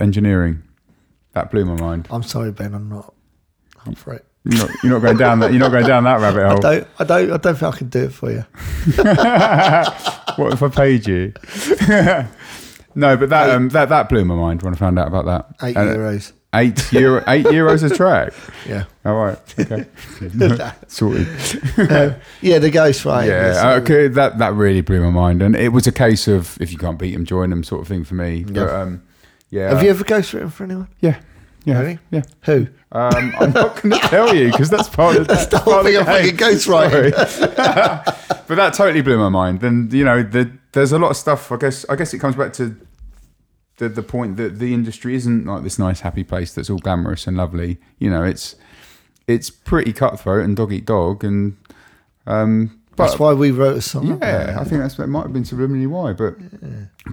engineering. 0.00 0.62
That 1.32 1.50
blew 1.50 1.64
my 1.66 1.78
mind. 1.78 2.08
I'm 2.10 2.22
sorry, 2.22 2.50
Ben. 2.50 2.74
I'm 2.74 2.88
not 2.88 3.12
up 3.86 3.96
for 3.98 4.14
it. 4.14 4.24
You're 4.44 4.58
not, 4.60 4.70
you're 4.82 4.92
not 4.92 5.02
going 5.02 5.16
down 5.16 5.40
that. 5.40 5.50
You're 5.50 5.60
not 5.60 5.72
going 5.72 5.86
down 5.86 6.04
that 6.04 6.20
rabbit 6.20 6.46
hole. 6.48 6.58
I 6.58 6.60
don't. 6.60 6.88
I 6.98 7.04
don't. 7.04 7.32
I 7.32 7.36
don't 7.36 7.58
think 7.58 7.74
I 7.74 7.76
can 7.76 7.88
do 7.88 8.04
it 8.04 8.12
for 8.12 8.30
you. 8.30 8.44
what 10.42 10.52
if 10.52 10.62
I 10.62 10.68
paid 10.68 11.06
you? 11.06 11.32
no, 12.94 13.16
but 13.16 13.28
that 13.28 13.50
um, 13.50 13.68
that 13.70 13.88
that 13.88 14.08
blew 14.08 14.24
my 14.24 14.34
mind 14.36 14.62
when 14.62 14.72
I 14.72 14.76
found 14.76 14.98
out 14.98 15.08
about 15.08 15.26
that. 15.26 15.66
Eight 15.66 15.76
And 15.76 15.90
euros. 15.90 16.32
Eight 16.54 16.92
euro. 16.92 17.22
Eight 17.28 17.44
euros 17.46 17.82
a 17.82 17.94
track. 17.94 18.32
Yeah. 18.66 18.84
All 19.04 19.16
right. 19.16 19.38
Okay. 19.58 19.84
Sorted. 20.88 21.26
Um, 21.78 22.14
yeah, 22.40 22.58
the 22.58 22.70
ghostwriting. 22.70 23.24
is, 23.24 23.56
Yeah. 23.56 23.68
uh, 23.70 23.80
Okay. 23.80 24.08
That 24.08 24.38
that 24.38 24.54
really 24.54 24.80
blew 24.80 25.02
my 25.02 25.10
mind, 25.10 25.42
and 25.42 25.54
it 25.54 25.68
was 25.70 25.86
a 25.86 25.92
case 25.92 26.28
of 26.28 26.56
if 26.60 26.72
you 26.72 26.78
can't 26.78 26.98
beat 26.98 27.12
them, 27.12 27.24
join 27.26 27.50
them, 27.50 27.62
sort 27.62 27.82
of 27.82 27.88
thing 27.88 28.04
for 28.04 28.14
me. 28.14 28.44
But, 28.44 28.70
um, 28.70 29.02
yeah. 29.50 29.68
Have 29.68 29.82
you 29.82 29.90
ever 29.90 30.02
ghost 30.04 30.32
ghostwritten 30.32 30.50
for 30.52 30.64
anyone? 30.64 30.88
Yeah. 31.00 31.18
Yeah. 31.64 31.80
Really? 31.80 31.98
Yeah. 32.10 32.22
Who? 32.42 32.68
Um, 32.92 33.34
I'm 33.38 33.52
not 33.52 33.82
going 33.82 33.90
to 34.00 34.08
tell 34.08 34.34
you 34.34 34.50
because 34.50 34.70
that's 34.70 34.88
part 34.88 35.16
of 35.16 35.26
that's 35.28 35.46
the 35.46 35.58
whole 35.58 35.74
part 35.82 35.86
of 35.86 35.92
thing 35.92 36.00
of 36.00 36.06
fucking 36.06 36.36
ghostwriting. 36.36 37.12
But 38.46 38.54
that 38.54 38.72
totally 38.74 39.02
blew 39.02 39.18
my 39.18 39.28
mind. 39.28 39.62
And 39.64 39.92
you 39.92 40.04
know, 40.04 40.22
the, 40.22 40.50
there's 40.72 40.92
a 40.92 40.98
lot 40.98 41.10
of 41.10 41.16
stuff. 41.16 41.50
I 41.50 41.56
guess. 41.56 41.84
I 41.88 41.96
guess 41.96 42.14
it 42.14 42.18
comes 42.18 42.36
back 42.36 42.52
to 42.54 42.76
the 43.76 43.88
the 43.88 44.02
point 44.02 44.36
that 44.36 44.58
the 44.58 44.72
industry 44.72 45.14
isn't 45.14 45.46
like 45.46 45.62
this 45.62 45.78
nice, 45.78 46.00
happy 46.00 46.24
place 46.24 46.54
that's 46.54 46.70
all 46.70 46.78
glamorous 46.78 47.26
and 47.26 47.36
lovely. 47.36 47.78
You 47.98 48.10
know, 48.10 48.22
it's 48.22 48.56
it's 49.26 49.50
pretty 49.50 49.92
cutthroat 49.92 50.44
and 50.44 50.56
dog 50.56 50.72
eat 50.72 50.86
dog. 50.86 51.24
And 51.24 51.56
um, 52.26 52.80
but 52.96 53.06
That's 53.08 53.18
why 53.18 53.32
we 53.34 53.50
wrote 53.50 53.76
a 53.76 53.82
song. 53.82 54.18
yeah. 54.20 54.56
I 54.58 54.64
think 54.64 54.80
that's 54.80 54.94
that 54.94 55.06
might 55.08 55.22
have 55.24 55.32
been 55.32 55.44
to 55.44 55.54
subliminally 55.54 55.86
why, 55.86 56.12
but 56.12 56.34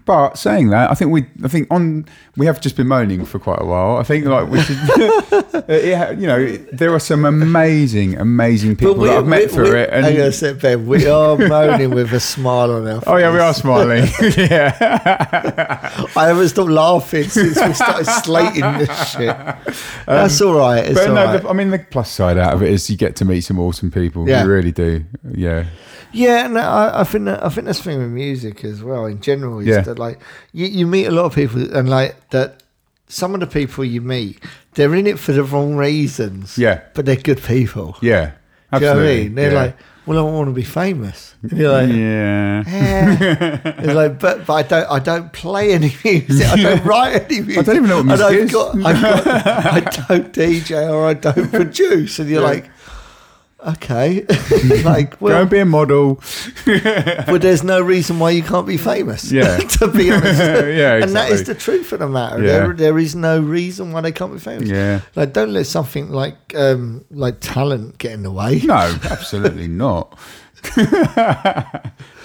but 0.06 0.38
saying 0.38 0.70
that, 0.70 0.90
I 0.90 0.96
think 0.96 1.12
we 1.12 1.26
I 1.44 1.48
think 1.48 1.68
on 1.70 2.06
we 2.36 2.46
have 2.46 2.60
just 2.62 2.76
been 2.76 2.88
moaning 2.88 3.26
for 3.26 3.38
quite 3.40 3.62
a 3.62 3.66
while. 3.66 3.98
I 3.98 4.04
think 4.04 4.26
like 4.26 4.50
we 4.50 4.62
should, 4.62 4.78
yeah, 5.68 6.12
you 6.12 6.26
know, 6.26 6.56
there 6.72 6.94
are 6.94 7.00
some 7.00 7.26
amazing, 7.26 8.18
amazing 8.18 8.76
people 8.76 8.96
that 8.96 9.18
I've 9.18 9.28
met 9.28 9.52
through 9.52 9.76
it, 9.76 9.90
And 9.92 10.06
hang 10.06 10.20
on 10.20 10.28
a 10.28 10.32
sec, 10.32 10.60
Ben. 10.60 10.88
We 10.88 11.06
are 11.08 11.38
moaning 11.38 11.92
with 11.92 12.12
a 12.14 12.20
smile 12.20 12.72
on 12.72 12.88
our 12.88 13.02
face. 13.02 13.04
oh 13.08 13.18
yeah, 13.18 13.32
we 13.32 13.40
are 13.40 13.54
smiling, 13.54 14.08
yeah, 14.38 14.78
I 16.16 16.28
haven't 16.28 16.50
stopped 16.50 16.72
laughing 16.72 17.30
since 17.30 17.62
we 17.62 17.74
started 17.74 18.06
slating 18.06 18.62
this 18.80 19.12
shit. 19.12 19.36
That's 20.06 20.42
um, 20.42 20.48
all 20.48 20.56
right. 20.56 20.86
It's 20.86 20.94
but 21.00 21.10
all 21.10 21.16
no, 21.16 21.26
right. 21.26 21.42
the, 21.42 21.50
I 21.50 21.54
mean 21.54 21.70
the 21.70 21.80
plus 21.80 22.10
side 22.12 22.38
out 22.38 22.54
of 22.54 22.64
it 22.64 22.72
is 22.72 22.90
you 22.90 22.98
get 22.98 23.16
to 23.18 23.26
meet 23.26 23.42
some 23.42 23.60
awesome 23.60 23.92
people. 23.92 24.28
Yeah. 24.28 24.44
You 24.44 24.50
really 24.50 24.72
do, 24.72 25.06
yeah, 25.36 25.66
Yeah, 26.14 26.46
and 26.46 26.58
I, 26.60 27.02
I 27.02 27.04
think 27.04 27.26
that, 27.26 27.44
I 27.44 27.50
think 27.50 27.66
that's 27.66 27.80
the 27.80 27.86
thing 27.86 28.00
with 28.00 28.10
music 28.12 28.64
as 28.64 28.84
well. 28.84 29.06
In 29.06 29.20
general, 29.20 29.60
is 29.60 29.68
Yeah. 29.68 29.82
that 29.82 30.00
like 30.00 30.20
you, 30.54 30.68
you 30.68 30.88
meet 30.88 31.06
a 31.06 31.12
lot 31.12 31.26
of 31.26 31.34
people, 31.36 31.76
and 31.76 31.90
like 31.90 32.30
that, 32.30 32.62
some 33.08 33.34
of 33.34 33.40
the 33.40 33.48
people 33.48 33.84
you 33.84 34.02
meet, 34.02 34.40
they're 34.76 34.94
in 34.96 35.08
it 35.08 35.20
for 35.20 35.32
the 35.34 35.44
wrong 35.44 35.76
reasons. 35.76 36.58
Yeah. 36.58 36.82
but 36.94 37.06
they're 37.06 37.16
good 37.16 37.42
people. 37.42 37.98
yeah, 38.02 38.32
Do 38.32 38.32
you 38.32 38.32
know 38.32 38.34
what 38.72 38.84
I 38.84 38.86
absolutely. 38.88 39.24
mean? 39.24 39.36
They're 39.36 39.52
yeah. 39.52 39.62
like, 39.64 39.78
well, 40.06 40.20
I 40.20 40.22
want 40.30 40.50
to 40.50 40.54
be 40.54 40.64
famous. 40.64 41.34
And 41.44 41.52
you're 41.54 41.72
like, 41.72 41.90
yeah. 41.90 42.64
Eh. 42.68 43.74
It's 43.80 43.94
like, 43.94 44.20
but, 44.20 44.46
but 44.46 44.54
I 44.54 44.64
don't 44.64 44.92
I 44.92 45.00
don't 45.00 45.32
play 45.32 45.72
any 45.74 45.96
music. 46.04 46.46
I 46.48 46.56
don't 46.58 46.84
write 46.92 47.24
any 47.24 47.42
music. 47.42 47.60
I 47.60 47.62
don't 47.64 47.76
even 47.78 47.90
know 47.90 47.98
what 47.98 48.06
music 48.08 48.26
I've 48.26 48.34
is. 48.36 48.52
Got, 48.52 48.76
I've 48.86 49.02
got, 49.02 49.28
I 49.48 49.80
don't 49.80 50.34
DJ 50.42 50.92
or 50.92 51.06
I 51.08 51.14
don't 51.14 51.50
produce. 51.52 52.20
And 52.20 52.30
you're 52.30 52.42
Yeah. 52.42 52.48
like, 52.48 52.70
okay, 53.68 54.26
like 54.84 55.12
Go 55.12 55.18
well, 55.20 55.42
and 55.42 55.50
be 55.50 55.60
a 55.60 55.66
model. 55.66 56.22
but 56.66 57.42
there's 57.42 57.64
no 57.64 57.82
reason 57.82 58.20
why 58.20 58.32
you 58.32 58.44
can't 58.44 58.68
be 58.68 58.78
famous. 58.78 59.32
Yeah. 59.32 59.58
to 59.80 59.88
be 59.88 60.12
honest. 60.12 60.40
Yeah, 60.40 60.96
exactly. 60.96 61.02
and 61.04 61.16
that 61.16 61.32
is 61.32 61.44
the 61.44 61.56
truth 61.56 61.92
of 61.94 62.00
the 62.00 62.08
matter. 62.08 62.42
Yeah. 62.42 62.46
There, 62.46 62.74
there 62.74 63.00
is 63.00 63.16
no 63.16 63.40
reason 63.40 63.92
why 63.92 64.02
they 64.02 64.12
can't 64.12 64.34
be 64.34 64.40
famous. 64.40 64.70
Yeah. 64.70 65.02
Like, 65.16 65.34
don't 65.34 65.54
let 65.54 65.66
something 65.68 66.10
like 66.10 66.36
um, 66.56 67.06
like 67.12 67.40
talent 67.40 67.98
get 67.98 68.12
in 68.12 68.24
the 68.24 68.32
way. 68.32 68.62
No, 68.64 68.98
absolutely 69.04 69.68
not. 69.68 70.18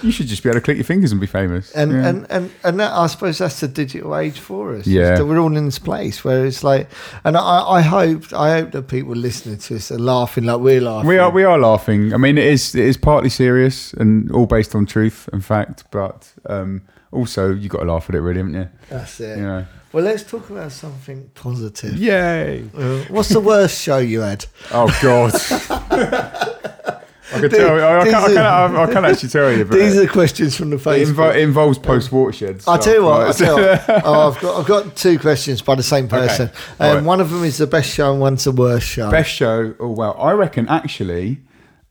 You 0.01 0.11
should 0.11 0.27
just 0.27 0.43
be 0.43 0.49
able 0.49 0.59
to 0.59 0.63
click 0.63 0.77
your 0.77 0.83
fingers 0.85 1.11
and 1.11 1.19
be 1.19 1.27
famous. 1.27 1.71
And, 1.73 1.91
Yeah. 1.91 2.07
and 2.07 2.27
and 2.29 2.51
and 2.63 2.79
that, 2.79 2.91
I 2.93 3.07
suppose 3.07 3.37
that's 3.39 3.59
the 3.59 3.67
digital 3.67 4.15
age 4.15 4.39
for 4.39 4.75
us. 4.75 4.87
Yeah. 4.87 5.15
that 5.17 5.25
we're 5.25 5.39
all 5.39 5.55
in 5.57 5.65
this 5.65 5.79
place 5.79 6.23
where 6.23 6.45
it's 6.45 6.63
like, 6.63 6.89
and 7.23 7.35
I, 7.37 7.61
I 7.77 7.81
hope 7.81 8.31
I 8.33 8.51
hope 8.59 8.71
that 8.71 8.87
people 8.87 9.13
listening 9.15 9.57
to 9.57 9.75
us 9.75 9.91
are 9.91 9.99
laughing 9.99 10.45
like 10.45 10.59
we're 10.59 10.81
laughing. 10.81 11.07
we 11.07 11.17
are 11.17 11.31
we 11.31 11.43
are 11.43 11.57
laughing. 11.59 12.13
I 12.13 12.17
mean, 12.17 12.37
it 12.37 12.45
is 12.47 12.75
it 12.75 12.85
is 12.85 12.97
partly 12.97 13.29
serious 13.29 13.93
and 13.93 14.31
all 14.31 14.45
based 14.45 14.75
on 14.75 14.85
truth 14.85 15.27
and 15.33 15.43
fact, 15.43 15.83
but 15.91 16.31
um, 16.47 16.81
also 17.11 17.53
you 17.53 17.69
got 17.69 17.79
to 17.79 17.91
laugh 17.91 18.09
at 18.09 18.15
it, 18.15 18.21
really, 18.21 18.37
haven't 18.39 18.53
you? 18.55 18.69
That's 18.89 19.19
it. 19.19 19.37
You 19.37 19.43
know. 19.43 19.65
Well, 19.91 20.03
let's 20.03 20.21
talk 20.23 20.51
about 20.51 20.71
something 20.71 21.31
positive. 21.33 21.95
Yay! 21.97 22.69
Uh, 22.77 22.99
what's 23.09 23.29
the 23.29 23.39
worst 23.39 23.81
show 23.81 23.97
you 23.97 24.19
had? 24.21 24.45
Oh 24.71 24.87
God. 25.01 25.33
I 27.33 27.39
can 27.39 27.49
tell. 27.49 27.75
you- 27.77 27.81
I, 27.83 27.99
I, 27.99 28.03
can, 28.05 28.13
I, 28.15 28.27
can, 28.27 28.37
I, 28.37 28.83
I 28.83 28.93
can 28.93 29.05
actually 29.05 29.29
tell 29.29 29.51
you, 29.51 29.63
These 29.63 29.97
are 29.97 30.01
the 30.01 30.07
questions 30.07 30.55
from 30.55 30.69
the 30.71 30.77
it, 30.77 31.07
invo- 31.07 31.35
it 31.35 31.41
involves 31.41 31.77
post 31.77 32.11
watershed. 32.11 32.63
I'll 32.67 32.79
tell 32.79 32.93
you 32.95 33.03
what. 33.03 33.21
I'll 33.21 33.33
tell 33.33 33.57
you 33.59 33.65
what. 33.65 33.89
Oh, 34.05 34.31
I've 34.31 34.39
got 34.41 34.59
I've 34.59 34.65
got 34.67 34.95
two 34.95 35.19
questions 35.19 35.61
by 35.61 35.75
the 35.75 35.83
same 35.83 36.07
person. 36.07 36.49
All 36.79 36.89
Um, 36.89 36.95
right. 36.97 37.03
One 37.03 37.21
of 37.21 37.29
them 37.29 37.43
is 37.43 37.57
the 37.57 37.67
best 37.67 37.89
show, 37.93 38.11
and 38.11 38.19
one's 38.21 38.43
the 38.43 38.51
worst 38.51 38.87
show. 38.87 39.11
Best 39.11 39.31
show. 39.31 39.75
Oh 39.79 39.89
well, 39.89 40.15
I 40.19 40.31
reckon 40.31 40.67
actually, 40.69 41.39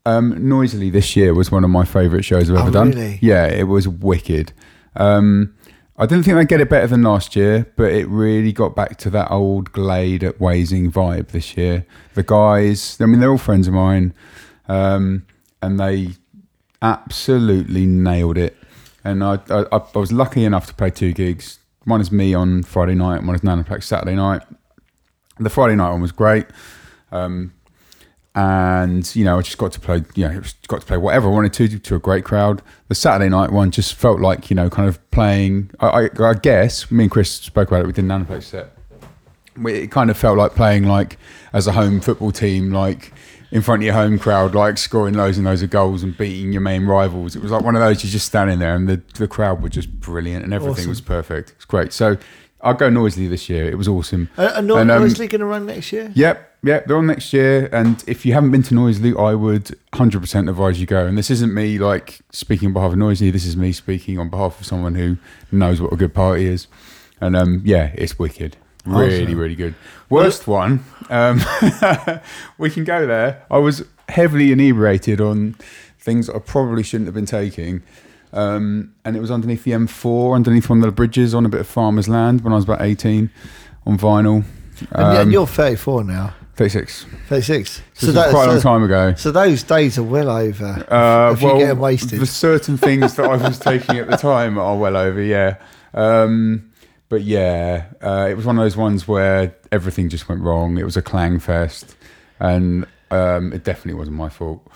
um, 0.06 0.48
Noisily 0.48 0.90
this 0.90 1.14
year 1.16 1.34
was 1.34 1.50
one 1.52 1.64
of 1.64 1.70
my 1.70 1.84
favourite 1.84 2.24
shows 2.24 2.50
I've 2.50 2.56
ever 2.56 2.68
Oh, 2.68 2.72
done. 2.72 3.18
Yeah, 3.20 3.46
it 3.46 3.64
was 3.64 3.86
wicked. 3.86 4.52
Um, 4.96 5.54
I 6.00 6.06
didn't 6.06 6.24
think 6.24 6.36
they'd 6.36 6.48
get 6.48 6.60
it 6.60 6.70
better 6.70 6.86
than 6.86 7.02
last 7.02 7.34
year, 7.34 7.66
but 7.76 7.90
it 7.92 8.06
really 8.08 8.52
got 8.52 8.76
back 8.76 8.98
to 8.98 9.10
that 9.10 9.30
old 9.32 9.72
Glade 9.72 10.22
at 10.22 10.40
Wasing 10.40 10.92
vibe 10.92 11.28
this 11.28 11.56
year. 11.56 11.84
The 12.14 12.22
guys, 12.22 12.96
I 13.00 13.06
mean, 13.06 13.18
they're 13.18 13.30
all 13.32 13.36
friends 13.38 13.66
of 13.66 13.74
mine, 13.74 14.14
um, 14.68 15.26
and 15.62 15.78
they 15.80 16.10
absolutely 16.82 17.86
nailed 17.86 18.38
it. 18.38 18.56
And 19.04 19.24
I, 19.24 19.38
I, 19.50 19.64
I 19.72 19.98
was 19.98 20.12
lucky 20.12 20.44
enough 20.44 20.66
to 20.66 20.74
play 20.74 20.90
two 20.90 21.12
gigs. 21.12 21.58
One 21.84 22.00
is 22.00 22.12
me 22.12 22.34
on 22.34 22.62
Friday 22.62 22.94
night, 22.94 23.22
one 23.22 23.34
is 23.34 23.40
Nanoplex 23.40 23.84
Saturday 23.84 24.14
night 24.14 24.42
The 25.38 25.50
Friday 25.50 25.74
night 25.74 25.90
one 25.90 26.02
was 26.02 26.12
great. 26.12 26.46
Um, 27.10 27.54
and 28.34 29.16
you 29.16 29.24
know, 29.24 29.38
I 29.38 29.42
just 29.42 29.58
got 29.58 29.72
to 29.72 29.80
play. 29.80 30.04
You 30.14 30.28
know, 30.28 30.42
got 30.68 30.80
to 30.80 30.86
play 30.86 30.96
whatever 30.96 31.28
I 31.28 31.32
wanted 31.32 31.52
to 31.54 31.78
to 31.78 31.94
a 31.96 31.98
great 31.98 32.24
crowd. 32.24 32.62
The 32.86 32.94
Saturday 32.94 33.28
night 33.28 33.50
one 33.50 33.72
just 33.72 33.94
felt 33.94 34.20
like 34.20 34.48
you 34.48 34.54
know, 34.54 34.70
kind 34.70 34.88
of 34.88 35.10
playing. 35.10 35.70
I, 35.80 35.88
I, 35.88 36.08
I 36.20 36.34
guess 36.34 36.88
me 36.90 37.04
and 37.04 37.10
Chris 37.10 37.32
spoke 37.32 37.68
about 37.68 37.80
it. 37.80 37.86
We 37.86 37.92
did 37.92 38.04
an 38.04 38.10
Nanoplex 38.10 38.44
set. 38.44 38.76
It 39.66 39.90
kind 39.90 40.08
of 40.08 40.16
felt 40.16 40.38
like 40.38 40.54
playing 40.54 40.84
like 40.84 41.18
as 41.52 41.66
a 41.66 41.72
home 41.72 42.00
football 42.00 42.30
team, 42.30 42.70
like 42.70 43.12
in 43.50 43.62
front 43.62 43.82
of 43.82 43.84
your 43.86 43.94
home 43.94 44.18
crowd, 44.18 44.54
like 44.54 44.76
scoring 44.78 45.14
loads 45.14 45.38
and 45.38 45.46
loads 45.46 45.62
of 45.62 45.70
goals 45.70 46.02
and 46.02 46.16
beating 46.16 46.52
your 46.52 46.60
main 46.60 46.84
rivals. 46.86 47.34
It 47.36 47.42
was 47.42 47.50
like 47.50 47.62
one 47.62 47.76
of 47.76 47.80
those. 47.82 48.02
You're 48.04 48.10
just 48.10 48.26
standing 48.26 48.58
there, 48.58 48.74
and 48.74 48.88
the 48.88 49.00
the 49.14 49.28
crowd 49.28 49.62
were 49.62 49.68
just 49.70 49.90
brilliant, 50.00 50.44
and 50.44 50.52
everything 50.52 50.80
Awesome. 50.82 50.88
was 50.90 51.00
perfect. 51.00 51.52
It's 51.56 51.64
great. 51.64 51.92
So 51.92 52.16
I'll 52.60 52.74
go 52.74 52.90
noisily 52.90 53.28
this 53.28 53.48
year. 53.48 53.68
It 53.70 53.78
was 53.78 53.86
awesome. 53.88 54.28
Are, 54.36 54.48
are 54.48 54.62
Nor- 54.62 54.80
And, 54.80 54.90
um, 54.90 55.02
Noisily 55.02 55.28
going 55.28 55.40
to 55.40 55.46
run 55.46 55.66
next 55.66 55.92
year? 55.92 56.10
Yep, 56.14 56.58
yep, 56.64 56.86
they're 56.86 56.96
on 56.96 57.06
next 57.06 57.32
year. 57.32 57.68
And 57.72 58.02
if 58.08 58.26
you 58.26 58.32
haven't 58.32 58.50
been 58.50 58.64
to 58.64 58.74
Noisily, 58.74 59.14
I 59.16 59.34
would 59.34 59.76
100% 59.92 60.48
advise 60.50 60.80
you 60.80 60.86
go. 60.86 61.06
And 61.06 61.16
this 61.16 61.30
isn't 61.30 61.54
me 61.54 61.78
like 61.78 62.18
speaking 62.32 62.66
on 62.66 62.72
behalf 62.72 62.90
of 62.92 62.98
Noisily. 62.98 63.30
This 63.30 63.46
is 63.46 63.56
me 63.56 63.70
speaking 63.70 64.18
on 64.18 64.28
behalf 64.28 64.58
of 64.60 64.66
someone 64.66 64.96
who 64.96 65.18
knows 65.52 65.80
what 65.80 65.92
a 65.92 65.96
good 65.96 66.12
party 66.14 66.46
is. 66.46 66.66
And 67.20 67.36
um, 67.36 67.62
yeah, 67.64 67.92
it's 67.94 68.18
wicked. 68.18 68.56
Really, 68.84 69.22
Awesome. 69.24 69.38
really 69.38 69.54
good. 69.54 69.74
Worst 70.10 70.46
one, 70.46 70.84
um, 71.10 71.40
we 72.58 72.70
can 72.70 72.84
go 72.84 73.06
there. 73.06 73.44
I 73.50 73.58
was 73.58 73.84
heavily 74.08 74.52
inebriated 74.52 75.20
on 75.20 75.56
things 75.98 76.30
I 76.30 76.38
probably 76.38 76.82
shouldn't 76.82 77.06
have 77.06 77.14
been 77.14 77.26
taking. 77.26 77.82
Um, 78.32 78.94
and 79.04 79.16
it 79.16 79.20
was 79.20 79.30
underneath 79.30 79.64
the 79.64 79.72
M4, 79.72 80.34
underneath 80.34 80.68
one 80.68 80.78
of 80.78 80.84
the 80.84 80.92
bridges 80.92 81.34
on 81.34 81.46
a 81.46 81.48
bit 81.48 81.60
of 81.60 81.66
farmer's 81.66 82.08
land 82.08 82.42
when 82.42 82.52
I 82.52 82.56
was 82.56 82.64
about 82.64 82.82
18 82.82 83.30
on 83.86 83.98
vinyl. 83.98 84.44
And, 84.80 84.88
and 84.92 85.18
Um, 85.18 85.30
you're 85.30 85.46
34 85.46 86.04
now. 86.04 86.34
36. 86.56 87.06
36. 87.28 87.82
So 87.94 88.06
was 88.08 88.14
quite 88.30 88.48
a 88.48 88.52
long 88.52 88.60
time 88.60 88.82
ago. 88.82 89.14
So 89.16 89.30
those 89.30 89.62
days 89.62 89.96
are 89.96 90.02
well 90.02 90.28
over. 90.28 90.84
Uh, 90.92 91.32
if 91.32 91.40
you're 91.40 91.58
getting 91.58 91.78
wasted. 91.78 92.20
the 92.20 92.26
certain 92.26 92.76
things 92.76 93.14
that 93.14 93.30
I 93.30 93.36
was 93.36 93.58
taking 93.58 93.98
at 93.98 94.08
the 94.10 94.16
time 94.16 94.58
are 94.58 94.76
well 94.76 94.96
over, 94.96 95.22
yeah. 95.22 95.56
Um, 95.94 96.67
but 97.08 97.22
yeah, 97.22 97.86
uh, 98.02 98.26
it 98.30 98.34
was 98.36 98.44
one 98.46 98.58
of 98.58 98.64
those 98.64 98.76
ones 98.76 99.06
where 99.08 99.54
everything 99.72 100.08
just 100.08 100.28
went 100.28 100.40
wrong. 100.42 100.78
It 100.78 100.84
was 100.84 100.96
a 100.96 101.02
clang 101.02 101.38
fest, 101.38 101.96
and 102.40 102.86
um, 103.10 103.52
it 103.52 103.64
definitely 103.64 103.94
wasn't 103.98 104.16
my 104.16 104.28
fault. 104.28 104.66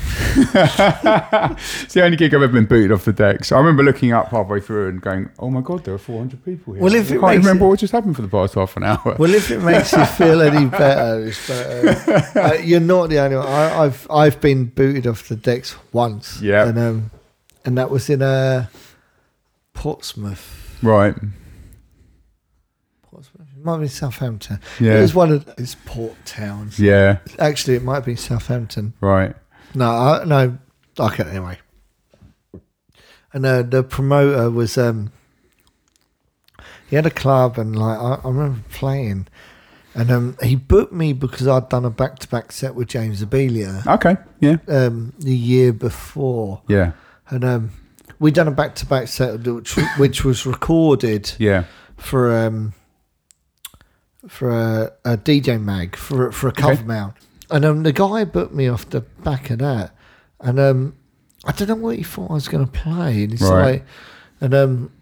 it's 0.40 1.94
the 1.94 2.02
only 2.04 2.16
gig 2.16 2.32
I've 2.34 2.42
ever 2.42 2.52
been 2.52 2.66
booted 2.66 2.92
off 2.92 3.04
the 3.04 3.12
decks. 3.12 3.48
So 3.48 3.56
I 3.56 3.58
remember 3.58 3.82
looking 3.82 4.12
up 4.12 4.28
halfway 4.28 4.60
through 4.60 4.88
and 4.90 5.00
going, 5.02 5.28
"Oh 5.38 5.50
my 5.50 5.60
god, 5.60 5.84
there 5.84 5.94
are 5.94 5.98
400 5.98 6.44
people 6.44 6.74
here." 6.74 6.82
Well, 6.82 6.94
if 6.94 7.10
I 7.10 7.14
it 7.16 7.18
can't 7.20 7.22
makes 7.34 7.44
remember 7.46 7.64
it- 7.64 7.68
what 7.68 7.78
just 7.80 7.92
happened 7.92 8.16
for 8.16 8.22
the 8.22 8.28
past 8.28 8.54
half 8.54 8.76
an 8.76 8.84
hour. 8.84 9.16
Well, 9.18 9.34
if 9.34 9.50
it 9.50 9.60
makes 9.60 9.92
you 9.92 10.04
feel 10.04 10.40
any 10.42 10.66
better, 10.66 11.24
it's 11.26 11.48
better. 11.48 12.24
Uh, 12.38 12.52
you're 12.62 12.78
not 12.80 13.08
the 13.08 13.18
only 13.18 13.36
one. 13.36 13.46
I, 13.46 13.80
I've 13.84 14.06
I've 14.10 14.40
been 14.40 14.66
booted 14.66 15.06
off 15.06 15.28
the 15.28 15.36
decks 15.36 15.74
once. 15.92 16.40
Yeah. 16.40 16.68
and 16.68 16.78
um, 16.78 17.10
and 17.64 17.76
that 17.78 17.90
was 17.90 18.08
in 18.08 18.22
uh, 18.22 18.66
Portsmouth. 19.74 20.78
right? 20.82 21.14
Might 23.68 23.80
be 23.80 23.88
Southampton. 23.88 24.60
Yeah. 24.80 24.98
It 24.98 25.02
was 25.02 25.14
one 25.14 25.30
of 25.30 25.44
those 25.56 25.74
port 25.84 26.14
towns. 26.24 26.78
Yeah, 26.80 27.18
Actually, 27.38 27.76
it 27.76 27.82
might 27.82 28.04
be 28.04 28.16
Southampton. 28.16 28.94
right. 29.00 29.34
No, 29.74 29.90
I, 29.90 30.24
no. 30.24 30.56
Okay, 30.98 31.24
anyway. 31.24 31.58
And 33.34 33.44
uh, 33.44 33.60
the 33.62 33.82
promoter 33.82 34.50
was 34.50 34.78
um, 34.78 35.12
he 36.88 36.96
had 36.96 37.04
a 37.04 37.10
club, 37.10 37.58
and 37.58 37.76
like 37.78 37.98
I, 37.98 38.14
I 38.24 38.28
remember 38.28 38.60
playing, 38.70 39.26
and 39.94 40.10
um, 40.10 40.36
he 40.42 40.56
booked 40.56 40.92
me 40.94 41.12
because 41.12 41.46
I'd 41.46 41.68
done 41.68 41.84
a 41.84 41.90
back 41.90 42.18
to 42.20 42.28
back 42.28 42.50
set 42.52 42.74
with 42.74 42.88
James 42.88 43.22
Abelia 43.22 43.86
Okay. 43.86 44.16
Yeah. 44.40 44.56
um, 44.68 45.12
the 45.18 45.36
year 45.36 45.74
before, 45.74 46.62
Yeah. 46.68 46.92
and 47.28 47.44
um, 47.44 47.70
we 48.18 48.30
done 48.30 48.48
a 48.48 48.52
back 48.52 48.74
to 48.76 48.86
back 48.86 49.08
set 49.08 49.40
which, 49.46 49.76
which 49.98 50.24
was 50.24 50.46
recorded 50.46 51.32
Yeah. 51.38 51.64
for 51.98 52.34
um 52.34 52.72
for 54.26 54.50
a, 54.50 54.92
a 55.04 55.16
DJ 55.16 55.62
mag 55.62 55.96
for 55.96 56.32
for 56.32 56.48
a 56.48 56.52
cover 56.52 56.74
Okay. 56.74 56.84
mount, 56.84 57.14
and 57.50 57.64
um 57.64 57.82
the 57.84 57.92
guy 57.92 58.24
booked 58.24 58.54
me 58.54 58.68
off 58.68 58.88
the 58.90 59.00
back 59.00 59.50
of 59.50 59.58
that, 59.60 59.94
and 60.40 60.58
um 60.58 60.96
I 61.44 61.52
don't 61.52 61.68
know 61.68 61.74
what 61.76 61.96
he 61.96 62.02
thought 62.02 62.30
I 62.30 62.34
was 62.34 62.48
going 62.48 62.66
to 62.66 62.70
play, 62.72 63.22
and 63.24 63.32
it's 63.32 63.42
Right. 63.42 63.62
like, 63.80 63.84
and 64.40 64.54
um 64.54 64.92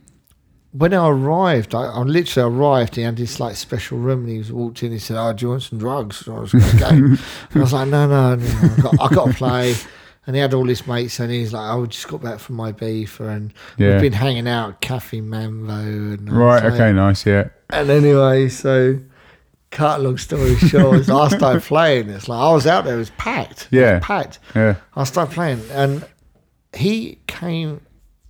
when 0.72 0.93
I 0.93 1.09
arrived, 1.09 1.74
I, 1.74 1.84
I 1.84 2.01
literally 2.02 2.55
arrived. 2.55 2.97
He 2.97 3.02
had 3.02 3.16
this 3.16 3.40
like 3.40 3.56
special 3.56 3.97
room, 3.97 4.20
and 4.24 4.28
he 4.28 4.36
was 4.38 4.52
walked 4.52 4.82
in. 4.82 4.93
He 4.93 4.98
said, 4.98 5.16
"Oh, 5.16 5.32
do 5.32 5.47
you 5.47 5.51
want 5.51 5.62
some 5.62 5.78
drugs?" 5.78 6.16
So 6.18 6.36
I 6.36 6.40
was 6.40 6.52
going 6.52 6.70
to 6.70 6.76
go, 6.76 6.88
and 6.88 7.18
I 7.55 7.59
was 7.60 7.72
like, 7.72 7.88
"No, 7.88 8.06
no, 8.06 8.34
no, 8.34 8.74
I 8.74 8.76
got, 8.82 8.94
I 8.98 9.14
got 9.14 9.32
to 9.32 9.34
play." 9.38 9.74
And 10.27 10.35
he 10.35 10.43
had 10.43 10.55
all 10.55 10.66
his 10.66 10.86
mates, 10.86 11.20
and 11.20 11.31
he's 11.31 11.53
like, 11.53 11.62
"I 11.62 11.73
oh, 11.74 11.86
just 11.86 12.09
got 12.09 12.20
back 12.23 12.40
from 12.40 12.57
my 12.57 12.73
beef, 12.73 13.20
and 13.20 13.53
Yeah. 13.78 13.93
we've 13.93 14.01
been 14.01 14.12
hanging 14.12 14.48
out 14.48 14.70
at 14.70 14.81
Cafe 14.81 15.20
Mambo." 15.20 15.73
And 15.74 16.31
Right. 16.32 16.65
Okay. 16.65 16.93
Nice. 16.93 17.24
Yeah. 17.24 17.48
and 17.70 17.90
anyway, 17.90 18.48
so 18.48 18.98
cut 19.70 20.01
long 20.01 20.19
story 20.19 20.57
short, 20.57 21.09
I 21.09 21.28
started 21.28 21.62
playing. 21.62 22.09
It's 22.11 22.28
like 22.28 22.39
I 22.40 22.53
was 22.53 22.66
out 22.66 22.85
there, 22.85 22.94
it 22.94 22.98
was 22.98 23.11
packed. 23.11 23.69
It 23.70 23.77
was 23.77 23.81
Yeah. 23.81 23.98
packed. 24.03 24.39
Yeah. 24.55 24.77
I 24.97 25.05
started 25.05 25.32
playing, 25.35 25.62
and 25.73 26.05
he 26.74 27.19
came. 27.27 27.81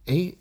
He, 0.07 0.37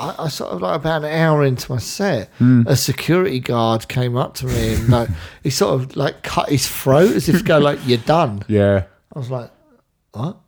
I, 0.00 0.14
I 0.20 0.28
sort 0.28 0.52
of 0.52 0.62
like 0.62 0.76
about 0.76 1.04
an 1.04 1.12
hour 1.12 1.44
into 1.44 1.70
my 1.72 1.78
set, 1.78 2.30
Hmm. 2.38 2.62
a 2.66 2.76
security 2.76 3.40
guard 3.40 3.88
came 3.88 4.16
up 4.16 4.34
to 4.36 4.46
me 4.46 4.74
and 4.74 4.88
like 4.88 5.08
he 5.42 5.50
sort 5.50 5.74
of 5.80 5.96
like 5.96 6.22
cut 6.22 6.48
his 6.48 6.66
throat 6.66 7.10
as 7.12 7.28
if 7.28 7.38
to 7.38 7.44
go 7.44 7.58
like 7.58 7.78
you're 7.86 7.98
done. 7.98 8.42
Yeah. 8.48 8.84
I 9.14 9.18
was 9.18 9.30
like, 9.30 9.50
what? 10.12 10.38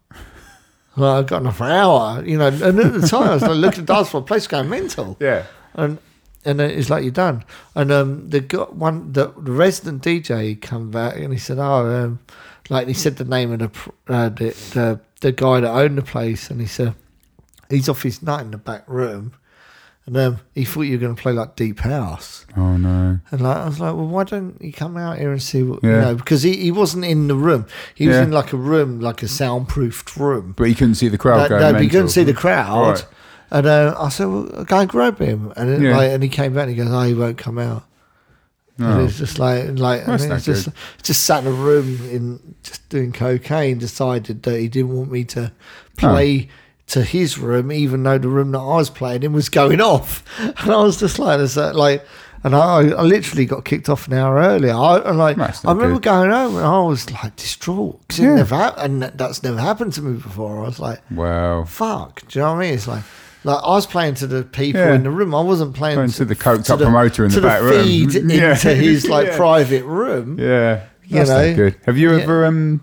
Well, 0.97 1.17
I've 1.17 1.27
got 1.27 1.41
enough 1.43 1.57
for 1.57 1.65
an 1.65 1.73
hour, 1.73 2.25
you 2.25 2.39
know. 2.39 2.49
And 2.49 2.79
at 2.79 2.93
the 2.93 3.07
time, 3.07 3.29
I 3.29 3.35
was 3.35 3.43
like, 3.43 3.51
looking 3.53 3.81
at 3.81 3.87
the 3.87 3.95
dance 3.95 4.11
floor, 4.11 4.21
the 4.23 4.27
place 4.27 4.47
going 4.47 4.69
mental 4.69 5.17
Yeah. 5.21 5.45
and 5.75 5.99
and 6.45 6.61
it's 6.61 6.91
like 6.91 7.03
you're 7.03 7.11
done. 7.13 7.43
And 7.75 7.91
um, 7.91 8.29
the 8.31 8.41
got 8.41 8.77
one 8.77 9.13
the, 9.13 9.29
the 9.37 9.51
resident 9.53 10.03
DJ 10.03 10.61
come 10.61 10.91
back 10.91 11.17
and 11.17 11.33
he 11.33 11.39
said, 11.39 11.59
"Oh, 11.59 11.87
um, 12.05 12.21
like 12.69 12.87
he 12.87 12.95
said 12.95 13.17
the 13.17 13.25
name 13.25 13.53
of 13.53 13.59
the 13.61 13.71
uh, 14.13 14.29
the, 14.29 14.51
the 14.75 15.01
the 15.21 15.33
guy 15.33 15.61
that 15.61 15.71
owned 15.71 15.99
the 15.99 16.03
place, 16.03 16.51
and 16.51 16.61
he 16.61 16.67
said 16.67 16.95
he's 17.71 17.89
off 17.89 18.03
his 18.03 18.23
nut 18.23 18.43
in 18.43 18.51
the 18.51 18.59
back 18.59 18.85
room." 18.89 19.33
And 20.07 20.17
um, 20.19 20.41
he 20.55 20.67
thought 20.67 20.83
you 20.83 20.93
were 20.93 21.01
going 21.01 21.17
to 21.17 21.23
play 21.23 21.33
like 21.33 21.57
deep 21.57 21.81
house, 21.81 22.45
Oh 22.59 22.77
no. 22.77 23.19
and 23.31 23.41
like 23.41 23.57
I 23.57 23.65
was 23.67 23.81
like, 23.81 23.95
"Well, 23.95 24.07
why 24.07 24.25
don't 24.25 24.61
you 24.61 24.71
come 24.71 24.99
out 24.99 25.17
here 25.17 25.33
and 25.33 25.43
see 25.43 25.63
what 25.63 25.83
you 25.83 25.89
know?" 25.91 26.15
Because 26.15 26.43
he, 26.43 26.57
he 26.59 26.71
wasn't 26.71 27.07
in 27.07 27.27
the 27.29 27.35
room; 27.37 27.65
he 27.95 28.07
was 28.07 28.17
Yeah. 28.17 28.25
in 28.25 28.31
like 28.31 28.53
a 28.53 28.59
room, 28.59 29.01
like 29.01 29.23
a 29.23 29.29
soundproofed 29.29 30.15
room. 30.19 30.53
But 30.59 30.69
he 30.69 30.75
couldn't 30.75 30.97
see 30.97 31.09
the 31.09 31.17
crowd 31.17 31.39
No, 31.45 31.49
going. 31.49 31.61
no, 31.63 31.73
but 31.73 31.79
you 31.79 31.83
mental. 31.85 31.91
couldn't 32.01 32.09
see 32.11 32.25
the 32.25 32.35
crowd. 32.35 32.87
Right. 32.97 33.07
And 33.51 33.67
uh, 33.67 33.95
I 33.99 34.09
said, 34.11 34.27
well, 34.27 34.65
go 34.65 34.79
and 34.81 34.89
grab 34.91 35.19
him. 35.19 35.53
And, 35.57 35.71
then, 35.71 35.81
Yeah. 35.83 35.97
like, 35.97 36.11
and 36.11 36.23
he 36.23 36.29
came 36.29 36.53
back 36.55 36.63
and 36.67 36.71
he 36.73 36.77
goes, 36.77 36.91
oh, 36.93 37.03
he 37.03 37.15
won't 37.15 37.39
come 37.39 37.59
out. 37.59 37.85
Oh. 38.81 38.85
And 38.99 39.09
it's 39.09 39.17
just 39.19 39.39
like, 39.39 39.79
like 39.79 40.05
That's 40.07 40.25
it's 40.25 40.31
not 40.31 40.43
just, 40.43 40.65
good. 40.67 40.75
just 41.05 41.23
sat 41.25 41.45
in 41.45 41.49
a 41.49 41.55
room 41.55 41.87
in 42.11 42.57
just 42.65 42.89
doing 42.89 43.13
cocaine. 43.13 43.79
Decided 43.79 44.43
that 44.43 44.59
he 44.59 44.67
didn't 44.69 44.95
want 44.97 45.11
me 45.13 45.25
to 45.25 45.53
play 45.97 46.49
to 46.89 47.03
his 47.03 47.39
room, 47.39 47.73
even 47.73 48.03
though 48.03 48.19
the 48.19 48.29
room 48.29 48.53
that 48.53 48.59
I 48.59 48.77
was 48.77 48.91
playing 48.91 49.23
in 49.23 49.33
was 49.33 49.49
going 49.49 49.81
off. 49.81 50.23
And 50.39 50.71
I 50.73 50.77
was 50.83 50.99
just 51.01 51.19
like, 51.19 51.41
is 51.41 51.55
that 51.55 51.75
like, 51.77 52.05
and 52.43 52.55
I, 52.55 52.81
I 52.91 53.03
literally 53.03 53.47
got 53.47 53.65
kicked 53.65 53.89
off 53.89 54.07
an 54.07 54.13
hour 54.15 54.37
earlier. 54.37 54.75
I, 54.75 54.99
and 54.99 55.17
like, 55.17 55.39
I 55.39 55.51
remember 55.73 55.95
good. 55.95 56.03
going 56.03 56.31
home 56.31 56.57
and 56.57 56.67
I 56.67 56.81
was 56.81 57.11
like 57.11 57.37
distraught 57.37 58.01
because 58.03 58.19
Yeah. 58.19 58.33
it 58.33 58.37
never 58.37 58.55
hap- 58.57 58.79
and 58.79 59.03
that's 59.03 59.43
never 59.43 59.59
happened 59.59 59.95
to 59.95 60.03
me 60.03 60.19
before. 60.21 60.59
I 60.63 60.67
was 60.67 60.79
like, 60.79 61.01
Wow. 61.11 61.65
fuck. 61.65 62.21
Do 62.29 62.39
you 62.39 62.45
know 62.45 62.53
what 62.53 62.59
I 62.59 62.61
mean? 62.67 62.75
It's 62.75 62.87
like, 62.87 63.03
like 63.45 63.63
I 63.65 63.69
was 63.71 63.87
playing 63.87 64.15
to 64.17 64.27
the 64.27 64.43
people 64.45 64.81
Yeah. 64.83 64.95
in 64.95 65.05
the 65.05 65.11
room. 65.11 65.35
I 65.35 65.41
wasn't 65.41 65.75
playing 65.75 65.97
Playing 65.97 66.11
to 66.11 66.25
the 66.27 66.37
coked 66.37 66.69
up 66.69 66.79
promoter 66.81 67.25
in 67.25 67.31
to 67.31 67.41
the 67.41 67.47
back 67.49 67.63
room. 67.63 67.83
feed 67.83 68.13
Yeah. 68.31 68.51
into 68.53 68.75
his 68.75 69.07
like 69.09 69.27
Yeah. 69.29 69.37
private 69.39 69.85
room. 69.85 70.39
Yeah. 70.39 70.85
You 71.07 71.17
That's 71.19 71.31
know? 71.31 71.55
good. 71.55 71.77
Have 71.87 71.97
you 71.97 72.13
ever 72.19 72.45
um 72.45 72.83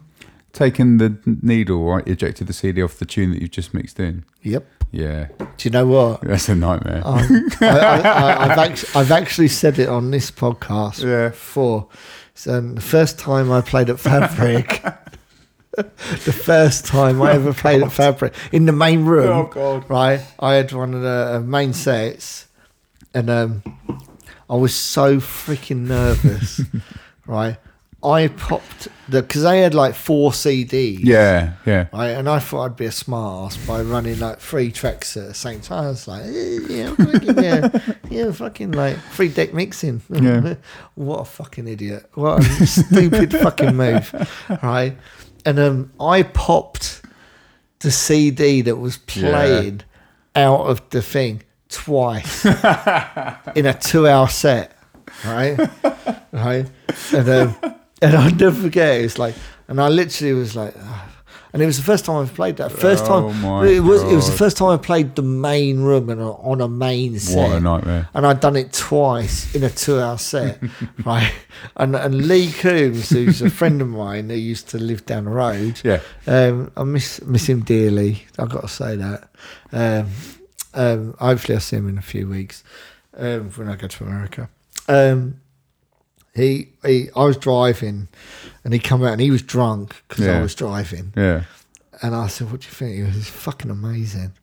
taken 0.53 0.97
the 0.97 1.17
needle 1.25 1.81
or 1.81 2.03
ejected 2.05 2.47
the 2.47 2.53
CD 2.53 2.81
off 2.81 2.95
the 2.97 3.05
tune 3.05 3.31
that 3.31 3.41
you've 3.41 3.51
just 3.51 3.73
mixed 3.73 3.99
in? 3.99 4.25
Yep. 4.43 4.65
Yeah. 4.91 5.27
Do 5.37 5.45
you 5.61 5.69
know 5.71 5.87
what? 5.87 6.21
That's 6.21 6.49
a 6.49 6.55
nightmare. 6.55 7.01
Um, 7.05 7.49
I, 7.61 7.67
I, 7.69 7.99
I, 7.99 8.51
I've, 8.51 8.57
actually, 8.57 8.99
I've 8.99 9.11
actually 9.11 9.47
said 9.47 9.79
it 9.79 9.87
on 9.87 10.11
this 10.11 10.29
podcast 10.31 11.01
Yeah. 11.03 11.29
before. 11.29 11.87
So 12.33 12.55
um, 12.57 12.75
the 12.75 12.81
first 12.81 13.17
time 13.17 13.51
I 13.51 13.61
played 13.61 13.89
at 13.89 13.99
Fabric, 13.99 14.83
the 15.77 15.83
first 16.33 16.85
time 16.85 17.21
I 17.21 17.33
ever 17.33 17.53
played 17.53 17.81
at 17.83 17.91
Fabric 17.91 18.33
in 18.51 18.65
the 18.65 18.71
main 18.73 19.05
room. 19.05 19.29
Oh, 19.29 19.43
God. 19.45 19.89
Right, 19.89 20.21
I 20.39 20.55
had 20.55 20.73
one 20.73 20.93
of 20.93 21.01
the 21.01 21.35
uh, 21.35 21.39
main 21.39 21.71
sets, 21.73 22.47
and 23.13 23.29
um, 23.29 23.63
I 24.49 24.55
was 24.55 24.73
so 24.75 25.17
freaking 25.17 25.87
nervous. 25.87 26.61
right, 27.25 27.57
I 28.03 28.29
popped 28.29 28.87
the 29.09 29.21
because 29.21 29.43
they 29.43 29.61
had 29.61 29.75
like 29.75 29.93
four 29.93 30.31
CDs. 30.31 30.99
Yeah, 31.03 31.53
yeah. 31.65 31.87
Right, 31.93 32.09
and 32.09 32.27
I 32.27 32.39
thought 32.39 32.65
I'd 32.65 32.75
be 32.75 32.85
a 32.85 32.91
smart 32.91 33.53
ass 33.53 33.67
by 33.67 33.81
running 33.83 34.19
like 34.19 34.39
three 34.39 34.71
tracks 34.71 35.15
at 35.17 35.27
the 35.27 35.33
same 35.35 35.61
time. 35.61 35.85
I 35.85 35.89
was 35.89 36.07
like, 36.07 36.23
eh, 36.23 36.59
yeah, 36.67 36.95
fucking, 36.95 37.43
yeah, 37.43 37.93
yeah, 38.09 38.31
fucking 38.31 38.71
like 38.71 38.97
free 38.97 39.29
deck 39.29 39.53
mixing. 39.53 40.01
Yeah. 40.09 40.55
what 40.95 41.19
a 41.19 41.25
fucking 41.25 41.67
idiot. 41.67 42.09
What 42.15 42.39
a 42.39 42.65
stupid 42.65 43.33
fucking 43.33 43.75
move. 43.75 44.29
Right. 44.63 44.97
And 45.45 45.59
um, 45.59 45.91
I 45.99 46.23
popped 46.23 47.01
the 47.79 47.91
CD 47.91 48.61
that 48.61 48.75
was 48.75 48.97
playing 48.97 49.81
out 50.35 50.61
of 50.61 50.87
the 50.89 51.01
thing 51.01 51.43
twice 51.69 52.45
in 53.55 53.65
a 53.65 53.77
two 53.79 54.07
hour 54.07 54.27
set. 54.27 54.77
Right. 55.25 55.57
right. 56.31 56.69
And 57.13 57.29
um, 57.29 57.55
and 58.01 58.15
I'll 58.15 58.33
never 58.35 58.51
forget. 58.61 58.99
It 58.99 59.03
was 59.03 59.19
like, 59.19 59.35
and 59.67 59.79
I 59.81 59.89
literally 59.89 60.33
was 60.33 60.55
like, 60.55 60.73
"Ah." 60.79 61.07
and 61.53 61.61
it 61.61 61.65
was 61.65 61.75
the 61.75 61.83
first 61.83 62.05
time 62.05 62.15
I've 62.21 62.33
played 62.33 62.55
that. 62.57 62.71
First 62.71 63.03
Oh 63.07 63.29
time 63.33 63.65
it 63.67 63.81
was. 63.81 64.03
It 64.03 64.15
was 64.15 64.29
the 64.31 64.37
first 64.37 64.55
time 64.57 64.69
I 64.69 64.77
played 64.77 65.15
the 65.15 65.21
main 65.21 65.81
room 65.81 66.09
and 66.09 66.21
on 66.21 66.61
a 66.61 66.67
main 66.69 67.19
set. 67.19 67.35
What 67.37 67.57
a 67.57 67.59
nightmare. 67.59 68.07
And 68.13 68.25
I'd 68.25 68.39
done 68.39 68.55
it 68.55 68.71
twice 68.71 69.53
in 69.53 69.63
a 69.63 69.69
two-hour 69.69 70.17
set, 70.17 70.61
right? 71.05 71.31
And 71.75 71.95
and 71.95 72.27
Lee 72.27 72.51
Coombs, 72.53 73.09
who's 73.09 73.41
a 73.41 73.49
friend 73.49 73.81
of 73.81 73.89
mine 73.89 74.29
who 74.29 74.35
used 74.35 74.69
to 74.69 74.77
live 74.77 75.05
down 75.05 75.25
the 75.25 75.31
road, 75.31 75.81
Yeah. 75.83 75.99
um, 76.25 76.71
I 76.77 76.83
miss 76.83 77.21
miss 77.23 77.47
him 77.49 77.61
dearly. 77.63 78.25
I've 78.39 78.49
got 78.49 78.61
to 78.61 78.67
say 78.69 78.95
that. 78.95 79.29
Um, 79.73 80.07
um, 80.73 81.15
hopefully, 81.19 81.55
I'll 81.55 81.61
see 81.61 81.75
him 81.75 81.89
in 81.89 81.97
a 81.97 82.01
few 82.01 82.29
weeks 82.29 82.63
um, 83.17 83.49
when 83.51 83.67
I 83.67 83.75
go 83.75 83.87
to 83.87 84.03
America. 84.05 84.47
Um, 84.87 85.40
he, 86.33 86.69
he, 86.85 87.09
I 87.15 87.25
was 87.25 87.37
driving, 87.37 88.07
and 88.63 88.73
he 88.73 88.79
come 88.79 89.03
out 89.03 89.13
and 89.13 89.21
he 89.21 89.31
was 89.31 89.41
drunk 89.41 90.01
because 90.07 90.27
I 90.27 90.41
was 90.41 90.55
driving. 90.55 91.13
Yeah. 91.15 91.43
And 92.01 92.15
I 92.15 92.27
said, 92.27 92.51
"What 92.51 92.61
do 92.61 92.67
you 92.67 92.73
think?" 92.73 92.95
He 92.95 93.03
was 93.03 93.29
fucking 93.29 93.69
amazing." 93.69 94.33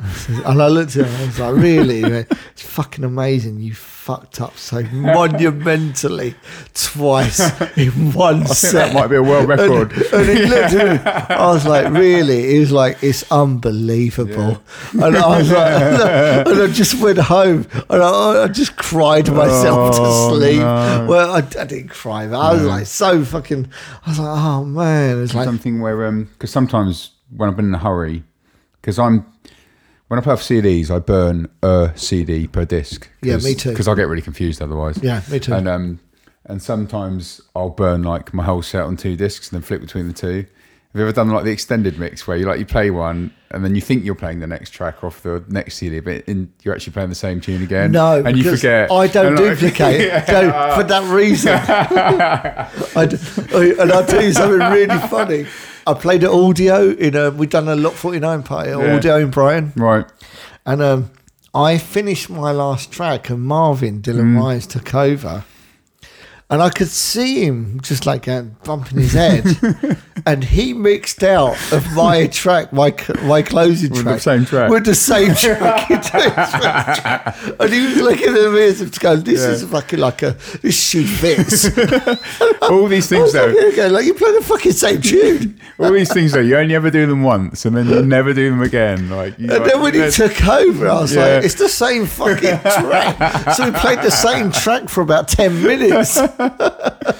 I 0.00 0.42
and 0.52 0.62
I 0.62 0.68
looked 0.68 0.96
at 0.96 1.06
him. 1.06 1.12
and 1.12 1.22
I 1.22 1.26
was 1.26 1.38
like, 1.40 1.54
"Really? 1.56 2.02
It's 2.02 2.62
fucking 2.62 3.04
amazing. 3.04 3.58
You 3.60 3.74
fucked 3.74 4.40
up 4.40 4.56
so 4.56 4.82
monumentally 4.92 6.34
twice 6.74 7.40
in 7.76 8.12
one 8.12 8.42
I 8.42 8.46
set." 8.46 8.72
that 8.72 8.94
might 8.94 9.08
be 9.08 9.16
a 9.16 9.22
world 9.22 9.48
record. 9.48 9.92
And, 9.92 10.14
and 10.14 10.38
he 10.38 10.46
looked 10.46 10.74
at 10.74 11.04
me. 11.04 11.34
I 11.34 11.46
was 11.52 11.66
like, 11.66 11.92
"Really?" 11.92 12.52
He 12.52 12.60
was 12.60 12.70
like, 12.72 13.02
"It's 13.02 13.24
unbelievable." 13.32 14.62
And 14.92 15.16
I 15.16 15.38
was 15.38 15.50
like, 15.50 15.82
and 16.46 16.62
I 16.62 16.66
just 16.68 17.00
went 17.02 17.18
home 17.18 17.66
and 17.90 18.02
I, 18.02 18.44
I 18.44 18.48
just 18.48 18.76
cried 18.76 19.28
myself 19.32 19.94
Oh, 19.98 20.30
to 20.30 20.36
sleep. 20.38 20.60
no. 20.60 21.06
Well, 21.08 21.32
I, 21.32 21.38
I 21.38 21.64
didn't 21.64 21.88
cry, 21.88 22.26
but 22.26 22.38
I 22.38 22.54
was 22.54 22.64
like 22.64 22.86
so 22.86 23.24
fucking. 23.24 23.68
I 24.06 24.10
was 24.10 24.18
like, 24.18 24.28
"Oh 24.38 24.64
man!" 24.64 25.22
It's 25.22 25.34
like, 25.34 25.44
something 25.44 25.80
where 25.80 26.06
um 26.06 26.24
because 26.34 26.50
sometimes 26.52 27.10
when 27.36 27.48
I've 27.48 27.56
been 27.56 27.66
in 27.66 27.74
a 27.74 27.78
hurry 27.78 28.22
because 28.80 28.98
I'm 28.98 29.26
when 30.08 30.18
I 30.18 30.22
play 30.22 30.32
off 30.32 30.42
CDs 30.42 30.90
I 30.90 30.98
burn 30.98 31.48
a 31.62 31.92
CD 31.94 32.46
per 32.46 32.64
disc 32.64 33.08
Yeah, 33.22 33.36
me 33.38 33.54
too. 33.54 33.70
because 33.70 33.88
I 33.88 33.94
get 33.94 34.08
really 34.08 34.22
confused 34.22 34.60
otherwise 34.62 34.98
Yeah, 35.02 35.22
me 35.30 35.38
too. 35.40 35.54
and 35.54 35.68
um 35.68 36.00
and 36.44 36.62
sometimes 36.62 37.40
I'll 37.54 37.70
burn 37.70 38.02
like 38.02 38.32
my 38.32 38.44
whole 38.44 38.62
set 38.62 38.82
on 38.82 38.96
two 38.96 39.16
discs 39.16 39.50
and 39.52 39.56
then 39.60 39.66
flip 39.66 39.80
between 39.80 40.06
the 40.08 40.14
two 40.14 40.46
have 40.92 41.00
you 41.00 41.02
ever 41.02 41.12
done 41.12 41.28
like 41.30 41.44
the 41.44 41.50
extended 41.50 41.98
mix 41.98 42.26
where 42.26 42.36
you 42.36 42.46
like 42.46 42.58
you 42.58 42.64
play 42.66 42.90
one 42.90 43.30
and 43.50 43.62
then 43.64 43.74
you 43.74 43.80
think 43.80 44.04
you're 44.04 44.14
playing 44.14 44.40
the 44.40 44.46
next 44.46 44.70
track 44.70 45.04
off 45.04 45.22
the 45.22 45.44
next 45.48 45.74
CD 45.76 46.00
but 46.00 46.24
in, 46.26 46.50
you're 46.62 46.74
actually 46.74 46.92
playing 46.94 47.08
the 47.10 47.14
same 47.14 47.40
tune 47.40 47.62
again 47.62 47.92
No, 47.92 48.22
and 48.24 48.36
you 48.36 48.44
forget 48.50 48.90
I 48.90 49.06
don't 49.06 49.26
And, 49.26 49.36
like- 49.38 49.58
duplicate 49.60 50.00
Yeah. 50.00 50.24
don't, 50.24 50.74
for 50.76 50.82
that 50.84 51.04
reason. 51.12 51.52
I 52.96 53.06
d- 53.06 53.16
I- 53.54 53.82
and 53.82 53.92
I'll 53.92 54.04
tell 54.06 54.22
you 54.22 54.32
something 54.32 54.58
really 54.72 54.98
funny. 55.08 55.46
I 55.86 55.94
played 55.94 56.22
at 56.24 56.30
audio 56.30 56.90
in 56.90 57.14
a. 57.16 57.30
We'd 57.30 57.50
done 57.50 57.68
a 57.68 57.76
lot 57.76 57.94
forty 57.94 58.18
nine 58.20 58.42
party 58.42 58.70
at 58.70 58.78
Yeah. 58.78 58.94
audio 58.96 59.16
in 59.16 59.30
Brighton, 59.30 59.72
right 59.76 60.04
and 60.66 60.82
um, 60.82 61.10
I 61.54 61.78
finished 61.78 62.28
my 62.28 62.52
last 62.52 62.92
track, 62.92 63.30
and 63.30 63.40
Marvin 63.42 64.02
Dylan 64.02 64.34
Mm. 64.34 64.38
Ryan 64.38 64.60
took 64.60 64.94
over, 64.94 65.44
and 66.50 66.62
I 66.62 66.70
could 66.70 66.88
see 66.88 67.44
him 67.44 67.80
just 67.82 68.06
like 68.06 68.22
going, 68.22 68.56
bumping 68.64 68.98
his 68.98 69.12
head, 69.12 69.44
and 70.26 70.42
he 70.42 70.72
mixed 70.72 71.22
out 71.22 71.56
of 71.72 71.92
my 71.94 72.26
track, 72.28 72.72
my 72.72 72.94
my 73.22 73.42
closing 73.42 73.90
With 73.90 74.04
the 74.04 74.10
track, 74.12 74.20
same 74.20 74.44
track. 74.46 74.70
with 74.70 74.84
the 74.86 74.94
same 74.94 75.34
track. 75.34 75.86
He 75.88 75.94
did 75.96 76.04
his 76.04 76.10
first 76.10 76.52
track. 76.52 77.36
and 77.60 77.72
he 77.72 77.86
was 77.86 77.96
looking 77.98 78.28
at 78.28 78.52
me 78.52 78.62
as 78.64 78.80
if 78.80 78.92
to 78.92 79.00
go, 79.00 79.16
"This 79.16 79.40
Yeah. 79.40 79.50
is 79.50 79.64
fucking 79.64 79.98
like 79.98 80.22
a 80.22 80.36
this 80.62 80.80
shoe 80.80 81.04
fits." 81.06 81.66
all 82.62 82.86
these 82.88 83.08
things 83.08 83.32
though 83.32 83.46
looking 83.46 83.62
at 83.64 83.68
him 83.70 83.76
going, 83.76 83.92
like 83.92 84.06
you 84.06 84.14
play 84.14 84.32
the 84.32 84.42
fucking 84.44 84.72
same 84.72 85.00
tune. 85.02 85.60
All 85.80 85.92
these 85.92 86.12
things 86.12 86.32
though, 86.32 86.40
you 86.40 86.56
only 86.56 86.74
ever 86.74 86.90
do 86.90 87.06
them 87.06 87.22
once, 87.22 87.64
and 87.64 87.76
then 87.76 87.86
you 87.88 88.02
never 88.02 88.32
do 88.34 88.50
them 88.50 88.62
again. 88.62 89.08
Like, 89.10 89.38
you 89.38 89.48
And 89.48 89.60
like- 89.62 89.70
then 89.72 89.80
when 89.80 89.94
he 89.94 90.10
took 90.10 90.44
over, 90.44 90.88
I 90.88 91.00
was 91.00 91.14
Yeah. 91.14 91.36
like, 91.36 91.44
it's 91.44 91.54
the 91.54 91.68
same 91.68 92.04
fucking 92.04 92.58
track. 92.58 93.54
so 93.54 93.64
we 93.66 93.70
played 93.78 94.00
the 94.02 94.10
same 94.10 94.50
track 94.50 94.88
for 94.88 95.02
about 95.02 95.28
10 95.28 95.62
minutes. 95.62 96.18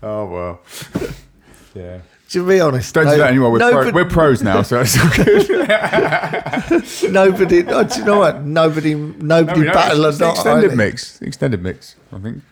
Oh 0.00 0.26
well, 0.26 0.60
yeah. 1.74 2.00
To 2.30 2.46
be 2.46 2.60
honest, 2.60 2.94
Don't 2.94 3.06
no- 3.06 3.12
do 3.12 3.18
that 3.18 3.30
anymore. 3.30 3.50
We're, 3.50 3.58
pro, 3.58 3.90
we're 3.90 4.04
pros 4.04 4.42
now, 4.42 4.62
so 4.62 4.80
it's 4.80 4.96
all 4.96 5.10
good. 5.24 5.48
nobody 7.12 7.66
oh, 7.66 7.82
do 7.84 7.98
you 7.98 8.04
know 8.04 8.18
what? 8.18 8.42
Nobody, 8.44 8.94
nobody 8.94 9.60
No, 9.60 9.66
no, 9.66 9.72
battle 9.72 10.04
it's 10.04 10.18
or 10.20 10.24
not. 10.24 10.34
extended 10.34 10.76
mix, 10.76 11.20
extended 11.20 11.62
mix. 11.62 11.96
I 12.12 12.18
think. 12.18 12.42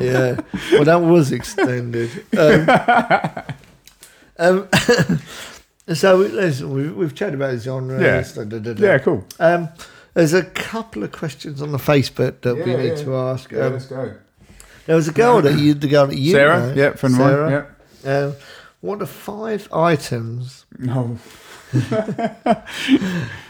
Yeah. 0.00 0.40
Well, 0.72 0.84
that 0.84 1.02
was 1.02 1.32
extended. 1.32 2.08
Um, 2.38 2.68
um, 4.38 4.68
so 5.94 6.16
listen, 6.16 6.72
we've, 6.72 6.96
we've 6.96 7.14
chatted 7.14 7.34
about 7.34 7.58
genres. 7.58 8.00
Yeah. 8.00 8.44
da, 8.44 8.58
da, 8.58 8.72
da. 8.72 8.86
Yeah, 8.86 8.98
cool. 8.98 9.24
Um, 9.38 9.68
there's 10.14 10.32
a 10.32 10.44
couple 10.44 11.02
of 11.02 11.12
questions 11.12 11.60
on 11.60 11.72
the 11.72 11.78
Facebook 11.78 12.40
that 12.40 12.54
we 12.56 12.74
need 12.74 12.96
yeah. 12.98 13.04
to 13.04 13.16
ask. 13.16 13.50
Yeah, 13.52 13.66
Um, 13.66 13.72
let's 13.74 13.86
go. 13.86 14.14
There 14.86 14.96
was 14.96 15.08
a 15.08 15.12
girl 15.12 15.42
that 15.42 15.58
you, 15.58 15.74
the 15.74 15.88
girl 15.88 16.06
that 16.06 16.16
you 16.18 16.32
Sarah, 16.32 16.68
know, 16.68 16.74
yeah, 16.74 16.92
friend 16.94 17.14
of 17.14 17.20
mine. 17.20 17.64
Yeah. 18.04 18.10
Um, 18.26 18.34
what 18.80 19.02
are 19.02 19.06
five 19.06 19.68
items 19.72 20.64
No. 20.78 21.18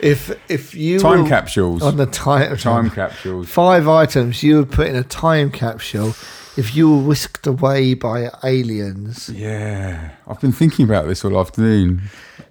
if 0.01 0.31
if 0.51 0.75
you 0.75 0.99
Time 0.99 1.23
were 1.25 1.29
capsules. 1.29 1.83
on 1.83 1.97
the 1.97 2.07
time 2.07 2.57
Time 2.57 2.91
capsules. 3.03 3.49
five 3.49 3.89
items 3.89 4.43
you 4.43 4.57
would 4.57 4.71
put 4.73 4.87
in 4.89 4.97
a 4.97 5.03
time 5.05 5.51
capsule 5.51 6.15
if 6.57 6.75
you 6.75 6.91
were 6.91 7.03
whisked 7.03 7.47
away 7.47 7.93
by 7.95 8.31
aliens 8.43 9.29
Yeah, 9.29 10.13
I've 10.27 10.41
been 10.41 10.53
thinking 10.53 10.85
about 10.87 11.07
this 11.07 11.25
all 11.25 11.39
afternoon. 11.39 12.03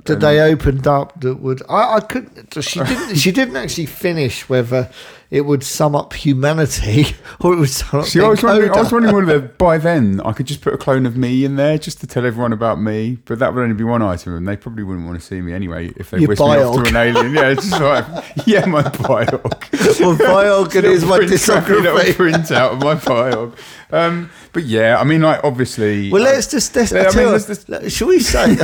that 0.06 0.20
they 0.20 0.40
opened 0.40 0.86
up 0.86 1.20
that 1.22 1.36
would 1.40 1.62
I, 1.68 1.96
I 1.96 2.00
couldn't 2.02 2.62
she 2.64 2.80
didn't 2.82 3.16
she 3.16 3.32
didn't 3.32 3.56
actually 3.56 3.88
finish 3.88 4.48
whether 4.48 4.90
it 5.32 5.42
would 5.42 5.64
sum 5.64 5.96
up 5.96 6.14
humanity 6.14 7.08
or 7.42 7.54
it 7.54 7.58
would 7.58 7.70
sum 7.70 8.02
up 8.02 8.06
See, 8.06 8.22
I 8.22 8.28
was, 8.28 8.44
wondering, 8.44 8.72
I 8.72 8.78
was 8.82 8.92
wondering 8.92 9.16
whether 9.16 9.40
by 9.58 9.78
then 9.78 10.22
I 10.22 10.34
could 10.34 10.46
just 10.46 10.62
put 10.62 10.74
a 10.74 10.78
clone 10.78 11.06
of 11.06 11.18
me 11.18 11.44
in 11.46 11.56
there 11.56 11.78
just 11.78 12.00
to 12.02 12.08
tell 12.08 12.26
everyone 12.26 12.54
about 12.54 12.80
me, 12.80 13.18
but 13.26 13.40
that 13.40 13.54
would 13.54 13.62
only 13.62 13.76
be 13.76 13.84
one 13.84 14.02
item, 14.02 14.36
and 14.36 14.48
they 14.48 14.56
probably 14.56 14.84
wouldn't 14.84 15.06
want 15.08 15.20
to 15.20 15.26
see 15.26 15.42
me 15.42 15.54
anyway 15.54 15.92
if 15.98 16.12
they 16.12 16.20
Your 16.20 16.30
whisked 16.30 16.42
me 16.42 16.58
off 16.58 16.84
to 16.84 16.90
an 16.90 16.96
alien. 16.96 17.34
Yeah, 17.34 17.50
it's 17.50 17.70
just 17.70 17.82
like, 17.82 18.06
yeah, 18.46 18.66
my 18.66 18.84
biog. 18.84 20.00
well 20.00 20.16
biog 20.16 20.84
is 20.84 21.04
my 21.04 21.18
Little 21.18 21.28
print- 21.28 21.32
little 21.32 21.62
discography 21.62 22.16
print 22.16 22.52
out 22.52 22.74
of 22.74 22.80
my 22.80 22.96
biog. 22.96 23.58
Um, 23.92 24.30
but 24.54 24.64
yeah, 24.64 24.98
I 25.00 25.04
mean, 25.04 25.22
like 25.22 25.44
obviously. 25.44 26.12
Well, 26.12 26.24
let's 26.24 26.48
just. 26.48 26.76
Let's, 26.76 26.94
I 26.94 27.10
mean, 27.16 27.32
let's 27.32 27.46
just- 27.48 27.92
should 27.92 28.08
we 28.08 28.20
say? 28.20 28.56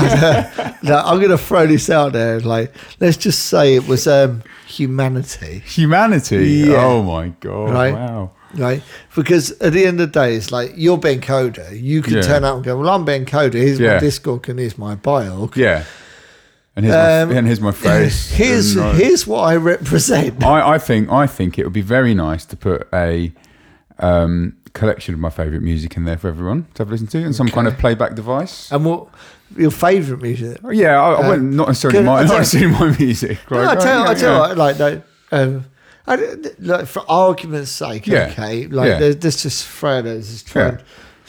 no, 0.84 0.98
I'm 0.98 1.18
going 1.18 1.30
to 1.30 1.38
throw 1.38 1.68
this 1.68 1.90
out 1.90 2.14
there. 2.14 2.40
Like, 2.40 2.74
let's 3.00 3.18
just 3.18 3.48
say 3.48 3.76
it 3.76 3.88
was 3.88 4.08
um, 4.08 4.44
humanity, 4.72 5.60
humanity. 5.66 6.48
Yeah. 6.68 6.86
Oh 6.86 7.04
my 7.04 7.30
god! 7.40 7.70
Right. 7.72 7.94
Wow. 7.94 8.32
right? 8.56 8.82
Because 9.16 9.52
at 9.62 9.74
the 9.74 9.86
end 9.86 10.00
of 10.02 10.12
the 10.12 10.20
day, 10.20 10.36
it's 10.36 10.52
like 10.52 10.74
you're 10.76 10.98
Ben 10.98 11.22
Coda. 11.22 11.70
You 11.74 12.02
can 12.02 12.16
Yeah. 12.16 12.22
turn 12.22 12.44
up 12.44 12.56
and 12.56 12.64
go, 12.64 12.78
"Well, 12.78 12.90
I'm 12.90 13.06
Ben 13.06 13.26
Coda. 13.26 13.58
Here's 13.58 13.80
Yeah. 13.80 13.94
my 13.94 14.00
Discord 14.00 14.50
and 14.50 14.60
here's 14.60 14.78
my 14.78 14.96
biog. 14.96 15.56
Yeah. 15.56 15.84
And 16.76 16.86
here's, 16.86 16.96
Um, 17.24 17.30
my, 17.30 17.36
and 17.36 17.48
here's 17.48 17.62
my 17.62 17.72
face. 17.72 18.32
Here's 18.42 18.74
here's 18.76 19.28
what 19.28 19.42
I 19.42 19.56
represent. 19.58 20.44
I, 20.44 20.74
I 20.76 20.78
think 20.78 21.12
I 21.12 21.28
think 21.28 21.60
it 21.60 21.64
would 21.66 21.74
be 21.74 21.82
very 21.82 22.14
nice 22.14 22.46
to 22.46 22.56
put 22.56 22.88
a 22.94 23.32
um, 24.00 24.54
collection 24.74 25.14
of 25.14 25.20
my 25.20 25.30
favourite 25.30 25.62
music 25.62 25.96
in 25.98 26.06
there 26.06 26.18
for 26.18 26.30
everyone 26.30 26.66
to 26.76 26.82
have 26.84 26.88
a 26.88 26.92
listen 26.92 27.08
to, 27.08 27.18
and 27.24 27.36
some 27.36 27.50
kind 27.50 27.68
of 27.68 27.78
playback 27.78 28.16
device. 28.16 28.72
and 28.72 28.86
what 28.86 29.08
your 29.58 29.72
favourite 29.72 30.22
music? 30.22 30.60
Oh, 30.64 30.70
yeah, 30.70 31.02
I, 31.02 31.14
I 31.14 31.28
wouldn't 31.30 31.54
not 31.54 31.68
necessarily 31.68 32.02
my 32.04 32.24
not 32.24 32.38
necessarily 32.40 32.72
my 32.72 32.98
music. 32.98 33.40
No, 33.50 33.70
I 33.70 33.76
tell, 33.76 34.08
I 34.08 34.14
tell 34.14 34.48
yeah. 34.50 34.54
like, 34.54 34.80
no, 34.80 35.02
um, 35.32 35.66
I, 36.08 36.16
like 36.60 36.88
for 36.88 37.04
argument's 37.10 37.72
sake, 37.72 38.08
Yeah. 38.08 38.30
okay, 38.32 38.68
like 38.68 38.90
Yeah. 38.90 39.00
there's, 39.00 39.16
there's 39.18 39.42
just 39.44 39.68
throw 39.68 40.02
those, 40.02 40.30
just 40.32 40.48
try, 40.48 40.62
Yeah. 40.64 40.70
and, 40.70 40.84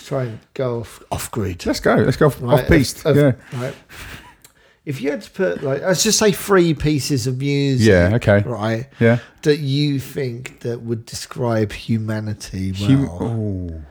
try 0.05 0.23
and 0.25 0.39
go 0.55 0.81
off 0.81 1.03
off 1.13 1.31
grid. 1.31 1.65
Let's 1.67 1.81
go. 1.81 1.95
Let's 1.95 2.17
go 2.17 2.27
off, 2.27 2.41
Right, 2.41 2.63
off 2.63 2.69
piste. 2.69 3.05
of- 3.07 3.17
yeah. 3.17 3.33
right. 3.53 3.75
If 4.85 5.01
you 5.01 5.11
had 5.13 5.23
to 5.23 5.31
put 5.31 5.63
like, 5.63 5.83
let's 5.83 6.03
just 6.03 6.19
say 6.19 6.33
three 6.33 6.75
pieces 6.75 7.29
of 7.29 7.39
music. 7.39 7.87
Yeah, 7.89 8.11
okay. 8.17 8.41
Right. 8.41 8.87
Yeah. 8.99 9.19
That 9.43 9.59
you 9.59 10.01
think 10.01 10.61
that 10.61 10.83
would 10.83 11.07
describe 11.07 11.71
humanity 11.73 12.73
well. 12.73 12.89
Hum- 12.91 13.09
oh. 13.09 13.83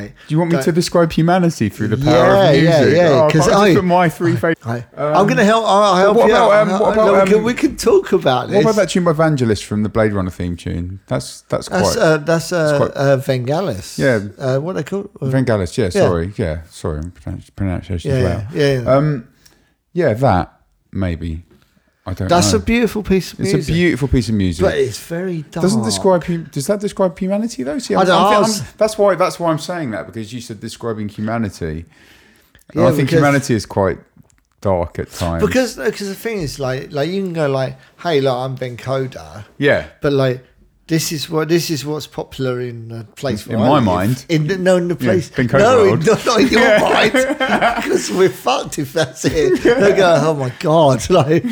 Do 0.00 0.10
you 0.28 0.38
want 0.38 0.52
me 0.52 0.62
to 0.62 0.72
describe 0.72 1.12
humanity 1.12 1.68
through 1.68 1.88
the 1.88 1.96
power 1.96 2.12
Yeah, 2.34 2.48
of 2.50 2.62
music? 2.62 2.96
yeah, 2.96 3.10
yeah, 3.10 3.28
Oh, 3.44 3.50
I 3.52 3.70
I- 3.70 3.74
put 3.74 3.84
my 3.84 4.08
three 4.08 4.32
favorite. 4.34 4.64
Right. 4.64 4.84
I'm 4.96 5.26
going 5.26 5.36
to 5.38 5.44
help. 5.44 5.64
I'll 5.66 5.96
help 5.96 6.16
what 6.16 6.26
you 6.28 6.32
about, 6.34 6.52
out. 6.52 6.68
um, 6.68 6.80
what 6.80 6.96
No, 6.96 7.14
about, 7.14 7.24
we, 7.24 7.30
can, 7.30 7.38
um, 7.38 7.44
we 7.44 7.54
can 7.54 7.76
talk 7.76 8.12
about 8.12 8.48
this. 8.48 8.56
What 8.56 8.72
about 8.72 8.76
that 8.82 8.90
tune 8.90 9.04
by 9.04 9.10
Evangelist 9.12 9.64
from 9.64 9.82
the 9.82 9.88
Blade 9.88 10.12
Runner 10.12 10.30
theme 10.30 10.56
tune? 10.56 11.00
That's 11.08 11.42
that's 11.42 11.68
quite. 11.68 11.80
That's 11.80 11.96
uh, 11.96 12.16
that's 12.18 12.52
uh, 12.52 12.78
quite- 12.78 12.90
uh, 12.96 13.16
Vangelis. 13.18 13.98
Yeah. 13.98 14.28
Uh, 14.38 14.58
what 14.60 14.74
they 14.76 14.82
call? 14.84 15.10
Uh, 15.20 15.26
Vangelis, 15.26 15.76
yeah, 15.76 15.88
sorry, 15.90 16.32
yeah, 16.36 16.62
sorry, 16.70 17.02
pronunciation 17.56 18.10
yeah, 18.10 18.22
well. 18.22 18.46
yeah, 18.54 18.80
yeah. 18.82 18.94
Um, 18.96 19.28
yeah, 19.92 20.14
that 20.14 20.60
maybe. 20.92 21.44
I 22.04 22.14
don't. 22.14 22.28
that's 22.28 22.52
know. 22.52 22.58
a 22.58 22.62
beautiful 22.62 23.02
piece 23.02 23.32
of 23.32 23.38
music. 23.38 23.58
It's 23.60 23.68
a 23.68 23.72
beautiful 23.72 24.08
piece 24.08 24.28
of 24.28 24.34
music. 24.34 24.64
but 24.64 24.76
it's 24.76 24.98
very 24.98 25.42
dark. 25.42 25.62
Doesn't 25.62 25.84
describe 25.84 26.24
hu- 26.24 26.38
does 26.44 26.66
that 26.66 26.80
describe 26.80 27.16
humanity 27.18 27.62
though? 27.62 27.78
See, 27.78 27.94
I 27.94 28.00
I'm, 28.00 28.06
don't 28.06 28.16
I'm, 28.16 28.22
know, 28.32 28.38
I 28.40 28.42
I'm- 28.50 28.66
that's 28.76 28.98
why 28.98 29.14
that's 29.14 29.38
why 29.38 29.50
I'm 29.52 29.58
saying 29.58 29.92
that 29.92 30.06
because 30.06 30.32
you 30.32 30.40
said 30.40 30.58
describing 30.60 31.08
humanity. 31.08 31.84
Yeah, 32.74 32.86
I 32.86 32.90
think 32.90 33.08
because- 33.08 33.18
humanity 33.18 33.54
is 33.54 33.66
quite 33.66 33.98
dark 34.60 34.98
at 34.98 35.10
times. 35.10 35.44
because 35.44 35.76
because 35.76 36.08
the 36.08 36.14
thing 36.14 36.38
is 36.38 36.58
like 36.60 36.92
like 36.92 37.08
you 37.10 37.22
can 37.22 37.32
go 37.32 37.48
like 37.48 37.76
hey 38.02 38.20
look 38.20 38.36
I'm 38.36 38.54
Ben 38.54 38.76
Coda 38.76 39.44
yeah, 39.58 39.88
but 40.00 40.12
like 40.12 40.44
this 40.88 41.12
is 41.12 41.30
what 41.30 41.48
this 41.48 41.70
is 41.70 41.86
what's 41.86 42.06
popular 42.08 42.60
in 42.60 42.88
the 42.88 43.04
place 43.16 43.46
In 43.46 43.56
my 43.58 43.68
live. 43.68 43.84
mind. 43.84 44.26
in 44.28 44.48
the, 44.48 44.58
no 44.58 44.76
in 44.76 44.88
the 44.88 44.96
place 44.96 45.30
Coda 45.30 45.58
no 45.58 45.76
world. 45.84 46.04
not, 46.06 46.26
not 46.26 46.40
in 46.40 46.48
your 46.48 46.80
mind 46.80 47.12
because 47.82 48.10
we're 48.10 48.28
fucked 48.28 48.78
if 48.78 48.92
that's 48.92 49.24
it 49.24 49.62
they 49.62 49.94
go 49.96 50.18
oh 50.22 50.34
my 50.34 50.50
god 50.58 51.08
like, 51.10 51.44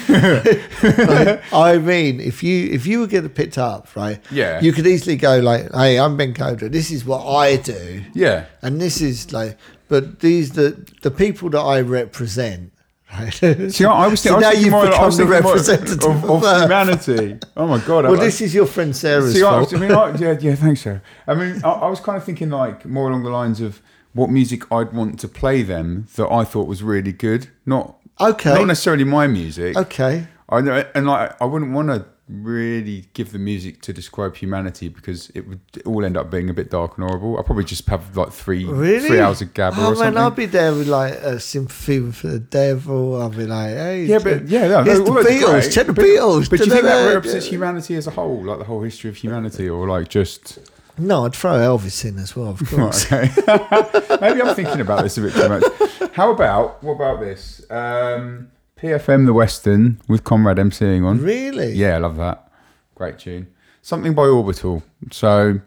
like, 0.83 1.53
I 1.53 1.79
mean 1.79 2.21
if 2.21 2.43
you 2.43 2.71
if 2.73 2.87
you 2.87 3.01
were 3.01 3.07
getting 3.07 3.31
picked 3.31 3.57
up 3.59 3.95
right 3.97 4.21
Yeah. 4.31 4.61
you 4.61 4.73
could 4.73 4.87
easily 4.87 5.17
go 5.17 5.39
like 5.39 5.73
hey 5.73 5.99
I'm 5.99 6.17
Ben 6.17 6.35
Coda 6.35 6.69
this 6.69 6.91
is 6.91 7.05
what 7.05 7.25
I 7.27 7.57
do 7.57 8.03
yeah. 8.15 8.47
and 8.63 8.81
this 8.81 9.01
is 9.01 9.33
like 9.33 9.57
but 9.89 10.21
these 10.21 10.53
the 10.53 10.87
the 11.03 11.11
people 11.11 11.51
that 11.51 11.61
I 11.61 11.81
represent 11.81 12.73
right 13.13 13.33
See, 13.73 13.85
I, 13.85 13.93
I 13.93 14.07
was, 14.09 14.21
So 14.21 14.33
I 14.33 14.37
was 14.37 14.43
now 14.43 14.51
you've 14.53 14.71
more, 14.71 14.87
I 14.87 14.91
become 14.91 15.17
the 15.17 15.27
representative 15.27 16.05
of, 16.05 16.25
of 16.31 16.45
of 16.45 16.61
humanity. 16.63 17.39
Oh 17.57 17.67
my 17.67 17.79
god! 17.79 18.05
well 18.05 18.21
I, 18.21 18.25
this 18.25 18.41
is 18.41 18.55
your 18.55 18.67
friend 18.67 18.95
Sarah's 18.95 19.33
See, 19.35 19.43
I, 19.43 19.51
fault 19.51 19.73
was- 19.73 19.75
I 19.75 19.79
mean, 19.79 19.93
I, 19.93 20.17
yeah, 20.17 20.37
yeah, 20.41 20.55
thanks, 20.55 20.83
sir. 20.83 21.03
I 21.27 21.35
mean, 21.35 21.61
I, 21.65 21.71
I 21.71 21.89
was 21.89 22.01
kind 22.01 22.17
of 22.17 22.25
thinking 22.25 22.51
like 22.51 22.85
more 22.87 23.09
along 23.09 23.23
the 23.25 23.31
lines 23.31 23.61
of 23.61 23.81
what 24.13 24.29
music 24.31 24.71
I'd 24.73 24.93
want 24.93 25.19
to 25.21 25.29
play 25.29 25.63
them 25.63 26.07
that 26.17 26.29
I 26.31 26.45
thought 26.45 26.67
was 26.67 26.83
really 26.83 27.13
good, 27.13 27.49
not 27.67 27.97
Okay. 28.21 28.53
not 28.55 28.67
necessarily 28.67 29.05
my 29.05 29.27
music. 29.27 29.77
okay 29.77 30.27
I 30.49 30.61
know, 30.61 30.85
and 30.95 31.07
like 31.07 31.41
I 31.41 31.45
wouldn't 31.45 31.73
want 31.73 31.89
to 31.89 32.07
really 32.31 33.07
give 33.15 33.33
the 33.33 33.39
music 33.39 33.83
to 33.83 33.93
describe 33.93 34.37
humanity 34.37 34.89
because 34.89 35.31
it 35.35 35.49
would 35.49 35.61
all 35.85 36.05
end 36.05 36.17
up 36.17 36.31
being 36.31 36.49
a 36.49 36.55
bit 36.55 36.71
dark 36.71 36.97
and 36.97 37.07
horrible. 37.07 37.37
I'll 37.37 37.43
probably 37.43 37.65
just 37.65 37.87
have 37.89 38.17
like 38.17 38.33
three 38.33 38.65
Really? 38.65 39.09
three 39.09 39.21
hours 39.21 39.43
of 39.43 39.53
gabber 39.53 39.79
oh, 39.79 39.81
or 39.81 39.89
man, 39.89 39.97
something. 39.97 40.17
I'll 40.19 40.31
be 40.31 40.47
there 40.47 40.73
with 40.73 40.87
like 40.89 41.15
a 41.15 41.41
sympathy 41.41 42.11
for 42.13 42.29
the 42.29 42.39
devil. 42.39 43.21
I'll 43.21 43.31
be 43.31 43.47
like, 43.47 43.71
hey, 43.71 44.05
yeah, 44.05 44.19
but 44.19 44.47
yeah, 44.49 44.69
no, 44.69 44.83
no, 44.83 44.85
the 44.85 45.11
all 45.11 45.15
those 45.15 45.27
are 45.27 45.31
Beatles. 45.31 45.73
Check 45.73 45.87
the 45.87 45.93
Beatles. 45.93 46.49
But 46.49 46.59
do 46.61 46.67
you 46.67 46.71
think 46.71 46.85
that 46.85 47.15
represents 47.15 47.47
humanity 47.47 47.97
as 47.97 48.07
a 48.07 48.11
whole, 48.13 48.45
like 48.45 48.59
the 48.59 48.65
whole 48.65 48.83
history 48.83 49.11
of 49.11 49.17
humanity, 49.17 49.69
or 49.69 49.89
like 49.89 50.09
just 50.09 50.59
No, 50.99 51.25
I'd 51.25 51.35
throw 51.35 51.53
Elvis 51.53 52.05
in 52.05 52.19
as 52.19 52.37
well, 52.37 52.51
of 52.51 52.61
course. 52.71 53.07
Okay. 53.13 53.31
Maybe 54.21 54.43
I'm 54.43 54.55
thinking 54.55 54.81
about 54.81 55.03
this 55.03 55.19
a 55.19 55.23
bit 55.23 55.33
too 55.33 55.49
much. 55.49 55.65
How 56.13 56.31
about 56.33 56.83
what 56.83 56.93
about 56.95 57.21
this? 57.21 57.63
Um, 57.71 58.51
PFM 58.81 59.27
the 59.27 59.33
Western 59.33 60.01
with 60.09 60.25
Conrad 60.25 60.57
MCing 60.57 61.05
on. 61.05 61.21
really? 61.21 61.73
Yeah, 61.73 61.97
I 61.97 61.99
love 61.99 62.17
that. 62.17 62.51
Great 62.95 63.19
tune. 63.19 63.49
Something 63.83 64.15
by 64.15 64.23
Orbital. 64.27 64.83
So 65.11 65.61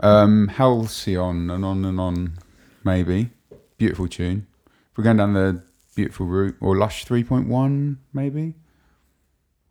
um 0.00 0.48
Halcyon 0.48 1.50
and 1.50 1.64
on 1.64 1.84
and 1.84 2.00
on 2.00 2.32
maybe. 2.84 3.30
Beautiful 3.76 4.08
tune. 4.08 4.46
If 4.90 4.98
We're 4.98 5.04
going 5.04 5.16
down 5.18 5.34
the 5.34 5.62
beautiful 5.94 6.26
route 6.26 6.56
or 6.60 6.76
Lush 6.76 7.04
3.1 7.04 7.96
maybe 8.12 8.54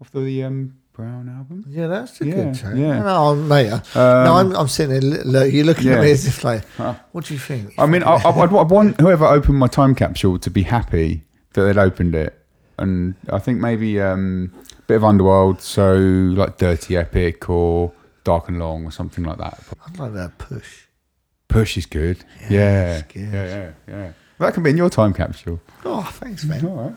off 0.01 0.11
the 0.11 0.43
um 0.43 0.75
Brown 0.93 1.29
album. 1.29 1.63
Yeah, 1.69 1.85
that's 1.87 2.19
a 2.21 2.25
Yeah, 2.25 2.33
good 2.35 2.55
tune. 2.55 2.77
yeah. 2.77 2.99
No, 3.03 3.35
mate. 3.35 3.71
uh, 3.71 4.23
no, 4.23 4.33
I'm, 4.33 4.55
I'm 4.55 4.67
sitting 4.67 4.99
there. 4.99 5.23
Look, 5.23 5.53
you're 5.53 5.63
looking 5.65 5.85
yeah. 5.87 5.97
at 5.99 6.01
me 6.03 6.09
as 6.11 6.25
if 6.25 6.43
like, 6.43 6.63
what 7.11 7.25
do 7.25 7.35
you 7.35 7.39
think? 7.39 7.75
I 7.77 7.85
mean, 7.85 8.01
I, 8.01 8.15
I, 8.15 8.29
I'd, 8.31 8.51
I'd 8.51 8.69
want 8.71 8.99
whoever 8.99 9.25
opened 9.25 9.59
my 9.59 9.67
time 9.67 9.93
capsule 9.93 10.39
to 10.39 10.49
be 10.49 10.63
happy 10.63 11.23
that 11.53 11.61
they'd 11.63 11.77
opened 11.77 12.15
it, 12.15 12.36
and 12.77 13.15
I 13.31 13.39
think 13.39 13.59
maybe 13.59 13.99
um, 14.01 14.51
a 14.77 14.81
bit 14.83 14.95
of 14.97 15.03
Underworld, 15.03 15.61
so 15.61 15.95
like 15.95 16.57
Dirty 16.57 16.95
Epic 16.97 17.49
or 17.49 17.91
Dark 18.23 18.47
and 18.49 18.59
Long 18.59 18.85
or 18.85 18.91
something 18.91 19.23
like 19.23 19.37
that. 19.37 19.59
I'd 19.85 19.97
like 19.99 20.13
that 20.13 20.37
push. 20.37 20.83
Push 21.47 21.77
is 21.77 21.85
good. 21.85 22.17
Yeah, 22.49 22.97
it's 22.97 23.11
good. 23.13 23.31
yeah, 23.33 23.45
yeah, 23.45 23.71
yeah. 23.87 24.11
That 24.39 24.53
can 24.53 24.63
be 24.63 24.69
in 24.71 24.77
your 24.77 24.89
time 24.89 25.13
capsule. 25.13 25.59
Oh, 25.85 26.03
thanks, 26.13 26.43
man. 26.45 26.65
All 26.65 26.75
right. 26.75 26.95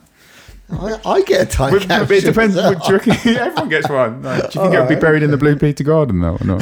I, 0.73 1.11
I 1.11 1.23
get 1.23 1.41
a 1.43 1.47
time 1.47 1.79
capsule. 1.81 2.17
it 2.17 2.25
depends. 2.25 2.55
Do 2.55 2.61
you 2.63 2.99
reckon 2.99 3.13
everyone 3.37 3.69
gets 3.69 3.89
one? 3.89 4.23
No. 4.23 4.37
Do 4.37 4.43
you 4.43 4.49
think 4.49 4.75
it'll 4.75 4.87
be 4.87 4.95
buried 4.97 5.23
in 5.23 5.31
the 5.31 5.37
Blue 5.37 5.57
Peter 5.57 5.83
Garden 5.85 6.21
though, 6.21 6.37
or 6.37 6.45
not? 6.45 6.61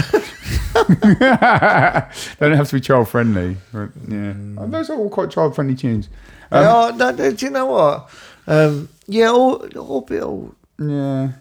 they 0.75 1.15
don't 2.41 2.57
have 2.57 2.69
to 2.69 2.75
be 2.77 2.81
child 2.81 3.09
friendly. 3.09 3.57
Yeah, 3.73 3.87
Mm. 4.07 4.71
Those 4.71 4.91
are 4.91 4.97
all 4.97 5.11
quite 5.11 5.31
child 5.31 5.55
friendly 5.55 5.75
tunes. 5.75 6.09
Um, 6.51 6.65
oh, 6.67 6.97
no, 6.97 7.11
no, 7.11 7.33
do 7.33 7.47
you 7.47 7.51
know 7.53 7.67
what? 7.67 8.11
Um, 8.47 8.89
yeah, 9.09 9.29
all, 9.31 9.67
all, 9.77 10.07
all 10.23 10.55
Yeah. 10.79 11.33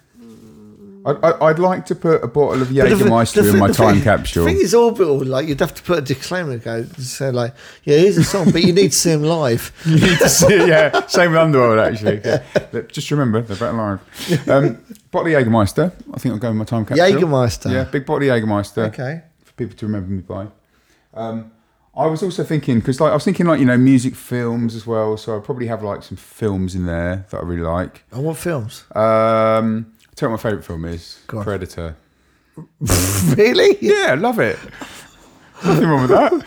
I'd, 1.05 1.23
I'd- 1.23 1.37
I'd 1.41 1.59
like 1.59 1.85
to 1.85 1.95
put 1.95 2.21
a 2.21 2.27
bottle 2.27 2.61
of 2.61 2.67
Jägermeister 2.67 3.49
in 3.53 3.59
my 3.59 3.71
time 3.71 3.95
thing- 3.95 4.03
capsule. 4.03 4.43
The 4.43 4.51
thing 4.51 4.61
is, 4.61 4.73
orbital. 4.73 5.23
Like 5.23 5.47
you'd 5.47 5.59
have 5.61 5.73
to 5.75 5.81
put 5.83 5.99
a 5.99 6.01
disclaimer, 6.01 6.57
go 6.57 6.83
say 6.97 7.31
like, 7.31 7.53
yeah, 7.85 7.97
here's 7.97 8.17
a 8.17 8.25
song, 8.25 8.51
but 8.51 8.61
you 8.63 8.73
need 8.73 8.91
to 8.91 8.97
see 8.97 9.11
him 9.11 9.23
live. 9.23 9.71
you 9.85 9.95
need 10.01 10.17
to 10.19 10.27
see 10.27 10.67
yeah. 10.67 11.05
Same 11.07 11.31
with 11.31 11.39
Underworld, 11.39 11.79
actually. 11.79 12.19
Yeah. 12.25 12.81
Just 12.91 13.09
remember, 13.11 13.41
they're 13.41 13.55
better 13.55 13.77
live. 13.77 14.49
Um, 14.49 14.83
bottle 15.11 15.33
of 15.33 15.45
Jägermeister. 15.45 15.93
I 16.13 16.19
think 16.19 16.33
I'll 16.33 16.39
go 16.39 16.49
with 16.49 16.57
my 16.57 16.65
time 16.65 16.85
capsule. 16.85 17.05
Jägermeister. 17.07 17.71
Yeah, 17.71 17.83
big 17.85 18.05
bottle 18.05 18.29
of 18.29 18.41
Jägermeister. 18.43 18.87
Okay. 18.89 19.21
For 19.45 19.53
people 19.53 19.77
to 19.77 19.85
remember 19.85 20.09
me 20.11 20.21
by. 20.23 20.47
Um, 21.13 21.51
I 21.97 22.05
was 22.05 22.21
also 22.21 22.43
thinking, 22.43 22.79
because 22.79 23.01
like, 23.01 23.11
I 23.11 23.13
was 23.15 23.23
thinking 23.23 23.45
like, 23.47 23.59
you 23.59 23.65
know, 23.65 23.77
music 23.77 24.15
films 24.15 24.75
as 24.75 24.85
well. 24.85 25.17
So 25.17 25.33
I'll 25.33 25.41
probably 25.41 25.67
have 25.67 25.81
like 25.83 26.03
some 26.03 26.17
films 26.17 26.75
in 26.75 26.85
there 26.85 27.25
that 27.31 27.37
I 27.37 27.43
really 27.43 27.63
like. 27.63 28.03
And 28.11 28.23
what 28.23 28.37
films? 28.37 28.83
Um, 28.95 29.93
I'll 30.07 30.13
tell 30.15 30.29
you 30.29 30.31
what 30.33 30.43
my 30.43 30.49
favourite 30.49 30.63
film 30.65 30.85
is 30.85 31.19
Go 31.27 31.39
on. 31.39 31.43
Predator. 31.43 31.95
really? 33.35 33.77
Yeah, 33.81 34.07
I 34.11 34.13
love 34.15 34.39
it. 34.39 34.59
Nothing 35.65 35.87
wrong 35.87 36.01
with 36.03 36.11
that. 36.11 36.45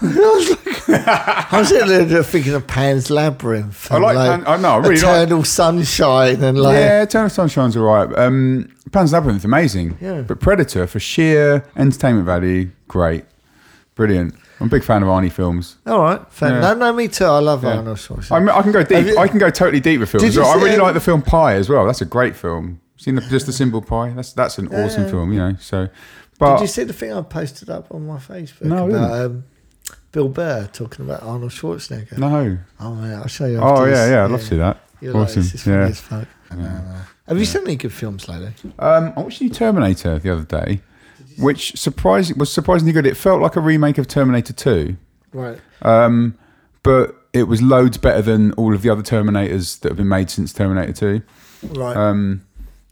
I 1.50 1.58
was 1.58 1.68
sitting 1.68 2.08
there 2.08 2.22
thinking 2.22 2.54
of 2.54 2.66
Pan's 2.66 3.10
Labyrinth. 3.10 3.90
I 3.90 3.96
and, 3.96 4.04
like 4.04 4.16
Pan- 4.16 4.44
I 4.46 4.56
know, 4.56 4.68
I 4.70 4.76
really 4.78 4.90
like- 5.00 5.26
Eternal 5.26 5.44
Sunshine 5.44 6.42
and 6.42 6.58
like. 6.58 6.74
yeah, 6.74 7.02
Eternal 7.02 7.28
Sunshine's 7.28 7.76
all 7.76 7.84
right. 7.84 8.18
Um, 8.18 8.72
Pan's 8.92 9.12
Labyrinth, 9.12 9.44
amazing. 9.44 9.96
Yeah. 10.00 10.22
But 10.22 10.40
Predator, 10.40 10.86
for 10.86 10.98
sheer 11.00 11.64
entertainment 11.76 12.26
value, 12.26 12.70
great. 12.88 13.24
Brilliant. 13.94 14.34
I'm 14.60 14.66
a 14.66 14.70
big 14.70 14.82
fan 14.84 15.02
of 15.02 15.08
Arnie 15.08 15.30
films. 15.30 15.76
All 15.86 16.00
right, 16.00 16.20
fair. 16.32 16.50
Yeah. 16.50 16.60
No, 16.60 16.74
no, 16.74 16.92
me 16.92 17.08
too. 17.08 17.24
I 17.24 17.38
love 17.38 17.62
Yeah. 17.62 17.76
Arnold 17.76 17.98
Schwarzenegger. 17.98 18.32
I, 18.32 18.38
mean, 18.40 18.48
I 18.50 18.62
can 18.62 18.72
go 18.72 18.82
deep. 18.82 19.06
you- 19.06 19.18
I 19.18 19.28
can 19.28 19.38
go 19.38 19.50
totally 19.50 19.80
deep 19.80 20.00
with 20.00 20.10
films. 20.10 20.34
You 20.34 20.42
I 20.42 20.54
really 20.56 20.76
like 20.76 20.94
the 20.94 21.00
film 21.00 21.22
Pi 21.22 21.54
as 21.54 21.68
well. 21.68 21.86
That's 21.86 22.00
a 22.00 22.04
great 22.06 22.34
film. 22.34 22.80
Seen 22.96 23.14
the, 23.14 23.20
just 23.22 23.46
the 23.46 23.52
symbol 23.52 23.80
Pi? 23.80 24.10
That's 24.10 24.32
that's 24.32 24.58
an 24.58 24.66
awesome 24.74 25.04
Yeah. 25.04 25.10
film, 25.10 25.32
you 25.32 25.38
know. 25.38 25.54
So, 25.60 25.88
but 26.40 26.56
Did 26.56 26.62
you 26.62 26.66
see 26.68 26.82
the 26.84 26.92
thing 26.92 27.12
I 27.12 27.22
posted 27.22 27.70
up 27.70 27.94
on 27.94 28.06
my 28.06 28.16
Facebook 28.18 28.62
No, 28.62 28.88
about 28.88 29.12
um, 29.26 29.44
Bill 30.10 30.28
Burr 30.28 30.68
talking 30.72 31.04
about 31.04 31.22
Arnold 31.22 31.52
Schwarzenegger? 31.52 32.18
no. 32.18 32.58
Oh 32.80 32.94
man, 32.94 33.20
I'll 33.20 33.28
show 33.28 33.46
you. 33.46 33.58
Oh 33.58 33.84
yeah, 33.84 33.90
this. 33.90 34.10
yeah. 34.10 34.24
I'd 34.24 34.30
love 34.32 34.40
to 34.40 34.46
see 34.46 34.56
that. 34.56 34.80
You're 35.00 35.12
like, 35.14 35.28
awesome. 35.28 35.42
is 35.42 35.64
yeah. 35.66 35.92
fuck. 35.92 36.26
I 36.50 36.54
know, 36.56 36.62
I 36.64 36.66
know. 36.66 37.00
Have 37.28 37.38
you 37.38 37.44
seen 37.44 37.62
any 37.62 37.76
good 37.76 37.92
films 37.92 38.26
lately? 38.28 38.52
Um, 38.80 39.12
I 39.16 39.20
watched 39.20 39.40
New 39.40 39.50
Terminator 39.50 40.18
the 40.18 40.30
other 40.30 40.42
day, 40.42 40.80
which 41.38 41.78
surprising 41.78 42.38
was 42.38 42.52
surprisingly 42.52 42.92
good. 42.92 43.06
It 43.06 43.16
felt 43.16 43.40
like 43.40 43.56
a 43.56 43.60
remake 43.60 43.98
of 43.98 44.08
Terminator 44.08 44.52
Two. 44.52 44.96
Right. 45.32 45.58
Um, 45.82 46.36
but 46.82 47.14
it 47.32 47.44
was 47.44 47.60
loads 47.62 47.98
better 47.98 48.22
than 48.22 48.52
all 48.52 48.74
of 48.74 48.82
the 48.82 48.90
other 48.90 49.02
Terminators 49.02 49.80
that 49.80 49.90
have 49.90 49.96
been 49.98 50.08
made 50.08 50.30
since 50.30 50.52
Terminator 50.52 50.92
2. 50.92 51.22
Right. 51.78 51.96
Um, 51.96 52.44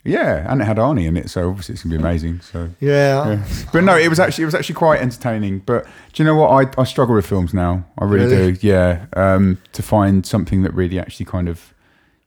yeah, 0.04 0.50
and 0.50 0.60
it 0.60 0.64
had 0.66 0.76
Arnie 0.76 1.06
in 1.06 1.16
it, 1.16 1.30
so 1.30 1.48
obviously 1.48 1.72
it's 1.74 1.82
gonna 1.82 1.96
be 1.96 2.00
amazing. 2.00 2.40
So, 2.40 2.70
yeah. 2.78 3.26
yeah. 3.28 3.44
but 3.72 3.82
no, 3.82 3.96
it 3.96 4.08
was 4.08 4.20
actually 4.20 4.42
it 4.42 4.46
was 4.46 4.54
actually 4.54 4.76
quite 4.76 5.00
entertaining. 5.00 5.60
But 5.60 5.84
do 6.12 6.22
you 6.22 6.24
know 6.24 6.36
what? 6.36 6.76
I, 6.78 6.80
I 6.80 6.84
struggle 6.84 7.16
with 7.16 7.26
films 7.26 7.52
now. 7.52 7.84
I 7.98 8.04
really, 8.04 8.26
Really? 8.26 8.52
do. 8.52 8.66
Yeah, 8.68 9.06
um, 9.14 9.58
to 9.72 9.82
find 9.82 10.24
something 10.24 10.62
that 10.62 10.72
really 10.74 11.00
actually 11.00 11.26
kind 11.26 11.48
of, 11.48 11.74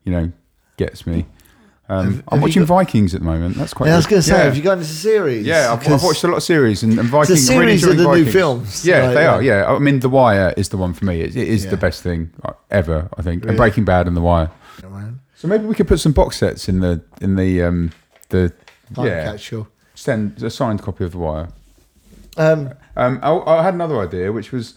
you 0.04 0.12
know, 0.12 0.30
gets 0.76 1.06
me. 1.06 1.24
Um, 1.92 2.04
Have- 2.04 2.14
I'm 2.28 2.38
have 2.38 2.42
watching 2.42 2.62
got- 2.62 2.68
Vikings 2.68 3.14
at 3.16 3.20
the 3.20 3.26
moment. 3.26 3.56
That's 3.56 3.74
quite. 3.74 3.88
Yeah, 3.88 3.94
I 3.94 3.96
was 3.96 4.06
going 4.06 4.22
to 4.22 4.28
say, 4.28 4.36
Yeah. 4.38 4.44
have 4.44 4.56
you 4.56 4.62
got 4.62 4.72
into 4.74 4.84
the 4.86 4.92
series? 4.94 5.44
Yeah, 5.44 5.72
I've, 5.72 5.86
I've 5.92 6.02
watched 6.04 6.22
a 6.22 6.28
lot 6.28 6.36
of 6.36 6.42
series 6.44 6.84
and, 6.84 6.98
and 7.00 7.08
Vikings. 7.08 7.50
Really 7.50 7.76
series 7.78 7.82
of 7.84 7.90
enjoying 7.90 7.96
the 7.96 8.14
new 8.16 8.24
Vikings. 8.24 8.32
films. 8.32 8.86
Yeah, 8.86 9.06
Like, 9.06 9.14
they 9.14 9.22
yeah. 9.22 9.34
are. 9.34 9.42
Yeah, 9.42 9.72
I 9.74 9.78
mean, 9.80 9.98
The 10.00 10.08
Wire 10.08 10.54
is 10.56 10.68
the 10.68 10.76
one 10.76 10.92
for 10.94 11.04
me. 11.04 11.20
It, 11.20 11.34
it 11.34 11.48
is 11.48 11.64
Yeah. 11.64 11.70
the 11.72 11.76
best 11.76 12.02
thing 12.02 12.30
ever, 12.70 13.08
I 13.18 13.22
think. 13.22 13.42
Really? 13.42 13.50
And 13.50 13.56
Breaking 13.58 13.84
Bad 13.84 14.06
and 14.06 14.16
The 14.16 14.20
Wire. 14.20 14.50
So 15.34 15.48
maybe 15.48 15.64
we 15.64 15.74
could 15.74 15.88
put 15.88 15.98
some 15.98 16.12
box 16.12 16.36
sets 16.36 16.68
in 16.68 16.80
the 16.80 17.00
in 17.20 17.34
the 17.36 17.62
um 17.62 17.92
the 18.28 18.52
time 18.94 19.06
yeah 19.06 19.24
capsule. 19.32 19.66
send 19.94 20.42
a 20.42 20.50
signed 20.50 20.82
copy 20.82 21.02
of 21.04 21.12
The 21.12 21.18
Wire. 21.18 21.48
Um, 22.36 22.70
Um, 22.96 23.18
I, 23.22 23.32
I 23.32 23.62
had 23.62 23.74
another 23.74 23.98
idea, 24.00 24.30
which 24.32 24.52
was 24.52 24.74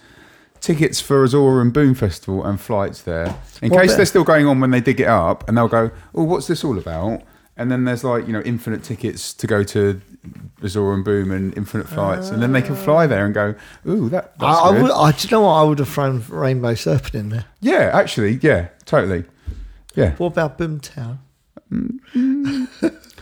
tickets 0.63 0.99
for 1.01 1.23
Ozora 1.25 1.61
and 1.61 1.71
Boom 1.73 1.93
Festival 1.93 2.43
and 2.43 2.59
flights 2.59 3.01
there 3.03 3.35
in 3.61 3.69
Well, 3.69 3.81
case 3.81 3.91
but- 3.91 3.97
they're 3.97 4.05
still 4.05 4.23
going 4.23 4.47
on 4.47 4.59
when 4.61 4.71
they 4.71 4.79
dig 4.81 4.99
it 4.99 5.07
up, 5.07 5.47
and 5.47 5.55
they'll 5.57 5.67
go, 5.67 5.91
"Oh, 6.15 6.23
what's 6.23 6.47
this 6.47 6.63
all 6.63 6.77
about?" 6.77 7.21
And 7.55 7.69
then 7.71 7.83
there's 7.85 8.03
like 8.03 8.25
you 8.25 8.33
know 8.33 8.41
infinite 8.41 8.81
tickets 8.83 9.31
to 9.35 9.45
go 9.45 9.61
to 9.63 10.01
Ozora 10.61 10.95
and 10.95 11.03
Boom 11.05 11.29
and 11.31 11.55
infinite 11.55 11.87
flights, 11.87 12.29
and 12.29 12.41
then 12.41 12.51
they 12.53 12.61
can 12.63 12.75
fly 12.75 13.05
there 13.05 13.25
and 13.25 13.33
go, 13.33 13.53
"Ooh, 13.87 14.09
that." 14.09 14.39
That's 14.39 14.57
I, 14.57 14.69
I 14.69 14.81
would. 14.81 14.89
I, 14.91 15.11
do 15.11 15.27
you 15.27 15.31
know 15.31 15.41
what? 15.41 15.53
I 15.53 15.63
would 15.63 15.79
have 15.79 15.89
thrown 15.89 16.23
Rainbow 16.29 16.73
Serpent 16.73 17.13
in 17.15 17.29
there. 17.29 17.45
Yeah, 17.61 17.91
actually, 17.93 18.39
yeah, 18.41 18.69
totally. 18.85 19.25
Yeah, 19.95 20.15
What 20.15 20.27
about 20.27 20.57
Boomtown? 20.57 21.19
Mm, 21.71 21.99
mm. 22.15 23.12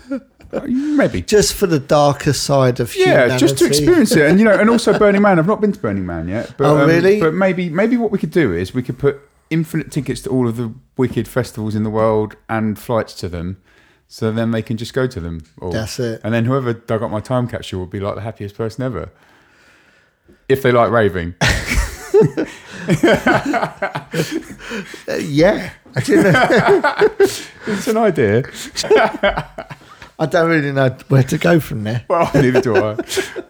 Maybe. 0.68 1.22
Just 1.22 1.53
for 1.53 1.68
the 1.68 1.80
darker 1.80 2.34
side 2.34 2.80
of 2.80 2.95
Yeah, 2.95 3.06
humanity. 3.23 3.38
just 3.40 3.57
to 3.60 3.65
experience 3.65 4.11
it, 4.15 4.30
and 4.30 4.40
you 4.40 4.45
know, 4.45 4.57
and 4.57 4.69
also 4.69 4.98
Burning 4.99 5.22
Man. 5.22 5.40
I've 5.40 5.48
not 5.48 5.61
been 5.61 5.72
to 5.72 5.80
Burning 5.80 6.06
Man 6.06 6.28
yet. 6.28 6.53
But, 6.57 6.65
Oh, 6.68 6.78
um, 6.78 6.88
really? 6.90 7.19
But 7.19 7.34
maybe, 7.34 7.69
maybe 7.69 7.98
what 7.98 8.11
we 8.11 8.18
could 8.19 8.32
do 8.32 8.53
is 8.53 8.73
we 8.73 8.84
could 8.84 8.98
put 8.99 9.19
infinite 9.49 9.91
tickets 9.91 10.22
to 10.22 10.30
all 10.30 10.48
of 10.48 10.57
the 10.57 10.73
wicked 10.98 11.28
festivals 11.28 11.76
in 11.76 11.84
the 11.84 11.90
world 11.90 12.36
and 12.49 12.78
flights 12.80 13.14
to 13.15 13.28
them, 13.30 13.61
so 14.07 14.32
then 14.32 14.52
they 14.52 14.61
can 14.61 14.78
just 14.78 14.94
go 14.94 15.07
to 15.07 15.19
them. 15.19 15.41
All. 15.61 15.72
That's 15.72 15.99
it. 15.99 16.22
And 16.23 16.34
then 16.34 16.45
whoever 16.45 16.73
dug 16.73 17.03
up 17.03 17.11
my 17.11 17.19
time 17.19 17.48
capsule 17.48 17.80
would 17.82 17.90
be 17.90 17.99
like 17.99 18.15
the 18.15 18.22
happiest 18.22 18.56
person 18.56 18.84
ever, 18.84 19.10
if 20.49 20.61
they 20.61 20.72
like 20.72 20.91
raving. 20.91 21.36
Uh, 25.07 25.15
yeah. 25.15 25.72
I, 25.95 25.99
didn't 26.02 26.32
know- 26.34 27.10
it's 27.68 27.88
an 27.88 27.98
idea. 27.98 28.44
I 30.22 30.27
don't 30.27 30.52
really 30.52 30.72
know 30.72 30.95
where 31.07 31.23
to 31.23 31.38
go 31.39 31.60
from 31.60 31.84
there. 31.84 32.06
Well, 32.07 32.30
neither 32.35 32.61
do 32.61 32.76
I. 32.76 32.91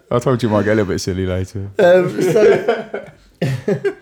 I 0.10 0.20
told 0.20 0.42
you 0.42 0.48
it 0.48 0.54
might 0.54 0.64
get 0.64 0.72
a 0.72 0.76
little 0.76 0.94
bit 0.94 1.00
silly 1.00 1.26
later. 1.26 1.70
Um, 1.78 2.22
so, 2.22 3.12
do 3.42 3.94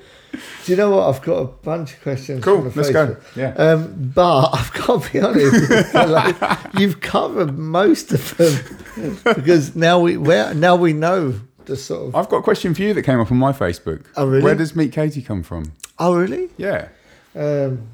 you 0.68 0.76
know 0.76 0.92
what? 0.92 1.10
I've 1.10 1.22
got 1.24 1.38
a 1.38 1.46
bunch 1.46 1.94
of 1.94 2.02
questions. 2.04 2.44
Cool, 2.44 2.70
from 2.70 2.70
the 2.70 2.78
let's 2.78 2.92
go. 2.92 3.18
Yeah. 3.36 3.56
Um, 3.56 4.12
but 4.14 4.50
I've 4.54 4.72
got 4.72 5.02
to 5.02 5.12
be 5.12 5.20
honest, 5.20 5.96
like, 5.96 6.36
you've 6.78 7.02
covered 7.02 7.58
most 7.58 8.12
of 8.12 8.38
them 8.38 9.18
because 9.24 9.76
now 9.76 10.00
we 10.00 10.18
where 10.18 10.54
now 10.54 10.76
we 10.76 10.94
know 10.94 11.40
the 11.66 11.76
sort 11.76 12.10
of. 12.10 12.16
I've 12.16 12.30
got 12.30 12.38
a 12.38 12.44
question 12.44 12.76
for 12.76 12.84
you 12.84 12.94
that 12.94 13.02
came 13.02 13.20
up 13.20 13.32
on 13.32 13.38
my 13.38 13.52
Facebook. 13.52 14.06
Oh, 14.16 14.28
really? 14.28 14.44
Where 14.44 14.54
does 14.54 14.76
Meat 14.76 14.94
Katie 14.94 15.24
come 15.24 15.42
from? 15.42 15.72
Oh, 15.98 16.16
really? 16.16 16.50
Yeah. 16.58 16.90
Um, 17.36 17.88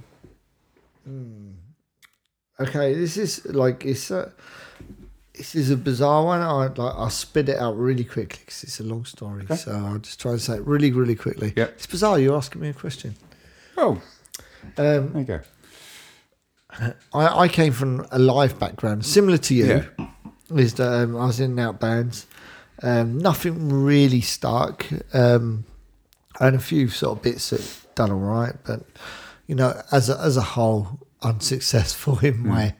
hmm. 1.06 1.52
okay, 2.60 2.94
this 2.94 3.16
is 3.16 3.46
like 3.46 3.86
it's 3.86 4.12
a, 4.12 4.34
this 5.38 5.56
is 5.56 5.70
a 5.72 5.78
bizarre 5.78 6.24
one. 6.26 6.42
I 6.42 6.68
like 6.68 6.80
I'll 6.80 7.10
spit 7.10 7.50
it 7.50 7.58
out 7.60 7.78
really 7.78 8.04
quickly 8.04 8.40
because 8.40 8.64
it's 8.64 8.80
a 8.80 8.84
long 8.84 9.06
story. 9.06 9.46
So 9.56 9.72
I'll 9.72 9.98
just 10.00 10.20
try 10.20 10.32
and 10.32 10.42
say 10.42 10.56
it 10.56 10.66
really, 10.66 10.92
really 10.92 11.16
quickly. 11.16 11.54
Yep. 11.56 11.70
It's 11.76 11.86
bizarre. 11.88 12.20
You're 12.20 12.36
asking 12.38 12.62
me 12.62 12.70
a 12.70 12.74
question. 12.74 13.16
Oh, 13.78 14.02
Um, 14.78 15.12
there 15.12 15.12
you 15.16 15.24
go. 15.24 15.40
I, 17.14 17.44
I 17.44 17.48
came 17.48 17.72
from 17.72 18.06
a 18.12 18.20
live 18.20 18.60
background, 18.60 19.06
similar 19.06 19.38
to 19.38 19.54
you. 19.56 19.86
Yeah. 19.98 20.08
Is 20.58 20.74
that 20.76 20.92
um, 21.04 21.16
I 21.18 21.26
was 21.28 21.40
in 21.40 21.52
and 21.52 21.60
out 21.60 21.80
bands. 21.80 22.28
Um, 22.84 23.18
nothing 23.18 23.70
really 23.84 24.22
stuck. 24.22 24.86
Um, 25.14 25.66
and 26.40 26.56
a 26.56 26.60
few 26.60 26.90
sort 26.90 27.18
of 27.18 27.24
bits 27.24 27.50
that 27.52 27.96
done 27.96 28.12
all 28.12 28.20
right, 28.20 28.54
but 28.66 28.82
you 29.48 29.56
know, 29.56 29.82
as 29.92 30.10
a, 30.10 30.20
as 30.20 30.36
a 30.36 30.42
whole, 30.42 31.00
unsuccessful 31.22 32.20
in 32.24 32.34
Hmm. 32.36 32.50
my 32.50 32.76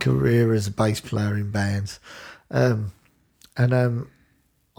career 0.00 0.52
as 0.54 0.66
a 0.66 0.70
bass 0.70 1.00
player 1.00 1.34
in 1.36 1.50
bands. 1.50 2.00
Um, 2.50 2.92
and 3.56 3.74
um, 3.74 4.10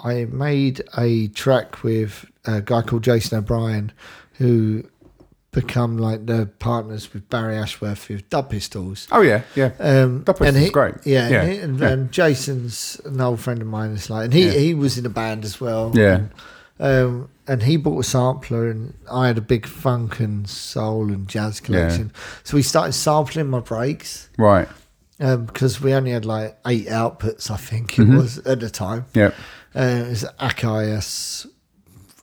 I 0.04 0.26
made 0.26 0.82
a 0.98 1.28
track 1.30 1.84
with 1.84 2.26
a 2.46 2.62
guy 2.62 2.82
called 2.82 3.04
Jason 3.04 3.38
O'Brien, 3.40 3.91
who 4.34 4.84
become 5.52 5.98
like 5.98 6.26
the 6.28 6.48
partners 6.60 7.12
with 7.14 7.28
Barry 7.30 7.58
Ashworth 7.58 8.08
with 8.08 8.30
Dub 8.30 8.50
Pistols. 8.52 9.08
Oh 9.12 9.22
yeah, 9.22 9.41
yeah. 9.56 9.72
Um, 9.80 10.24
Dub 10.24 10.38
Pistols 10.38 10.56
and 10.56 10.64
is 10.66 10.70
great. 10.72 10.96
Yeah, 11.06 11.28
Yeah, 11.30 11.41
and, 11.41 11.52
he, 11.52 11.58
and, 11.60 11.80
yeah. 11.80 11.88
and 11.90 12.12
Jason's 12.12 13.02
an 13.04 13.20
old 13.20 13.40
friend 13.40 13.62
of 13.62 13.68
mine. 13.68 13.94
It's 13.94 14.10
like, 14.10 14.26
and 14.26 14.34
he 14.34 14.46
Yeah. 14.46 14.52
he 14.52 14.74
was 14.74 14.98
in 14.98 15.06
a 15.06 15.10
band 15.10 15.44
as 15.44 15.60
well. 15.60 15.91
Yeah. 15.96 16.28
Um, 16.80 17.30
and 17.46 17.64
he 17.64 17.76
bought 17.78 18.00
a 18.00 18.04
sampler, 18.08 18.70
and 18.70 18.94
I 19.12 19.28
had 19.28 19.38
a 19.38 19.41
big 19.41 19.66
funk 19.66 20.20
and 20.22 20.48
soul 20.48 21.12
and 21.12 21.28
jazz 21.28 21.60
collection. 21.60 22.14
So 22.44 22.56
we 22.56 22.62
started 22.64 22.94
sampling 22.94 23.48
my 23.50 23.60
breaks 23.60 24.30
Right. 24.38 24.70
Um, 25.20 25.46
because 25.46 25.82
we 25.82 25.94
only 25.94 26.12
had 26.12 26.26
like 26.26 26.58
eight 26.66 26.88
outputs, 26.88 27.50
I 27.52 27.58
think 27.58 27.91
Mm-hmm. 27.94 28.14
it 28.16 28.18
was 28.18 28.38
at 28.40 28.60
the 28.60 28.70
time. 28.70 29.06
Yeah, 29.14 29.32
Uh, 29.76 29.82
it 30.06 30.10
was 30.10 30.26
Akai 30.40 30.94
S. 30.98 31.46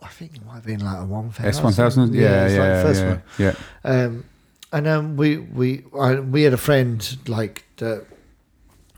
I 0.02 0.08
think 0.08 0.36
it 0.36 0.44
might 0.46 0.54
have 0.54 0.64
been 0.66 0.80
like 0.84 0.98
a 0.98 1.04
one 1.04 1.30
thousand. 1.30 1.48
S 1.48 1.62
one 1.62 1.72
thousand. 1.72 2.14
Yeah, 2.14 2.44
it's 2.46 2.54
yeah, 2.54 2.60
like 2.60 2.76
the 2.76 2.82
first 2.82 3.00
yeah, 3.02 3.08
one. 3.08 3.22
yeah. 3.38 4.04
Um, 4.04 4.24
and 4.72 4.86
um, 4.86 5.16
we 5.16 5.38
we 5.38 5.84
I, 5.98 6.20
we 6.20 6.42
had 6.42 6.52
a 6.52 6.56
friend 6.58 7.18
like 7.28 7.64
that 7.78 8.06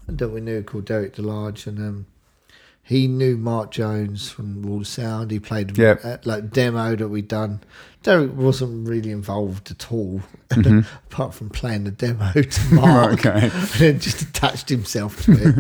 that 0.06 0.28
we 0.30 0.40
knew 0.40 0.62
called 0.62 0.84
Derek 0.86 1.14
DeLarge, 1.16 1.66
and 1.66 1.78
um, 1.78 2.06
he 2.82 3.06
knew 3.06 3.36
Mark 3.36 3.70
Jones 3.70 4.30
from 4.30 4.62
Wall 4.62 4.84
Sound. 4.84 5.30
He 5.30 5.38
played 5.40 5.76
Yep. 5.76 6.24
like 6.26 6.50
demo 6.50 6.96
that 6.96 7.08
we'd 7.08 7.28
done. 7.28 7.60
Derek 8.08 8.34
wasn't 8.34 8.88
really 8.88 9.10
involved 9.10 9.70
at 9.70 9.92
all, 9.92 10.22
apart 10.50 11.34
from 11.34 11.50
playing 11.50 11.84
the 11.84 11.90
demo 11.90 12.32
to 12.56 12.74
Mark, 12.74 13.20
Mm-hmm. 13.20 13.28
Okay. 13.28 13.40
and 13.54 13.68
then 13.78 14.00
just 14.00 14.22
attached 14.22 14.68
himself 14.70 15.22
to 15.24 15.32
it. 15.32 15.54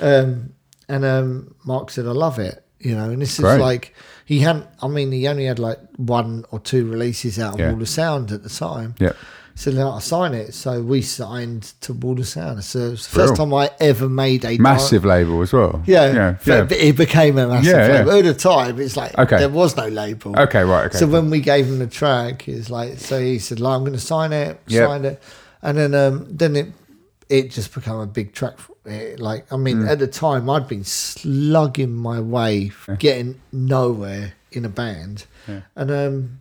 um, 0.00 0.52
and 0.88 1.04
um, 1.04 1.54
Mark 1.64 1.90
said, 1.90 2.06
"I 2.06 2.12
love 2.12 2.38
it," 2.38 2.64
you 2.78 2.94
know. 2.94 3.10
And 3.10 3.20
this 3.20 3.40
Great. 3.40 3.54
is 3.54 3.60
like 3.60 3.94
he 4.24 4.38
hadn't. 4.38 4.66
I 4.80 4.86
mean, 4.88 5.10
he 5.10 5.26
only 5.26 5.46
had 5.46 5.58
like 5.58 5.80
one 5.96 6.44
or 6.52 6.60
two 6.60 6.88
releases 6.88 7.38
out 7.38 7.54
of 7.54 7.60
Yeah. 7.60 7.72
Wall 7.72 7.82
of 7.82 7.88
Sound 7.88 8.30
at 8.30 8.42
the 8.44 8.48
time. 8.48 8.94
Yep. 9.00 9.16
So 9.58 9.72
then 9.72 9.84
I 9.88 9.98
sign 9.98 10.34
it. 10.34 10.54
So 10.54 10.80
we 10.80 11.02
signed 11.02 11.64
to 11.80 11.92
Wall 11.92 12.22
Sound. 12.22 12.62
So 12.62 12.78
it 12.78 12.90
was 12.90 13.08
the 13.08 13.14
first 13.16 13.34
time 13.34 13.52
I 13.52 13.70
ever 13.80 14.08
made 14.08 14.44
a 14.44 14.56
Massive 14.58 15.04
label 15.04 15.42
as 15.42 15.52
well. 15.52 15.82
Yeah, 15.84 16.12
Yeah. 16.12 16.36
yeah. 16.46 16.66
it 16.70 16.96
became 16.96 17.36
a 17.38 17.48
massive 17.48 17.72
Yeah, 17.72 17.86
yeah. 17.88 17.92
label. 18.04 18.12
At 18.18 18.24
the 18.24 18.34
time, 18.34 18.78
it's 18.80 18.96
like 18.96 19.18
Okay. 19.18 19.38
there 19.38 19.48
was 19.48 19.76
no 19.76 19.88
label. 19.88 20.38
Okay. 20.38 20.62
Right. 20.62 20.86
Okay. 20.86 20.98
So 20.98 21.08
when 21.08 21.28
we 21.28 21.40
gave 21.40 21.66
him 21.66 21.80
the 21.80 21.88
track, 21.88 22.46
it's 22.48 22.70
like 22.70 22.98
so 23.00 23.18
he 23.18 23.40
said, 23.40 23.58
like, 23.58 23.74
"I'm 23.74 23.80
going 23.80 23.94
to 23.94 23.98
sign 24.14 24.32
it." 24.32 24.60
Yep. 24.68 24.88
Signed 24.88 25.04
it, 25.06 25.22
and 25.60 25.76
then 25.76 25.92
um, 25.92 26.26
then 26.30 26.54
it 26.54 26.68
it 27.28 27.50
just 27.50 27.74
became 27.74 27.96
a 27.96 28.06
big 28.06 28.32
track. 28.32 28.58
For 28.58 28.74
it. 28.86 29.18
Like 29.18 29.52
I 29.52 29.56
mean, 29.56 29.78
Mm. 29.82 29.90
at 29.90 29.98
the 29.98 30.06
time, 30.06 30.48
I'd 30.48 30.68
been 30.68 30.84
slugging 30.84 31.94
my 31.94 32.20
way, 32.20 32.70
getting 33.00 33.40
nowhere 33.52 34.34
in 34.52 34.64
a 34.64 34.68
band, 34.68 35.26
and 35.74 35.90
um, 35.90 36.38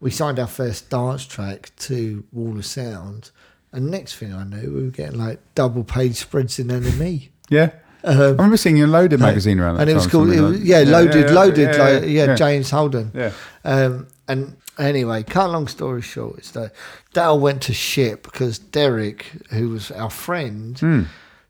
we 0.00 0.10
signed 0.10 0.38
our 0.38 0.46
first 0.46 0.90
dance 0.90 1.26
track 1.26 1.70
to 1.78 2.24
Wall 2.32 2.56
of 2.58 2.66
Sound. 2.66 3.30
And 3.72 3.90
next 3.90 4.16
thing 4.16 4.32
I 4.32 4.44
knew, 4.44 4.72
we 4.72 4.82
were 4.84 4.90
getting 4.90 5.18
like 5.18 5.40
double 5.54 5.84
page 5.84 6.16
spreads 6.16 6.58
in 6.58 6.68
NME. 6.68 7.28
yeah. 7.50 7.70
I 8.04 8.12
remember 8.28 8.56
seeing 8.56 8.78
in 8.78 8.92
Loaded 8.92 9.18
magazine 9.18 9.58
around 9.58 9.80
and 9.80 9.90
it 9.90 9.94
was 9.94 10.04
time, 10.04 10.10
called, 10.12 10.30
it 10.30 10.40
was, 10.40 10.62
yeah, 10.62 10.78
loaded, 10.86 11.30
loaded, 11.32 11.74
yeah, 11.74 11.82
like, 11.82 12.04
yeah. 12.06 12.34
James 12.36 12.70
Holden. 12.70 13.10
Yeah. 13.12 13.32
Um, 13.64 14.06
and 14.28 14.56
anyway, 14.78 15.24
cut 15.24 15.46
a 15.46 15.52
long 15.52 15.66
story 15.66 16.00
short, 16.00 16.38
is 16.38 16.52
that 16.52 16.72
Dale 17.12 17.38
went 17.38 17.60
to 17.62 17.74
shit 17.74 18.22
because 18.22 18.60
Derek, 18.60 19.24
who 19.50 19.70
was 19.70 19.90
our 19.90 20.10
friend, 20.10 20.78
Hmm. 20.78 21.02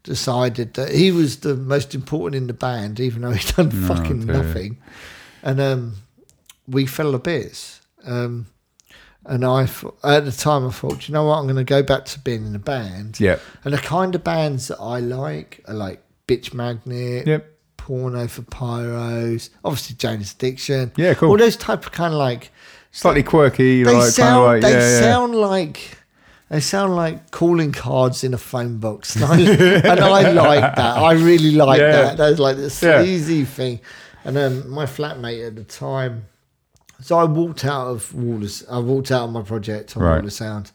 decided 0.04 0.72
that 0.74 0.90
he 0.94 1.10
was 1.12 1.40
the 1.40 1.54
most 1.54 1.94
important 1.94 2.36
in 2.36 2.46
the 2.46 2.54
band, 2.54 2.98
even 2.98 3.22
though 3.22 3.30
he'd 3.32 3.54
done 3.54 3.70
fucking 3.70 4.24
dear. 4.26 4.42
nothing. 4.42 4.78
And 5.42 5.60
um, 5.60 5.94
we 6.66 6.86
fell 6.86 7.12
to 7.12 7.18
bits. 7.18 7.77
Um, 8.08 8.46
and 9.26 9.44
I, 9.44 9.66
thought- 9.66 9.98
at 10.04 10.24
the 10.24 10.32
time, 10.32 10.66
I 10.66 10.70
thought, 10.70 11.00
"Do 11.00 11.06
you 11.08 11.12
know 11.14 11.24
what? 11.24 11.38
I'm 11.38 11.44
going 11.44 11.56
to 11.56 11.64
go 11.64 11.82
back 11.82 12.04
to 12.06 12.18
being 12.20 12.46
in 12.46 12.54
a 12.54 12.58
band. 12.58 13.20
Yeah. 13.20 13.38
And 13.64 13.74
the 13.74 13.78
kind 13.78 14.14
of 14.14 14.24
bands 14.24 14.68
that 14.68 14.78
I 14.80 15.00
like 15.00 15.62
are 15.68 15.74
like 15.74 16.02
Bitch 16.26 16.54
Magnet, 16.54 17.26
Yep. 17.26 17.46
Porno 17.76 18.26
for 18.28 18.42
Pyros, 18.42 19.50
obviously 19.64 19.96
Jane's 19.96 20.32
Addiction. 20.32 20.92
Yeah, 20.96 21.14
cool. 21.14 21.30
All 21.30 21.36
those 21.36 21.56
type 21.56 21.84
of 21.86 21.92
kind 21.92 22.12
of 22.14 22.18
like 22.18 22.50
Slightly 22.90 23.22
quirky. 23.22 23.82
they 23.82 23.94
like, 23.94 24.10
sound 24.10 24.28
kind 24.28 24.38
of 24.38 24.44
like, 24.44 24.62
they 24.62 24.78
yeah, 24.78 24.90
yeah. 24.94 25.00
sound 25.00 25.34
like 25.34 25.98
they 26.48 26.60
sound 26.60 26.96
like 26.96 27.30
calling 27.30 27.72
cards 27.72 28.24
in 28.24 28.32
a 28.32 28.38
phone 28.38 28.78
box, 28.78 29.14
and 29.20 29.24
I, 29.24 29.38
and 29.38 30.00
I 30.00 30.30
like 30.32 30.74
that. 30.76 30.96
I 30.96 31.12
really 31.12 31.50
like 31.52 31.80
Yeah. 31.80 31.92
that. 31.92 32.16
That's 32.16 32.38
like 32.38 32.56
the 32.56 32.62
Yeah. 32.82 33.02
sleazy 33.02 33.44
thing. 33.44 33.80
And 34.24 34.38
um, 34.38 34.70
my 34.70 34.86
flatmate 34.86 35.46
at 35.46 35.56
the 35.56 35.64
time, 35.64 36.24
so 37.00 37.18
I 37.18 37.24
walked 37.24 37.64
out 37.64 37.88
of 37.88 38.12
Wallace. 38.14 38.64
I 38.70 38.78
walked 38.78 39.10
out 39.10 39.24
of 39.24 39.30
my 39.32 39.42
project 39.42 39.96
on 39.96 40.02
Right. 40.02 40.16
Wall 40.18 40.26
of 40.26 40.32
Sound, 40.32 40.72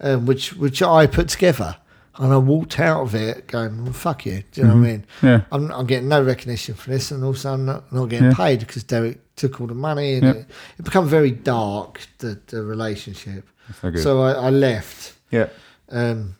um, 0.00 0.26
which 0.26 0.52
which 0.54 0.82
I 0.82 1.06
put 1.06 1.28
together. 1.28 1.76
And 2.18 2.32
I 2.32 2.38
walked 2.38 2.80
out 2.80 3.02
of 3.02 3.14
it 3.14 3.46
going, 3.46 3.84
well, 3.84 3.92
fuck 3.92 4.24
you. 4.24 4.42
Do 4.50 4.62
you 4.62 4.66
know 4.66 4.72
what 4.76 4.78
I 4.78 4.90
mean? 4.90 5.00
Mm-hmm. 5.18 5.26
Yeah. 5.26 5.40
I'm, 5.52 5.70
I'm 5.70 5.84
getting 5.86 6.08
no 6.08 6.22
recognition 6.22 6.74
for 6.74 6.88
this, 6.88 7.10
and 7.10 7.22
also 7.22 7.52
I'm 7.52 7.66
not, 7.66 7.92
not 7.92 8.06
getting 8.06 8.28
Yeah. 8.30 8.34
paid 8.34 8.60
because 8.60 8.84
Derek 8.84 9.18
took 9.36 9.60
all 9.60 9.66
the 9.66 9.74
money, 9.74 10.14
and 10.14 10.22
Yeah. 10.24 10.30
it, 10.30 10.46
it 10.78 10.82
became 10.86 11.06
very 11.06 11.30
dark 11.30 12.00
the, 12.18 12.40
the 12.46 12.62
relationship. 12.62 13.46
So. 13.82 13.94
So 13.96 14.22
I, 14.22 14.32
I 14.32 14.48
left, 14.50 15.12
Yeah. 15.30 15.48
um, 15.90 16.36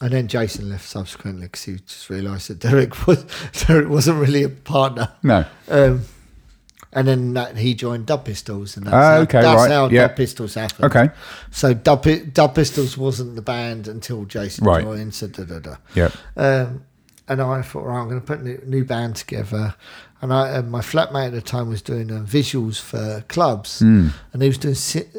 and 0.00 0.12
then 0.12 0.26
Jason 0.26 0.68
left 0.68 0.84
subsequently 0.88 1.42
because 1.46 1.62
he 1.62 1.76
just 1.76 2.10
realised 2.10 2.48
that 2.50 2.58
Derek 2.58 3.06
was 3.06 3.24
Derek 3.68 3.88
wasn't 3.88 4.18
really 4.18 4.42
a 4.42 4.48
partner. 4.48 5.12
No. 5.22 5.44
Um, 5.70 6.00
and 6.94 7.06
then 7.08 7.34
that, 7.34 7.56
he 7.56 7.74
joined 7.74 8.06
Dub 8.06 8.24
Pistols, 8.24 8.76
and 8.76 8.86
that's, 8.86 8.94
how, 8.94 9.16
okay, 9.22 9.42
that's 9.42 9.62
right, 9.62 9.70
how 9.70 9.88
yeah. 9.88 10.08
Dub 10.08 10.16
Pistols 10.16 10.54
happened. 10.54 10.84
Okay. 10.84 11.08
So 11.50 11.74
Dub, 11.74 12.06
Dub 12.32 12.54
Pistols 12.54 12.96
wasn't 12.96 13.34
the 13.36 13.42
band 13.42 13.88
until 13.88 14.24
Jason 14.24 14.64
Right. 14.64 14.82
joined. 14.84 15.14
So 15.14 15.26
da 15.28 15.44
da 15.44 15.58
da. 15.58 15.76
Yeah. 15.94 16.10
Um, 16.36 16.84
and 17.28 17.40
I 17.40 17.62
thought, 17.62 17.84
right, 17.86 17.98
I'm 18.00 18.08
going 18.08 18.20
to 18.20 18.26
put 18.26 18.40
a 18.40 18.42
new, 18.44 18.60
new 18.66 18.84
band 18.84 19.16
together. 19.16 19.74
And 20.20 20.32
I, 20.32 20.56
uh, 20.56 20.62
my 20.62 20.80
flatmate 20.80 21.26
at 21.28 21.32
the 21.32 21.40
time 21.42 21.68
was 21.68 21.82
doing 21.82 22.10
um, 22.10 22.26
visuals 22.26 22.80
for 22.80 23.24
clubs, 23.28 23.80
Hmm. 23.80 24.08
and 24.32 24.42
he 24.42 24.48
was 24.48 24.58
doing 24.58 24.76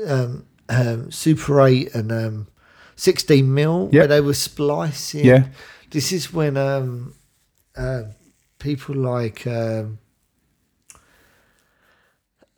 um, 0.08 0.46
um, 0.70 1.12
Super 1.12 1.62
Eight 1.68 1.94
and 1.94 2.12
um, 2.12 2.48
16 2.96 3.54
mil, 3.54 3.90
Yep. 3.92 4.00
where 4.02 4.08
they 4.08 4.22
were 4.22 4.34
splicing. 4.34 5.26
Yeah. 5.26 5.46
This 5.92 6.12
is 6.12 6.34
when 6.34 6.58
um, 6.58 7.14
uh, 7.78 8.04
people 8.60 8.96
like 8.96 9.46
um, 9.48 10.00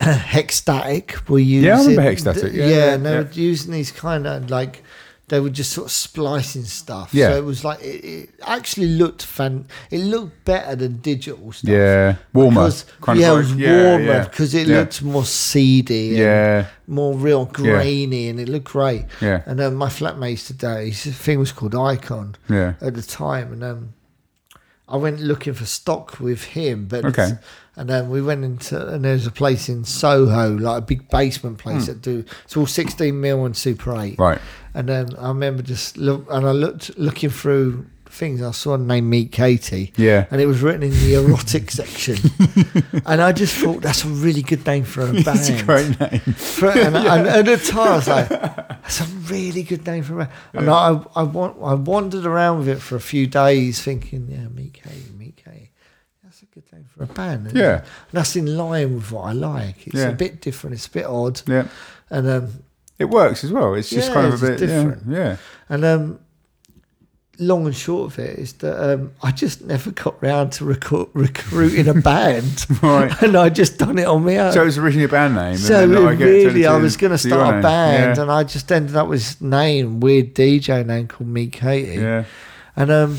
Hexstatic 0.00 1.28
were 1.28 1.38
using. 1.38 1.66
Yeah, 1.68 1.76
I 1.80 1.86
remember 1.86 2.02
Hexstatic. 2.14 2.52
Yeah, 2.52 2.66
Yeah, 2.66 2.94
and 2.94 3.04
they 3.06 3.12
yeah. 3.12 3.22
were 3.22 3.30
using 3.32 3.72
these 3.72 3.90
kind 3.92 4.26
of 4.26 4.50
like 4.50 4.82
they 5.28 5.40
were 5.40 5.50
just 5.50 5.72
sort 5.72 5.86
of 5.88 5.92
splicing 5.92 6.64
stuff. 6.64 7.12
Yeah. 7.12 7.30
So 7.30 7.36
it 7.38 7.44
was 7.44 7.62
like 7.64 7.80
it, 7.82 8.04
it 8.04 8.30
actually 8.46 8.86
looked 8.86 9.22
fan. 9.22 9.66
It 9.90 9.98
looked 9.98 10.44
better 10.44 10.74
than 10.76 10.98
digital 10.98 11.52
stuff. 11.52 11.68
Yeah. 11.68 12.16
Warmer. 12.32 12.64
Because, 12.66 12.84
kind 13.02 13.20
yeah, 13.20 13.32
it 13.32 13.36
was 13.36 13.54
warmer 13.54 14.00
yeah. 14.04 14.24
because 14.24 14.54
it 14.54 14.66
looked 14.68 15.02
more 15.02 15.24
seedy. 15.24 16.10
and 16.10 16.18
Yeah. 16.18 16.66
more 16.86 17.14
real 17.14 17.44
grainy, 17.44 18.28
and 18.28 18.40
it 18.40 18.48
looked 18.48 18.66
great. 18.66 19.04
Yeah. 19.20 19.42
And 19.46 19.60
um, 19.60 19.74
my 19.74 19.88
flatmate 19.88 20.30
used 20.30 20.60
to 20.60 20.78
his 20.80 21.04
thing 21.04 21.38
was 21.38 21.52
called 21.52 21.74
Icon 21.74 22.36
Yeah. 22.48 22.74
at 22.80 22.94
the 22.94 23.02
time, 23.02 23.52
and 23.52 23.62
um, 23.64 23.94
I 24.88 24.96
went 24.96 25.20
looking 25.20 25.52
for 25.52 25.66
stock 25.66 26.18
with 26.20 26.44
him, 26.44 26.86
but 26.86 27.04
Okay. 27.04 27.32
And 27.78 27.88
then 27.88 28.10
we 28.10 28.20
went 28.20 28.44
into 28.44 28.88
and 28.88 29.04
there's 29.04 29.24
a 29.24 29.30
place 29.30 29.68
in 29.68 29.84
Soho, 29.84 30.56
like 30.56 30.78
a 30.78 30.84
big 30.84 31.08
basement 31.10 31.58
place 31.58 31.86
that 31.86 32.02
do 32.02 32.24
it's 32.44 32.56
all 32.56 32.66
16 32.66 33.18
mil 33.20 33.44
and 33.44 33.56
Super 33.56 33.96
8. 33.96 34.16
Hmm. 34.16 34.22
Right. 34.22 34.40
And 34.74 34.88
then 34.88 35.14
I 35.16 35.28
remember 35.28 35.62
just 35.62 35.96
look 35.96 36.26
and 36.28 36.44
I 36.44 36.50
looked 36.50 36.98
looking 36.98 37.30
through 37.30 37.86
things. 38.06 38.42
I 38.42 38.50
saw 38.50 38.74
a 38.74 38.78
name 38.78 39.08
Meat 39.08 39.30
Katie. 39.30 39.92
Yeah. 39.96 40.26
And 40.32 40.40
it 40.40 40.46
was 40.46 40.60
written 40.60 40.82
in 40.82 40.90
the 40.90 41.14
erotic 41.14 41.70
section, 41.80 42.16
and 43.06 43.22
I 43.22 43.30
just 43.32 43.54
thought 43.56 43.82
that's 43.82 44.04
a 44.04 44.08
really 44.08 44.42
good 44.42 44.66
name 44.66 44.82
for 44.82 45.02
a 45.02 45.12
band. 45.12 45.28
It's 45.28 45.48
a 45.48 45.62
great 45.62 46.00
name. 46.00 46.20
For, 46.34 46.70
and, 46.70 46.96
and 46.96 47.28
at 47.28 47.44
the 47.44 47.56
time, 47.58 47.92
I 47.92 47.96
was 47.96 48.08
like, 48.08 48.28
"That's 48.28 49.00
a 49.02 49.04
really 49.04 49.62
good 49.62 49.86
name 49.86 50.02
for 50.02 50.14
a 50.14 50.16
band." 50.24 50.30
And 50.54 50.70
I, 50.70 51.00
I, 51.14 51.22
want, 51.22 51.56
I 51.62 51.74
wandered 51.74 52.26
around 52.26 52.58
with 52.58 52.68
it 52.68 52.80
for 52.80 52.96
a 52.96 53.00
few 53.00 53.26
days, 53.28 53.80
thinking, 53.80 54.26
"Yeah, 54.28 54.48
Meat 54.48 54.74
Katie, 54.74 55.72
that's 56.22 56.42
a 56.42 56.46
good 56.54 56.72
name 56.72 56.86
for 56.98 57.04
a 57.04 57.06
band." 57.06 57.46
And 57.48 57.56
Yeah. 57.56 57.80
that's 58.12 58.36
in 58.36 58.56
line 58.56 58.96
with 58.96 59.10
what 59.12 59.22
I 59.28 59.32
like. 59.32 59.86
It's 59.86 59.96
Yeah. 59.96 60.08
a 60.08 60.12
bit 60.12 60.40
different. 60.42 60.74
It's 60.74 60.86
a 60.86 60.90
bit 60.90 61.06
odd, 61.06 61.40
Yeah. 61.46 61.64
and 62.10 62.28
um, 62.28 62.48
It 62.98 63.08
works 63.10 63.44
as 63.44 63.52
well. 63.52 63.74
It's 63.74 63.90
just 63.90 64.08
Yeah, 64.08 64.14
kind 64.14 64.26
of 64.32 64.42
a 64.42 64.46
bit 64.48 64.58
different. 64.58 65.02
Yeah. 65.08 65.18
yeah. 65.18 65.36
and 65.68 65.84
um, 65.84 66.18
long 67.40 67.64
and 67.66 67.76
short 67.76 68.12
of 68.12 68.18
it 68.18 68.36
is 68.36 68.54
that 68.54 68.76
um, 68.94 69.12
I 69.22 69.30
just 69.30 69.62
never 69.64 69.92
got 69.92 70.20
round 70.20 70.50
to 70.54 70.64
recru- 70.64 71.08
recruiting 71.14 71.86
a 71.86 71.94
band, 71.94 72.66
Right. 72.82 73.22
and 73.22 73.36
I 73.36 73.48
just 73.50 73.78
done 73.78 73.98
it 73.98 74.06
on 74.08 74.24
my 74.24 74.36
own. 74.38 74.52
So 74.52 74.62
it 74.62 74.64
was 74.64 74.78
originally 74.78 75.04
a 75.04 75.08
band 75.08 75.36
name. 75.36 75.44
and 75.52 75.58
So 75.60 75.86
then, 75.86 76.04
like, 76.04 76.14
it 76.16 76.18
turned 76.18 76.20
really, 76.46 76.66
I 76.66 76.72
into- 76.72 76.82
was 76.82 76.96
going 76.96 77.12
to 77.12 77.18
start 77.18 77.58
a 77.58 77.62
band, 77.62 78.16
Yeah. 78.16 78.22
and 78.22 78.32
I 78.32 78.42
just 78.42 78.72
ended 78.72 78.96
up 78.96 79.06
with 79.06 79.20
this 79.20 79.40
name, 79.40 80.00
weird 80.00 80.34
DJ 80.34 80.82
name 80.84 81.06
called 81.06 81.28
Meat 81.30 81.52
Katie, 81.52 82.00
Yeah. 82.00 82.24
and 82.74 82.90
um, 82.90 83.18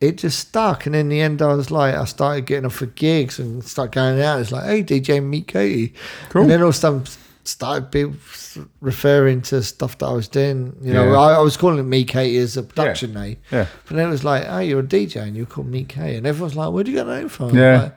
it 0.00 0.18
just 0.18 0.38
stuck. 0.38 0.86
And 0.86 0.94
in 0.94 1.08
the 1.08 1.20
end, 1.20 1.42
I 1.42 1.54
was 1.54 1.70
like, 1.70 1.94
I 1.94 2.04
started 2.04 2.46
getting 2.46 2.66
off 2.66 2.74
for 2.74 2.86
gigs 2.86 3.38
and 3.38 3.64
started 3.64 3.92
going 3.94 4.20
out. 4.20 4.40
It's 4.40 4.52
like, 4.52 4.64
hey, 4.64 4.82
DJ 4.82 5.22
Meat 5.22 5.48
Katie, 5.48 5.94
Cool. 6.30 6.42
and 6.42 6.50
then 6.50 6.60
all 6.62 6.68
of 6.68 6.74
a 6.74 6.78
sudden 6.78 7.04
started 7.44 7.90
people 7.90 8.14
referring 8.80 9.40
to 9.40 9.62
stuff 9.62 9.96
that 9.98 10.06
I 10.06 10.12
was 10.12 10.28
doing. 10.28 10.76
You 10.82 10.92
know, 10.92 11.12
Yeah. 11.12 11.18
I, 11.18 11.32
I 11.34 11.40
was 11.40 11.56
calling 11.56 11.78
it 11.78 11.82
Meat 11.84 12.08
Katie 12.08 12.36
as 12.38 12.56
a 12.56 12.62
production 12.62 13.14
name, 13.14 13.38
Yeah. 13.50 13.66
but 13.86 13.96
then 13.96 14.06
it 14.06 14.10
was 14.10 14.24
like, 14.24 14.44
oh, 14.48 14.58
you're 14.58 14.80
a 14.80 14.84
DJ 14.84 15.22
and 15.22 15.36
you're 15.36 15.46
called 15.46 15.66
Meet 15.68 15.88
Katie, 15.88 16.16
and 16.16 16.26
everyone's 16.26 16.56
like, 16.56 16.70
where'd 16.72 16.86
you 16.88 16.94
get 16.94 17.04
that 17.04 17.18
name 17.20 17.28
from? 17.28 17.56
Yeah. 17.56 17.82
Like, 17.82 17.96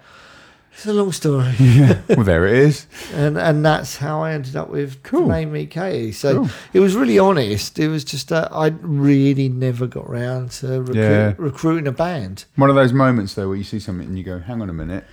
it's 0.74 0.86
a 0.86 0.94
long 0.94 1.12
story 1.12 1.54
well, 2.10 2.24
there 2.24 2.46
it 2.48 2.54
is. 2.54 2.88
and 3.14 3.38
and 3.38 3.64
that's 3.66 3.98
how 3.98 4.22
I 4.24 4.34
ended 4.34 4.56
up 4.56 4.70
with 4.70 5.04
Cool. 5.04 5.28
name 5.28 5.52
Meat 5.52 5.70
Katie. 5.72 6.12
So 6.12 6.34
Cool. 6.36 6.50
it 6.74 6.80
was 6.80 6.96
really 6.96 7.20
honest. 7.20 7.78
It 7.80 7.88
was 7.90 8.04
just 8.04 8.30
that 8.30 8.52
I 8.54 8.68
really 8.82 9.50
never 9.50 9.86
got 9.88 10.10
round 10.10 10.52
to 10.62 10.80
recruit, 10.82 10.96
Yeah. 10.98 11.34
recruiting 11.38 11.88
a 11.88 11.92
band, 11.92 12.46
One 12.56 12.70
of 12.70 12.76
those 12.76 12.94
moments 12.94 13.34
though 13.36 13.48
where 13.50 13.58
you 13.58 13.64
see 13.66 13.80
something 13.80 14.08
and 14.08 14.18
you 14.18 14.24
go, 14.24 14.40
"Hang 14.40 14.62
on 14.62 14.70
a 14.70 14.74
minute, 14.74 15.04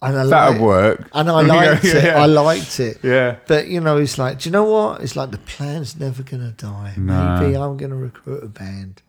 and 0.00 0.16
I 0.16 0.24
that'll 0.26 0.52
liked, 0.52 0.60
work." 0.62 1.08
and 1.12 1.30
I 1.30 1.40
Yeah, 1.46 1.54
liked 1.54 1.84
it. 1.84 2.04
I 2.14 2.26
liked 2.26 2.80
it. 2.80 2.98
Yeah. 3.02 3.36
But 3.46 3.66
you 3.68 3.80
know, 3.80 3.96
it's 3.98 4.16
like, 4.16 4.38
do 4.38 4.48
you 4.48 4.52
know 4.52 4.64
what? 4.64 5.00
It's 5.02 5.16
like 5.16 5.30
the 5.32 5.38
plan's 5.38 5.98
never 5.98 6.22
gonna 6.22 6.52
die. 6.52 6.94
Nah. 6.96 7.40
Maybe 7.40 7.56
I'm 7.56 7.76
gonna 7.76 7.96
recruit 7.96 8.42
a 8.44 8.48
band. 8.48 9.02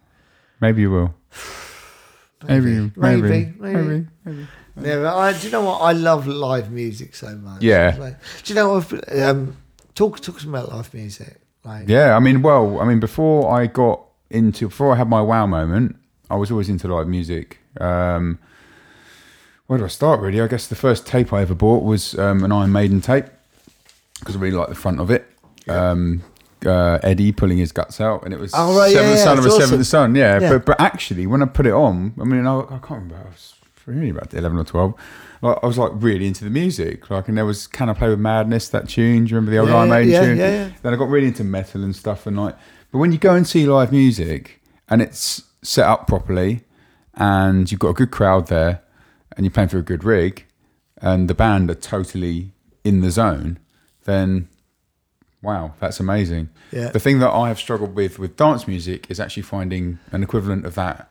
Maybe 0.60 0.82
you 0.82 0.92
will. 0.92 1.14
Maybe. 2.48 2.92
Maybe, 2.96 3.22
Maybe. 3.22 3.54
maybe. 3.60 4.08
Maybe. 4.26 4.40
Yeah, 4.40 4.46
but 4.76 5.06
I, 5.06 5.34
do 5.34 5.46
you 5.46 5.52
know 5.52 5.62
what? 5.66 5.80
I 5.80 5.92
love 5.94 6.28
live 6.28 6.72
music 6.72 7.16
so 7.16 7.36
much. 7.36 7.62
Yeah. 7.62 7.96
Like, 8.00 8.16
do 8.44 8.54
you 8.54 8.56
know? 8.56 8.76
I've, 8.78 8.94
um, 9.22 9.58
talk 9.96 10.20
talk 10.22 10.40
to 10.40 10.48
me 10.48 10.58
about 10.58 10.72
live 10.72 10.94
music. 10.94 11.38
Like, 11.64 11.88
Yeah, 11.88 12.16
I 12.16 12.20
mean, 12.20 12.42
well, 12.42 12.80
I 12.80 12.86
mean, 12.86 13.00
before 13.00 13.52
I 13.52 13.68
got 13.68 14.02
into, 14.30 14.68
before 14.70 14.94
I 14.94 14.96
had 14.96 15.08
my 15.10 15.22
wow 15.22 15.46
moment, 15.46 15.96
I 16.30 16.36
was 16.36 16.50
always 16.52 16.70
into 16.70 16.88
live 16.88 17.08
music. 17.08 17.60
Um, 17.80 18.40
where 19.68 19.78
do 19.80 19.86
I 19.86 19.90
start? 19.90 20.20
Really, 20.22 20.42
I 20.42 20.48
guess 20.48 20.68
the 20.68 20.76
first 20.76 21.06
tape 21.06 21.32
I 21.32 21.42
ever 21.42 21.54
bought 21.56 21.84
was 21.84 22.18
um, 22.18 22.44
an 22.44 22.52
Iron 22.52 22.72
Maiden 22.72 23.00
tape 23.02 23.26
because 24.20 24.36
I 24.36 24.40
really 24.40 24.56
liked 24.58 24.70
the 24.70 24.76
front 24.76 25.00
of 25.00 25.10
it. 25.12 25.28
Um, 25.70 26.24
uh, 26.66 27.00
Eddie 27.04 27.32
pulling 27.32 27.58
his 27.58 27.72
guts 27.72 28.02
out, 28.02 28.24
and 28.24 28.34
it 28.34 28.40
was 28.40 28.52
Oh, 28.56 28.78
right, 28.78 28.92
Seventh 28.92 29.18
yeah, 29.18 29.24
Son 29.24 29.38
yeah, 29.38 29.40
of 29.40 29.46
a 29.46 29.48
it's 29.56 29.66
Seventh. 29.66 29.88
Son. 29.88 30.16
Yeah, 30.16 30.40
Yeah. 30.42 30.50
but 30.50 30.66
but 30.66 30.82
actually, 30.82 31.26
when 31.28 31.42
I 31.42 31.46
put 31.46 31.66
it 31.66 31.74
on, 31.74 32.14
I 32.20 32.24
mean, 32.24 32.46
I, 32.46 32.60
I 32.60 32.66
can't 32.80 32.90
remember. 33.04 33.18
I 33.18 33.30
was 33.30 33.54
really 34.00 34.10
about 34.12 34.34
eleven 34.34 34.58
or 34.58 34.64
twelve. 34.64 34.94
Like, 35.42 35.58
I 35.64 35.66
was 35.66 35.78
like 35.78 35.92
really 35.96 36.28
into 36.28 36.44
the 36.44 36.50
music. 36.50 37.10
Like, 37.10 37.28
and 37.28 37.38
there 37.38 37.46
was 37.46 37.68
"Can 37.68 37.90
I 37.90 37.94
Play 37.94 38.10
with 38.10 38.20
Madness?" 38.20 38.70
That 38.70 38.90
tune. 38.90 39.26
Do 39.26 39.30
you 39.32 39.36
remember 39.36 39.52
the 39.52 39.58
old 39.58 39.70
Yeah, 39.70 39.76
Iron 39.78 39.90
Maiden 39.90 40.12
yeah, 40.12 40.22
tune? 40.26 40.38
yeah, 40.38 40.50
yeah. 40.50 40.72
Then 40.82 40.94
I 40.94 40.98
got 40.98 41.10
really 41.10 41.28
into 41.28 41.44
metal 41.44 41.84
and 41.84 41.96
stuff, 41.96 42.26
and 42.28 42.40
like, 42.40 42.56
but 42.92 42.98
when 43.00 43.12
you 43.12 43.18
go 43.18 43.34
and 43.36 43.48
see 43.48 43.66
live 43.66 43.92
music 43.92 44.62
and 44.90 45.02
it's 45.02 45.44
set 45.62 45.86
up 45.86 46.08
properly, 46.08 46.62
and 47.16 47.72
you've 47.72 47.80
got 47.80 47.90
a 47.90 47.94
good 47.94 48.12
crowd 48.12 48.48
there, 48.48 48.82
and 49.36 49.46
you're 49.46 49.52
playing 49.52 49.70
for 49.70 49.78
a 49.78 49.84
good 49.84 50.04
rig, 50.04 50.46
and 51.02 51.30
the 51.30 51.34
band 51.34 51.70
are 51.72 51.76
totally 51.76 52.52
in 52.84 53.02
the 53.02 53.12
zone, 53.12 53.60
then 54.06 54.48
wow, 55.42 55.74
that's 55.80 56.00
amazing. 56.00 56.50
Yeah. 56.72 56.90
The 56.90 57.00
thing 57.00 57.20
that 57.20 57.32
I 57.32 57.48
have 57.48 57.58
struggled 57.58 57.96
with 57.96 58.20
with 58.20 58.36
dance 58.38 58.68
music 58.68 59.10
is 59.10 59.20
actually 59.20 59.44
finding 59.44 59.98
an 60.12 60.22
equivalent 60.24 60.66
of 60.66 60.76
that 60.76 61.10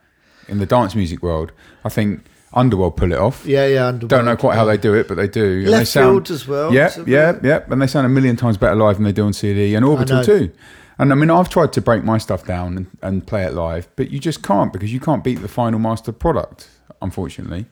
in 0.49 0.59
the 0.59 0.67
dance 0.67 0.95
music 0.95 1.23
world. 1.23 1.53
I 1.85 1.89
think 1.89 2.25
Underworld 2.53 2.97
pull 2.97 3.13
it 3.13 3.19
off. 3.19 3.45
yeah, 3.47 3.67
yeah. 3.67 3.87
Underworld. 3.87 4.11
Don't 4.11 4.25
know 4.25 4.37
quite 4.37 4.57
how 4.57 4.65
they 4.65 4.77
do 4.77 4.95
it, 4.95 5.07
but 5.07 5.17
they 5.17 5.29
do. 5.29 5.59
And 5.59 5.67
they 5.67 5.71
Left 5.71 5.93
field 5.93 6.31
as 6.31 6.49
well. 6.49 6.75
Yeah, 6.75 6.91
yeah, 7.07 7.39
yeah. 7.43 7.61
And 7.69 7.81
they 7.81 7.87
sound 7.87 8.07
a 8.07 8.09
million 8.09 8.37
times 8.37 8.57
better 8.59 8.75
live 8.75 8.97
than 8.97 9.05
they 9.05 9.13
do 9.13 9.25
on 9.25 9.33
CD 9.33 9.75
and 9.75 9.85
Orbital 9.85 10.25
too. 10.25 10.51
And 10.99 11.13
I 11.13 11.15
mean, 11.15 11.31
I've 11.31 11.49
tried 11.49 11.73
to 11.75 11.81
break 11.81 12.05
my 12.05 12.19
stuff 12.19 12.45
down 12.45 12.77
and, 12.77 12.87
and 13.03 13.27
play 13.27 13.45
it 13.45 13.55
live, 13.55 13.89
but 13.97 14.11
you 14.11 14.19
just 14.19 14.43
can't 14.43 14.73
because 14.73 14.93
you 14.93 15.01
can't 15.01 15.25
beat 15.25 15.41
the 15.41 15.49
final 15.49 15.79
master 15.79 16.13
product, 16.13 16.69
unfortunately. 17.01 17.67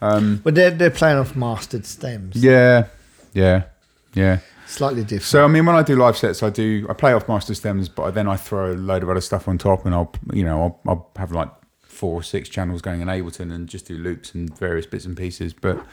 Um, 0.00 0.40
But 0.44 0.54
they're 0.54 0.70
they're 0.70 0.90
playing 0.90 1.18
off 1.18 1.34
mastered 1.34 1.86
stems. 1.86 2.36
yeah, 2.36 2.86
yeah, 3.32 3.64
yeah. 4.14 4.38
Slightly 4.66 5.00
different. 5.02 5.22
So 5.24 5.44
I 5.44 5.48
mean, 5.48 5.64
when 5.64 5.74
I 5.74 5.82
do 5.82 5.96
live 5.96 6.16
sets, 6.18 6.42
I 6.42 6.50
do 6.50 6.86
I 6.90 6.92
play 6.92 7.14
off 7.14 7.26
master 7.26 7.54
stems, 7.54 7.88
but 7.88 8.10
then 8.12 8.28
I 8.28 8.36
throw 8.36 8.72
a 8.72 8.74
load 8.74 9.02
of 9.02 9.08
other 9.10 9.22
stuff 9.22 9.48
on 9.48 9.56
top, 9.58 9.86
and 9.86 9.94
I'll 9.94 10.12
you 10.32 10.44
know 10.44 10.62
I'll, 10.62 10.80
I'll 10.86 11.10
have 11.16 11.32
like 11.32 11.48
four 11.98 12.14
or 12.20 12.22
six 12.22 12.48
channels 12.48 12.80
going 12.80 13.00
in 13.00 13.08
Ableton 13.08 13.52
and 13.52 13.68
just 13.68 13.86
do 13.88 13.98
loops 13.98 14.32
and 14.34 14.56
various 14.56 14.86
bits 14.86 15.04
and 15.04 15.16
pieces. 15.16 15.52
But 15.52 15.84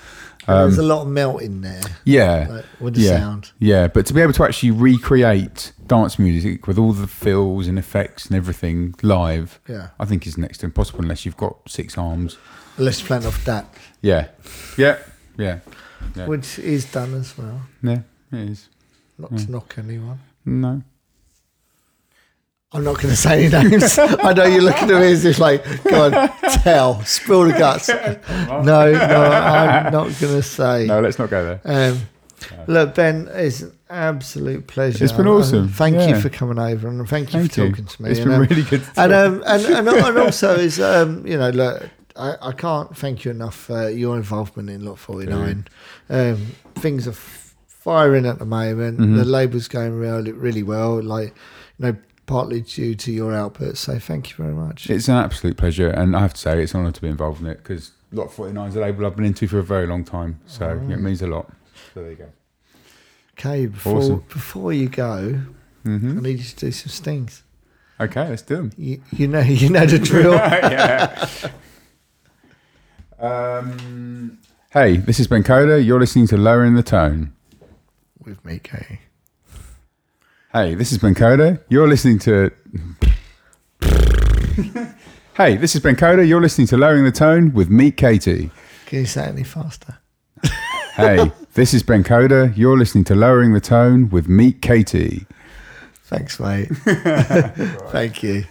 There's 0.47 0.77
a 0.77 0.83
lot 0.83 1.01
of 1.01 1.07
melt 1.07 1.41
in 1.41 1.61
there. 1.61 1.81
yeah, 2.03 2.47
Like, 2.49 2.65
with 2.79 2.93
the 2.95 3.01
yeah, 3.01 3.17
sound. 3.19 3.51
yeah. 3.59 3.87
But 3.87 4.05
to 4.05 4.13
be 4.13 4.21
able 4.21 4.33
to 4.33 4.43
actually 4.43 4.71
recreate 4.71 5.71
dance 5.87 6.19
music 6.19 6.67
with 6.67 6.77
all 6.77 6.93
the 6.93 7.07
fills 7.07 7.67
and 7.67 7.79
effects 7.79 8.27
and 8.27 8.35
everything 8.35 8.93
live, 9.01 9.59
Yeah. 9.67 9.87
I 9.99 10.05
think 10.05 10.27
is 10.27 10.37
next 10.37 10.59
to 10.59 10.65
impossible 10.67 11.01
unless 11.01 11.25
you've 11.25 11.37
got 11.37 11.57
six 11.67 11.97
arms. 11.97 12.37
Let's 12.77 13.01
plan 13.01 13.25
off 13.25 13.43
that, 13.45 13.65
Yeah, 14.01 14.27
yeah, 14.77 14.97
yeah, 15.37 15.59
yeah. 16.15 16.27
which 16.27 16.59
is 16.59 16.85
done 16.91 17.13
as 17.15 17.37
well. 17.37 17.61
yeah. 17.81 18.01
It 18.31 18.49
is 18.49 18.69
Not 19.17 19.29
Hmm. 19.31 19.37
to 19.37 19.51
knock 19.51 19.75
anyone. 19.77 20.19
no. 20.45 20.83
I'm 22.75 22.83
not 22.83 22.95
going 22.95 23.09
to 23.09 23.15
say 23.15 23.45
any 23.45 23.69
names. 23.69 23.97
I 23.97 24.33
know 24.33 24.45
you're 24.45 24.61
looking 24.61 24.91
at 24.91 24.99
me 25.01 25.11
as 25.11 25.23
if 25.25 25.39
like, 25.39 25.63
go 25.85 26.05
on, 26.05 26.29
tell, 26.59 27.01
spill 27.05 27.43
the 27.45 27.53
guts. 27.53 27.89
No, 28.65 28.91
no, 28.91 28.91
I'm 28.91 29.91
not 29.93 30.03
going 30.19 30.35
to 30.35 30.43
say. 30.43 30.85
No, 30.85 30.99
let's 30.99 31.17
not 31.17 31.29
go 31.29 31.59
there. 31.61 31.61
Um, 31.93 32.01
look, 32.67 32.95
Ben, 32.95 33.29
it's 33.33 33.61
an 33.61 33.71
absolute 33.89 34.67
pleasure. 34.67 35.03
It's 35.03 35.13
been 35.13 35.27
awesome. 35.27 35.59
And 35.65 35.71
Thank 35.75 35.95
Yeah. 35.95 36.09
you 36.09 36.19
for 36.21 36.29
coming 36.29 36.59
over 36.59 36.87
and 36.87 37.07
thank 37.07 37.33
you 37.33 37.39
Thank 37.39 37.53
for 37.53 37.61
you. 37.61 37.69
talking 37.69 37.85
to 37.85 38.01
me. 38.03 38.09
It's 38.11 38.19
And, 38.19 38.29
been 38.29 38.35
um, 38.41 38.47
really 38.47 38.63
good. 38.63 38.81
To 38.83 38.87
and, 39.01 39.11
talk. 39.11 39.11
um, 39.11 39.43
and, 39.47 39.65
and 39.65 39.87
and 39.87 40.17
also 40.17 40.55
is 40.55 40.79
um, 40.79 41.25
you 41.25 41.37
know 41.37 41.49
look 41.49 41.89
I, 42.17 42.35
I 42.41 42.51
can't 42.51 42.95
thank 42.95 43.25
you 43.25 43.31
enough 43.31 43.55
for 43.55 43.89
your 43.89 44.15
involvement 44.17 44.69
in 44.69 44.83
Lot 44.85 44.99
49 44.99 45.67
um, 46.09 46.47
things 46.75 47.07
are 47.07 47.11
f- 47.11 47.55
firing 47.67 48.25
at 48.25 48.39
the 48.39 48.45
moment. 48.45 48.99
Mhm. 48.99 49.17
The 49.17 49.25
label's 49.25 49.67
going 49.67 49.93
really, 49.99 50.31
really 50.31 50.63
well. 50.63 51.01
Like, 51.01 51.33
you 51.77 51.85
know, 51.85 51.95
partly 52.25 52.61
due 52.61 52.95
to 52.95 53.11
your 53.11 53.33
output. 53.33 53.77
So 53.77 53.99
thank 53.99 54.29
you 54.31 54.35
very 54.37 54.53
much. 54.53 54.89
It's 54.89 55.07
an 55.07 55.15
absolute 55.15 55.57
pleasure, 55.57 55.89
and 55.89 56.15
I 56.15 56.19
have 56.21 56.33
to 56.33 56.39
say 56.41 56.61
it's 56.61 56.73
an 56.73 56.81
honour 56.81 56.91
to 56.91 57.01
be 57.01 57.07
involved 57.07 57.41
in 57.41 57.47
it 57.47 57.57
because 57.57 57.91
Lot 58.11 58.31
49 58.31 58.69
is 58.69 58.75
a 58.75 58.79
label 58.81 59.05
I've 59.05 59.15
been 59.15 59.25
into 59.25 59.47
for 59.47 59.59
a 59.59 59.63
very 59.63 59.87
long 59.87 60.03
time, 60.03 60.39
so 60.45 60.71
it 60.89 60.97
means 60.99 61.21
a 61.21 61.27
lot. 61.27 61.51
So 61.93 62.01
there 62.01 62.11
you 62.11 62.17
go. 62.17 62.29
Okay, 63.37 63.65
before 63.65 63.97
Awesome. 63.97 64.23
before 64.29 64.73
you 64.73 64.87
go, 64.89 65.41
I 65.85 65.87
hmm 65.89 66.21
need 66.21 66.37
you 66.39 66.43
to 66.45 66.55
do 66.55 66.71
some 66.71 66.89
stings. 66.89 67.43
Okay, 67.99 68.27
let's 68.29 68.41
do 68.41 68.55
them. 68.57 68.71
You, 68.77 69.01
you 69.11 69.27
know, 69.27 69.39
you 69.41 69.69
know 69.69 69.85
the 69.85 69.99
drill. 69.99 70.33
yeah. 70.35 71.29
Um, 73.19 74.39
hey, 74.71 74.97
this 74.97 75.19
is 75.19 75.27
Ben 75.27 75.43
Coda. 75.43 75.81
You're 75.81 75.99
listening 75.99 76.27
to 76.27 76.37
Lowering 76.37 76.75
the 76.75 76.83
Tone. 76.83 77.33
With 78.23 78.43
Meat 78.43 78.63
Katie. 78.63 78.99
Hey, 80.55 80.73
this 80.73 80.93
is 80.93 80.99
Ben 80.99 81.13
Coda. 81.13 81.59
You're 81.67 81.85
listening 81.85 82.17
to. 82.19 82.49
hey, 85.35 85.57
this 85.57 85.75
is 85.75 85.81
Ben 85.81 85.97
Coda. 85.97 86.25
You're 86.25 86.39
listening 86.39 86.67
to 86.67 86.77
Lowering 86.77 87.03
the 87.03 87.11
Tone 87.11 87.51
with 87.51 87.69
Meat 87.69 87.97
Katie. 87.97 88.51
Can 88.85 88.99
you 88.99 89.05
say 89.05 89.25
it 89.25 89.31
any 89.31 89.43
faster? 89.43 89.97
Hey, 90.95 91.29
this 91.55 91.73
is 91.73 91.83
Ben 91.83 92.05
Coda. 92.05 92.53
You're 92.55 92.77
listening 92.77 93.03
to 93.03 93.15
Lowering 93.15 93.51
the 93.51 93.59
Tone 93.59 94.09
with 94.11 94.29
Meat 94.29 94.61
Katie. 94.61 95.27
Thanks, 96.05 96.39
mate. 96.39 96.69
Thank 97.91 98.23
you. 98.23 98.45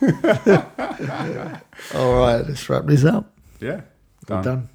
All 1.94 2.18
right, 2.18 2.44
let's 2.47 2.68
wrap 2.68 2.84
this 2.84 3.02
up. 3.07 3.33
Yeah, 3.60 3.81
Well 4.28 4.42
done. 4.42 4.68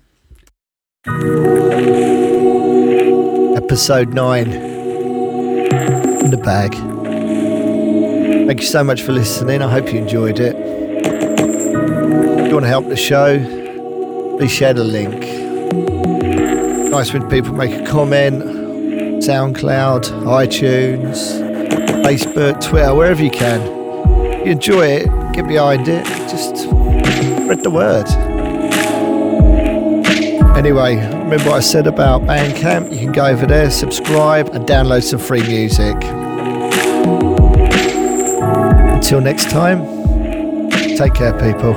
Episode 3.56 4.16
9 4.16 4.48
in 4.51 6.32
the 6.32 6.41
bag. 6.43 6.88
Thank 8.49 8.61
you 8.61 8.67
so 8.67 8.83
much 8.83 9.03
for 9.03 9.11
listening. 9.11 9.61
I 9.61 9.69
hope 9.69 9.93
you 9.93 9.99
enjoyed 9.99 10.39
it. 10.39 10.55
If 10.55 12.47
you 12.47 12.53
want 12.53 12.63
to 12.63 12.67
help 12.67 12.87
the 12.87 12.95
show, 12.95 13.37
please 14.39 14.51
share 14.51 14.73
the 14.73 14.83
link. 14.83 15.21
Nice 16.89 17.13
when 17.13 17.29
people 17.29 17.53
make 17.53 17.79
a 17.79 17.85
comment, 17.85 18.41
SoundCloud, 19.21 20.23
iTunes, 20.23 21.39
Facebook, 22.03 22.59
Twitter, 22.59 22.95
wherever 22.95 23.23
you 23.23 23.29
can. 23.29 23.61
If 24.39 24.47
you 24.47 24.51
enjoy 24.53 24.87
it, 24.87 25.33
get 25.33 25.47
behind 25.47 25.87
it, 25.87 26.03
just 26.27 26.57
spread 26.57 27.61
the 27.61 27.69
word. 27.69 28.07
Anyway, 30.57 30.95
remember 30.95 31.51
what 31.51 31.57
I 31.57 31.59
said 31.59 31.85
about 31.85 32.23
Bandcamp? 32.23 32.91
You 32.91 32.97
can 32.97 33.11
go 33.11 33.27
over 33.27 33.45
there, 33.45 33.69
subscribe, 33.69 34.49
and 34.55 34.65
download 34.67 35.03
some 35.03 35.19
free 35.19 35.43
music. 35.43 35.95
Until 38.99 39.21
next 39.21 39.49
time, 39.49 39.79
take 40.97 41.13
care, 41.13 41.31
people. 41.31 41.73